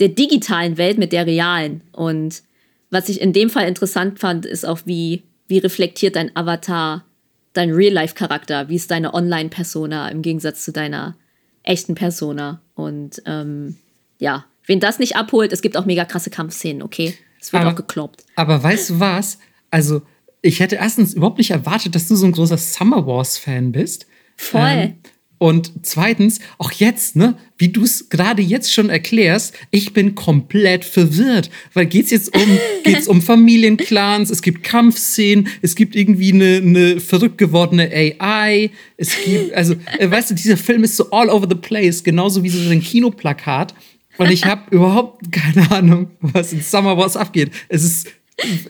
der 0.00 0.08
digitalen 0.08 0.78
Welt 0.78 0.98
mit 0.98 1.12
der 1.12 1.26
realen. 1.26 1.82
Und 1.92 2.42
was 2.90 3.08
ich 3.08 3.20
in 3.20 3.32
dem 3.32 3.50
Fall 3.50 3.68
interessant 3.68 4.18
fand, 4.18 4.46
ist 4.46 4.66
auch, 4.66 4.80
wie, 4.86 5.22
wie 5.46 5.58
reflektiert 5.58 6.16
dein 6.16 6.34
Avatar 6.34 7.04
dein 7.52 7.72
Real-Life-Charakter, 7.72 8.68
wie 8.68 8.76
ist 8.76 8.92
deine 8.92 9.12
Online-Persona 9.12 10.08
im 10.08 10.22
Gegensatz 10.22 10.64
zu 10.64 10.72
deiner 10.72 11.16
echten 11.62 11.94
Persona. 11.94 12.60
Und 12.74 13.22
ähm, 13.26 13.76
ja, 14.18 14.44
wen 14.66 14.80
das 14.80 14.98
nicht 14.98 15.16
abholt, 15.16 15.52
es 15.52 15.62
gibt 15.62 15.76
auch 15.76 15.86
mega 15.86 16.04
krasse 16.04 16.30
Kampfszenen, 16.30 16.82
okay? 16.82 17.14
Es 17.40 17.52
wird 17.52 17.62
aber, 17.62 17.72
auch 17.72 17.76
gekloppt. 17.76 18.24
Aber 18.36 18.62
weißt 18.62 18.90
du 18.90 19.00
was? 19.00 19.38
Also, 19.70 20.02
ich 20.42 20.60
hätte 20.60 20.76
erstens 20.76 21.14
überhaupt 21.14 21.38
nicht 21.38 21.50
erwartet, 21.50 21.94
dass 21.94 22.08
du 22.08 22.16
so 22.16 22.26
ein 22.26 22.32
großer 22.32 22.58
Summer 22.58 23.06
Wars-Fan 23.06 23.72
bist. 23.72 24.06
Voll. 24.36 24.60
Ähm, 24.62 24.94
und 25.40 25.72
zweitens, 25.80 26.38
auch 26.58 26.70
jetzt, 26.70 27.16
ne, 27.16 27.34
wie 27.56 27.70
du 27.70 27.82
es 27.82 28.10
gerade 28.10 28.42
jetzt 28.42 28.74
schon 28.74 28.90
erklärst, 28.90 29.54
ich 29.70 29.94
bin 29.94 30.14
komplett 30.14 30.84
verwirrt. 30.84 31.48
Weil 31.72 31.86
geht's 31.86 32.10
jetzt 32.10 32.36
um, 32.36 32.58
geht's 32.84 33.08
um 33.08 33.22
Familienclans, 33.22 34.28
es 34.28 34.42
gibt 34.42 34.62
Kampfszenen, 34.62 35.48
es 35.62 35.76
gibt 35.76 35.96
irgendwie 35.96 36.34
eine, 36.34 36.56
eine 36.56 37.00
verrückt 37.00 37.38
gewordene 37.38 37.90
AI, 37.90 38.70
es 38.98 39.16
gibt, 39.24 39.54
also, 39.54 39.76
äh, 39.98 40.10
weißt 40.10 40.30
du, 40.32 40.34
dieser 40.34 40.58
Film 40.58 40.84
ist 40.84 40.98
so 40.98 41.10
all 41.10 41.30
over 41.30 41.46
the 41.48 41.56
place, 41.56 42.04
genauso 42.04 42.42
wie 42.42 42.50
so 42.50 42.70
ein 42.70 42.82
Kinoplakat. 42.82 43.72
Und 44.18 44.30
ich 44.30 44.44
habe 44.44 44.64
überhaupt 44.76 45.32
keine 45.32 45.70
Ahnung, 45.70 46.10
was 46.20 46.52
in 46.52 46.60
Summer 46.60 46.98
Wars 46.98 47.16
abgeht. 47.16 47.50
Es 47.70 47.82
ist 47.82 48.08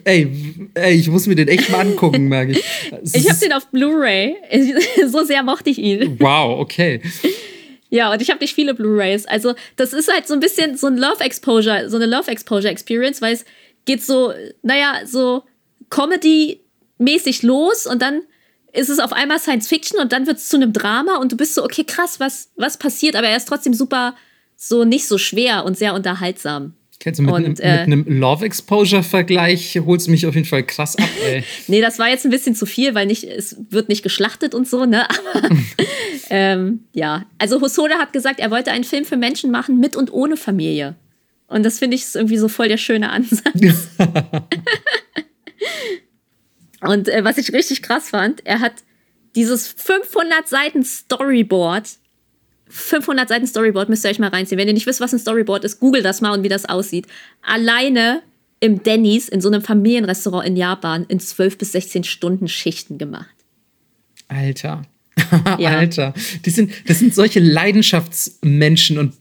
Ey, 0.03 0.27
ey, 0.73 0.93
ich 0.95 1.07
muss 1.09 1.27
mir 1.27 1.35
den 1.35 1.47
echt 1.47 1.69
mal 1.69 1.81
angucken, 1.81 2.27
merke 2.27 2.53
ich. 2.53 2.63
Es 3.03 3.13
ich 3.15 3.29
habe 3.29 3.39
den 3.39 3.53
auf 3.53 3.67
Blu-ray. 3.67 4.35
So 5.07 5.23
sehr 5.23 5.43
mochte 5.43 5.69
ich 5.69 5.77
ihn. 5.77 6.19
Wow, 6.19 6.59
okay. 6.59 7.01
Ja, 7.89 8.11
und 8.11 8.21
ich 8.21 8.29
habe 8.29 8.39
nicht 8.39 8.53
viele 8.53 8.73
Blu-rays. 8.73 9.25
Also, 9.25 9.53
das 9.75 9.93
ist 9.93 10.11
halt 10.11 10.27
so 10.27 10.33
ein 10.33 10.39
bisschen 10.39 10.77
so 10.77 10.87
ein 10.87 10.97
Love 10.97 11.23
Exposure, 11.23 11.89
so 11.89 11.97
eine 11.97 12.05
Love 12.05 12.31
Exposure 12.31 12.69
Experience, 12.69 13.21
weil 13.21 13.33
es 13.33 13.45
geht 13.85 14.03
so, 14.03 14.33
naja, 14.61 15.01
so 15.05 15.43
Comedy-mäßig 15.89 17.43
los 17.43 17.85
und 17.85 18.01
dann 18.01 18.21
ist 18.73 18.89
es 18.89 18.99
auf 18.99 19.11
einmal 19.11 19.39
Science 19.39 19.67
Fiction 19.67 19.99
und 19.99 20.13
dann 20.13 20.27
wird 20.27 20.37
es 20.37 20.47
zu 20.47 20.55
einem 20.55 20.71
Drama 20.71 21.17
und 21.17 21.31
du 21.31 21.37
bist 21.37 21.55
so, 21.55 21.63
okay, 21.63 21.83
krass, 21.83 22.19
was, 22.19 22.51
was 22.55 22.77
passiert? 22.77 23.15
Aber 23.15 23.27
er 23.27 23.35
ist 23.35 23.47
trotzdem 23.47 23.73
super, 23.73 24.15
so 24.55 24.85
nicht 24.85 25.07
so 25.07 25.17
schwer 25.17 25.65
und 25.65 25.77
sehr 25.77 25.93
unterhaltsam. 25.93 26.75
Kennst 27.01 27.17
du 27.17 27.23
mit, 27.23 27.33
und, 27.33 27.43
einem, 27.43 27.55
äh, 27.57 27.87
mit 27.87 28.07
einem 28.07 28.19
Love 28.19 28.45
Exposure-Vergleich 28.45 29.81
holst 29.83 30.05
du 30.05 30.11
mich 30.11 30.27
auf 30.27 30.35
jeden 30.35 30.45
Fall 30.45 30.61
krass 30.61 30.95
ab, 30.95 31.09
ey. 31.25 31.43
nee, 31.67 31.81
das 31.81 31.97
war 31.97 32.07
jetzt 32.09 32.25
ein 32.25 32.29
bisschen 32.29 32.53
zu 32.53 32.67
viel, 32.67 32.93
weil 32.93 33.07
nicht, 33.07 33.23
es 33.23 33.57
wird 33.71 33.89
nicht 33.89 34.03
geschlachtet 34.03 34.53
und 34.53 34.67
so, 34.67 34.85
ne? 34.85 35.09
Aber 35.09 35.49
ähm, 36.29 36.81
ja. 36.93 37.25
Also 37.39 37.59
Hosoda 37.59 37.95
hat 37.97 38.13
gesagt, 38.13 38.39
er 38.39 38.51
wollte 38.51 38.71
einen 38.71 38.83
Film 38.83 39.03
für 39.03 39.17
Menschen 39.17 39.49
machen 39.49 39.79
mit 39.79 39.95
und 39.95 40.13
ohne 40.13 40.37
Familie. 40.37 40.95
Und 41.47 41.63
das 41.63 41.79
finde 41.79 41.95
ich 41.95 42.05
irgendwie 42.13 42.37
so 42.37 42.47
voll 42.47 42.67
der 42.67 42.77
schöne 42.77 43.09
Ansatz. 43.09 43.89
und 46.81 47.09
äh, 47.09 47.23
was 47.23 47.39
ich 47.39 47.51
richtig 47.51 47.81
krass 47.81 48.11
fand, 48.11 48.45
er 48.45 48.59
hat 48.59 48.73
dieses 49.35 49.69
500 49.69 50.47
Seiten 50.47 50.83
Storyboard 50.83 51.87
500 52.71 53.27
Seiten 53.27 53.45
Storyboard 53.45 53.89
müsst 53.89 54.05
ihr 54.05 54.09
euch 54.09 54.19
mal 54.19 54.29
reinziehen. 54.29 54.57
Wenn 54.57 54.67
ihr 54.67 54.73
nicht 54.73 54.87
wisst, 54.87 55.01
was 55.01 55.13
ein 55.13 55.19
Storyboard 55.19 55.63
ist, 55.63 55.79
google 55.79 56.01
das 56.01 56.21
mal 56.21 56.31
und 56.31 56.43
wie 56.43 56.49
das 56.49 56.65
aussieht. 56.65 57.05
Alleine 57.41 58.21
im 58.59 58.83
Denny's, 58.83 59.27
in 59.27 59.41
so 59.41 59.49
einem 59.49 59.61
Familienrestaurant 59.61 60.47
in 60.47 60.55
Japan, 60.55 61.05
in 61.07 61.19
12 61.19 61.57
bis 61.57 61.73
16 61.73 62.03
Stunden 62.03 62.47
Schichten 62.47 62.97
gemacht. 62.97 63.35
Alter. 64.27 64.83
ja. 65.57 65.69
Alter. 65.77 66.13
Das 66.43 66.55
sind, 66.55 66.71
das 66.87 66.99
sind 66.99 67.13
solche 67.13 67.39
Leidenschaftsmenschen 67.39 68.97
und 68.97 69.13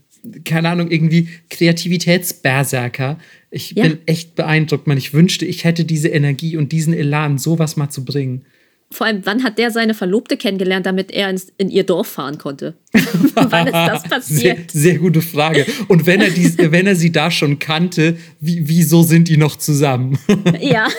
keine 0.44 0.68
Ahnung, 0.68 0.90
irgendwie 0.90 1.28
Kreativitätsberserker. 1.48 3.18
Ich 3.51 3.72
ja. 3.72 3.84
bin 3.84 3.98
echt 4.05 4.34
beeindruckt, 4.36 4.86
man. 4.86 4.98
Ich 4.98 5.14
wünschte, 5.14 5.46
ich 5.46 5.64
hätte 5.64 5.84
diese 5.86 6.09
Energie 6.09 6.57
und 6.59 6.72
diesen 6.72 6.92
Elan, 6.92 7.38
sowas 7.38 7.76
mal 7.76 7.88
zu 7.88 8.05
bringen 8.05 8.44
vor 8.93 9.07
allem, 9.07 9.24
wann 9.24 9.45
hat 9.45 9.59
der 9.59 9.70
seine 9.70 9.95
Verlobte 9.95 10.36
kennengelernt, 10.36 10.84
damit 10.84 11.12
er 11.12 11.30
ins, 11.30 11.53
in 11.59 11.70
ihr 11.70 11.84
Dorf 11.84 12.09
fahren 12.09 12.38
konnte? 12.38 12.74
wann 13.34 13.68
ist 13.68 13.72
das 13.72 14.03
passiert? 14.03 14.70
Sehr, 14.72 14.82
sehr, 14.82 14.99
gute 14.99 15.22
Frage. 15.22 15.64
Und 15.86 16.07
wenn 16.07 16.20
er, 16.20 16.30
die, 16.30 16.53
wenn 16.72 16.88
er 16.88 16.97
sie 16.97 17.12
da 17.12 17.30
schon 17.30 17.61
kannte, 17.61 18.16
wie, 18.41 18.68
wieso 18.68 19.05
sind 19.05 19.28
die 19.28 19.36
noch 19.36 19.57
zusammen? 19.57 20.18
ja. 20.61 20.88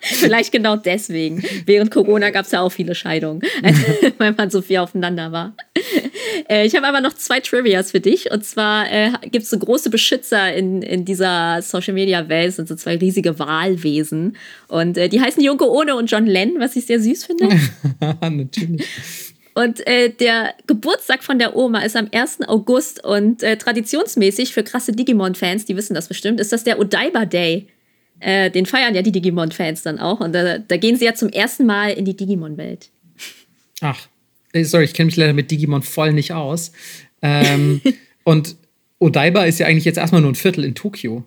Vielleicht 0.00 0.52
genau 0.52 0.76
deswegen. 0.76 1.42
Während 1.64 1.90
Corona 1.90 2.28
gab 2.28 2.44
es 2.44 2.52
ja 2.52 2.60
auch 2.60 2.70
viele 2.70 2.94
Scheidungen, 2.94 3.40
weil 4.18 4.32
man 4.32 4.50
so 4.50 4.60
viel 4.60 4.76
aufeinander 4.76 5.32
war. 5.32 5.54
Äh, 6.48 6.66
ich 6.66 6.74
habe 6.76 6.86
aber 6.86 7.00
noch 7.00 7.12
zwei 7.14 7.40
Trivias 7.40 7.90
für 7.90 8.00
dich. 8.00 8.30
Und 8.30 8.44
zwar 8.44 8.90
äh, 8.90 9.12
gibt 9.22 9.44
es 9.44 9.50
so 9.50 9.58
große 9.58 9.90
Beschützer 9.90 10.52
in, 10.54 10.82
in 10.82 11.04
dieser 11.04 11.62
Social 11.62 11.94
Media 11.94 12.28
Welt, 12.28 12.54
sind 12.54 12.68
so 12.68 12.74
zwei 12.74 12.96
riesige 12.96 13.38
Wahlwesen. 13.38 14.36
Und 14.68 14.98
äh, 14.98 15.08
die 15.08 15.20
heißen 15.20 15.42
Junko 15.42 15.66
Ohne 15.66 15.96
und 15.96 16.10
John 16.10 16.26
Lenn, 16.26 16.54
was 16.58 16.76
ich 16.76 16.86
sehr 16.86 17.00
süß 17.00 17.24
finde. 17.26 17.48
Natürlich. 18.20 18.86
Und 19.54 19.86
äh, 19.86 20.10
der 20.10 20.54
Geburtstag 20.66 21.22
von 21.22 21.38
der 21.38 21.54
Oma 21.54 21.80
ist 21.80 21.96
am 21.96 22.08
1. 22.12 22.40
August 22.48 23.04
und 23.04 23.42
äh, 23.42 23.56
traditionsmäßig 23.56 24.52
für 24.52 24.64
krasse 24.64 24.92
Digimon-Fans, 24.92 25.64
die 25.64 25.76
wissen 25.76 25.94
das 25.94 26.08
bestimmt, 26.08 26.40
ist 26.40 26.52
das 26.52 26.64
der 26.64 26.80
Odaiba 26.80 27.24
Day. 27.24 27.68
Äh, 28.18 28.50
den 28.50 28.66
feiern 28.66 28.94
ja 28.94 29.02
die 29.02 29.12
Digimon-Fans 29.12 29.82
dann 29.82 30.00
auch. 30.00 30.20
Und 30.20 30.34
da, 30.34 30.58
da 30.58 30.76
gehen 30.76 30.96
sie 30.96 31.04
ja 31.04 31.14
zum 31.14 31.28
ersten 31.28 31.66
Mal 31.66 31.90
in 31.90 32.04
die 32.04 32.16
Digimon-Welt. 32.16 32.88
Ach, 33.80 34.08
sorry, 34.62 34.84
ich 34.84 34.94
kenne 34.94 35.06
mich 35.06 35.16
leider 35.16 35.32
mit 35.32 35.50
Digimon 35.50 35.82
voll 35.82 36.12
nicht 36.12 36.32
aus. 36.32 36.72
Ähm, 37.22 37.80
und 38.24 38.56
Odaiba 38.98 39.44
ist 39.44 39.58
ja 39.58 39.66
eigentlich 39.66 39.84
jetzt 39.84 39.98
erstmal 39.98 40.20
nur 40.20 40.30
ein 40.30 40.36
Viertel 40.36 40.64
in 40.64 40.74
Tokio. 40.74 41.24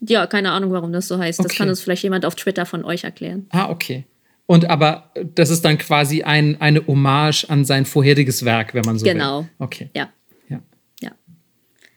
Ja, 0.00 0.26
keine 0.26 0.50
Ahnung, 0.50 0.72
warum 0.72 0.92
das 0.92 1.08
so 1.08 1.18
heißt. 1.18 1.40
Okay. 1.40 1.48
Das 1.48 1.56
kann 1.56 1.68
uns 1.68 1.80
vielleicht 1.80 2.02
jemand 2.02 2.26
auf 2.26 2.34
Twitter 2.34 2.66
von 2.66 2.84
euch 2.84 3.04
erklären. 3.04 3.46
Ah, 3.50 3.70
okay. 3.70 4.04
Und 4.46 4.68
aber 4.68 5.10
das 5.34 5.50
ist 5.50 5.64
dann 5.64 5.78
quasi 5.78 6.22
ein, 6.22 6.60
eine 6.60 6.86
Hommage 6.86 7.46
an 7.48 7.64
sein 7.64 7.84
vorheriges 7.84 8.44
Werk, 8.44 8.74
wenn 8.74 8.84
man 8.84 8.98
so 8.98 9.04
genau. 9.04 9.40
will. 9.40 9.44
Genau. 9.44 9.64
Okay. 9.64 9.90
Ja. 9.94 10.08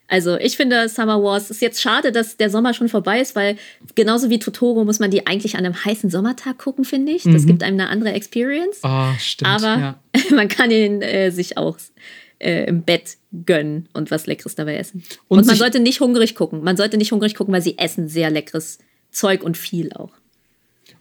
Also 0.09 0.37
ich 0.37 0.57
finde 0.57 0.89
Summer 0.89 1.21
Wars 1.21 1.51
ist 1.51 1.61
jetzt 1.61 1.81
schade, 1.81 2.11
dass 2.11 2.35
der 2.35 2.49
Sommer 2.49 2.73
schon 2.73 2.89
vorbei 2.89 3.21
ist, 3.21 3.35
weil 3.35 3.57
genauso 3.93 4.31
wie 4.31 4.39
Totoro 4.39 4.83
muss 4.83 4.99
man 4.99 5.11
die 5.11 5.27
eigentlich 5.27 5.55
an 5.55 5.65
einem 5.65 5.85
heißen 5.85 6.09
Sommertag 6.09 6.57
gucken, 6.57 6.83
finde 6.83 7.11
ich. 7.11 7.23
Das 7.23 7.43
mhm. 7.43 7.47
gibt 7.47 7.63
einem 7.63 7.79
eine 7.79 7.89
andere 7.89 8.13
Experience. 8.13 8.79
Oh, 8.83 9.11
stimmt. 9.19 9.51
Aber 9.51 9.79
ja. 9.79 9.99
man 10.35 10.47
kann 10.47 10.71
ihn 10.71 11.03
äh, 11.03 11.29
sich 11.29 11.57
auch 11.57 11.77
äh, 12.39 12.65
im 12.65 12.81
Bett 12.81 13.17
gönnen 13.45 13.87
und 13.93 14.09
was 14.09 14.25
Leckeres 14.25 14.55
dabei 14.55 14.77
essen. 14.77 15.03
Und, 15.27 15.39
und 15.39 15.47
man 15.47 15.55
sollte 15.55 15.79
nicht 15.79 15.99
hungrig 15.99 16.33
gucken. 16.33 16.63
Man 16.63 16.75
sollte 16.75 16.97
nicht 16.97 17.11
hungrig 17.11 17.35
gucken, 17.35 17.53
weil 17.53 17.61
sie 17.61 17.77
essen 17.77 18.07
sehr 18.07 18.31
leckeres 18.31 18.79
Zeug 19.11 19.43
und 19.43 19.57
viel 19.57 19.93
auch. 19.93 20.11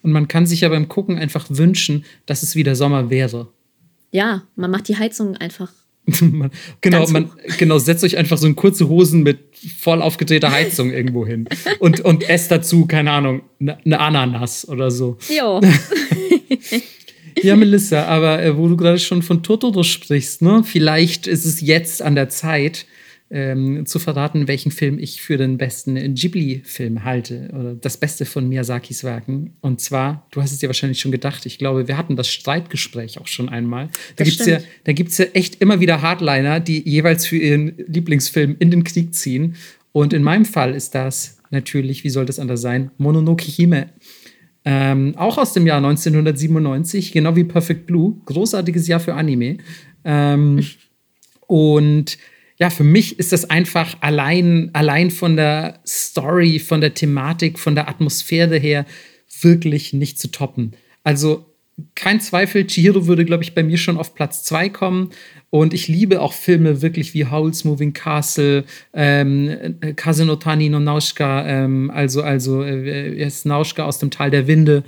Und 0.02 0.12
man 0.12 0.28
kann 0.28 0.46
sich 0.46 0.60
ja 0.60 0.68
beim 0.68 0.88
Gucken 0.88 1.18
einfach 1.18 1.46
wünschen, 1.48 2.04
dass 2.26 2.42
es 2.42 2.54
wieder 2.54 2.74
Sommer 2.74 3.08
wäre. 3.08 3.48
Ja, 4.10 4.42
man 4.54 4.70
macht 4.70 4.88
die 4.88 4.96
Heizung 4.96 5.36
einfach 5.36 5.72
man, 6.20 6.50
genau, 6.80 7.06
man, 7.08 7.30
genau, 7.58 7.78
setzt 7.78 8.04
euch 8.04 8.16
einfach 8.16 8.38
so 8.38 8.46
in 8.46 8.56
kurze 8.56 8.88
Hosen 8.88 9.22
mit 9.22 9.38
voll 9.80 10.02
aufgedrehter 10.02 10.50
Heizung 10.50 10.90
irgendwo 10.90 11.26
hin. 11.26 11.48
Und, 11.78 12.00
und 12.00 12.28
esst 12.28 12.50
dazu, 12.50 12.86
keine 12.86 13.10
Ahnung, 13.10 13.42
eine 13.60 13.78
ne 13.84 14.00
Ananas 14.00 14.68
oder 14.68 14.90
so. 14.90 15.18
Jo. 15.28 15.60
ja, 17.42 17.56
Melissa, 17.56 18.04
aber 18.04 18.42
äh, 18.42 18.56
wo 18.56 18.68
du 18.68 18.76
gerade 18.76 18.98
schon 18.98 19.22
von 19.22 19.42
Totoro 19.42 19.82
sprichst, 19.82 20.42
ne? 20.42 20.62
Vielleicht 20.64 21.26
ist 21.26 21.44
es 21.44 21.60
jetzt 21.60 22.02
an 22.02 22.14
der 22.14 22.28
Zeit, 22.28 22.86
ähm, 23.30 23.84
zu 23.84 23.98
verraten, 23.98 24.48
welchen 24.48 24.72
Film 24.72 24.98
ich 24.98 25.20
für 25.20 25.36
den 25.36 25.58
besten 25.58 26.14
Ghibli-Film 26.14 27.04
halte 27.04 27.50
oder 27.52 27.74
das 27.74 27.98
Beste 27.98 28.24
von 28.24 28.48
Miyazakis 28.48 29.04
Werken. 29.04 29.54
Und 29.60 29.80
zwar, 29.80 30.26
du 30.30 30.40
hast 30.40 30.52
es 30.52 30.58
dir 30.58 30.68
wahrscheinlich 30.68 31.00
schon 31.00 31.12
gedacht, 31.12 31.44
ich 31.44 31.58
glaube, 31.58 31.88
wir 31.88 31.98
hatten 31.98 32.16
das 32.16 32.28
Streitgespräch 32.28 33.20
auch 33.20 33.26
schon 33.26 33.48
einmal. 33.48 33.90
Da 34.16 34.24
gibt 34.24 34.40
es 34.40 34.46
ja, 34.46 34.58
ja 34.86 35.24
echt 35.34 35.60
immer 35.60 35.80
wieder 35.80 36.00
Hardliner, 36.00 36.60
die 36.60 36.88
jeweils 36.88 37.26
für 37.26 37.36
ihren 37.36 37.74
Lieblingsfilm 37.86 38.56
in 38.58 38.70
den 38.70 38.84
Krieg 38.84 39.14
ziehen. 39.14 39.56
Und 39.92 40.12
in 40.12 40.22
meinem 40.22 40.46
Fall 40.46 40.74
ist 40.74 40.94
das 40.94 41.38
natürlich, 41.50 42.04
wie 42.04 42.10
soll 42.10 42.24
das 42.24 42.38
anders 42.38 42.62
sein, 42.62 42.90
Mononoke 42.96 43.44
Hime. 43.44 43.90
Ähm, 44.64 45.14
auch 45.16 45.38
aus 45.38 45.52
dem 45.52 45.66
Jahr 45.66 45.78
1997, 45.78 47.12
genau 47.12 47.36
wie 47.36 47.44
Perfect 47.44 47.86
Blue. 47.86 48.16
Großartiges 48.24 48.86
Jahr 48.88 49.00
für 49.00 49.14
Anime. 49.14 49.58
Ähm, 50.04 50.64
und 51.46 52.18
ja, 52.58 52.70
für 52.70 52.84
mich 52.84 53.18
ist 53.18 53.32
das 53.32 53.48
einfach 53.48 53.96
allein, 54.00 54.70
allein 54.72 55.10
von 55.10 55.36
der 55.36 55.80
Story, 55.86 56.58
von 56.58 56.80
der 56.80 56.94
Thematik, 56.94 57.58
von 57.58 57.74
der 57.74 57.88
Atmosphäre 57.88 58.58
her 58.58 58.84
wirklich 59.40 59.92
nicht 59.92 60.18
zu 60.18 60.28
toppen. 60.28 60.72
Also 61.04 61.46
kein 61.94 62.20
Zweifel, 62.20 62.66
Chihiro 62.66 63.06
würde, 63.06 63.24
glaube 63.24 63.44
ich, 63.44 63.54
bei 63.54 63.62
mir 63.62 63.78
schon 63.78 63.96
auf 63.96 64.14
Platz 64.14 64.42
zwei 64.42 64.68
kommen. 64.68 65.10
Und 65.50 65.72
ich 65.72 65.86
liebe 65.86 66.20
auch 66.20 66.32
Filme 66.32 66.82
wirklich 66.82 67.14
wie 67.14 67.26
Howl's 67.26 67.64
Moving 67.64 67.92
Castle, 67.92 68.64
ähm, 68.92 69.76
Kazenotani 69.94 70.68
no 70.68 70.80
Nauschka, 70.80 71.46
ähm, 71.46 71.90
also, 71.90 72.22
also 72.22 72.62
äh, 72.62 73.30
Nauschka 73.44 73.84
aus 73.84 74.00
dem 74.00 74.10
Tal 74.10 74.32
der 74.32 74.48
Winde. 74.48 74.82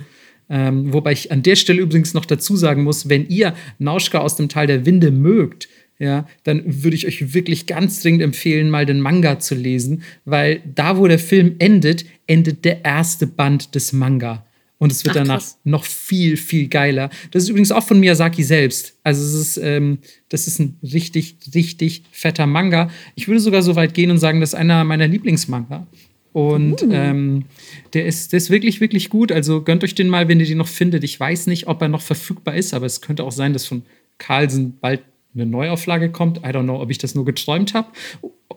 Ähm, 0.49 0.91
wobei 0.91 1.13
ich 1.13 1.31
an 1.31 1.43
der 1.43 1.55
Stelle 1.55 1.81
übrigens 1.81 2.13
noch 2.13 2.25
dazu 2.25 2.57
sagen 2.57 2.83
muss, 2.83 3.07
wenn 3.07 3.25
ihr 3.29 3.53
Nauschka 3.79 4.19
aus 4.19 4.35
dem 4.35 4.49
Tal 4.49 4.67
der 4.67 4.85
Winde 4.85 5.11
mögt, 5.11 5.69
ja, 6.01 6.25
dann 6.43 6.63
würde 6.65 6.95
ich 6.95 7.05
euch 7.05 7.35
wirklich 7.35 7.67
ganz 7.67 8.01
dringend 8.01 8.23
empfehlen, 8.23 8.71
mal 8.71 8.87
den 8.87 8.99
Manga 8.99 9.37
zu 9.37 9.53
lesen, 9.53 10.01
weil 10.25 10.59
da, 10.73 10.97
wo 10.97 11.07
der 11.07 11.19
Film 11.19 11.57
endet, 11.59 12.05
endet 12.25 12.65
der 12.65 12.83
erste 12.83 13.27
Band 13.27 13.75
des 13.75 13.93
Manga. 13.93 14.43
Und 14.79 14.91
es 14.91 15.05
wird 15.05 15.15
Ach, 15.15 15.21
danach 15.21 15.41
krass. 15.41 15.59
noch 15.63 15.85
viel, 15.85 16.37
viel 16.37 16.69
geiler. 16.69 17.11
Das 17.29 17.43
ist 17.43 17.49
übrigens 17.49 17.71
auch 17.71 17.83
von 17.83 17.99
Miyazaki 17.99 18.43
selbst. 18.43 18.97
Also 19.03 19.23
es 19.23 19.35
ist, 19.35 19.57
ähm, 19.57 19.99
das 20.29 20.47
ist 20.47 20.57
ein 20.57 20.79
richtig, 20.81 21.35
richtig 21.53 22.01
fetter 22.11 22.47
Manga. 22.47 22.89
Ich 23.13 23.27
würde 23.27 23.39
sogar 23.39 23.61
so 23.61 23.75
weit 23.75 23.93
gehen 23.93 24.09
und 24.09 24.17
sagen, 24.17 24.41
das 24.41 24.53
ist 24.53 24.55
einer 24.59 24.83
meiner 24.83 25.07
Lieblingsmanga. 25.07 25.85
Und 26.33 26.81
uh. 26.81 26.91
ähm, 26.91 27.45
der, 27.93 28.07
ist, 28.07 28.33
der 28.33 28.37
ist 28.37 28.49
wirklich, 28.49 28.81
wirklich 28.81 29.11
gut. 29.11 29.31
Also 29.31 29.61
gönnt 29.61 29.83
euch 29.83 29.93
den 29.93 30.09
mal, 30.09 30.27
wenn 30.27 30.39
ihr 30.39 30.47
den 30.47 30.57
noch 30.57 30.67
findet. 30.67 31.03
Ich 31.03 31.19
weiß 31.19 31.45
nicht, 31.45 31.67
ob 31.67 31.79
er 31.79 31.87
noch 31.87 32.01
verfügbar 32.01 32.55
ist, 32.55 32.73
aber 32.73 32.87
es 32.87 33.01
könnte 33.01 33.23
auch 33.23 33.31
sein, 33.31 33.53
dass 33.53 33.67
von 33.67 33.83
Carlsen 34.17 34.79
bald 34.79 35.01
eine 35.33 35.45
Neuauflage 35.45 36.11
kommt. 36.11 36.39
I 36.39 36.49
don't 36.49 36.63
know, 36.63 36.81
ob 36.81 36.89
ich 36.89 36.97
das 36.97 37.15
nur 37.15 37.25
geträumt 37.25 37.73
habe. 37.73 37.87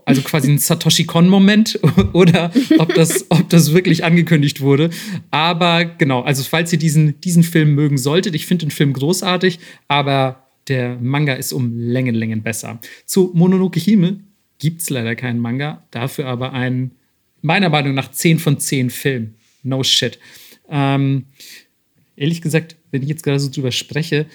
Also 0.07 0.23
quasi 0.23 0.51
ein 0.51 0.59
Satoshi 0.59 1.05
Kon-Moment 1.05 1.79
oder 2.13 2.51
ob 2.79 2.95
das, 2.95 3.27
ob 3.31 3.49
das 3.49 3.73
wirklich 3.73 4.05
angekündigt 4.05 4.61
wurde. 4.61 4.91
Aber 5.31 5.85
genau, 5.85 6.23
also 6.23 6.43
falls 6.43 6.73
ihr 6.73 6.79
diesen, 6.79 7.21
diesen 7.21 7.43
Film 7.43 7.75
mögen 7.75 7.97
solltet, 7.97 8.35
ich 8.35 8.47
finde 8.47 8.67
den 8.67 8.71
Film 8.71 8.93
großartig, 8.93 9.61
aber 9.89 10.49
der 10.69 10.99
Manga 11.01 11.35
ist 11.35 11.53
um 11.53 11.77
Längen, 11.77 12.15
Längen 12.15 12.43
besser. 12.43 12.81
Zu 13.07 13.31
Mononoke 13.35 13.81
Hime 13.81 14.21
gibt 14.59 14.83
es 14.83 14.91
leider 14.91 15.15
keinen 15.15 15.41
Manga, 15.41 15.85
dafür 15.91 16.27
aber 16.27 16.53
einen, 16.53 16.93
meiner 17.43 17.69
Meinung 17.69 17.95
nach, 17.95 18.11
10 18.11 18.39
von 18.39 18.59
10 18.59 18.91
Film. 18.91 19.35
No 19.63 19.83
shit. 19.83 20.19
Ähm, 20.69 21.27
ehrlich 22.17 22.41
gesagt, 22.41 22.77
wenn 22.91 23.03
ich 23.03 23.09
jetzt 23.09 23.23
gerade 23.23 23.41
so 23.41 23.51
drüber 23.51 23.73
spreche, 23.73 24.27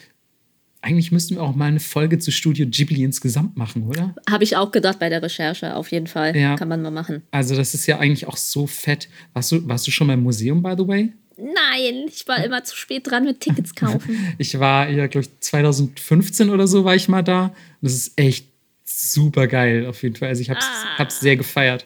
eigentlich 0.81 1.11
müssten 1.11 1.35
wir 1.35 1.43
auch 1.43 1.56
mal 1.56 1.65
eine 1.65 1.80
Folge 1.80 2.19
zu 2.19 2.31
Studio 2.31 2.65
Ghibli 2.65 3.03
insgesamt 3.03 3.57
machen, 3.57 3.84
oder? 3.84 4.15
Habe 4.30 4.43
ich 4.43 4.56
auch 4.56 4.72
gedacht 4.72 4.99
bei 4.99 5.10
der 5.10 5.22
Recherche, 5.22 5.76
auf 5.76 5.91
jeden 5.91 6.07
Fall. 6.07 6.35
Ja. 6.35 6.56
Kann 6.56 6.69
man 6.69 6.81
mal 6.81 6.91
machen. 6.91 7.23
Also, 7.31 7.56
das 7.56 7.73
ist 7.73 7.85
ja 7.85 7.99
eigentlich 7.99 8.27
auch 8.27 8.38
so 8.38 8.65
fett. 8.65 9.10
Warst 9.34 9.51
du, 9.51 9.68
warst 9.68 9.88
du 9.88 9.91
schon 9.91 10.07
mal 10.07 10.14
im 10.14 10.23
Museum, 10.23 10.64
by 10.64 10.76
the 10.77 10.88
way? 10.88 11.11
Nein, 11.38 12.06
ich 12.07 12.27
war 12.27 12.43
immer 12.43 12.64
zu 12.64 12.76
spät 12.76 13.10
dran 13.10 13.26
mit 13.26 13.39
Tickets 13.41 13.76
kaufen. 13.76 14.34
ich 14.38 14.57
war 14.60 14.89
ja, 14.89 15.07
glaube 15.07 15.26
ich, 15.26 15.39
2015 15.39 16.49
oder 16.49 16.68
so 16.68 16.85
war 16.85 16.95
ich 16.95 17.07
mal 17.10 17.23
da. 17.23 17.45
Und 17.45 17.53
das 17.81 17.93
ist 17.93 18.14
echt 18.18 18.47
super 18.85 19.47
geil, 19.47 19.85
auf 19.85 20.01
jeden 20.01 20.15
Fall. 20.15 20.30
Also, 20.30 20.41
ich 20.41 20.49
habe 20.49 20.60
es 20.60 20.65
ah. 20.97 21.10
sehr 21.10 21.35
gefeiert. 21.35 21.84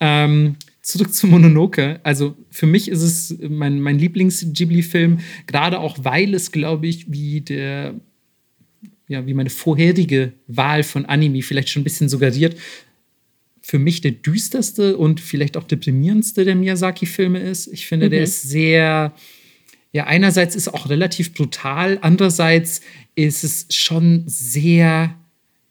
Ähm, 0.00 0.56
zurück 0.82 1.14
zu 1.14 1.28
Mononoke. 1.28 2.00
Also 2.02 2.36
für 2.50 2.66
mich 2.66 2.88
ist 2.88 3.02
es 3.02 3.38
mein, 3.48 3.80
mein 3.80 4.00
Lieblings-Ghibli-Film, 4.00 5.20
gerade 5.46 5.78
auch 5.78 5.98
weil 6.02 6.34
es, 6.34 6.50
glaube 6.50 6.88
ich, 6.88 7.12
wie 7.12 7.40
der 7.40 7.94
ja, 9.08 9.26
wie 9.26 9.34
meine 9.34 9.50
vorherige 9.50 10.32
Wahl 10.46 10.82
von 10.82 11.06
Anime 11.06 11.42
vielleicht 11.42 11.68
schon 11.68 11.82
ein 11.82 11.84
bisschen 11.84 12.08
suggeriert, 12.08 12.56
für 13.60 13.78
mich 13.78 14.00
der 14.00 14.12
düsterste 14.12 14.96
und 14.96 15.20
vielleicht 15.20 15.56
auch 15.56 15.64
deprimierendste 15.64 16.44
der 16.44 16.56
Miyazaki-Filme 16.56 17.38
ist. 17.38 17.68
Ich 17.68 17.86
finde, 17.86 18.06
mhm. 18.06 18.10
der 18.10 18.22
ist 18.22 18.42
sehr, 18.42 19.14
ja, 19.92 20.04
einerseits 20.04 20.56
ist 20.56 20.68
auch 20.68 20.90
relativ 20.90 21.32
brutal, 21.32 21.98
andererseits 22.02 22.80
ist 23.14 23.44
es 23.44 23.66
schon 23.70 24.24
sehr 24.26 25.16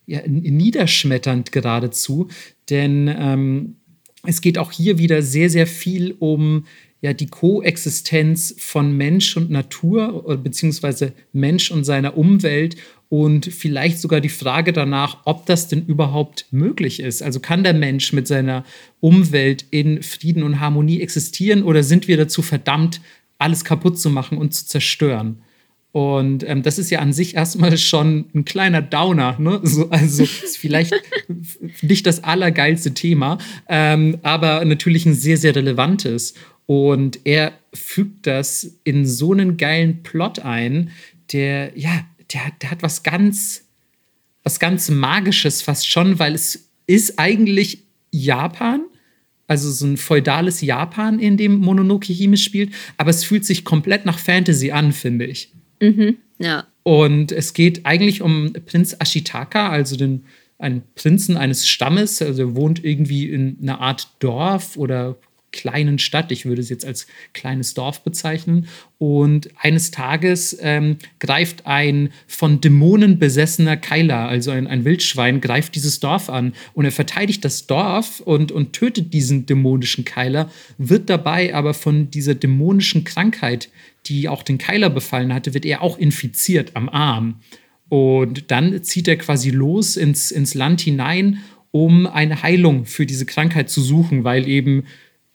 ja, 0.06 0.22
niederschmetternd 0.28 1.52
geradezu, 1.52 2.30
denn 2.70 3.14
ähm, 3.14 3.76
es 4.24 4.42
geht 4.42 4.58
auch 4.58 4.72
hier 4.72 4.98
wieder 4.98 5.22
sehr, 5.22 5.50
sehr 5.50 5.68
viel 5.68 6.16
um 6.20 6.66
ja 7.02 7.14
die 7.14 7.28
Koexistenz 7.28 8.56
von 8.58 8.96
Mensch 8.96 9.36
und 9.36 9.50
Natur 9.50 10.38
beziehungsweise 10.38 11.14
Mensch 11.34 11.72
und 11.72 11.84
seiner 11.84 12.18
Umwelt 12.18 12.76
und 13.10 13.48
vielleicht 13.48 14.00
sogar 14.00 14.22
die 14.22 14.30
Frage 14.30 14.72
danach, 14.72 15.18
ob 15.26 15.46
das 15.46 15.68
denn 15.68 15.86
überhaupt 15.86 16.46
möglich 16.52 17.02
ist. 17.02 17.22
Also 17.22 17.42
kann 17.42 17.64
der 17.64 17.74
Mensch 17.74 18.14
mit 18.14 18.26
seiner 18.26 18.64
Umwelt 19.02 19.66
in 19.70 20.02
Frieden 20.02 20.44
und 20.44 20.62
Harmonie 20.62 21.02
existieren 21.02 21.64
oder 21.64 21.84
sind 21.84 22.08
wir 22.08 22.16
dazu 22.16 22.42
verdammt, 22.42 23.02
alles 23.38 23.66
kaputt 23.66 24.00
zu 24.00 24.10
machen 24.10 24.38
und 24.38 24.54
zu 24.54 24.66
zerstören? 24.66 25.42
Und 25.92 26.48
ähm, 26.48 26.64
das 26.64 26.80
ist 26.80 26.90
ja 26.90 27.00
an 27.00 27.12
sich 27.12 27.36
erstmal 27.36 27.78
schon 27.78 28.28
ein 28.34 28.46
kleiner 28.46 28.82
Downer. 28.82 29.36
Ne? 29.40 29.60
So, 29.66 29.90
also 29.90 30.24
ist 30.24 30.58
vielleicht 30.58 30.94
nicht 31.82 32.08
das 32.08 32.24
allergeilste 32.24 32.94
Thema, 32.94 33.40
ähm, 33.68 34.20
aber 34.22 34.64
natürlich 34.64 35.06
ein 35.06 35.16
sehr, 35.16 35.36
sehr 35.36 35.54
relevantes. 35.54 36.34
Und 36.72 37.26
er 37.26 37.52
fügt 37.74 38.26
das 38.28 38.78
in 38.86 39.06
so 39.06 39.34
einen 39.34 39.58
geilen 39.58 40.04
Plot 40.04 40.40
ein, 40.40 40.92
der, 41.34 41.78
ja, 41.78 42.06
der, 42.32 42.44
der 42.62 42.72
hat 42.72 42.82
was 42.82 43.04
ganz, 43.04 43.66
was 44.44 44.58
ganz 44.58 44.90
Magisches 44.90 45.62
fast 45.62 45.90
schon, 45.90 46.18
weil 46.18 46.34
es 46.34 46.70
ist 46.88 47.20
eigentlich 47.20 47.80
Japan, 48.12 48.84
also 49.48 49.70
so 49.70 49.86
ein 49.86 49.98
feudales 49.98 50.62
Japan, 50.62 51.20
in 51.20 51.36
dem 51.36 51.58
Mononoke 51.58 52.14
Hime 52.14 52.38
spielt, 52.38 52.72
aber 52.96 53.10
es 53.10 53.26
fühlt 53.26 53.44
sich 53.44 53.66
komplett 53.66 54.06
nach 54.06 54.18
Fantasy 54.18 54.72
an, 54.72 54.94
finde 54.94 55.26
ich. 55.26 55.52
Mhm, 55.82 56.16
ja. 56.40 56.68
Und 56.84 57.34
es 57.34 57.54
geht 57.54 57.86
eigentlich 57.86 58.22
um 58.22 58.54
Prinz 58.66 58.96
Ashitaka, 58.98 59.68
also 59.68 59.98
den 59.98 60.24
einen 60.58 60.84
Prinzen 60.96 61.36
eines 61.36 61.68
Stammes, 61.68 62.22
also 62.22 62.44
er 62.44 62.56
wohnt 62.56 62.86
irgendwie 62.86 63.30
in 63.30 63.58
einer 63.62 63.82
Art 63.82 64.08
Dorf 64.20 64.78
oder 64.78 65.18
kleinen 65.52 66.00
Stadt. 66.00 66.32
Ich 66.32 66.46
würde 66.46 66.62
es 66.62 66.70
jetzt 66.70 66.86
als 66.86 67.08
kleines 67.34 67.74
Dorf 67.74 68.04
bezeichnen. 68.04 68.68
Und 68.98 69.50
eines 69.58 69.92
Tages 69.92 70.58
ähm, 70.62 70.98
greift 71.20 71.66
ein 71.66 72.10
von 72.28 72.62
Dämonen 72.62 73.20
besessener 73.20 73.78
Keiler, 73.78 74.28
also 74.28 74.52
ein, 74.52 74.68
ein 74.68 74.86
Wildschwein, 74.86 75.42
greift 75.42 75.76
dieses 75.76 76.00
Dorf 76.00 76.30
an 76.30 76.54
und 76.74 76.86
er 76.86 76.92
verteidigt 76.92 77.44
das 77.44 77.68
Dorf 77.68 78.20
und, 78.20 78.52
und 78.52 78.74
tötet 78.74 79.14
diesen 79.14 79.46
dämonischen 79.46 80.06
Keiler, 80.06 80.52
wird 80.78 81.10
dabei 81.10 81.56
aber 81.56 81.74
von 81.74 82.12
dieser 82.12 82.36
dämonischen 82.36 83.04
Krankheit, 83.04 83.70
die 84.06 84.30
auch 84.30 84.44
den 84.44 84.58
Keiler 84.58 84.90
befallen 84.90 85.34
hatte, 85.34 85.54
wird 85.54 85.66
er 85.66 85.82
auch 85.82 85.98
infiziert 85.98 86.76
am 86.76 86.90
Arm. 86.90 87.40
Und 87.90 88.52
dann 88.52 88.84
zieht 88.84 89.08
er 89.08 89.18
quasi 89.18 89.50
los 89.50 89.98
ins, 89.98 90.32
ins 90.32 90.54
Land 90.54 90.82
hinein, 90.82 91.40
um 91.72 92.08
eine 92.08 92.44
Heilung 92.44 92.86
für 92.86 93.06
diese 93.06 93.26
Krankheit 93.26 93.70
zu 93.70 93.82
suchen, 93.82 94.24
weil 94.24 94.48
eben 94.48 94.84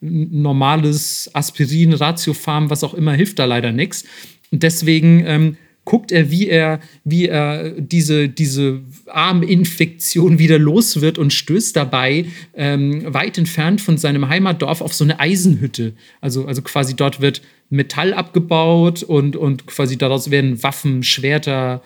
normales 0.01 1.31
Aspirin, 1.33 1.93
Ratiofarm, 1.93 2.71
was 2.71 2.85
auch 2.85 2.95
immer, 2.95 3.13
hilft 3.13 3.39
da 3.39 3.45
leider 3.45 3.73
nichts. 3.73 4.05
Und 4.51 4.63
deswegen 4.63 5.25
ähm, 5.27 5.57
guckt 5.87 6.13
er, 6.13 6.31
wie 6.31 6.49
er, 6.49 6.81
wie 7.05 7.29
er 7.29 7.71
diese, 7.71 8.29
diese 8.29 8.83
Arminfektion 9.07 10.39
wieder 10.39 10.59
los 10.59 11.01
wird 11.01 11.17
und 11.17 11.33
stößt 11.33 11.75
dabei 11.75 12.27
ähm, 12.55 13.03
weit 13.15 13.39
entfernt 13.39 13.81
von 13.81 13.97
seinem 13.97 14.29
Heimatdorf 14.29 14.83
auf 14.83 14.93
so 14.93 15.05
eine 15.05 15.19
Eisenhütte. 15.19 15.95
Also, 16.21 16.45
also 16.47 16.61
quasi 16.61 16.95
dort 16.95 17.21
wird 17.21 17.41
Metall 17.71 18.13
abgebaut 18.13 19.03
und, 19.03 19.37
und 19.37 19.67
quasi 19.67 19.97
daraus 19.97 20.31
werden 20.31 20.63
Waffen, 20.63 21.03
Schwerter, 21.03 21.83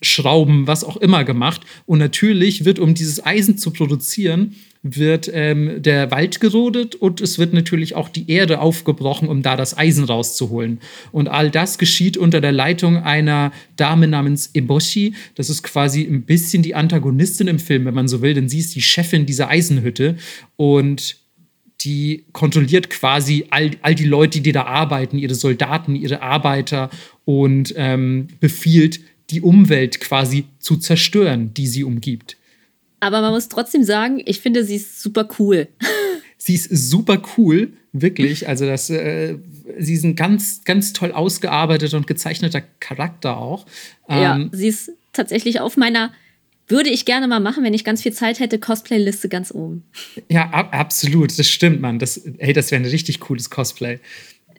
Schrauben, 0.00 0.66
was 0.66 0.84
auch 0.84 0.96
immer 0.96 1.24
gemacht. 1.24 1.62
Und 1.86 1.98
natürlich 1.98 2.64
wird, 2.64 2.78
um 2.78 2.94
dieses 2.94 3.24
Eisen 3.24 3.56
zu 3.56 3.70
produzieren, 3.70 4.54
wird 4.82 5.30
ähm, 5.32 5.80
der 5.80 6.10
Wald 6.10 6.40
gerodet 6.40 6.96
und 6.96 7.20
es 7.20 7.38
wird 7.38 7.54
natürlich 7.54 7.94
auch 7.94 8.08
die 8.08 8.28
Erde 8.28 8.60
aufgebrochen, 8.60 9.28
um 9.28 9.42
da 9.42 9.56
das 9.56 9.78
Eisen 9.78 10.04
rauszuholen. 10.04 10.80
Und 11.12 11.28
all 11.28 11.50
das 11.52 11.78
geschieht 11.78 12.16
unter 12.16 12.40
der 12.40 12.50
Leitung 12.50 12.96
einer 12.96 13.52
Dame 13.76 14.08
namens 14.08 14.50
Eboshi. 14.54 15.14
Das 15.36 15.50
ist 15.50 15.62
quasi 15.62 16.02
ein 16.02 16.22
bisschen 16.22 16.64
die 16.64 16.74
Antagonistin 16.74 17.46
im 17.46 17.60
Film, 17.60 17.84
wenn 17.84 17.94
man 17.94 18.08
so 18.08 18.22
will, 18.22 18.34
denn 18.34 18.48
sie 18.48 18.58
ist 18.58 18.74
die 18.74 18.82
Chefin 18.82 19.24
dieser 19.24 19.48
Eisenhütte 19.48 20.16
und 20.56 21.16
die 21.84 22.24
kontrolliert 22.32 22.90
quasi 22.90 23.46
all, 23.50 23.72
all 23.82 23.94
die 23.94 24.04
Leute, 24.04 24.40
die 24.40 24.52
da 24.52 24.64
arbeiten, 24.64 25.18
ihre 25.18 25.34
Soldaten, 25.34 25.94
ihre 25.94 26.22
Arbeiter 26.22 26.90
und 27.24 27.74
ähm, 27.76 28.28
befiehlt, 28.40 29.00
die 29.32 29.40
Umwelt 29.40 30.00
quasi 30.00 30.44
zu 30.58 30.76
zerstören, 30.76 31.52
die 31.54 31.66
sie 31.66 31.84
umgibt. 31.84 32.36
Aber 33.00 33.20
man 33.20 33.32
muss 33.32 33.48
trotzdem 33.48 33.82
sagen, 33.82 34.22
ich 34.24 34.40
finde, 34.40 34.64
sie 34.64 34.76
ist 34.76 35.02
super 35.02 35.28
cool. 35.38 35.68
Sie 36.44 36.56
ist 36.56 36.70
super 36.70 37.22
cool, 37.36 37.72
wirklich. 37.92 38.48
Also, 38.48 38.66
das, 38.66 38.90
äh, 38.90 39.36
sie 39.78 39.94
ist 39.94 40.02
ein 40.02 40.16
ganz, 40.16 40.64
ganz 40.64 40.92
toll 40.92 41.12
ausgearbeiteter 41.12 41.96
und 41.96 42.08
gezeichneter 42.08 42.62
Charakter 42.80 43.36
auch. 43.36 43.64
Ähm, 44.08 44.20
ja, 44.20 44.48
sie 44.50 44.66
ist 44.66 44.90
tatsächlich 45.12 45.60
auf 45.60 45.76
meiner 45.76 46.10
würde 46.66 46.90
ich 46.90 47.04
gerne 47.04 47.28
mal 47.28 47.38
machen, 47.38 47.62
wenn 47.62 47.74
ich 47.74 47.84
ganz 47.84 48.02
viel 48.02 48.12
Zeit 48.12 48.40
hätte, 48.40 48.58
Cosplay-Liste 48.58 49.28
ganz 49.28 49.52
oben. 49.52 49.84
Ja, 50.28 50.50
ab, 50.50 50.70
absolut, 50.72 51.38
das 51.38 51.48
stimmt, 51.48 51.80
Mann. 51.80 52.00
Das, 52.00 52.20
hey, 52.38 52.52
das 52.52 52.72
wäre 52.72 52.82
ein 52.82 52.88
richtig 52.88 53.20
cooles 53.20 53.50
Cosplay. 53.50 54.00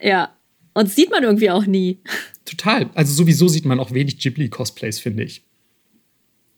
Ja, 0.02 0.34
und 0.74 0.88
das 0.88 0.96
sieht 0.96 1.12
man 1.12 1.24
irgendwie 1.24 1.50
auch 1.50 1.66
nie. 1.66 2.00
Total. 2.46 2.90
Also 2.94 3.14
sowieso 3.14 3.48
sieht 3.48 3.66
man 3.66 3.80
auch 3.80 3.92
wenig 3.92 4.20
Ghibli-Cosplays, 4.20 5.00
finde 5.00 5.24
ich. 5.24 5.44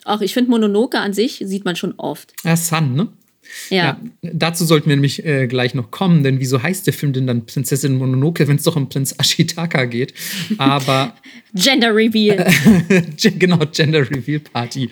Ach, 0.04 0.22
ich 0.22 0.34
finde 0.34 0.52
Mononoke 0.52 1.00
an 1.00 1.14
sich 1.14 1.42
sieht 1.46 1.66
man 1.66 1.76
schon 1.76 1.96
oft. 1.98 2.34
Ja, 2.44 2.56
Sun, 2.56 2.94
ne? 2.94 3.10
Ja. 3.70 3.78
ja. 3.78 4.00
Dazu 4.22 4.66
sollten 4.66 4.90
wir 4.90 4.96
nämlich 4.96 5.26
äh, 5.26 5.48
gleich 5.48 5.74
noch 5.74 5.92
kommen, 5.92 6.24
denn 6.24 6.40
wieso 6.40 6.62
heißt 6.62 6.86
der 6.88 6.94
Film 6.94 7.14
denn 7.14 7.28
dann 7.28 7.46
Prinzessin 7.46 7.98
Mononoke, 7.98 8.48
wenn 8.48 8.58
es 8.58 8.64
doch 8.64 8.76
um 8.76 8.90
Prinz 8.90 9.16
Ashitaka 9.18 9.86
geht? 9.86 10.14
Aber. 10.58 11.16
Gender 11.56 11.96
Reveal. 11.96 12.46
genau, 13.40 13.60
Gender 13.72 14.10
Reveal 14.10 14.40
Party 14.40 14.90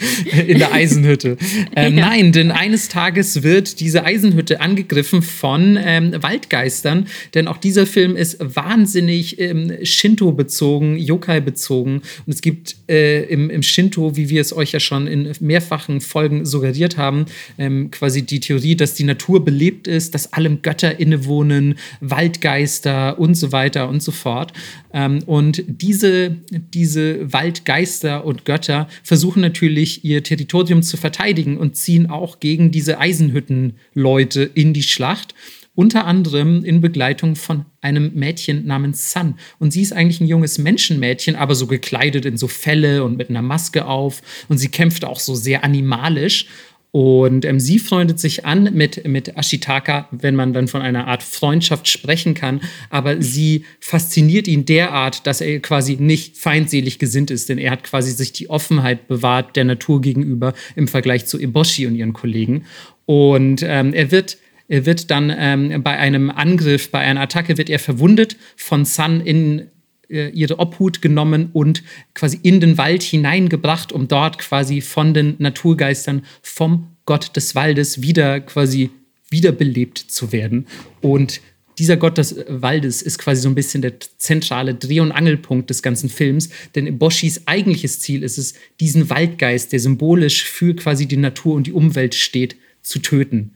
in 0.47 0.59
der 0.59 0.71
Eisenhütte. 0.71 1.38
Ähm, 1.75 1.97
ja. 1.97 2.07
Nein, 2.07 2.31
denn 2.31 2.51
eines 2.51 2.88
Tages 2.88 3.41
wird 3.41 3.80
diese 3.80 4.05
Eisenhütte 4.05 4.61
angegriffen 4.61 5.21
von 5.21 5.77
ähm, 5.81 6.13
Waldgeistern, 6.21 7.07
denn 7.34 7.47
auch 7.47 7.57
dieser 7.57 7.88
Film 7.88 8.15
ist 8.15 8.38
wahnsinnig 8.39 9.39
ähm, 9.39 9.73
Shinto-bezogen, 9.81 10.97
Yokai-bezogen. 10.97 12.01
Und 12.25 12.34
es 12.34 12.41
gibt 12.41 12.75
äh, 12.89 13.23
im, 13.23 13.49
im 13.49 13.63
Shinto, 13.63 14.15
wie 14.15 14.30
wir 14.30 14.41
es 14.41 14.55
euch 14.55 14.71
ja 14.71 14.80
schon 14.80 15.07
in 15.07 15.31
mehrfachen 15.39 15.99
Folgen 15.99 16.45
suggeriert 16.45 16.97
haben, 16.97 17.25
ähm, 17.57 17.89
quasi 17.89 18.23
die 18.23 18.39
Theorie, 18.44 18.76
dass 18.76 18.94
die 18.94 19.03
Natur 19.03 19.44
belebt 19.44 19.88
ist, 19.88 20.14
dass 20.14 20.34
allem 20.34 20.61
Götter 20.61 20.99
innewohnen, 20.99 21.76
Waldgeister 22.02 23.20
und 23.20 23.36
so 23.36 23.52
weiter 23.52 23.90
und 23.90 24.03
so 24.03 24.11
fort. 24.11 24.53
Ähm, 24.94 25.20
und 25.26 25.64
diese, 25.68 26.38
diese 26.52 27.32
Waldgeister 27.32 28.26
und 28.26 28.45
Götter 28.45 28.88
versuchen 29.03 29.41
natürlich 29.41 30.03
ihr 30.06 30.24
Territorium 30.24 30.84
zu 30.84 30.98
verteidigen 30.98 31.57
und 31.57 31.76
ziehen 31.76 32.10
auch 32.10 32.40
gegen 32.40 32.72
diese 32.72 32.99
Eisenhüttenleute 32.99 34.44
in 34.53 34.74
die 34.74 34.84
Schlacht 34.84 35.34
unter 35.76 36.06
anderem 36.06 36.64
in 36.64 36.82
Begleitung 36.82 37.36
von 37.36 37.65
einem 37.82 38.11
Mädchen 38.14 38.65
namens 38.65 39.11
Sun. 39.11 39.36
Und 39.60 39.72
sie 39.72 39.82
ist 39.82 39.94
eigentlich 39.94 40.22
ein 40.22 40.28
junges 40.28 40.60
Menschenmädchen, 40.60 41.36
aber 41.36 41.56
so 41.56 41.65
gekleidet 41.65 42.26
in 42.26 42.38
so 42.38 42.48
Felle 42.48 43.03
und 43.03 43.18
mit 43.18 43.30
einer 43.30 43.41
Maske 43.41 43.86
auf. 43.86 44.22
Und 44.49 44.60
sie 44.60 44.70
kämpft 44.70 45.03
auch 45.03 45.20
so 45.20 45.34
sehr 45.34 45.64
animalisch. 45.64 46.48
Und 46.95 47.44
ähm, 47.44 47.60
sie 47.60 47.80
freundet 47.80 48.20
sich 48.20 48.45
an 48.45 48.70
mit, 48.72 49.07
mit 49.07 49.36
Ashitaka, 49.36 50.07
wenn 50.11 50.36
man 50.36 50.53
dann 50.53 50.68
von 50.68 50.84
einer 50.84 51.07
Art 51.07 51.24
Freundschaft 51.24 51.88
sprechen 51.88 52.36
kann. 52.36 52.61
Aber 52.91 53.20
sie 53.20 53.65
fasziniert 53.80 54.48
ihn 54.48 54.65
derart, 54.65 55.26
dass 55.26 55.41
er 55.41 55.60
quasi 55.60 55.95
nicht 55.95 56.38
feindselig 56.38 56.99
gesinnt 56.99 57.32
ist, 57.32 57.49
denn 57.49 57.57
er 57.57 57.72
hat 57.72 57.84
quasi 57.84 58.11
sich 58.11 58.32
die 58.32 58.48
Offenheit 58.52 59.07
bewahrt 59.07 59.56
der 59.56 59.64
Natur 59.64 60.02
gegenüber 60.02 60.53
im 60.76 60.88
Vergleich 60.88 61.26
zu 61.26 61.40
Eboshi 61.40 61.88
und 61.88 61.95
ihren 61.95 62.14
Kollegen. 62.14 62.65
Und 63.07 63.64
ähm, 63.64 63.95
er 63.95 64.11
wird 64.11 64.38
er 64.68 64.86
wird 64.86 65.11
dann 65.11 65.34
ähm, 65.36 65.84
bei 65.84 65.98
einem 65.98 66.30
Angriff, 66.30 66.90
bei 66.90 66.99
einer 66.99 67.22
Attacke, 67.22 67.57
wird 67.57 67.70
er 67.70 67.80
verwundet, 67.80 68.38
von 68.56 68.86
Sun 68.86 69.20
in 69.20 69.68
ihre 70.14 70.60
Obhut 70.60 71.02
genommen 71.02 71.49
und 71.53 71.84
quasi 72.14 72.40
in 72.44 72.60
den 72.60 72.77
Wald 72.77 73.03
hineingebracht, 73.03 73.91
um 73.91 74.07
dort 74.07 74.38
quasi 74.38 74.81
von 74.81 75.14
den 75.14 75.35
Naturgeistern, 75.40 76.23
vom 76.41 76.88
Gott 77.06 77.35
des 77.35 77.56
Waldes 77.56 78.02
wieder 78.02 78.40
quasi 78.40 78.91
wiederbelebt 79.30 79.98
zu 79.98 80.31
werden. 80.31 80.68
Und 81.02 81.41
dieser 81.80 81.98
Gott 81.98 82.19
des 82.19 82.35
Waldes 82.48 83.02
ist 83.02 83.18
quasi 83.18 83.41
so 83.41 83.49
ein 83.49 83.56
bisschen 83.56 83.81
der 83.81 83.94
zentrale 83.99 84.76
Dreh- 84.76 84.99
und 84.99 85.11
Angelpunkt 85.11 85.72
des 85.72 85.81
ganzen 85.81 86.07
Films, 86.10 86.49
denn 86.76 86.99
Boschis 86.99 87.48
eigentliches 87.48 87.99
Ziel 87.99 88.22
ist 88.22 88.38
es, 88.38 88.53
diesen 88.80 89.10
Waldgeist, 89.10 89.73
der 89.73 89.80
symbolisch 89.80 90.44
für 90.44 90.76
quasi 90.76 91.07
die 91.07 91.18
Natur 91.18 91.56
und 91.56 91.65
die 91.65 91.73
Umwelt 91.73 92.14
steht, 92.14 92.56
zu 92.84 92.99
töten 92.99 93.53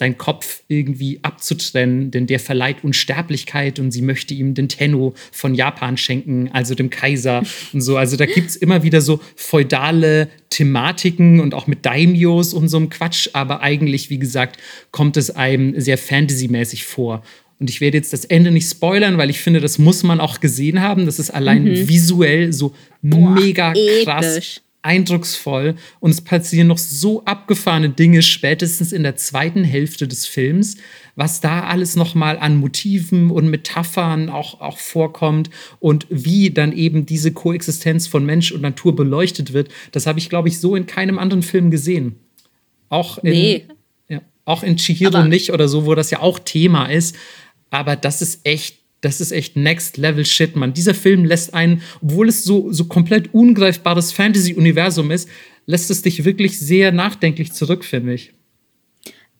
seinen 0.00 0.16
Kopf 0.16 0.62
irgendwie 0.66 1.20
abzutrennen, 1.20 2.10
denn 2.10 2.26
der 2.26 2.40
verleiht 2.40 2.82
Unsterblichkeit 2.84 3.78
und 3.78 3.90
sie 3.90 4.00
möchte 4.00 4.32
ihm 4.32 4.54
den 4.54 4.70
Tenno 4.70 5.12
von 5.30 5.54
Japan 5.54 5.98
schenken, 5.98 6.48
also 6.54 6.74
dem 6.74 6.88
Kaiser 6.88 7.42
und 7.74 7.82
so. 7.82 7.98
Also 7.98 8.16
da 8.16 8.24
gibt 8.24 8.48
es 8.48 8.56
immer 8.56 8.82
wieder 8.82 9.02
so 9.02 9.20
feudale 9.36 10.28
Thematiken 10.48 11.38
und 11.38 11.52
auch 11.52 11.66
mit 11.66 11.84
Daimios 11.84 12.54
und 12.54 12.68
so 12.68 12.78
einem 12.78 12.88
Quatsch, 12.88 13.28
aber 13.34 13.60
eigentlich, 13.60 14.08
wie 14.08 14.18
gesagt, 14.18 14.58
kommt 14.90 15.18
es 15.18 15.30
einem 15.30 15.78
sehr 15.78 15.98
fantasymäßig 15.98 16.84
vor. 16.84 17.22
Und 17.58 17.68
ich 17.68 17.82
werde 17.82 17.98
jetzt 17.98 18.14
das 18.14 18.24
Ende 18.24 18.50
nicht 18.52 18.70
spoilern, 18.70 19.18
weil 19.18 19.28
ich 19.28 19.40
finde, 19.40 19.60
das 19.60 19.78
muss 19.78 20.02
man 20.02 20.18
auch 20.18 20.40
gesehen 20.40 20.80
haben. 20.80 21.04
Das 21.04 21.18
ist 21.18 21.28
allein 21.28 21.64
mhm. 21.64 21.88
visuell 21.88 22.54
so 22.54 22.74
Boah, 23.02 23.32
mega 23.32 23.74
krass. 24.02 24.36
Episch 24.36 24.60
eindrucksvoll 24.82 25.74
und 26.00 26.10
es 26.10 26.20
passieren 26.20 26.68
noch 26.68 26.78
so 26.78 27.24
abgefahrene 27.24 27.90
Dinge 27.90 28.22
spätestens 28.22 28.92
in 28.92 29.02
der 29.02 29.16
zweiten 29.16 29.64
Hälfte 29.64 30.08
des 30.08 30.26
Films, 30.26 30.76
was 31.16 31.40
da 31.40 31.64
alles 31.64 31.96
noch 31.96 32.14
mal 32.14 32.38
an 32.38 32.56
Motiven 32.56 33.30
und 33.30 33.48
Metaphern 33.48 34.30
auch, 34.30 34.60
auch 34.60 34.78
vorkommt 34.78 35.50
und 35.80 36.06
wie 36.08 36.50
dann 36.50 36.72
eben 36.72 37.04
diese 37.04 37.32
Koexistenz 37.32 38.06
von 38.06 38.24
Mensch 38.24 38.52
und 38.52 38.62
Natur 38.62 38.96
beleuchtet 38.96 39.52
wird, 39.52 39.68
das 39.92 40.06
habe 40.06 40.18
ich 40.18 40.28
glaube 40.30 40.48
ich 40.48 40.58
so 40.58 40.74
in 40.76 40.86
keinem 40.86 41.18
anderen 41.18 41.42
Film 41.42 41.70
gesehen. 41.70 42.16
Auch 42.88 43.18
in, 43.18 43.30
nee. 43.32 43.66
ja, 44.08 44.22
auch 44.44 44.62
in 44.62 44.76
Chihiro 44.76 45.14
aber 45.14 45.28
nicht 45.28 45.52
oder 45.52 45.68
so, 45.68 45.84
wo 45.84 45.94
das 45.94 46.10
ja 46.10 46.20
auch 46.20 46.38
Thema 46.38 46.86
ist, 46.86 47.16
aber 47.70 47.96
das 47.96 48.22
ist 48.22 48.40
echt 48.44 48.79
das 49.00 49.20
ist 49.20 49.32
echt 49.32 49.56
Next 49.56 49.96
Level 49.96 50.24
Shit, 50.24 50.56
Mann. 50.56 50.74
Dieser 50.74 50.94
Film 50.94 51.24
lässt 51.24 51.54
einen, 51.54 51.82
obwohl 52.02 52.28
es 52.28 52.44
so, 52.44 52.72
so 52.72 52.84
komplett 52.84 53.32
ungreifbares 53.32 54.12
Fantasy-Universum 54.12 55.10
ist, 55.10 55.28
lässt 55.66 55.90
es 55.90 56.02
dich 56.02 56.24
wirklich 56.24 56.58
sehr 56.58 56.92
nachdenklich 56.92 57.52
zurück, 57.52 57.84
finde 57.84 58.14
ich. 58.14 58.34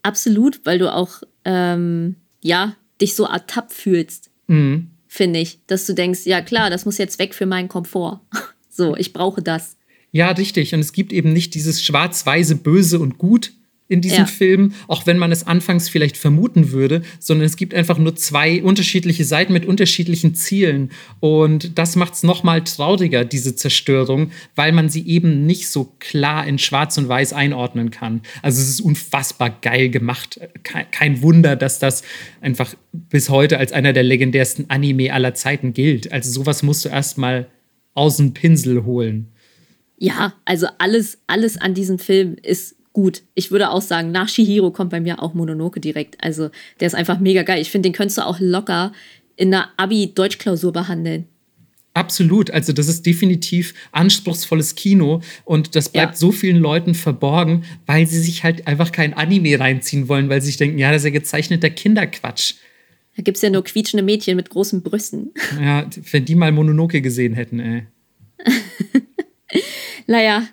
Absolut, 0.03 0.61
weil 0.65 0.79
du 0.79 0.93
auch, 0.93 1.23
ähm, 1.45 2.17
ja, 2.43 2.77
dich 3.01 3.15
so 3.15 3.25
ertappt 3.25 3.73
fühlst, 3.73 4.31
mhm. 4.47 4.91
finde 5.07 5.41
ich. 5.41 5.59
Dass 5.67 5.87
du 5.87 5.93
denkst, 5.93 6.21
ja 6.25 6.41
klar, 6.41 6.71
das 6.71 6.87
muss 6.87 6.99
jetzt 6.99 7.19
weg 7.19 7.35
für 7.35 7.47
meinen 7.47 7.69
Komfort. 7.69 8.21
so, 8.71 8.97
ich 8.97 9.13
brauche 9.13 9.43
das. 9.43 9.77
Ja, 10.13 10.31
richtig. 10.31 10.75
Und 10.75 10.81
es 10.81 10.93
gibt 10.93 11.13
eben 11.13 11.33
nicht 11.33 11.55
dieses 11.55 11.83
schwarz-weiße 11.83 12.57
Böse 12.57 12.99
und 12.99 13.19
Gut, 13.19 13.53
in 13.91 14.01
diesem 14.01 14.19
ja. 14.19 14.27
Film, 14.27 14.73
auch 14.87 15.07
wenn 15.07 15.19
man 15.19 15.33
es 15.33 15.47
anfangs 15.47 15.89
vielleicht 15.89 16.17
vermuten 16.17 16.71
würde, 16.71 17.03
sondern 17.19 17.45
es 17.45 17.57
gibt 17.57 17.75
einfach 17.75 17.99
nur 17.99 18.15
zwei 18.15 18.63
unterschiedliche 18.63 19.25
Seiten 19.25 19.53
mit 19.53 19.67
unterschiedlichen 19.67 20.37
Zielen. 20.37 20.91
Und 21.19 21.77
das 21.77 21.97
macht 21.97 22.15
es 22.15 22.23
nochmal 22.23 22.63
trauriger, 22.63 23.25
diese 23.25 23.57
Zerstörung, 23.57 24.31
weil 24.55 24.71
man 24.71 24.89
sie 24.89 25.07
eben 25.09 25.45
nicht 25.45 25.69
so 25.69 25.93
klar 25.99 26.47
in 26.47 26.59
Schwarz 26.59 26.97
und 26.99 27.09
Weiß 27.09 27.33
einordnen 27.33 27.91
kann. 27.91 28.23
Also 28.43 28.63
es 28.63 28.69
ist 28.69 28.81
unfassbar 28.81 29.51
geil 29.61 29.91
gemacht. 29.91 30.41
Kein 30.63 31.21
Wunder, 31.21 31.57
dass 31.57 31.81
das 31.81 32.03
einfach 32.41 32.75
bis 32.93 33.29
heute 33.29 33.59
als 33.59 33.73
einer 33.73 33.93
der 33.93 34.05
legendärsten 34.05 34.71
Anime 34.71 35.13
aller 35.13 35.35
Zeiten 35.35 35.73
gilt. 35.73 36.13
Also 36.13 36.31
sowas 36.31 36.63
musst 36.63 36.85
du 36.85 36.91
erstmal 36.91 37.49
aus 37.95 38.19
dem 38.19 38.35
Pinsel 38.35 38.85
holen. 38.85 39.33
Ja, 39.99 40.35
also 40.45 40.69
alles, 40.79 41.19
alles 41.27 41.57
an 41.59 41.75
diesem 41.75 41.99
Film 41.99 42.37
ist 42.41 42.77
gut. 42.93 43.23
Ich 43.35 43.51
würde 43.51 43.71
auch 43.71 43.83
sagen, 43.83 44.11
nach 44.13 44.29
Shihiro 44.29 44.71
kommt 44.71 44.91
bei 44.91 45.01
mir 45.01 45.23
auch 45.23 45.35
Mononoke 45.35 45.81
direkt. 45.81 46.23
Also 46.23 46.51
der 46.81 46.87
ist 46.87 46.95
einfach 46.95 47.21
mega 47.21 47.43
geil. 47.43 47.61
Ich 47.61 47.71
finde, 47.71 47.89
den 47.89 47.93
könntest 47.93 48.19
du 48.19 48.27
auch 48.27 48.41
locker 48.41 48.93
in 49.37 49.55
einer 49.55 49.71
Abi-Deutschklausur 49.77 50.73
behandeln. 50.73 51.27
Absolut, 51.93 52.53
also 52.53 52.73
das 52.73 52.87
ist 52.87 53.05
definitiv 53.05 53.75
anspruchsvolles 53.91 54.77
Kino 54.77 55.23
und 55.45 55.75
das 55.75 55.89
bleibt 55.89 56.15
ja. 56.15 56.19
so 56.19 56.31
vielen 56.31 56.59
Leuten 56.59 56.95
verborgen, 56.95 57.65
weil 57.87 58.07
sie 58.07 58.21
sich 58.21 58.45
halt 58.45 58.69
einfach 58.69 58.93
kein 58.93 59.13
Anime 59.13 59.59
reinziehen 59.59 60.07
wollen, 60.09 60.29
weil 60.29 60.41
sie 60.41 60.49
sich 60.49 60.57
denken, 60.57 60.79
ja, 60.79 60.93
das 60.93 61.03
ist 61.03 61.07
ja 61.07 61.11
gezeichneter 61.11 61.69
Kinderquatsch. 61.69 62.55
Da 63.17 63.23
gibt 63.23 63.39
es 63.39 63.43
ja 63.43 63.51
nur 63.51 63.65
quietschende 63.65 64.05
Mädchen 64.05 64.37
mit 64.37 64.51
großen 64.51 64.83
Brüsten. 64.83 65.33
Ja, 65.61 65.85
wenn 66.13 66.25
die 66.25 66.37
mal 66.37 66.53
Mononoke 66.53 67.01
gesehen 67.01 67.35
hätten, 67.35 67.59
ey. 67.59 67.87
naja, 70.07 70.47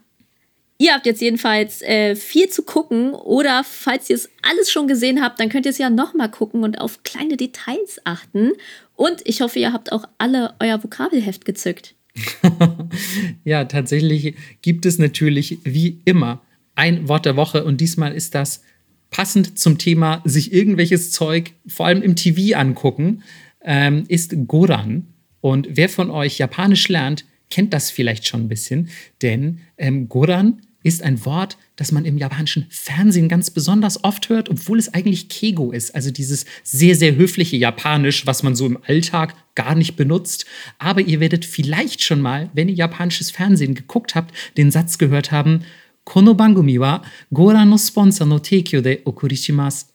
Ihr 0.80 0.94
habt 0.94 1.08
jetzt 1.08 1.22
jedenfalls 1.22 1.82
äh, 1.82 2.16
viel 2.16 2.50
zu 2.50 2.62
gucken 2.62 3.14
oder 3.14 3.64
falls 3.64 4.10
ihr 4.10 4.16
es 4.16 4.30
alles 4.44 4.72
schon 4.72 4.88
gesehen 4.88 5.22
habt, 5.22 5.40
dann 5.40 5.50
könnt 5.50 5.66
ihr 5.66 5.72
es 5.72 5.80
ja 5.80 5.90
nochmal 5.90 6.30
gucken 6.30 6.64
und 6.64 6.80
auf 6.80 7.02
kleine 7.04 7.36
Details 7.36 8.00
achten. 8.04 8.52
Und 8.96 9.22
ich 9.26 9.42
hoffe, 9.42 9.58
ihr 9.58 9.74
habt 9.74 9.92
auch 9.92 10.06
alle 10.20 10.54
euer 10.60 10.84
Vokabelheft 10.84 11.46
gezückt. 11.46 11.96
ja, 13.44 13.66
tatsächlich 13.66 14.36
gibt 14.62 14.86
es 14.86 15.00
natürlich 15.00 15.60
wie 15.64 16.02
immer 16.06 16.42
ein 16.76 17.08
Wort 17.08 17.26
der 17.26 17.36
Woche 17.36 17.64
und 17.64 17.82
diesmal 17.82 18.14
ist 18.14 18.36
das 18.36 18.62
passend 19.10 19.58
zum 19.58 19.78
Thema 19.78 20.22
sich 20.26 20.54
irgendwelches 20.54 21.12
Zeug 21.12 21.54
vor 21.68 21.88
allem 21.88 22.02
im 22.02 22.16
TV 22.16 22.58
angucken, 22.58 23.24
ähm, 23.64 24.04
ist 24.08 24.36
Goran. 24.48 25.08
Und 25.42 25.70
wer 25.72 25.90
von 25.90 26.12
euch 26.12 26.38
Japanisch 26.38 26.88
lernt, 26.88 27.26
kennt 27.50 27.74
das 27.74 27.90
vielleicht 27.90 28.28
schon 28.28 28.42
ein 28.42 28.50
bisschen, 28.50 28.90
denn 29.22 29.60
ähm, 29.78 30.10
Goran 30.10 30.62
ist 30.88 31.04
ein 31.04 31.26
Wort, 31.26 31.58
das 31.76 31.92
man 31.92 32.06
im 32.06 32.18
japanischen 32.18 32.66
Fernsehen 32.70 33.28
ganz 33.28 33.52
besonders 33.52 34.04
oft 34.04 34.30
hört, 34.30 34.50
obwohl 34.50 34.80
es 34.80 34.94
eigentlich 34.94 35.28
Kego 35.28 35.72
ist, 35.72 35.94
also 35.94 36.12
dieses 36.12 36.46
sehr, 36.64 36.96
sehr 36.96 37.16
höfliche 37.16 37.58
Japanisch, 37.58 38.26
was 38.26 38.42
man 38.42 38.56
so 38.56 38.66
im 38.66 38.80
Alltag 38.88 39.36
gar 39.54 39.76
nicht 39.76 39.98
benutzt. 39.98 40.46
Aber 40.80 41.02
ihr 41.02 41.20
werdet 41.20 41.46
vielleicht 41.46 42.02
schon 42.02 42.22
mal, 42.22 42.50
wenn 42.54 42.70
ihr 42.70 42.76
japanisches 42.76 43.32
Fernsehen 43.32 43.76
geguckt 43.76 44.16
habt, 44.16 44.34
den 44.56 44.72
Satz 44.72 44.98
gehört 44.98 45.32
haben, 45.32 45.64
Kono 46.06 46.34
bangumi 46.34 46.80
wa 46.80 47.02
Gora 47.34 47.66
no 47.66 47.78
Sponsor 47.78 48.26
no 48.26 48.40
Teikyo 48.40 48.80
de 48.80 49.02
okurishimasu. 49.04 49.88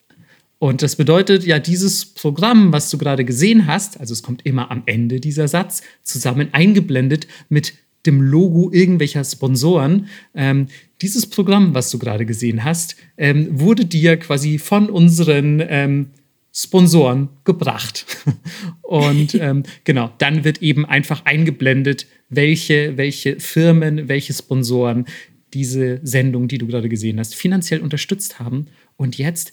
Und 0.58 0.82
das 0.82 0.94
bedeutet 0.94 1.44
ja, 1.44 1.58
dieses 1.58 2.04
Programm, 2.04 2.72
was 2.72 2.88
du 2.88 2.96
gerade 2.96 3.24
gesehen 3.24 3.66
hast, 3.66 3.98
also 3.98 4.12
es 4.12 4.22
kommt 4.22 4.46
immer 4.46 4.70
am 4.70 4.84
Ende 4.86 5.18
dieser 5.18 5.48
Satz, 5.48 5.82
zusammen 6.04 6.50
eingeblendet 6.52 7.26
mit 7.48 7.74
dem 8.06 8.20
Logo 8.20 8.70
irgendwelcher 8.72 9.24
Sponsoren. 9.24 10.08
Ähm, 10.34 10.66
dieses 11.00 11.26
Programm, 11.26 11.74
was 11.74 11.90
du 11.90 11.98
gerade 11.98 12.26
gesehen 12.26 12.64
hast, 12.64 12.96
ähm, 13.16 13.48
wurde 13.60 13.84
dir 13.84 14.16
quasi 14.16 14.58
von 14.58 14.90
unseren 14.90 15.62
ähm, 15.66 16.10
Sponsoren 16.52 17.30
gebracht. 17.44 18.06
Und 18.82 19.34
ähm, 19.34 19.62
genau, 19.84 20.12
dann 20.18 20.44
wird 20.44 20.62
eben 20.62 20.84
einfach 20.84 21.24
eingeblendet, 21.24 22.06
welche, 22.28 22.96
welche 22.96 23.40
Firmen, 23.40 24.08
welche 24.08 24.34
Sponsoren 24.34 25.06
diese 25.54 26.00
Sendung, 26.02 26.48
die 26.48 26.58
du 26.58 26.66
gerade 26.66 26.88
gesehen 26.88 27.18
hast, 27.18 27.34
finanziell 27.34 27.80
unterstützt 27.80 28.38
haben. 28.38 28.66
Und 28.96 29.18
jetzt 29.18 29.52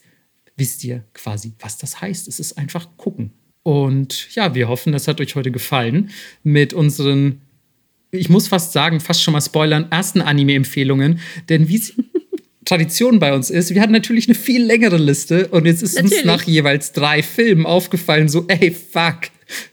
wisst 0.56 0.84
ihr 0.84 1.04
quasi, 1.14 1.54
was 1.60 1.78
das 1.78 2.02
heißt. 2.02 2.28
Es 2.28 2.40
ist 2.40 2.58
einfach 2.58 2.98
gucken. 2.98 3.32
Und 3.64 4.34
ja, 4.36 4.56
wir 4.56 4.68
hoffen, 4.68 4.94
das 4.94 5.08
hat 5.08 5.22
euch 5.22 5.36
heute 5.36 5.52
gefallen 5.52 6.10
mit 6.44 6.74
unseren 6.74 7.42
ich 8.12 8.30
muss 8.30 8.48
fast 8.48 8.74
sagen, 8.74 9.00
fast 9.00 9.22
schon 9.22 9.34
mal 9.34 9.42
spoilern, 9.42 9.88
ersten 9.92 10.22
Anime-Empfehlungen. 10.22 11.20
Denn 11.50 11.68
wie 11.68 11.82
Tradition 12.66 13.20
bei 13.20 13.34
uns 13.34 13.50
ist, 13.50 13.74
wir 13.74 13.82
hatten 13.82 13.94
natürlich 13.94 14.28
eine 14.28 14.36
viel 14.36 14.64
längere 14.64 14.98
Liste 14.98 15.48
und 15.48 15.66
jetzt 15.66 15.82
ist 15.82 15.96
natürlich. 15.96 16.18
uns 16.20 16.26
nach 16.26 16.44
jeweils 16.44 16.92
drei 16.92 17.24
Filmen 17.24 17.66
aufgefallen, 17.66 18.30
so, 18.30 18.46
ey, 18.48 18.72
fuck, 18.72 19.32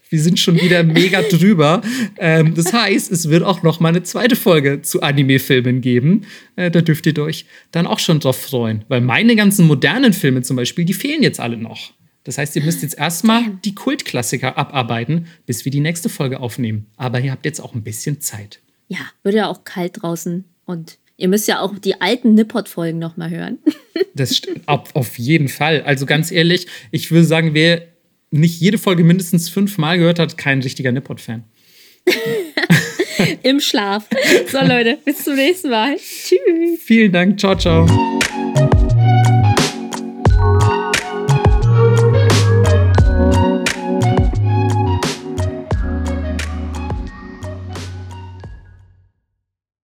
wir 0.09 0.19
sind 0.19 0.39
schon 0.39 0.59
wieder 0.61 0.83
mega 0.83 1.21
drüber. 1.29 1.81
Ähm, 2.17 2.53
das 2.55 2.73
heißt, 2.73 3.11
es 3.11 3.29
wird 3.29 3.43
auch 3.43 3.63
noch 3.63 3.79
mal 3.79 3.89
eine 3.89 4.03
zweite 4.03 4.35
Folge 4.35 4.81
zu 4.81 5.01
Anime-Filmen 5.01 5.81
geben. 5.81 6.25
Äh, 6.55 6.71
da 6.71 6.81
dürft 6.81 7.05
ihr 7.05 7.17
euch 7.19 7.45
dann 7.71 7.87
auch 7.87 7.99
schon 7.99 8.19
drauf 8.19 8.41
freuen. 8.41 8.85
Weil 8.87 9.01
meine 9.01 9.35
ganzen 9.35 9.67
modernen 9.67 10.13
Filme 10.13 10.41
zum 10.41 10.55
Beispiel, 10.55 10.85
die 10.85 10.93
fehlen 10.93 11.21
jetzt 11.21 11.39
alle 11.39 11.57
noch. 11.57 11.93
Das 12.27 12.37
heißt, 12.37 12.57
ihr 12.57 12.63
müsst 12.63 12.81
jetzt 12.81 12.97
erstmal 12.97 13.57
die 13.63 13.73
Kultklassiker 13.73 14.57
abarbeiten, 14.57 15.27
bis 15.45 15.63
wir 15.63 15.71
die 15.71 15.79
nächste 15.79 16.09
Folge 16.09 16.41
aufnehmen. 16.41 16.87
Aber 16.97 17.21
ihr 17.21 17.31
habt 17.31 17.45
jetzt 17.45 17.61
auch 17.61 17.73
ein 17.73 17.83
bisschen 17.83 18.19
Zeit. 18.19 18.59
Ja, 18.89 18.99
wird 19.23 19.35
ja 19.35 19.47
auch 19.47 19.63
kalt 19.63 20.01
draußen. 20.01 20.43
Und 20.65 20.97
ihr 21.15 21.29
müsst 21.29 21.47
ja 21.47 21.61
auch 21.61 21.79
die 21.79 22.01
alten 22.01 22.33
Nippot-Folgen 22.33 22.99
noch 22.99 23.15
mal 23.15 23.29
hören. 23.29 23.59
das 24.13 24.35
stimmt, 24.35 24.67
auf, 24.67 24.93
auf 24.93 25.17
jeden 25.17 25.47
Fall. 25.47 25.83
Also 25.83 26.05
ganz 26.05 26.29
ehrlich, 26.29 26.67
ich 26.91 27.11
würde 27.11 27.23
sagen, 27.23 27.53
wer 27.53 27.87
nicht 28.29 28.59
jede 28.59 28.77
Folge 28.77 29.05
mindestens 29.05 29.47
fünfmal 29.47 29.97
gehört 29.97 30.19
hat, 30.19 30.37
kein 30.37 30.61
richtiger 30.61 30.91
Nippot-Fan. 30.91 31.45
Im 33.41 33.61
Schlaf. 33.61 34.05
So, 34.51 34.59
Leute, 34.59 34.97
bis 35.05 35.23
zum 35.23 35.35
nächsten 35.35 35.69
Mal. 35.69 35.95
Tschüss. 35.95 36.81
Vielen 36.81 37.13
Dank. 37.13 37.39
Ciao, 37.39 37.55
ciao. 37.55 37.87